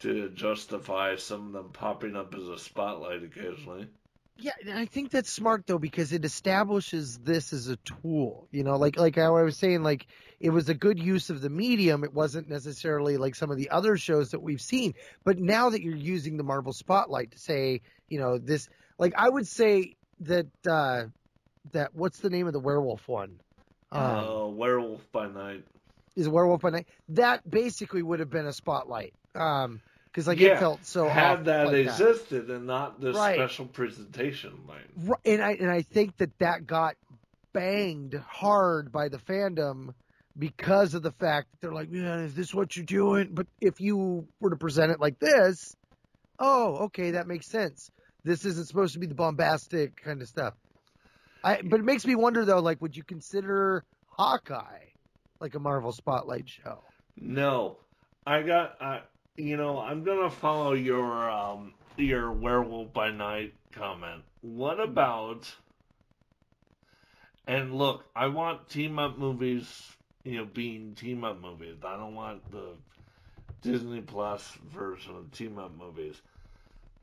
to 0.00 0.30
justify 0.30 1.14
some 1.16 1.48
of 1.48 1.52
them 1.52 1.68
popping 1.74 2.16
up 2.16 2.34
as 2.34 2.48
a 2.48 2.58
spotlight 2.58 3.22
occasionally. 3.22 3.86
Yeah, 4.40 4.52
and 4.66 4.78
I 4.78 4.86
think 4.86 5.10
that's 5.10 5.30
smart 5.30 5.66
though 5.66 5.78
because 5.78 6.12
it 6.12 6.24
establishes 6.24 7.18
this 7.18 7.52
as 7.52 7.68
a 7.68 7.76
tool. 7.76 8.48
You 8.50 8.64
know, 8.64 8.76
like 8.76 8.96
like 8.96 9.16
how 9.16 9.36
I 9.36 9.42
was 9.42 9.56
saying, 9.56 9.82
like 9.82 10.06
it 10.40 10.50
was 10.50 10.68
a 10.68 10.74
good 10.74 10.98
use 10.98 11.28
of 11.30 11.42
the 11.42 11.50
medium. 11.50 12.04
It 12.04 12.14
wasn't 12.14 12.48
necessarily 12.48 13.16
like 13.18 13.34
some 13.34 13.50
of 13.50 13.58
the 13.58 13.70
other 13.70 13.96
shows 13.96 14.30
that 14.30 14.40
we've 14.40 14.60
seen. 14.60 14.94
But 15.24 15.38
now 15.38 15.70
that 15.70 15.82
you're 15.82 15.94
using 15.94 16.36
the 16.36 16.42
Marvel 16.42 16.72
Spotlight 16.72 17.32
to 17.32 17.38
say, 17.38 17.82
you 18.08 18.18
know, 18.18 18.38
this, 18.38 18.68
like 18.98 19.12
I 19.16 19.28
would 19.28 19.46
say 19.46 19.96
that 20.20 20.46
uh 20.66 21.04
that 21.72 21.94
what's 21.94 22.18
the 22.20 22.30
name 22.30 22.46
of 22.46 22.52
the 22.52 22.60
werewolf 22.60 23.06
one? 23.08 23.40
Um, 23.92 24.02
uh, 24.02 24.46
Werewolf 24.46 25.00
by 25.12 25.28
Night. 25.28 25.64
is 26.16 26.28
werewolf 26.28 26.62
by 26.62 26.70
night. 26.70 26.86
That 27.10 27.48
basically 27.48 28.02
would 28.02 28.20
have 28.20 28.30
been 28.30 28.46
a 28.46 28.52
spotlight. 28.52 29.12
Um, 29.34 29.80
because 30.12 30.26
like 30.26 30.38
yeah, 30.38 30.54
it 30.56 30.58
felt 30.58 30.84
so 30.84 31.08
had 31.08 31.44
that 31.46 31.66
like 31.66 31.76
existed 31.76 32.50
and 32.50 32.66
not 32.66 33.00
this 33.00 33.16
Right. 33.16 33.36
special 33.36 33.66
presentation. 33.66 34.52
Like, 34.68 34.84
Ri- 34.96 35.32
and 35.32 35.42
I 35.42 35.52
and 35.52 35.70
I 35.70 35.82
think 35.82 36.16
that 36.18 36.36
that 36.38 36.66
got 36.66 36.96
banged 37.52 38.14
hard 38.14 38.92
by 38.92 39.08
the 39.08 39.18
fandom 39.18 39.94
because 40.38 40.94
of 40.94 41.02
the 41.02 41.12
fact 41.12 41.48
that 41.50 41.60
they're 41.60 41.74
like, 41.74 41.90
man, 41.90 42.20
is 42.20 42.34
this 42.34 42.54
what 42.54 42.76
you're 42.76 42.84
doing? 42.84 43.30
But 43.32 43.46
if 43.60 43.80
you 43.80 44.26
were 44.40 44.50
to 44.50 44.56
present 44.56 44.92
it 44.92 45.00
like 45.00 45.18
this, 45.18 45.74
oh, 46.38 46.76
okay, 46.86 47.12
that 47.12 47.26
makes 47.26 47.46
sense. 47.46 47.90
This 48.24 48.44
isn't 48.44 48.66
supposed 48.66 48.94
to 48.94 48.98
be 49.00 49.06
the 49.06 49.14
bombastic 49.14 50.02
kind 50.02 50.22
of 50.22 50.28
stuff. 50.28 50.54
I 51.42 51.62
but 51.62 51.80
it 51.80 51.84
makes 51.84 52.06
me 52.06 52.14
wonder 52.14 52.44
though, 52.44 52.60
like, 52.60 52.80
would 52.82 52.96
you 52.96 53.02
consider 53.02 53.84
Hawkeye 54.08 54.84
like 55.40 55.54
a 55.54 55.58
Marvel 55.60 55.92
Spotlight 55.92 56.48
show? 56.48 56.82
no, 57.16 57.78
I 58.26 58.42
got, 58.42 58.76
I, 58.80 59.00
you 59.36 59.56
know, 59.56 59.78
I'm 59.78 60.04
gonna 60.04 60.30
follow 60.30 60.72
your 60.72 61.30
um 61.30 61.74
your 61.96 62.32
Werewolf 62.32 62.92
by 62.92 63.10
Night 63.10 63.54
comment. 63.72 64.22
What 64.42 64.80
about? 64.80 65.52
And 67.46 67.74
look, 67.74 68.04
I 68.14 68.26
want 68.28 68.68
team 68.68 68.98
up 68.98 69.18
movies, 69.18 69.66
you 70.24 70.38
know, 70.38 70.44
being 70.44 70.94
team 70.94 71.24
up 71.24 71.40
movies. 71.40 71.76
I 71.84 71.96
don't 71.96 72.14
want 72.14 72.48
the 72.50 72.76
Disney 73.62 74.00
Plus 74.00 74.56
version 74.72 75.16
of 75.16 75.32
team 75.32 75.58
up 75.58 75.76
movies. 75.76 76.20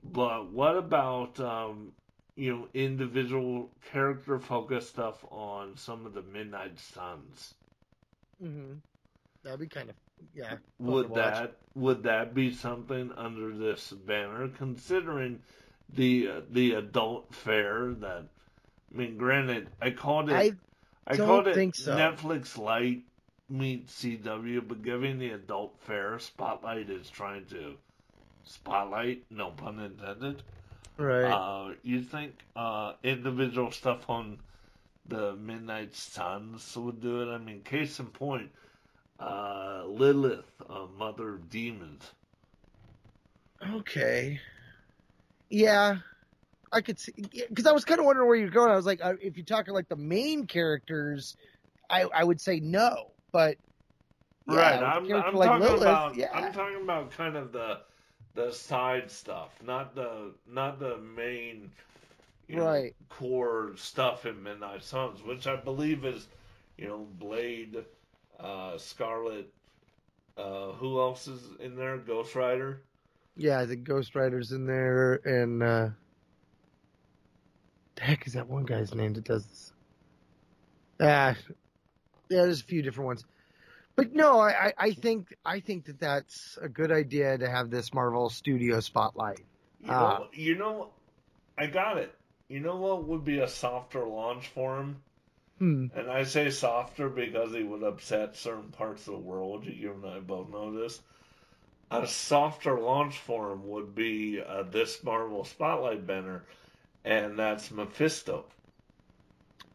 But 0.04 0.52
what 0.52 0.78
about 0.78 1.40
um, 1.40 1.92
you 2.36 2.56
know, 2.56 2.68
individual 2.74 3.70
character 3.92 4.40
focused 4.40 4.90
stuff 4.90 5.26
on 5.32 5.76
some 5.76 6.06
of 6.06 6.14
the 6.14 6.22
Midnight 6.22 6.80
Suns? 6.80 7.56
Mm-hmm. 8.42 8.74
That'd 9.44 9.60
be 9.60 9.68
kind 9.68 9.90
of 9.90 9.96
yeah. 10.34 10.58
Would 10.80 11.14
that 11.16 11.56
would 11.76 12.04
that 12.04 12.34
be 12.34 12.54
something 12.54 13.12
under 13.16 13.56
this 13.56 13.92
banner, 13.92 14.48
considering 14.50 15.40
the 15.94 16.30
uh, 16.30 16.42
the 16.50 16.74
adult 16.74 17.34
fare 17.34 17.94
that? 18.00 18.26
I 18.94 18.98
mean, 18.98 19.18
granted, 19.18 19.70
I 19.82 19.92
called 19.92 20.30
it. 20.30 20.34
I 20.34 20.52
I 21.06 21.18
called 21.18 21.48
it 21.48 21.76
so. 21.76 21.96
Netflix 21.96 22.58
Light 22.58 23.04
meets 23.50 24.04
CW, 24.04 24.68
but 24.68 24.84
giving 24.84 25.20
the 25.20 25.32
adult 25.32 25.80
fare 25.82 26.20
spotlight 26.20 26.90
is 26.90 27.10
trying 27.10 27.46
to 27.46 27.76
spotlight, 28.44 29.24
no 29.30 29.52
pun 29.52 29.80
intended. 29.80 30.44
Right. 30.98 31.32
Uh, 31.32 31.74
you 31.84 32.02
think 32.02 32.34
uh, 32.56 32.94
individual 33.04 33.72
stuff 33.72 34.10
on 34.10 34.40
the 35.08 35.36
Midnight 35.36 35.96
Suns 35.96 36.76
would 36.76 37.02
do 37.02 37.22
it? 37.22 37.34
I 37.34 37.38
mean, 37.38 37.62
case 37.62 38.00
in 38.00 38.08
point, 38.08 38.50
uh, 39.20 39.84
Lilith, 39.86 40.52
uh, 40.70 40.88
Mother 40.98 41.36
of 41.36 41.50
Demons. 41.50 42.14
Okay. 43.62 44.40
Yeah, 45.50 45.98
I 46.72 46.82
could 46.82 47.00
see 47.00 47.14
because 47.50 47.66
I 47.66 47.72
was 47.72 47.86
kind 47.86 48.00
of 48.00 48.06
wondering 48.06 48.28
where 48.28 48.38
you're 48.38 48.50
going. 48.50 48.72
I 48.72 48.76
was 48.76 48.86
like, 48.86 49.04
uh, 49.04 49.16
if 49.22 49.38
you're 49.38 49.46
talking 49.46 49.74
like 49.74 49.90
the 49.90 49.96
main 49.96 50.48
characters, 50.48 51.36
I 51.90 52.04
I 52.14 52.24
would 52.24 52.42
say 52.42 52.60
no, 52.60 53.12
but 53.32 53.58
yeah, 54.46 54.80
right, 54.80 54.82
I'm, 54.82 55.14
I'm 55.14 55.40
like 55.40 55.42
talking 55.42 55.54
Lilith, 55.54 55.82
about 55.82 56.16
yeah. 56.16 56.28
I'm 56.32 56.52
talking 56.52 56.82
about 56.82 57.12
kind 57.12 57.36
of 57.36 57.52
the 57.52 57.82
the 58.34 58.52
side 58.52 59.10
stuff, 59.12 59.62
not 59.64 59.96
the 59.96 60.34
not 60.48 60.80
the 60.80 60.98
main 60.98 61.72
you 62.48 62.58
know, 62.58 62.74
Right. 62.74 62.96
core 63.10 63.74
stuff 63.76 64.26
in 64.26 64.44
Midnight 64.44 64.84
Suns, 64.84 65.24
which 65.24 65.48
I 65.48 65.56
believe 65.56 66.06
is 66.06 66.28
you 66.78 66.88
know 66.88 67.08
Blade, 67.20 67.86
uh, 68.40 68.78
Scarlet. 68.78 69.50
Uh, 70.38 70.72
who 70.74 71.00
else 71.00 71.28
is 71.28 71.42
in 71.60 71.76
there? 71.76 71.98
Ghost 71.98 72.36
Rider. 72.36 72.84
yeah, 73.36 73.66
the 73.66 73.76
Ghost 73.76 74.16
Rider's 74.16 74.52
in 74.52 74.66
there, 74.68 75.16
and 75.26 75.64
uh, 75.64 75.90
the 77.96 78.02
heck 78.04 78.28
is 78.28 78.34
that 78.34 78.48
one 78.48 78.64
guy's 78.64 78.94
name 78.94 79.14
that 79.14 79.24
does 79.24 79.46
this? 79.48 79.74
Ah, 81.00 81.36
yeah, 82.30 82.44
there's 82.44 82.62
a 82.62 82.66
few 82.66 82.82
different 82.84 83.08
ones. 83.08 83.26
But 83.96 84.14
no, 84.14 84.40
I, 84.40 84.74
I- 84.78 84.92
think 84.94 85.36
I 85.44 85.60
think 85.60 85.86
that 85.86 86.00
that's 86.00 86.60
a 86.62 86.70
good 86.70 86.92
idea 86.92 87.36
to 87.38 87.50
have 87.50 87.72
this 87.72 87.94
Marvel 87.94 88.30
Studio 88.30 88.80
spotlight. 88.80 89.40
You 89.82 89.88
know, 89.88 90.28
you 90.34 90.56
know, 90.56 90.90
I 91.58 91.66
got 91.68 91.98
it. 91.98 92.14
You 92.48 92.60
know 92.60 92.76
what 92.76 93.08
would 93.08 93.24
be 93.26 93.40
a 93.40 93.48
softer 93.48 94.06
launch 94.06 94.48
for 94.50 94.78
him? 94.78 94.98
Hmm. 95.60 95.88
And 95.96 96.10
I 96.12 96.24
say 96.24 96.50
softer 96.52 97.10
because 97.10 97.52
he 97.54 97.64
would 97.64 97.84
upset 97.84 98.36
certain 98.36 98.70
parts 98.72 99.08
of 99.08 99.14
the 99.14 99.20
world. 99.20 99.66
You 99.66 99.94
and 99.94 100.06
I 100.06 100.20
both 100.20 100.50
know 100.50 100.72
this. 100.72 101.02
A 101.90 102.06
softer 102.06 102.80
launch 102.80 103.18
for 103.18 103.52
him 103.54 103.68
would 103.70 103.96
be 103.96 104.42
uh, 104.46 104.64
this 104.64 105.04
Marvel 105.04 105.46
Spotlight 105.46 106.06
banner, 106.06 106.44
and 107.06 107.40
that's 107.40 107.72
Mephisto. 107.72 108.46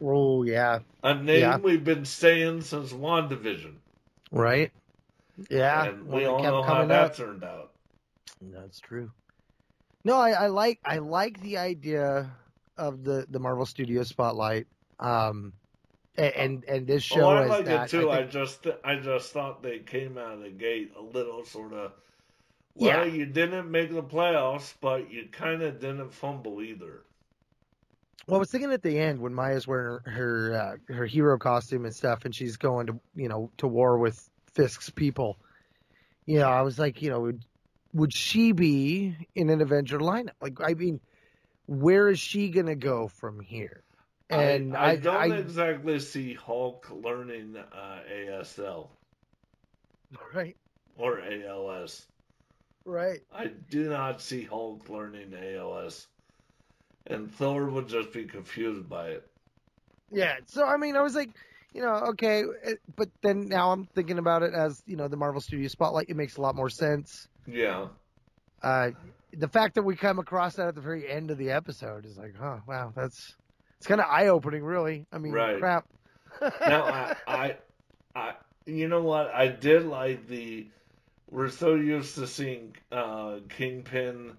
Oh 0.01 0.43
yeah, 0.43 0.79
A 1.03 1.15
name 1.15 1.39
Yeah. 1.41 1.57
we've 1.57 1.83
been 1.83 2.05
saying 2.05 2.61
since 2.61 2.91
WandaVision. 2.93 3.75
right. 4.31 4.71
Yeah, 5.49 5.85
and 5.85 6.07
we 6.07 6.25
all 6.25 6.43
know 6.43 6.61
how 6.61 6.85
that 6.85 7.05
up. 7.05 7.15
turned 7.15 7.43
out. 7.43 7.71
That's 8.39 8.79
true. 8.79 9.09
No, 10.03 10.15
I, 10.15 10.31
I 10.31 10.47
like 10.47 10.79
I 10.85 10.99
like 10.99 11.41
the 11.41 11.57
idea 11.57 12.29
of 12.77 13.03
the 13.03 13.25
the 13.29 13.39
Marvel 13.39 13.65
Studio 13.65 14.03
spotlight. 14.03 14.67
Um, 14.99 15.53
and 16.17 16.63
and 16.67 16.85
this 16.87 17.03
show 17.03 17.21
oh, 17.25 17.29
I 17.29 17.43
is 17.43 17.49
like 17.49 17.65
that. 17.65 17.85
it 17.85 17.89
too. 17.89 18.11
I, 18.11 18.17
think- 18.19 18.31
just 18.31 18.67
I 18.83 18.95
just 18.97 19.31
thought 19.31 19.63
they 19.63 19.79
came 19.79 20.17
out 20.17 20.33
of 20.33 20.41
the 20.41 20.49
gate 20.49 20.93
a 20.97 21.01
little 21.01 21.43
sort 21.45 21.73
of. 21.73 21.91
Well, 22.75 23.05
Yeah. 23.07 23.13
you 23.13 23.25
didn't 23.25 23.69
make 23.69 23.93
the 23.93 24.01
playoffs, 24.03 24.73
but 24.81 25.11
you 25.11 25.27
kind 25.31 25.61
of 25.61 25.79
didn't 25.79 26.11
fumble 26.11 26.61
either. 26.61 27.01
well, 28.27 28.37
I 28.37 28.39
was 28.39 28.49
thinking 28.49 28.71
at 28.71 28.81
the 28.81 28.97
end 28.97 29.19
when 29.19 29.33
Maya's 29.33 29.67
wearing 29.67 29.99
her 30.05 30.11
her, 30.11 30.53
uh, 30.89 30.93
her 30.93 31.05
hero 31.05 31.37
costume 31.37 31.85
and 31.85 31.95
stuff, 31.95 32.25
and 32.25 32.33
she's 32.33 32.57
going 32.57 32.87
to 32.87 32.99
you 33.15 33.27
know 33.29 33.51
to 33.57 33.67
war 33.67 33.97
with 33.97 34.29
Fisk's 34.53 34.89
people. 34.89 35.37
You 36.25 36.39
know, 36.39 36.47
I 36.49 36.61
was 36.61 36.79
like, 36.79 37.01
you 37.01 37.09
know, 37.09 37.19
would 37.21 37.43
would 37.93 38.13
she 38.13 38.53
be 38.53 39.15
in 39.35 39.49
an 39.49 39.61
Avenger 39.61 39.99
lineup? 39.99 40.31
Like, 40.41 40.59
I 40.61 40.73
mean, 40.73 40.99
where 41.67 42.09
is 42.09 42.19
she 42.19 42.49
gonna 42.49 42.75
go 42.75 43.07
from 43.07 43.39
here? 43.39 43.83
And 44.39 44.75
I, 44.75 44.91
I 44.91 44.95
don't 44.97 45.31
I- 45.31 45.37
exactly 45.37 45.99
see 45.99 46.33
Hulk 46.33 46.89
learning 46.91 47.57
uh, 47.57 47.99
ASL 48.09 48.89
right, 50.33 50.55
or 50.95 51.19
ALS. 51.19 52.07
right. 52.85 53.21
I 53.31 53.47
do 53.47 53.89
not 53.89 54.21
see 54.21 54.43
Hulk 54.43 54.89
learning 54.89 55.33
ALS, 55.33 56.07
and 57.07 57.31
Thor 57.31 57.69
would 57.69 57.87
just 57.87 58.11
be 58.13 58.25
confused 58.25 58.89
by 58.89 59.09
it. 59.09 59.29
Yeah. 60.11 60.37
So 60.45 60.65
I 60.65 60.77
mean, 60.77 60.95
I 60.95 61.01
was 61.01 61.15
like, 61.15 61.29
you 61.73 61.81
know, 61.81 61.93
okay, 62.11 62.43
eh, 62.63 62.75
but 62.95 63.09
then 63.21 63.47
now 63.47 63.71
I'm 63.71 63.85
thinking 63.95 64.17
about 64.19 64.43
it 64.43 64.53
as 64.53 64.81
you 64.85 64.95
know 64.95 65.07
the 65.07 65.17
Marvel 65.17 65.41
Studios 65.41 65.71
spotlight. 65.71 66.09
It 66.09 66.15
makes 66.15 66.37
a 66.37 66.41
lot 66.41 66.55
more 66.55 66.69
sense. 66.69 67.27
Yeah. 67.47 67.87
Uh, 68.61 68.91
the 69.33 69.47
fact 69.47 69.75
that 69.75 69.83
we 69.83 69.95
come 69.95 70.19
across 70.19 70.55
that 70.55 70.67
at 70.67 70.75
the 70.75 70.81
very 70.81 71.07
end 71.09 71.31
of 71.31 71.37
the 71.37 71.51
episode 71.51 72.05
is 72.05 72.17
like, 72.17 72.35
huh, 72.39 72.59
wow, 72.67 72.91
that's 72.95 73.35
it's 73.83 73.87
kind 73.89 73.99
of 73.99 74.07
eye 74.09 74.27
opening, 74.27 74.63
really. 74.63 75.05
I 75.11 75.17
mean, 75.17 75.33
Right. 75.33 75.59
crap. 75.59 75.85
now 76.41 76.85
I, 76.85 77.15
I, 77.27 77.57
I, 78.15 78.33
you 78.65 78.87
know 78.87 79.01
what? 79.01 79.27
I 79.33 79.49
did 79.49 79.85
like 79.85 80.25
the. 80.29 80.67
We're 81.29 81.49
so 81.49 81.75
used 81.75 82.15
to 82.15 82.25
seeing 82.25 82.77
uh, 82.93 83.39
Kingpin 83.49 84.37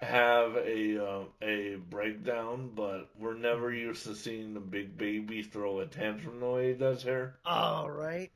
have 0.00 0.54
a 0.54 1.04
uh, 1.04 1.24
a 1.42 1.74
breakdown, 1.90 2.70
but 2.76 3.08
we're 3.18 3.34
never 3.34 3.72
used 3.72 4.04
to 4.04 4.14
seeing 4.14 4.54
the 4.54 4.60
big 4.60 4.96
baby 4.96 5.42
throw 5.42 5.80
a 5.80 5.86
tantrum 5.86 6.38
the 6.38 6.46
way 6.46 6.68
he 6.68 6.74
does 6.74 7.02
here. 7.02 7.34
All 7.44 7.90
right. 7.90 8.30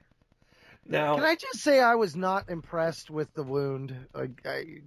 Now, 0.89 1.14
Can 1.14 1.24
I 1.24 1.36
just 1.36 1.60
say 1.60 1.78
I 1.78 1.94
was 1.94 2.16
not 2.16 2.51
impressed 2.51 3.10
with 3.10 3.32
the 3.35 3.44
wound? 3.44 3.94
Like, 4.12 4.40
I, 4.44 4.80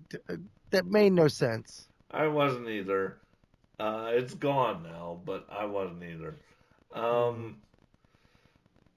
that 0.71 0.85
made 0.85 1.13
no 1.13 1.29
sense. 1.29 1.87
I 2.09 2.27
wasn't 2.27 2.67
either. 2.67 3.20
Uh, 3.81 4.11
it's 4.13 4.35
gone 4.35 4.83
now, 4.83 5.19
but 5.25 5.47
I 5.49 5.65
wasn't 5.65 6.03
either. 6.03 6.35
Um, 6.93 7.57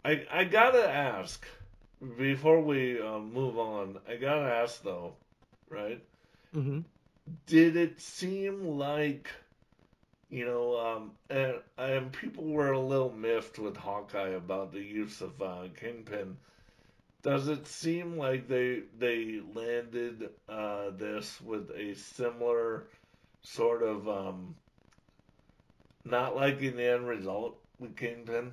I 0.04 0.26
I 0.30 0.44
gotta 0.44 0.86
ask 0.86 1.42
before 2.18 2.60
we 2.60 3.00
uh, 3.00 3.18
move 3.18 3.56
on. 3.56 3.96
I 4.06 4.16
gotta 4.16 4.42
ask 4.42 4.82
though, 4.82 5.14
right? 5.70 6.04
Mm-hmm. 6.54 6.80
Did 7.46 7.76
it 7.76 7.98
seem 7.98 8.76
like, 8.76 9.30
you 10.28 10.44
know, 10.44 10.76
um, 10.78 11.12
and, 11.30 11.54
and 11.78 12.12
people 12.12 12.44
were 12.44 12.72
a 12.72 12.78
little 12.78 13.10
miffed 13.10 13.58
with 13.58 13.78
Hawkeye 13.78 14.36
about 14.36 14.70
the 14.70 14.82
use 14.82 15.22
of 15.22 15.40
uh, 15.40 15.68
Kingpin. 15.80 16.36
Does 17.22 17.48
it 17.48 17.66
seem 17.66 18.18
like 18.18 18.48
they 18.48 18.82
they 18.98 19.40
landed 19.54 20.28
uh, 20.46 20.90
this 20.90 21.40
with 21.40 21.70
a 21.70 21.94
similar 21.94 22.84
sort 23.40 23.82
of 23.82 24.06
um, 24.06 24.54
not 26.04 26.36
liking 26.36 26.76
the 26.76 26.84
end 26.84 27.06
result 27.08 27.56
with 27.78 27.96
Kingpin? 27.96 28.52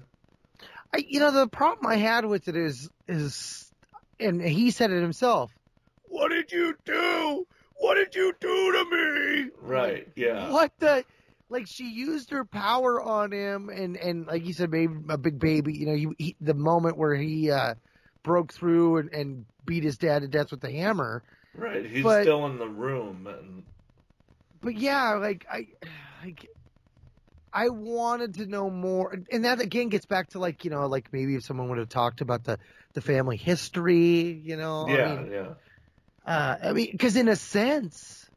I, 0.93 1.05
you 1.07 1.19
know, 1.19 1.31
the 1.31 1.47
problem 1.47 1.87
I 1.87 1.95
had 1.95 2.25
with 2.25 2.47
it 2.47 2.55
is, 2.55 2.89
is, 3.07 3.71
and 4.19 4.41
he 4.41 4.71
said 4.71 4.91
it 4.91 5.01
himself. 5.01 5.51
What 6.05 6.29
did 6.29 6.51
you 6.51 6.75
do? 6.85 7.47
What 7.75 7.95
did 7.95 8.13
you 8.13 8.33
do 8.39 8.71
to 8.73 8.85
me? 8.91 9.49
Right. 9.61 10.07
Yeah. 10.15 10.51
What 10.51 10.71
the? 10.79 11.03
Like 11.49 11.67
she 11.67 11.89
used 11.89 12.29
her 12.29 12.45
power 12.45 13.01
on 13.01 13.31
him, 13.31 13.69
and 13.69 13.97
and 13.97 14.25
like 14.25 14.45
you 14.45 14.53
said, 14.53 14.71
maybe 14.71 14.93
a 15.09 15.17
big 15.17 15.37
baby. 15.39 15.73
You 15.73 15.85
know, 15.87 15.95
he, 15.95 16.07
he 16.17 16.35
the 16.39 16.53
moment 16.53 16.97
where 16.97 17.13
he 17.13 17.51
uh, 17.51 17.73
broke 18.23 18.53
through 18.53 18.97
and, 18.97 19.13
and 19.13 19.45
beat 19.65 19.83
his 19.83 19.97
dad 19.97 20.21
to 20.21 20.27
death 20.29 20.51
with 20.51 20.61
the 20.61 20.71
hammer. 20.71 21.23
Right. 21.53 21.85
He's 21.85 22.03
But- 22.03 22.21
still 22.23 22.45
in 22.45 22.57
the 22.57 22.69
room, 22.69 23.27
and 23.27 23.63
But 24.61 24.75
yeah, 24.75 25.15
like 25.15 25.45
I, 25.51 25.67
like 26.23 26.47
I 27.53 27.69
wanted 27.69 28.35
to 28.35 28.45
know 28.45 28.69
more, 28.69 29.17
and 29.31 29.45
that 29.45 29.59
again 29.59 29.89
gets 29.89 30.05
back 30.05 30.29
to 30.29 30.39
like 30.39 30.63
you 30.63 30.71
know, 30.71 30.85
like 30.87 31.11
maybe 31.11 31.35
if 31.35 31.43
someone 31.43 31.69
would 31.69 31.77
have 31.79 31.89
talked 31.89 32.21
about 32.21 32.43
the 32.43 32.59
the 32.93 33.01
family 33.01 33.37
history, 33.37 34.41
you 34.43 34.55
know. 34.55 34.87
yeah, 34.87 35.05
I 35.05 35.15
mean, 35.15 35.31
yeah. 35.31 35.53
uh, 36.25 36.57
I 36.63 36.71
mean, 36.71 36.89
because 36.91 37.15
in 37.15 37.27
a 37.27 37.35
sense, 37.35 38.29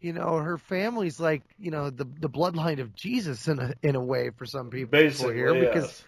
you 0.00 0.12
know, 0.12 0.36
her 0.36 0.56
family's 0.56 1.20
like 1.20 1.42
you 1.58 1.70
know 1.70 1.90
the 1.90 2.04
the 2.04 2.30
bloodline 2.30 2.80
of 2.80 2.94
Jesus 2.94 3.48
in 3.48 3.58
a 3.58 3.74
in 3.82 3.96
a 3.96 4.04
way 4.04 4.30
for 4.30 4.46
some 4.46 4.70
people 4.70 4.98
Basically, 4.98 5.34
here 5.34 5.54
yes. 5.54 5.74
because. 5.74 6.04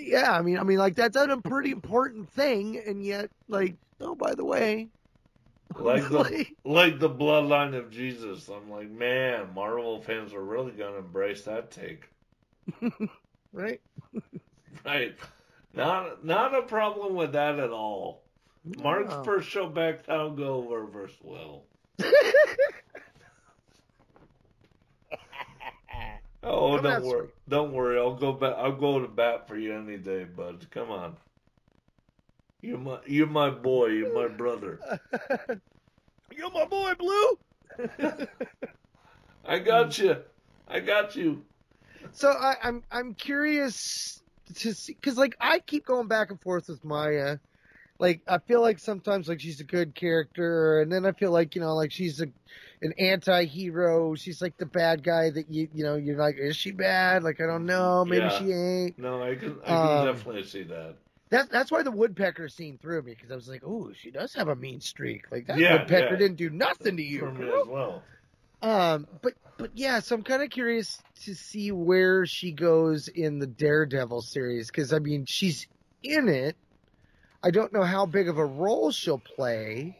Yeah, 0.00 0.32
I 0.32 0.40
mean, 0.40 0.58
I 0.58 0.62
mean, 0.62 0.78
like 0.78 0.96
that's 0.96 1.14
a 1.14 1.36
pretty 1.44 1.70
important 1.70 2.30
thing, 2.30 2.82
and 2.84 3.04
yet, 3.04 3.30
like, 3.48 3.76
oh, 4.00 4.14
by 4.14 4.34
the 4.34 4.44
way, 4.44 4.88
like 5.78 6.08
the 6.10 6.46
like 6.64 6.98
the 6.98 7.10
bloodline 7.10 7.74
of 7.76 7.90
Jesus. 7.90 8.48
I'm 8.48 8.70
like, 8.70 8.90
man, 8.90 9.52
Marvel 9.54 10.00
fans 10.02 10.32
are 10.34 10.44
really 10.44 10.72
gonna 10.72 10.98
embrace 10.98 11.42
that 11.44 11.70
take, 11.70 12.08
right? 13.52 13.80
right? 14.84 15.16
Not 15.74 16.24
not 16.24 16.54
a 16.54 16.62
problem 16.62 17.14
with 17.14 17.32
that 17.32 17.58
at 17.58 17.70
all. 17.70 18.24
Mark's 18.64 19.14
first 19.24 19.48
show 19.48 19.68
back, 19.68 20.04
that'll 20.06 20.30
go 20.30 20.56
over 20.56 20.86
verse 20.86 21.16
well. 21.22 21.66
Oh, 26.42 26.76
Come 26.76 26.82
don't 26.82 27.02
on, 27.02 27.02
worry, 27.02 27.28
don't 27.48 27.72
worry. 27.72 27.98
I'll 27.98 28.14
go 28.14 28.32
back. 28.32 28.54
I'll 28.58 28.76
go 28.76 29.00
to 29.00 29.08
bat 29.08 29.48
for 29.48 29.56
you 29.56 29.74
any 29.74 29.96
day, 29.98 30.24
bud. 30.24 30.66
Come 30.70 30.90
on. 30.90 31.16
You're 32.64 32.78
my, 32.78 32.98
you're 33.06 33.26
my 33.26 33.50
boy. 33.50 33.88
You're 33.88 34.14
my 34.14 34.26
brother. 34.28 34.80
You're 36.32 36.50
my 36.50 36.64
boy, 36.64 36.94
Blue. 36.98 37.38
I 39.44 39.58
got 39.58 39.98
you. 39.98 40.16
I 40.66 40.80
got 40.80 41.16
you. 41.16 41.44
So 42.12 42.30
I, 42.30 42.56
I'm 42.62 42.82
I'm 42.90 43.14
curious 43.14 44.22
to 44.56 44.74
see 44.74 44.94
because 44.94 45.16
like 45.18 45.36
I 45.40 45.58
keep 45.60 45.86
going 45.86 46.08
back 46.08 46.30
and 46.30 46.40
forth 46.40 46.68
with 46.68 46.84
Maya. 46.84 47.38
Like 47.98 48.22
I 48.28 48.38
feel 48.38 48.60
like 48.60 48.78
sometimes 48.78 49.28
like 49.28 49.40
she's 49.40 49.60
a 49.60 49.64
good 49.64 49.94
character, 49.94 50.80
and 50.80 50.90
then 50.92 51.04
I 51.06 51.12
feel 51.12 51.30
like 51.30 51.54
you 51.54 51.60
know 51.60 51.74
like 51.74 51.92
she's 51.92 52.20
a 52.20 52.26
an 52.82 52.92
anti-hero. 52.98 54.14
She's 54.14 54.42
like 54.42 54.56
the 54.58 54.66
bad 54.66 55.02
guy 55.02 55.30
that 55.30 55.50
you 55.50 55.68
you 55.72 55.84
know 55.84 55.96
you're 55.96 56.18
like 56.18 56.36
is 56.38 56.56
she 56.56 56.72
bad? 56.72 57.22
Like 57.22 57.40
I 57.40 57.46
don't 57.46 57.66
know, 57.66 58.04
maybe 58.04 58.28
Yeah. 58.28 58.28
she 58.28 58.52
ain't. 58.52 58.96
No, 58.98 59.22
I 59.22 59.34
can. 59.36 59.60
I 59.66 59.76
can 59.76 60.00
Um, 60.00 60.00
definitely 60.00 60.44
see 60.44 60.64
that. 60.64 60.96
That's 61.30 61.48
that's 61.48 61.70
why 61.70 61.82
the 61.82 61.90
woodpecker 61.90 62.48
scene 62.48 62.78
threw 62.78 63.02
me 63.02 63.12
because 63.12 63.30
I 63.30 63.34
was 63.34 63.48
like, 63.48 63.62
oh, 63.64 63.92
she 63.94 64.10
does 64.10 64.34
have 64.34 64.48
a 64.48 64.56
mean 64.56 64.80
streak. 64.80 65.30
Like 65.32 65.46
that 65.46 65.56
Yeah, 65.56 65.72
woodpecker 65.72 66.14
yeah. 66.14 66.16
didn't 66.16 66.36
do 66.36 66.50
nothing 66.50 66.96
to 66.96 67.02
you. 67.02 67.20
For 67.20 67.32
me 67.32 67.48
as 67.48 67.66
well. 67.66 68.02
Um, 68.62 69.06
but 69.22 69.34
but 69.58 69.70
yeah, 69.74 70.00
so 70.00 70.14
I'm 70.16 70.22
kind 70.24 70.42
of 70.42 70.50
curious 70.50 71.02
to 71.24 71.34
see 71.34 71.70
where 71.72 72.26
she 72.26 72.52
goes 72.52 73.08
in 73.08 73.38
the 73.38 73.46
Daredevil 73.46 74.22
series 74.22 74.68
because 74.68 74.92
I 74.92 74.98
mean 74.98 75.26
she's 75.26 75.66
in 76.02 76.28
it. 76.28 76.56
I 77.42 77.50
don't 77.50 77.72
know 77.72 77.82
how 77.84 78.06
big 78.06 78.28
of 78.28 78.38
a 78.38 78.44
role 78.46 78.90
she'll 78.90 79.18
play, 79.20 79.96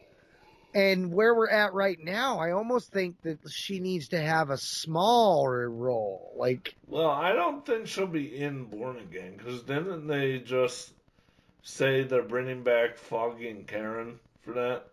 and 0.73 1.13
where 1.13 1.35
we're 1.35 1.49
at 1.49 1.73
right 1.73 1.99
now, 1.99 2.39
I 2.39 2.51
almost 2.51 2.91
think 2.91 3.21
that 3.23 3.39
she 3.49 3.79
needs 3.79 4.09
to 4.09 4.21
have 4.21 4.49
a 4.49 4.57
smaller 4.57 5.69
role. 5.71 6.33
Like 6.37 6.75
Well, 6.87 7.11
I 7.11 7.33
don't 7.33 7.63
think 7.65 7.85
she'll 7.87 8.07
be 8.07 8.37
in 8.39 8.65
Born 8.65 8.97
Again 8.97 9.37
because 9.37 9.63
didn't 9.63 10.07
they 10.07 10.39
just 10.39 10.94
say 11.65 12.03
they're 12.03 12.23
bringing 12.23 12.63
back 12.63 12.97
Foggy 12.97 13.49
and 13.49 13.67
Karen 13.67 14.21
for 14.41 14.53
that? 14.53 14.87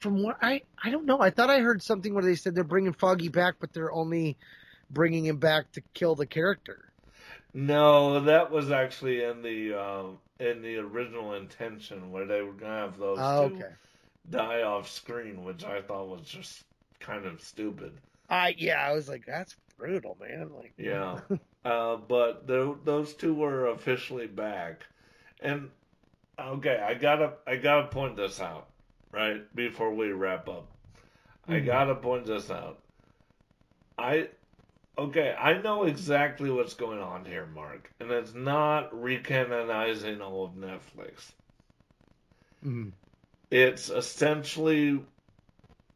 from 0.00 0.22
what 0.22 0.36
I 0.42 0.62
I 0.82 0.90
don't 0.90 1.06
know. 1.06 1.20
I 1.20 1.30
thought 1.30 1.50
I 1.50 1.60
heard 1.60 1.82
something 1.82 2.14
where 2.14 2.24
they 2.24 2.34
said 2.36 2.54
they're 2.54 2.64
bringing 2.64 2.92
Foggy 2.92 3.28
back, 3.28 3.56
but 3.60 3.72
they're 3.72 3.92
only 3.92 4.38
bringing 4.90 5.24
him 5.26 5.38
back 5.38 5.72
to 5.72 5.82
kill 5.94 6.14
the 6.14 6.26
character. 6.26 6.92
No, 7.54 8.20
that 8.20 8.50
was 8.50 8.70
actually 8.70 9.22
in 9.24 9.42
the 9.42 9.74
um, 9.74 10.20
in 10.38 10.62
the 10.62 10.76
original 10.76 11.34
intention 11.34 12.10
where 12.12 12.26
they 12.26 12.42
were 12.42 12.52
gonna 12.52 12.80
have 12.80 12.98
those 12.98 13.18
Oh, 13.20 13.32
two 13.32 13.64
okay. 13.64 13.74
die 14.30 14.62
off 14.62 14.88
screen, 14.90 15.44
which 15.44 15.64
I 15.64 15.82
thought 15.82 16.08
was 16.08 16.22
just 16.28 16.64
kind 17.00 17.26
of 17.26 17.40
stupid. 17.42 18.00
I 18.28 18.54
yeah, 18.58 18.86
I 18.86 18.92
was 18.92 19.08
like, 19.08 19.24
that's 19.26 19.56
brutal, 19.78 20.16
man. 20.20 20.50
Like 20.54 20.74
Yeah, 20.78 21.20
uh, 21.66 21.96
but 21.96 22.46
tho- 22.46 22.78
those 22.84 23.14
two 23.14 23.34
were 23.34 23.66
officially 23.66 24.28
back, 24.28 24.86
and 25.40 25.70
okay, 26.38 26.78
I 26.78 26.94
gotta 26.94 27.34
I 27.46 27.56
gotta 27.56 27.88
point 27.88 28.16
this 28.16 28.40
out 28.40 28.68
right 29.12 29.42
before 29.56 29.92
we 29.92 30.12
wrap 30.12 30.48
up. 30.48 30.68
I 31.48 31.60
Mhm. 31.60 31.66
gotta 31.66 31.96
point 31.96 32.26
this 32.26 32.50
out. 32.50 32.78
I 33.98 34.30
okay, 34.98 35.34
I 35.38 35.60
know 35.60 35.84
exactly 35.84 36.50
what's 36.50 36.74
going 36.74 37.00
on 37.00 37.24
here, 37.24 37.46
Mark, 37.46 37.92
and 38.00 38.10
it's 38.12 38.34
not 38.34 38.92
recanonizing 38.92 40.20
all 40.20 40.44
of 40.44 40.52
Netflix. 40.52 41.32
Mhm. 42.64 42.92
It's 43.50 43.90
essentially, 43.90 45.04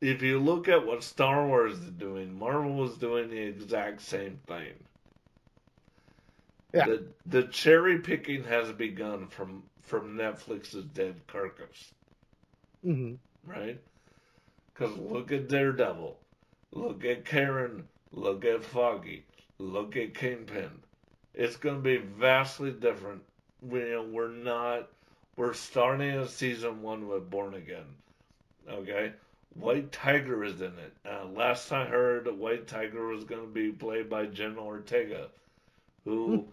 if 0.00 0.22
you 0.22 0.40
look 0.40 0.68
at 0.68 0.86
what 0.86 1.02
Star 1.04 1.46
Wars 1.46 1.74
is 1.78 1.90
doing, 1.92 2.38
Marvel 2.38 2.84
is 2.84 2.98
doing 2.98 3.30
the 3.30 3.38
exact 3.40 4.00
same 4.02 4.38
thing. 4.46 4.74
Yeah. 6.72 6.86
The, 6.86 7.06
the 7.26 7.42
cherry 7.48 7.98
picking 8.00 8.44
has 8.44 8.72
begun 8.72 9.28
from 9.28 9.64
from 9.82 10.16
Netflix's 10.16 10.84
dead 10.84 11.26
carcass, 11.26 11.92
hmm 12.82 13.14
right? 13.44 13.80
Because 14.72 14.96
look 14.98 15.32
at 15.32 15.48
Daredevil, 15.48 16.18
look 16.72 17.04
at 17.04 17.24
Karen, 17.24 17.88
look 18.12 18.44
at 18.44 18.64
Foggy, 18.64 19.26
look 19.58 19.96
at 19.96 20.14
Kingpin. 20.14 20.82
It's 21.34 21.56
going 21.56 21.76
to 21.76 21.82
be 21.82 21.96
vastly 21.98 22.72
different. 22.72 23.22
We, 23.60 23.80
you 23.80 23.92
know, 23.92 24.02
we're 24.02 24.28
not. 24.28 24.90
We're 25.36 25.54
starting 25.54 26.10
a 26.10 26.28
season 26.28 26.82
one 26.82 27.08
with 27.08 27.30
Born 27.30 27.54
Again. 27.54 27.86
Okay, 28.68 29.12
White 29.54 29.92
Tiger 29.92 30.44
is 30.44 30.60
in 30.60 30.78
it. 30.78 30.94
Uh, 31.04 31.26
last 31.26 31.72
I 31.72 31.86
heard, 31.86 32.26
White 32.28 32.66
Tiger 32.66 33.06
was 33.06 33.24
going 33.24 33.42
to 33.42 33.52
be 33.52 33.72
played 33.72 34.08
by 34.08 34.26
Jen 34.26 34.58
Ortega, 34.58 35.30
who, 36.04 36.52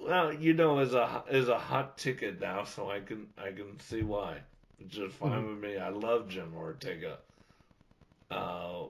well, 0.00 0.32
you 0.32 0.54
know, 0.54 0.78
is 0.80 0.94
a 0.94 1.24
is 1.30 1.48
a 1.48 1.58
hot 1.58 1.98
ticket 1.98 2.40
now, 2.40 2.64
so 2.64 2.90
I 2.90 3.00
can 3.00 3.28
I 3.38 3.50
can 3.52 3.78
see 3.80 4.02
why. 4.02 4.38
It's 4.78 4.94
just 4.94 5.14
fine 5.16 5.44
Mhm. 5.44 5.48
with 5.48 5.58
me. 5.58 5.76
I 5.78 5.88
love 5.90 6.28
Jen 6.28 6.52
Ortega. 6.54 7.18
Uh, 8.30 8.84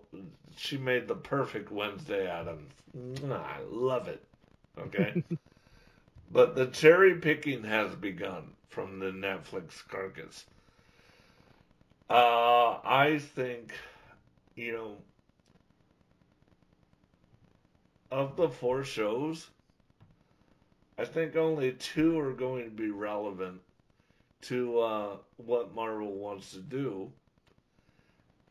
she 0.57 0.77
made 0.77 1.09
the 1.09 1.15
perfect 1.17 1.71
Wednesday 1.71 2.27
Addams. 2.29 2.73
I 3.25 3.61
love 3.71 4.09
it. 4.09 4.23
Okay. 4.79 5.17
but 6.31 6.55
the 6.55 6.67
cherry 6.67 7.15
picking 7.17 7.65
has 7.65 7.95
begun 7.95 8.55
from 8.69 8.99
the 8.99 9.11
Netflix 9.11 9.87
carcass. 9.89 10.47
Uh, 12.11 12.81
I 12.85 13.19
think, 13.19 13.73
you 14.57 14.73
know, 14.73 14.97
of 18.11 18.37
the 18.37 18.49
four 18.49 18.85
shows, 18.85 19.49
I 21.01 21.07
think 21.07 21.35
only 21.35 21.73
two 21.73 22.19
are 22.19 22.35
going 22.35 22.65
to 22.65 22.71
be 22.71 22.91
relevant 22.91 23.63
to 24.43 24.81
uh, 24.81 25.17
what 25.39 25.75
Marvel 25.75 26.13
wants 26.13 26.53
to 26.53 26.59
do. 26.59 27.11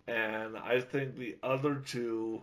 And 0.08 0.58
I 0.58 0.82
think 0.82 1.16
the 1.16 1.38
other 1.44 1.76
two 1.76 2.42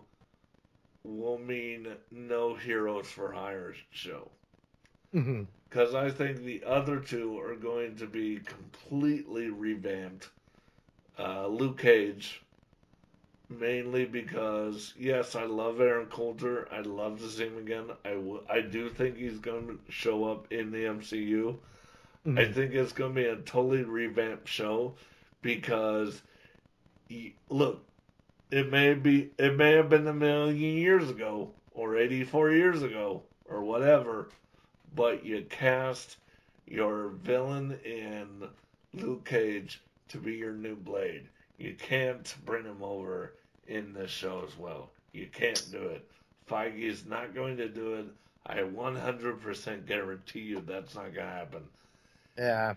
will 1.03 1.37
mean 1.37 1.87
no 2.09 2.55
Heroes 2.55 3.07
for 3.07 3.33
Hire 3.33 3.75
show. 3.91 4.31
hmm 5.11 5.43
Because 5.69 5.93
I 5.93 6.09
think 6.09 6.37
the 6.37 6.63
other 6.63 7.01
two 7.01 7.37
are 7.37 7.57
going 7.57 7.97
to 7.97 8.07
be 8.07 8.39
completely 8.45 9.49
revamped. 9.49 10.29
Uh, 11.19 11.47
Luke 11.47 11.79
Cage, 11.79 12.41
mainly 13.49 14.05
because, 14.05 14.93
yes, 14.97 15.35
I 15.35 15.45
love 15.45 15.79
Aaron 15.81 16.07
Coulter. 16.07 16.67
I'd 16.71 16.85
love 16.87 17.19
to 17.19 17.29
see 17.29 17.45
him 17.45 17.57
again. 17.57 17.91
I, 18.05 18.09
w- 18.11 18.43
I 18.49 18.61
do 18.61 18.89
think 18.89 19.17
he's 19.17 19.39
going 19.39 19.67
to 19.67 19.91
show 19.91 20.25
up 20.25 20.51
in 20.51 20.71
the 20.71 20.85
MCU. 20.85 21.59
I 22.35 22.45
Mhm. 22.45 22.53
think 22.53 22.73
it's 22.73 22.93
going 22.93 23.15
to 23.15 23.21
be 23.21 23.27
a 23.27 23.37
totally 23.37 23.83
revamped 23.83 24.47
show 24.47 24.95
because, 25.41 26.21
y- 27.09 27.33
look, 27.49 27.83
it 28.51 28.69
may 28.71 28.93
be 28.93 29.31
it 29.37 29.55
may 29.55 29.71
have 29.73 29.89
been 29.89 30.07
a 30.07 30.13
million 30.13 30.57
years 30.77 31.09
ago 31.09 31.51
or 31.71 31.97
84 31.97 32.51
years 32.51 32.83
ago 32.83 33.23
or 33.45 33.63
whatever, 33.63 34.29
but 34.95 35.25
you 35.25 35.43
cast 35.49 36.17
your 36.65 37.09
villain 37.09 37.79
in 37.85 38.49
Luke 38.93 39.25
Cage 39.25 39.81
to 40.09 40.17
be 40.17 40.35
your 40.35 40.53
new 40.53 40.75
Blade. 40.75 41.29
You 41.57 41.73
can't 41.73 42.35
bring 42.45 42.63
him 42.63 42.83
over 42.83 43.33
in 43.67 43.93
this 43.93 44.11
show 44.11 44.43
as 44.47 44.57
well. 44.57 44.89
You 45.11 45.27
can't 45.27 45.63
do 45.71 45.79
it. 45.79 46.05
Feige 46.49 46.83
is 46.83 47.05
not 47.05 47.33
going 47.33 47.57
to 47.57 47.67
do 47.67 47.95
it. 47.95 48.05
I 48.45 48.59
100% 48.59 49.87
guarantee 49.87 50.39
you 50.39 50.61
that's 50.65 50.95
not 50.95 51.13
going 51.13 51.27
to 51.27 51.33
happen. 51.33 51.63
Yeah. 52.37 52.73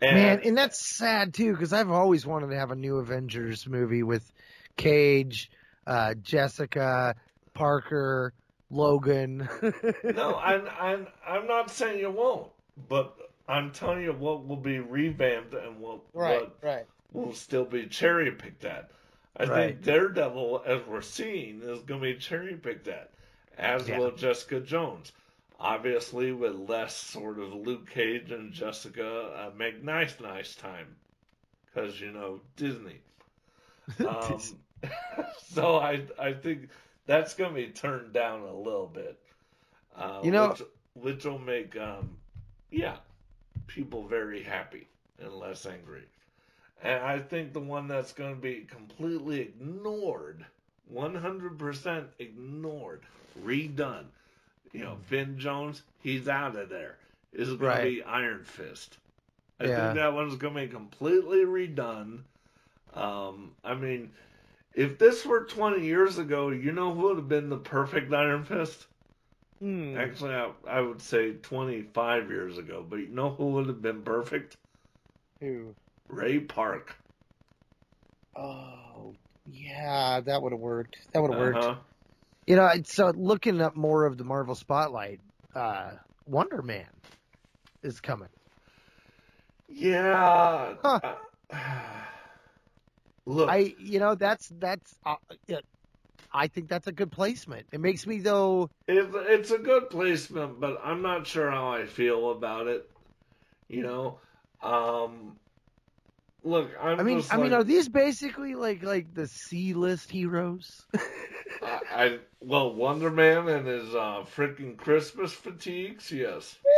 And 0.00 0.16
Man, 0.16 0.40
and 0.44 0.58
that's 0.58 0.84
sad 0.84 1.34
too, 1.34 1.52
because 1.52 1.72
I've 1.72 1.90
always 1.90 2.24
wanted 2.24 2.50
to 2.50 2.56
have 2.56 2.70
a 2.70 2.76
new 2.76 2.98
Avengers 2.98 3.66
movie 3.66 4.02
with 4.02 4.30
Cage, 4.76 5.50
uh, 5.86 6.14
Jessica, 6.14 7.16
Parker, 7.54 8.32
Logan. 8.70 9.48
no, 10.04 10.36
I'm, 10.36 10.68
I'm, 10.80 11.06
I'm 11.26 11.46
not 11.46 11.70
saying 11.70 11.98
you 11.98 12.10
won't, 12.10 12.48
but 12.88 13.16
I'm 13.48 13.72
telling 13.72 14.02
you 14.02 14.12
what 14.12 14.46
will 14.46 14.56
be 14.56 14.78
revamped 14.78 15.54
and 15.54 15.80
what, 15.80 16.00
Right, 16.12 16.42
what 16.42 16.56
right. 16.62 16.86
Will 17.12 17.32
still 17.32 17.64
be 17.64 17.86
cherry 17.86 18.30
picked 18.32 18.64
at. 18.64 18.90
I 19.36 19.44
Right. 19.44 19.68
think 19.74 19.82
Daredevil, 19.84 20.62
as 20.66 20.84
we're 20.86 21.00
seeing, 21.00 21.62
is 21.62 21.82
going 21.82 22.00
to 22.00 22.14
be 22.14 22.18
cherry 22.18 22.56
picked 22.56 22.88
at, 22.88 23.10
as 23.56 23.88
Yeah. 23.88 23.98
will 23.98 24.10
Jessica 24.12 24.60
Jones. 24.60 25.12
Obviously, 25.60 26.32
with 26.32 26.54
less 26.54 26.96
sort 26.96 27.38
of 27.38 27.52
Luke 27.52 27.90
Cage 27.90 28.30
and 28.30 28.52
Jessica 28.52 29.06
uh, 29.34 29.50
make 29.56 29.82
nice, 29.82 30.18
nice 30.20 30.54
time, 30.54 30.96
because 31.66 32.00
you 32.00 32.12
know 32.12 32.40
Disney. 32.56 33.00
Um, 34.06 34.40
so 35.48 35.76
I 35.78 36.02
I 36.18 36.32
think 36.34 36.68
that's 37.06 37.34
going 37.34 37.50
to 37.54 37.56
be 37.56 37.68
turned 37.72 38.12
down 38.12 38.42
a 38.42 38.52
little 38.54 38.86
bit. 38.86 39.18
Uh, 39.96 40.20
You 40.22 40.30
know- 40.30 40.50
which, 40.50 40.62
which 40.94 41.24
will 41.24 41.38
make 41.38 41.76
um, 41.76 42.16
yeah, 42.70 42.98
people 43.66 44.06
very 44.06 44.42
happy 44.42 44.86
and 45.18 45.32
less 45.32 45.64
angry. 45.66 46.04
And 46.82 47.02
I 47.04 47.18
think 47.20 47.52
the 47.52 47.60
one 47.60 47.88
that's 47.88 48.12
going 48.12 48.34
to 48.34 48.40
be 48.40 48.60
completely 48.62 49.40
ignored, 49.40 50.46
100% 50.86 52.08
ignored, 52.18 53.02
redone. 53.40 54.06
You 54.72 54.80
know, 54.84 54.96
Finn 54.96 55.38
Jones, 55.38 55.82
he's 56.02 56.28
out 56.28 56.56
of 56.56 56.68
there. 56.68 56.98
Is 57.32 57.52
going 57.54 57.60
Right. 57.60 57.80
to 57.80 57.88
be 57.88 58.02
Iron 58.02 58.44
Fist. 58.44 58.98
I 59.60 59.66
Yeah. 59.66 59.70
think 59.70 59.94
that 59.94 60.12
one's 60.14 60.36
going 60.36 60.54
to 60.54 60.60
be 60.62 60.68
completely 60.68 61.44
redone. 61.44 62.22
Um, 62.94 63.54
I 63.64 63.74
mean, 63.74 64.12
if 64.74 64.98
this 64.98 65.24
were 65.24 65.44
20 65.44 65.84
years 65.84 66.18
ago, 66.18 66.50
you 66.50 66.72
know 66.72 66.94
who 66.94 67.02
would 67.08 67.16
have 67.16 67.28
been 67.28 67.48
the 67.50 67.58
perfect 67.58 68.12
Iron 68.12 68.44
Fist? 68.44 68.86
Hmm. 69.60 69.96
Actually, 69.96 70.34
I, 70.34 70.50
I 70.66 70.80
would 70.80 71.00
say 71.02 71.34
25 71.34 72.30
years 72.30 72.58
ago, 72.58 72.84
but 72.88 72.96
you 72.96 73.08
know 73.08 73.30
who 73.30 73.46
would 73.52 73.66
have 73.66 73.82
been 73.82 74.02
perfect? 74.02 74.56
Who? 75.40 75.74
Ray 76.08 76.40
Park. 76.40 76.96
Oh, 78.36 79.14
yeah, 79.50 80.20
that 80.20 80.42
would 80.42 80.52
have 80.52 80.60
worked. 80.60 80.96
That 81.12 81.22
would 81.22 81.32
have 81.32 81.40
worked. 81.40 81.58
Uh-huh. 81.58 81.74
You 82.46 82.56
know, 82.56 82.66
it's- 82.66 82.92
so 82.92 83.10
looking 83.10 83.60
up 83.60 83.76
more 83.76 84.06
of 84.06 84.16
the 84.16 84.24
Marvel 84.24 84.54
Spotlight, 84.54 85.20
uh, 85.54 85.92
Wonder 86.26 86.62
Man 86.62 86.86
is 87.82 88.00
coming. 88.00 88.28
Yeah. 89.68 90.74
uh, 90.82 91.14
Look, 93.26 93.50
I, 93.50 93.74
you 93.78 93.98
know, 93.98 94.14
that's 94.14 94.48
that's. 94.48 94.94
Uh, 95.04 95.16
it, 95.46 95.64
I 96.32 96.46
think 96.46 96.68
that's 96.68 96.86
a 96.86 96.92
good 96.92 97.10
placement. 97.10 97.66
It 97.72 97.80
makes 97.80 98.06
me 98.06 98.20
though. 98.20 98.70
It's, 98.86 99.14
it's 99.14 99.50
a 99.50 99.58
good 99.58 99.90
placement, 99.90 100.60
but 100.60 100.80
I'm 100.82 101.02
not 101.02 101.26
sure 101.26 101.50
how 101.50 101.68
I 101.72 101.84
feel 101.86 102.30
about 102.30 102.66
it. 102.68 102.88
You 103.68 103.82
know, 103.82 104.18
um, 104.62 105.36
look, 106.48 106.70
I'm 106.80 107.00
I 107.00 107.04
mean, 107.04 107.22
I 107.30 107.36
mean, 107.38 107.52
are 107.52 107.64
these 107.64 107.88
basically 107.88 108.54
like 108.54 108.82
like 108.82 109.14
the 109.14 109.26
C 109.26 109.74
list 109.74 110.10
heroes? 110.10 110.86
I, 111.62 111.80
I 111.90 112.18
well, 112.40 112.74
Wonder 112.74 113.10
Man 113.10 113.48
and 113.48 113.66
his 113.66 113.94
uh, 113.94 114.24
freaking 114.24 114.76
Christmas 114.76 115.32
fatigues, 115.32 116.10
yes. 116.12 116.58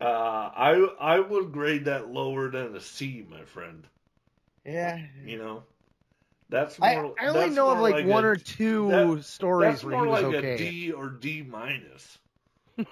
uh, 0.00 0.04
I 0.04 0.88
I 1.00 1.20
would 1.20 1.52
grade 1.52 1.84
that 1.86 2.08
lower 2.10 2.50
than 2.50 2.74
a 2.74 2.80
C, 2.80 3.24
my 3.28 3.44
friend. 3.44 3.86
yeah. 4.64 5.06
You 5.24 5.38
know, 5.38 5.64
that's 6.48 6.80
I, 6.80 6.96
more. 6.96 7.14
I 7.18 7.28
only 7.28 7.50
know 7.50 7.70
of 7.70 7.78
more 7.78 7.80
like, 7.80 7.98
one 7.98 8.24
a- 8.24 8.26
or 8.26 8.36
two 8.36 8.90
that- 8.90 9.22
stories 9.22 9.58
That's 9.58 9.82
where 9.82 9.94
more 9.94 9.98
he 9.98 10.06
was 10.06 10.10
like 10.10 10.32
a 10.32 10.38
okay. 10.38 10.42
D 10.42 10.92
or 10.92 11.10
D 11.10 11.42
minus. 11.42 12.18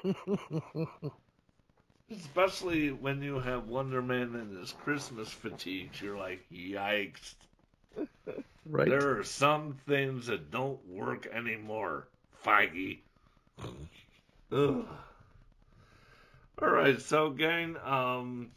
Especially 2.16 2.90
when 2.90 3.22
you 3.22 3.40
have 3.40 3.68
Wonder 3.68 4.02
Man 4.02 4.34
and 4.34 4.56
his 4.56 4.72
Christmas 4.72 5.28
fatigues, 5.28 6.00
you're 6.00 6.16
like, 6.16 6.44
yikes. 6.52 7.34
right. 8.66 8.88
There 8.88 9.18
are 9.18 9.24
some 9.24 9.76
things 9.86 10.26
that 10.26 10.50
don't 10.50 10.86
work 10.88 11.26
anymore, 11.26 12.08
Feige. 12.44 12.98
Ugh. 14.52 14.86
All 16.62 16.68
right, 16.68 17.00
so 17.00 17.30
gang, 17.30 17.76
um, 17.84 18.52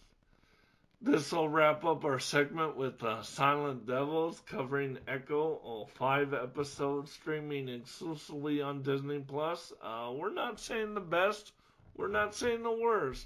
this 1.01 1.31
will 1.31 1.49
wrap 1.49 1.83
up 1.83 2.05
our 2.05 2.19
segment 2.19 2.75
with 2.77 3.03
uh, 3.03 3.23
Silent 3.23 3.87
Devils 3.87 4.39
covering 4.47 4.99
Echo, 5.07 5.59
all 5.63 5.89
five 5.95 6.33
episodes 6.33 7.11
streaming 7.11 7.69
exclusively 7.69 8.61
on 8.61 8.83
Disney 8.83 9.19
Plus. 9.19 9.73
Uh, 9.81 10.11
we're 10.13 10.33
not 10.33 10.59
saying 10.59 10.93
the 10.93 10.99
best, 10.99 11.53
we're 11.95 12.07
not 12.07 12.35
saying 12.35 12.61
the 12.61 12.71
worst, 12.71 13.25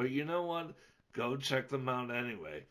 but 0.00 0.10
you 0.10 0.24
know 0.24 0.44
what? 0.44 0.72
Go 1.12 1.36
check 1.36 1.68
them 1.68 1.86
out 1.86 2.10
anyway. 2.10 2.62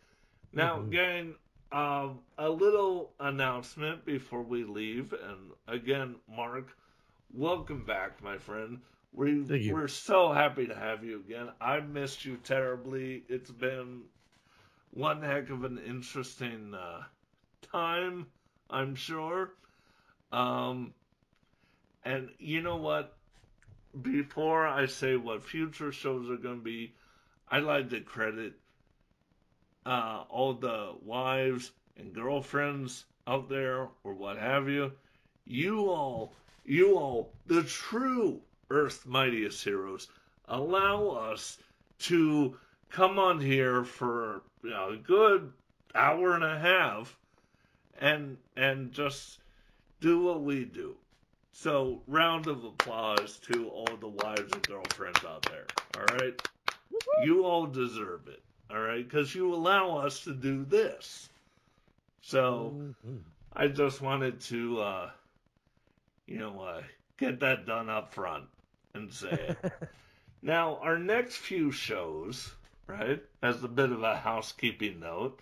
Now, 0.51 0.79
gang, 0.79 1.35
um, 1.71 2.21
a 2.39 2.49
little 2.49 3.11
announcement 3.19 4.03
before 4.03 4.41
we 4.41 4.63
leave, 4.63 5.13
and 5.13 5.51
again, 5.67 6.15
Mark, 6.27 6.75
welcome 7.31 7.85
back, 7.85 8.23
my 8.23 8.39
friend. 8.39 8.79
We 9.13 9.43
we're 9.71 9.87
so 9.87 10.31
happy 10.31 10.65
to 10.65 10.73
have 10.73 11.03
you 11.03 11.19
again. 11.19 11.49
I 11.61 11.81
missed 11.81 12.25
you 12.25 12.37
terribly. 12.37 13.21
It's 13.29 13.51
been 13.51 14.01
one 14.89 15.21
heck 15.21 15.51
of 15.51 15.63
an 15.65 15.77
interesting 15.85 16.73
uh, 16.73 17.03
time, 17.71 18.25
I'm 18.71 18.95
sure. 18.95 19.51
Um, 20.31 20.95
and 22.03 22.29
you 22.39 22.63
know 22.63 22.77
what? 22.77 23.15
Before 24.01 24.65
I 24.65 24.87
say 24.87 25.15
what 25.15 25.43
future 25.43 25.91
shows 25.91 26.27
are 26.31 26.37
going 26.37 26.57
to 26.57 26.63
be, 26.63 26.93
I'd 27.51 27.63
like 27.63 27.89
to 27.89 28.01
credit 28.01 28.53
uh, 29.85 30.23
all 30.29 30.53
the 30.53 30.93
wives 31.03 31.71
and 31.97 32.13
girlfriends 32.13 33.05
out 33.27 33.49
there 33.49 33.87
or 34.03 34.13
what 34.13 34.37
have 34.37 34.69
you. 34.69 34.91
You 35.45 35.89
all, 35.89 36.33
you 36.65 36.95
all, 36.97 37.33
the 37.47 37.63
true 37.63 38.41
Earth's 38.69 39.05
mightiest 39.05 39.63
heroes, 39.63 40.07
allow 40.47 41.07
us 41.09 41.57
to 41.99 42.57
come 42.89 43.17
on 43.17 43.39
here 43.39 43.83
for 43.83 44.41
you 44.63 44.69
know, 44.69 44.89
a 44.89 44.97
good 44.97 45.51
hour 45.95 46.35
and 46.35 46.43
a 46.43 46.59
half 46.59 47.17
and 47.99 48.37
and 48.55 48.91
just 48.91 49.39
do 49.99 50.23
what 50.23 50.41
we 50.41 50.65
do. 50.65 50.95
So, 51.51 52.01
round 52.07 52.47
of 52.47 52.63
applause 52.63 53.39
to 53.51 53.67
all 53.69 53.97
the 53.99 54.07
wives 54.07 54.53
and 54.53 54.65
girlfriends 54.65 55.25
out 55.25 55.41
there. 55.43 55.65
All 55.97 56.17
right, 56.17 56.41
you 57.23 57.45
all 57.45 57.65
deserve 57.65 58.27
it. 58.27 58.41
All 58.71 58.79
right, 58.79 59.07
because 59.07 59.33
you 59.33 59.53
allow 59.53 59.97
us 59.97 60.23
to 60.25 60.33
do 60.33 60.63
this. 60.65 61.29
So, 62.21 62.93
I 63.53 63.67
just 63.67 64.01
wanted 64.01 64.41
to, 64.41 64.81
uh, 64.81 65.09
you 66.27 66.37
know, 66.37 66.61
uh, 66.61 66.81
get 67.17 67.39
that 67.39 67.65
done 67.65 67.89
up 67.89 68.13
front 68.13 68.45
and 68.93 69.11
say 69.11 69.55
it. 69.63 69.71
now, 70.41 70.77
our 70.81 70.99
next 70.99 71.37
few 71.37 71.71
shows, 71.71 72.53
right, 72.85 73.23
as 73.41 73.63
a 73.63 73.67
bit 73.67 73.91
of 73.91 74.03
a 74.03 74.15
housekeeping 74.15 74.99
note, 74.99 75.39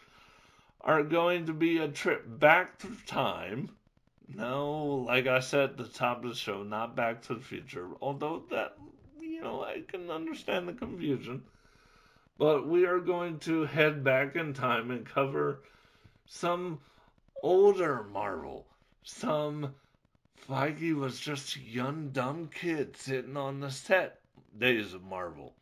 are 0.82 1.04
going 1.04 1.48
to 1.48 1.54
be 1.54 1.80
a 1.80 1.88
trip 1.88 2.24
back 2.40 2.80
through 2.80 2.96
time. 3.06 3.70
No, 4.34 5.04
like 5.08 5.28
I 5.28 5.40
said 5.40 5.72
at 5.72 5.78
the 5.78 5.86
top 5.86 6.24
of 6.24 6.30
the 6.30 6.36
show, 6.36 6.64
not 6.64 6.96
back 6.96 7.22
to 7.24 7.36
the 7.36 7.42
future, 7.42 7.90
although 8.02 8.44
that, 8.52 8.78
know, 9.48 9.64
I 9.64 9.82
can 9.88 10.10
understand 10.12 10.68
the 10.68 10.74
confusion. 10.74 11.44
But 12.38 12.68
we 12.68 12.86
are 12.86 13.00
going 13.00 13.40
to 13.40 13.66
head 13.66 14.04
back 14.04 14.36
in 14.36 14.54
time 14.54 14.92
and 14.92 15.06
cover 15.06 15.64
some 16.26 16.80
older 17.42 18.04
Marvel, 18.04 18.68
some 19.04 19.74
Feige 20.48 20.94
was 20.94 21.20
just 21.20 21.58
young 21.58 22.10
dumb 22.10 22.50
kid 22.54 22.96
sitting 22.96 23.38
on 23.38 23.60
the 23.60 23.72
set 23.72 24.20
days 24.58 24.94
of 24.94 25.04
Marvel. 25.04 25.54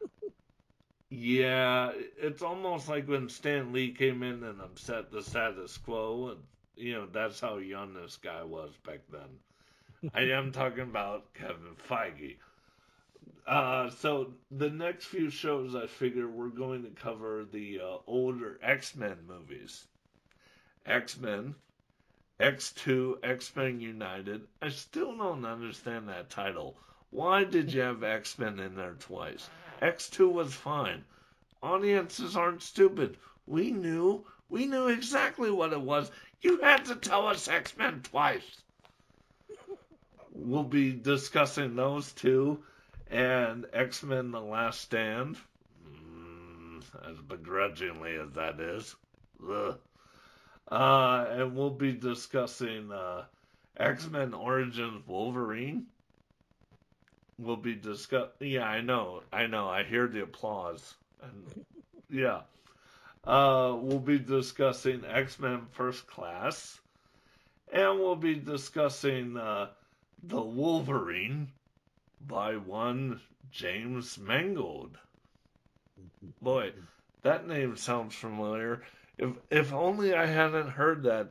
yeah, 1.10 1.92
it's 2.18 2.42
almost 2.42 2.88
like 2.88 3.08
when 3.08 3.28
Stan 3.28 3.72
Lee 3.72 3.92
came 3.92 4.22
in 4.22 4.42
and 4.44 4.60
upset 4.60 5.10
the 5.10 5.22
status 5.22 5.76
quo, 5.78 6.30
and 6.30 6.40
you 6.76 6.92
know 6.94 7.06
that's 7.06 7.40
how 7.40 7.56
young 7.58 7.94
this 7.94 8.16
guy 8.16 8.42
was 8.42 8.72
back 8.84 9.00
then. 9.10 10.10
I 10.14 10.22
am 10.22 10.52
talking 10.52 10.82
about 10.82 11.32
Kevin 11.34 11.74
Feige. 11.88 12.36
Uh, 13.46 13.88
so 13.90 14.32
the 14.50 14.70
next 14.70 15.04
few 15.04 15.30
shows, 15.30 15.76
I 15.76 15.86
figure 15.86 16.26
we're 16.26 16.48
going 16.48 16.82
to 16.82 16.90
cover 16.90 17.44
the 17.44 17.80
uh, 17.80 17.98
older 18.08 18.58
X 18.60 18.96
Men 18.96 19.18
movies. 19.28 19.86
X 20.84 21.16
Men, 21.16 21.54
X2, 22.40 23.18
X 23.22 23.54
Men 23.54 23.80
United. 23.80 24.48
I 24.60 24.70
still 24.70 25.16
don't 25.16 25.44
understand 25.44 26.08
that 26.08 26.28
title. 26.28 26.76
Why 27.10 27.44
did 27.44 27.72
you 27.72 27.82
have 27.82 28.02
X 28.02 28.36
Men 28.36 28.58
in 28.58 28.74
there 28.74 28.96
twice? 28.98 29.48
X2 29.80 30.32
was 30.32 30.52
fine. 30.52 31.04
Audiences 31.62 32.36
aren't 32.36 32.62
stupid. 32.62 33.16
We 33.46 33.70
knew. 33.70 34.24
We 34.48 34.66
knew 34.66 34.88
exactly 34.88 35.52
what 35.52 35.72
it 35.72 35.80
was. 35.80 36.10
You 36.40 36.60
had 36.62 36.86
to 36.86 36.96
tell 36.96 37.28
us 37.28 37.46
X 37.46 37.76
Men 37.76 38.02
twice. 38.02 38.60
We'll 40.32 40.64
be 40.64 40.92
discussing 40.92 41.76
those 41.76 42.12
two 42.12 42.64
and 43.10 43.66
X 43.72 44.02
Men 44.02 44.30
The 44.30 44.40
Last 44.40 44.80
Stand. 44.80 45.36
Mm, 45.88 46.82
as 47.10 47.18
begrudgingly 47.28 48.16
as 48.16 48.32
that 48.32 48.60
is. 48.60 48.94
Ugh. 49.48 49.78
Uh, 50.70 51.26
and 51.30 51.54
we'll 51.54 51.70
be 51.70 51.92
discussing 51.92 52.90
uh, 52.90 53.24
X 53.76 54.08
Men 54.08 54.34
Origins 54.34 55.06
Wolverine. 55.06 55.86
We'll 57.38 57.56
be 57.56 57.74
discuss. 57.74 58.28
Yeah, 58.40 58.64
I 58.64 58.80
know, 58.80 59.22
I 59.32 59.46
know. 59.46 59.68
I 59.68 59.84
hear 59.84 60.08
the 60.08 60.22
applause, 60.22 60.94
and 61.22 61.64
yeah. 62.10 62.40
Uh, 63.24 63.76
we'll 63.80 63.98
be 63.98 64.18
discussing 64.18 65.04
X 65.04 65.38
Men 65.38 65.66
First 65.72 66.06
Class, 66.06 66.80
and 67.72 67.98
we'll 67.98 68.16
be 68.16 68.36
discussing 68.36 69.36
uh, 69.36 69.68
the 70.22 70.40
Wolverine 70.40 71.48
by 72.20 72.56
one 72.56 73.20
James 73.50 74.18
Mangold. 74.18 74.98
Boy, 76.40 76.72
that 77.22 77.46
name 77.46 77.76
sounds 77.76 78.14
familiar. 78.14 78.82
If 79.18 79.30
if 79.50 79.72
only 79.72 80.14
I 80.14 80.26
hadn't 80.26 80.70
heard 80.70 81.04
that 81.04 81.28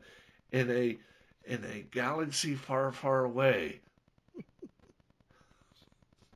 in 0.52 0.72
a 0.72 0.98
in 1.45 1.64
a 1.64 1.82
galaxy 1.82 2.56
far, 2.56 2.91
far 2.91 3.24
away. 3.24 3.82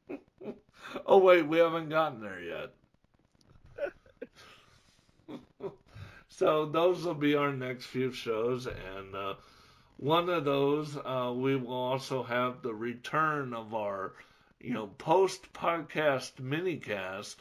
oh 1.06 1.18
wait, 1.18 1.48
we 1.48 1.58
haven't 1.58 1.90
gotten 1.90 2.22
there 2.22 2.42
yet. 2.42 2.74
so 6.30 6.66
those 6.66 7.04
will 7.04 7.14
be 7.16 7.36
our 7.36 7.52
next 7.52 7.86
few 7.86 8.12
shows, 8.12 8.68
and 8.68 9.16
uh, 9.16 9.34
one 9.98 10.30
of 10.30 10.46
those 10.46 10.96
uh, 10.98 11.34
we 11.36 11.56
will 11.56 11.74
also 11.74 12.24
have 12.24 12.62
the 12.62 12.74
return 12.74 13.54
of 13.54 13.74
our, 13.74 14.14
you 14.60 14.74
know, 14.74 14.88
post 14.88 15.52
podcast 15.54 16.34
minicast 16.36 17.36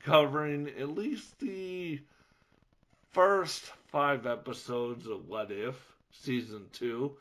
covering 0.00 0.68
at 0.78 0.88
least 0.88 1.38
the 1.38 2.00
first 3.12 3.64
five 3.88 4.26
episodes 4.26 5.06
of 5.06 5.28
What 5.28 5.50
If 5.50 5.76
season 6.10 6.66
two. 6.72 7.16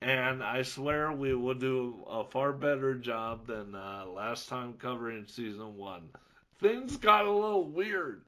And 0.00 0.44
I 0.44 0.62
swear 0.62 1.10
we 1.10 1.34
will 1.34 1.54
do 1.54 2.04
a 2.08 2.24
far 2.24 2.52
better 2.52 2.94
job 2.94 3.46
than 3.46 3.74
uh, 3.74 4.04
last 4.06 4.48
time 4.48 4.74
covering 4.74 5.26
season 5.26 5.76
one. 5.76 6.08
Things 6.60 6.96
got 6.96 7.26
a 7.26 7.32
little 7.32 7.64
weird. 7.64 8.22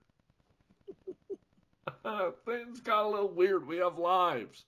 Things 2.45 2.81
got 2.81 3.05
a 3.05 3.09
little 3.09 3.33
weird. 3.33 3.67
We 3.67 3.77
have 3.77 3.99
lives. 3.99 4.65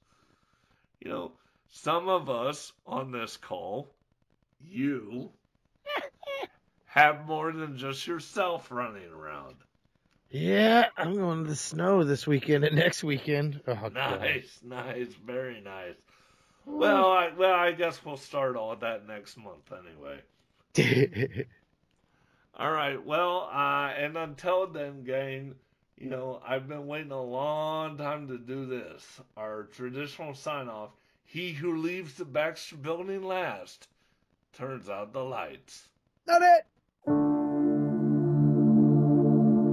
You 1.01 1.11
know, 1.11 1.33
some 1.71 2.09
of 2.09 2.31
us 2.31 2.73
on 2.87 3.11
this 3.11 3.37
call, 3.37 3.89
you, 4.69 5.31
have 6.87 7.27
more 7.27 7.53
than 7.53 7.79
just 7.79 8.07
yourself 8.07 8.71
running 8.71 9.09
around. 9.11 9.57
Yeah, 10.31 10.89
I'm 10.97 11.15
going 11.15 11.45
to 11.45 11.51
the 11.51 11.57
snow 11.57 12.05
this 12.05 12.27
weekend 12.27 12.65
and 12.65 12.77
next 12.77 13.05
weekend. 13.05 13.61
Oh, 13.67 13.75
God. 13.75 13.95
Nice, 13.95 14.61
nice, 14.63 15.13
very 15.27 15.61
nice. 15.61 15.95
Well, 16.65 17.11
I, 17.11 17.31
well, 17.37 17.55
I 17.55 17.73
guess 17.73 18.05
we'll 18.05 18.17
start 18.17 18.57
all 18.57 18.77
that 18.77 19.07
next 19.07 19.37
month 19.37 19.73
anyway. 19.73 20.21
all 22.59 22.71
right. 22.71 23.05
Well, 23.05 23.51
uh, 23.53 23.89
and 23.89 24.17
until 24.17 24.67
then, 24.69 25.05
gang, 25.05 25.55
you 25.99 26.09
know, 26.09 26.41
I've 26.47 26.69
been 26.69 26.87
waiting 26.87 27.13
a 27.13 27.23
long 27.23 27.99
time 27.99 28.29
to 28.29 28.39
do 28.39 28.67
this. 28.67 29.21
Our 29.37 29.65
traditional 29.65 30.35
sign 30.35 30.69
off: 30.69 30.91
"He 31.25 31.53
who 31.53 31.77
leaves 31.77 32.15
the 32.15 32.25
Baxter 32.25 32.77
Building 32.77 33.23
last 33.23 33.89
turns 34.53 34.89
out 34.89 35.13
the 35.13 35.25
lights." 35.25 35.89
Not 36.27 36.43
it. 36.43 36.67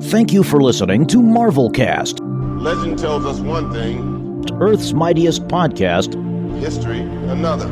Thank 0.09 0.31
you 0.33 0.43
for 0.43 0.61
listening 0.61 1.05
to 1.07 1.17
Marvelcast, 1.17 2.19
Legend 2.61 2.97
tells 2.97 3.25
us 3.25 3.39
one 3.39 3.71
thing, 3.71 4.43
Earth's 4.59 4.93
mightiest 4.93 5.47
podcast. 5.47 6.15
history 6.59 7.01
another. 7.29 7.67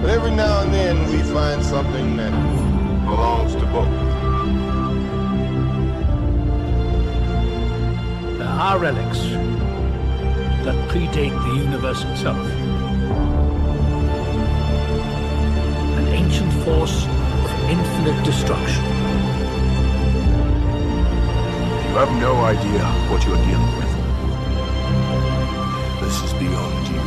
But 0.00 0.10
every 0.10 0.30
now 0.32 0.62
and 0.62 0.72
then 0.74 0.96
we 1.10 1.18
find 1.32 1.62
something 1.62 2.16
that 2.16 2.32
belongs 3.04 3.54
to 3.54 3.66
both. 3.66 3.88
There 8.38 8.48
are 8.48 8.78
relics 8.78 9.18
that 9.20 9.51
predate 10.92 11.32
the 11.48 11.54
universe 11.56 12.04
itself. 12.04 12.36
An 15.96 16.06
ancient 16.08 16.52
force 16.64 17.06
of 17.06 17.50
infinite 17.70 18.22
destruction. 18.26 18.84
You 21.88 21.94
have 21.96 22.12
no 22.20 22.44
idea 22.44 22.84
what 23.08 23.24
you 23.24 23.32
are 23.32 23.42
dealing 23.48 23.74
with. 23.80 23.92
This 26.02 26.22
is 26.24 26.32
beyond 26.34 26.86
you. 26.88 27.00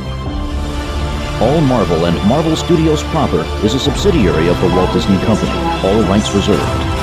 All 1.46 1.62
Marvel 1.62 2.06
and 2.08 2.18
Marvel 2.28 2.56
Studios 2.56 3.04
proper 3.04 3.46
is 3.64 3.76
a 3.76 3.80
subsidiary 3.80 4.48
of 4.48 4.60
the 4.62 4.68
Walt 4.70 4.92
Disney 4.94 5.20
Company. 5.26 5.52
All 5.86 6.02
rights 6.10 6.34
reserved. 6.34 6.95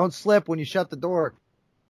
Don't 0.00 0.14
slip 0.14 0.48
when 0.48 0.58
you 0.58 0.64
shut 0.64 0.90
the 0.90 0.96
door. 0.96 1.34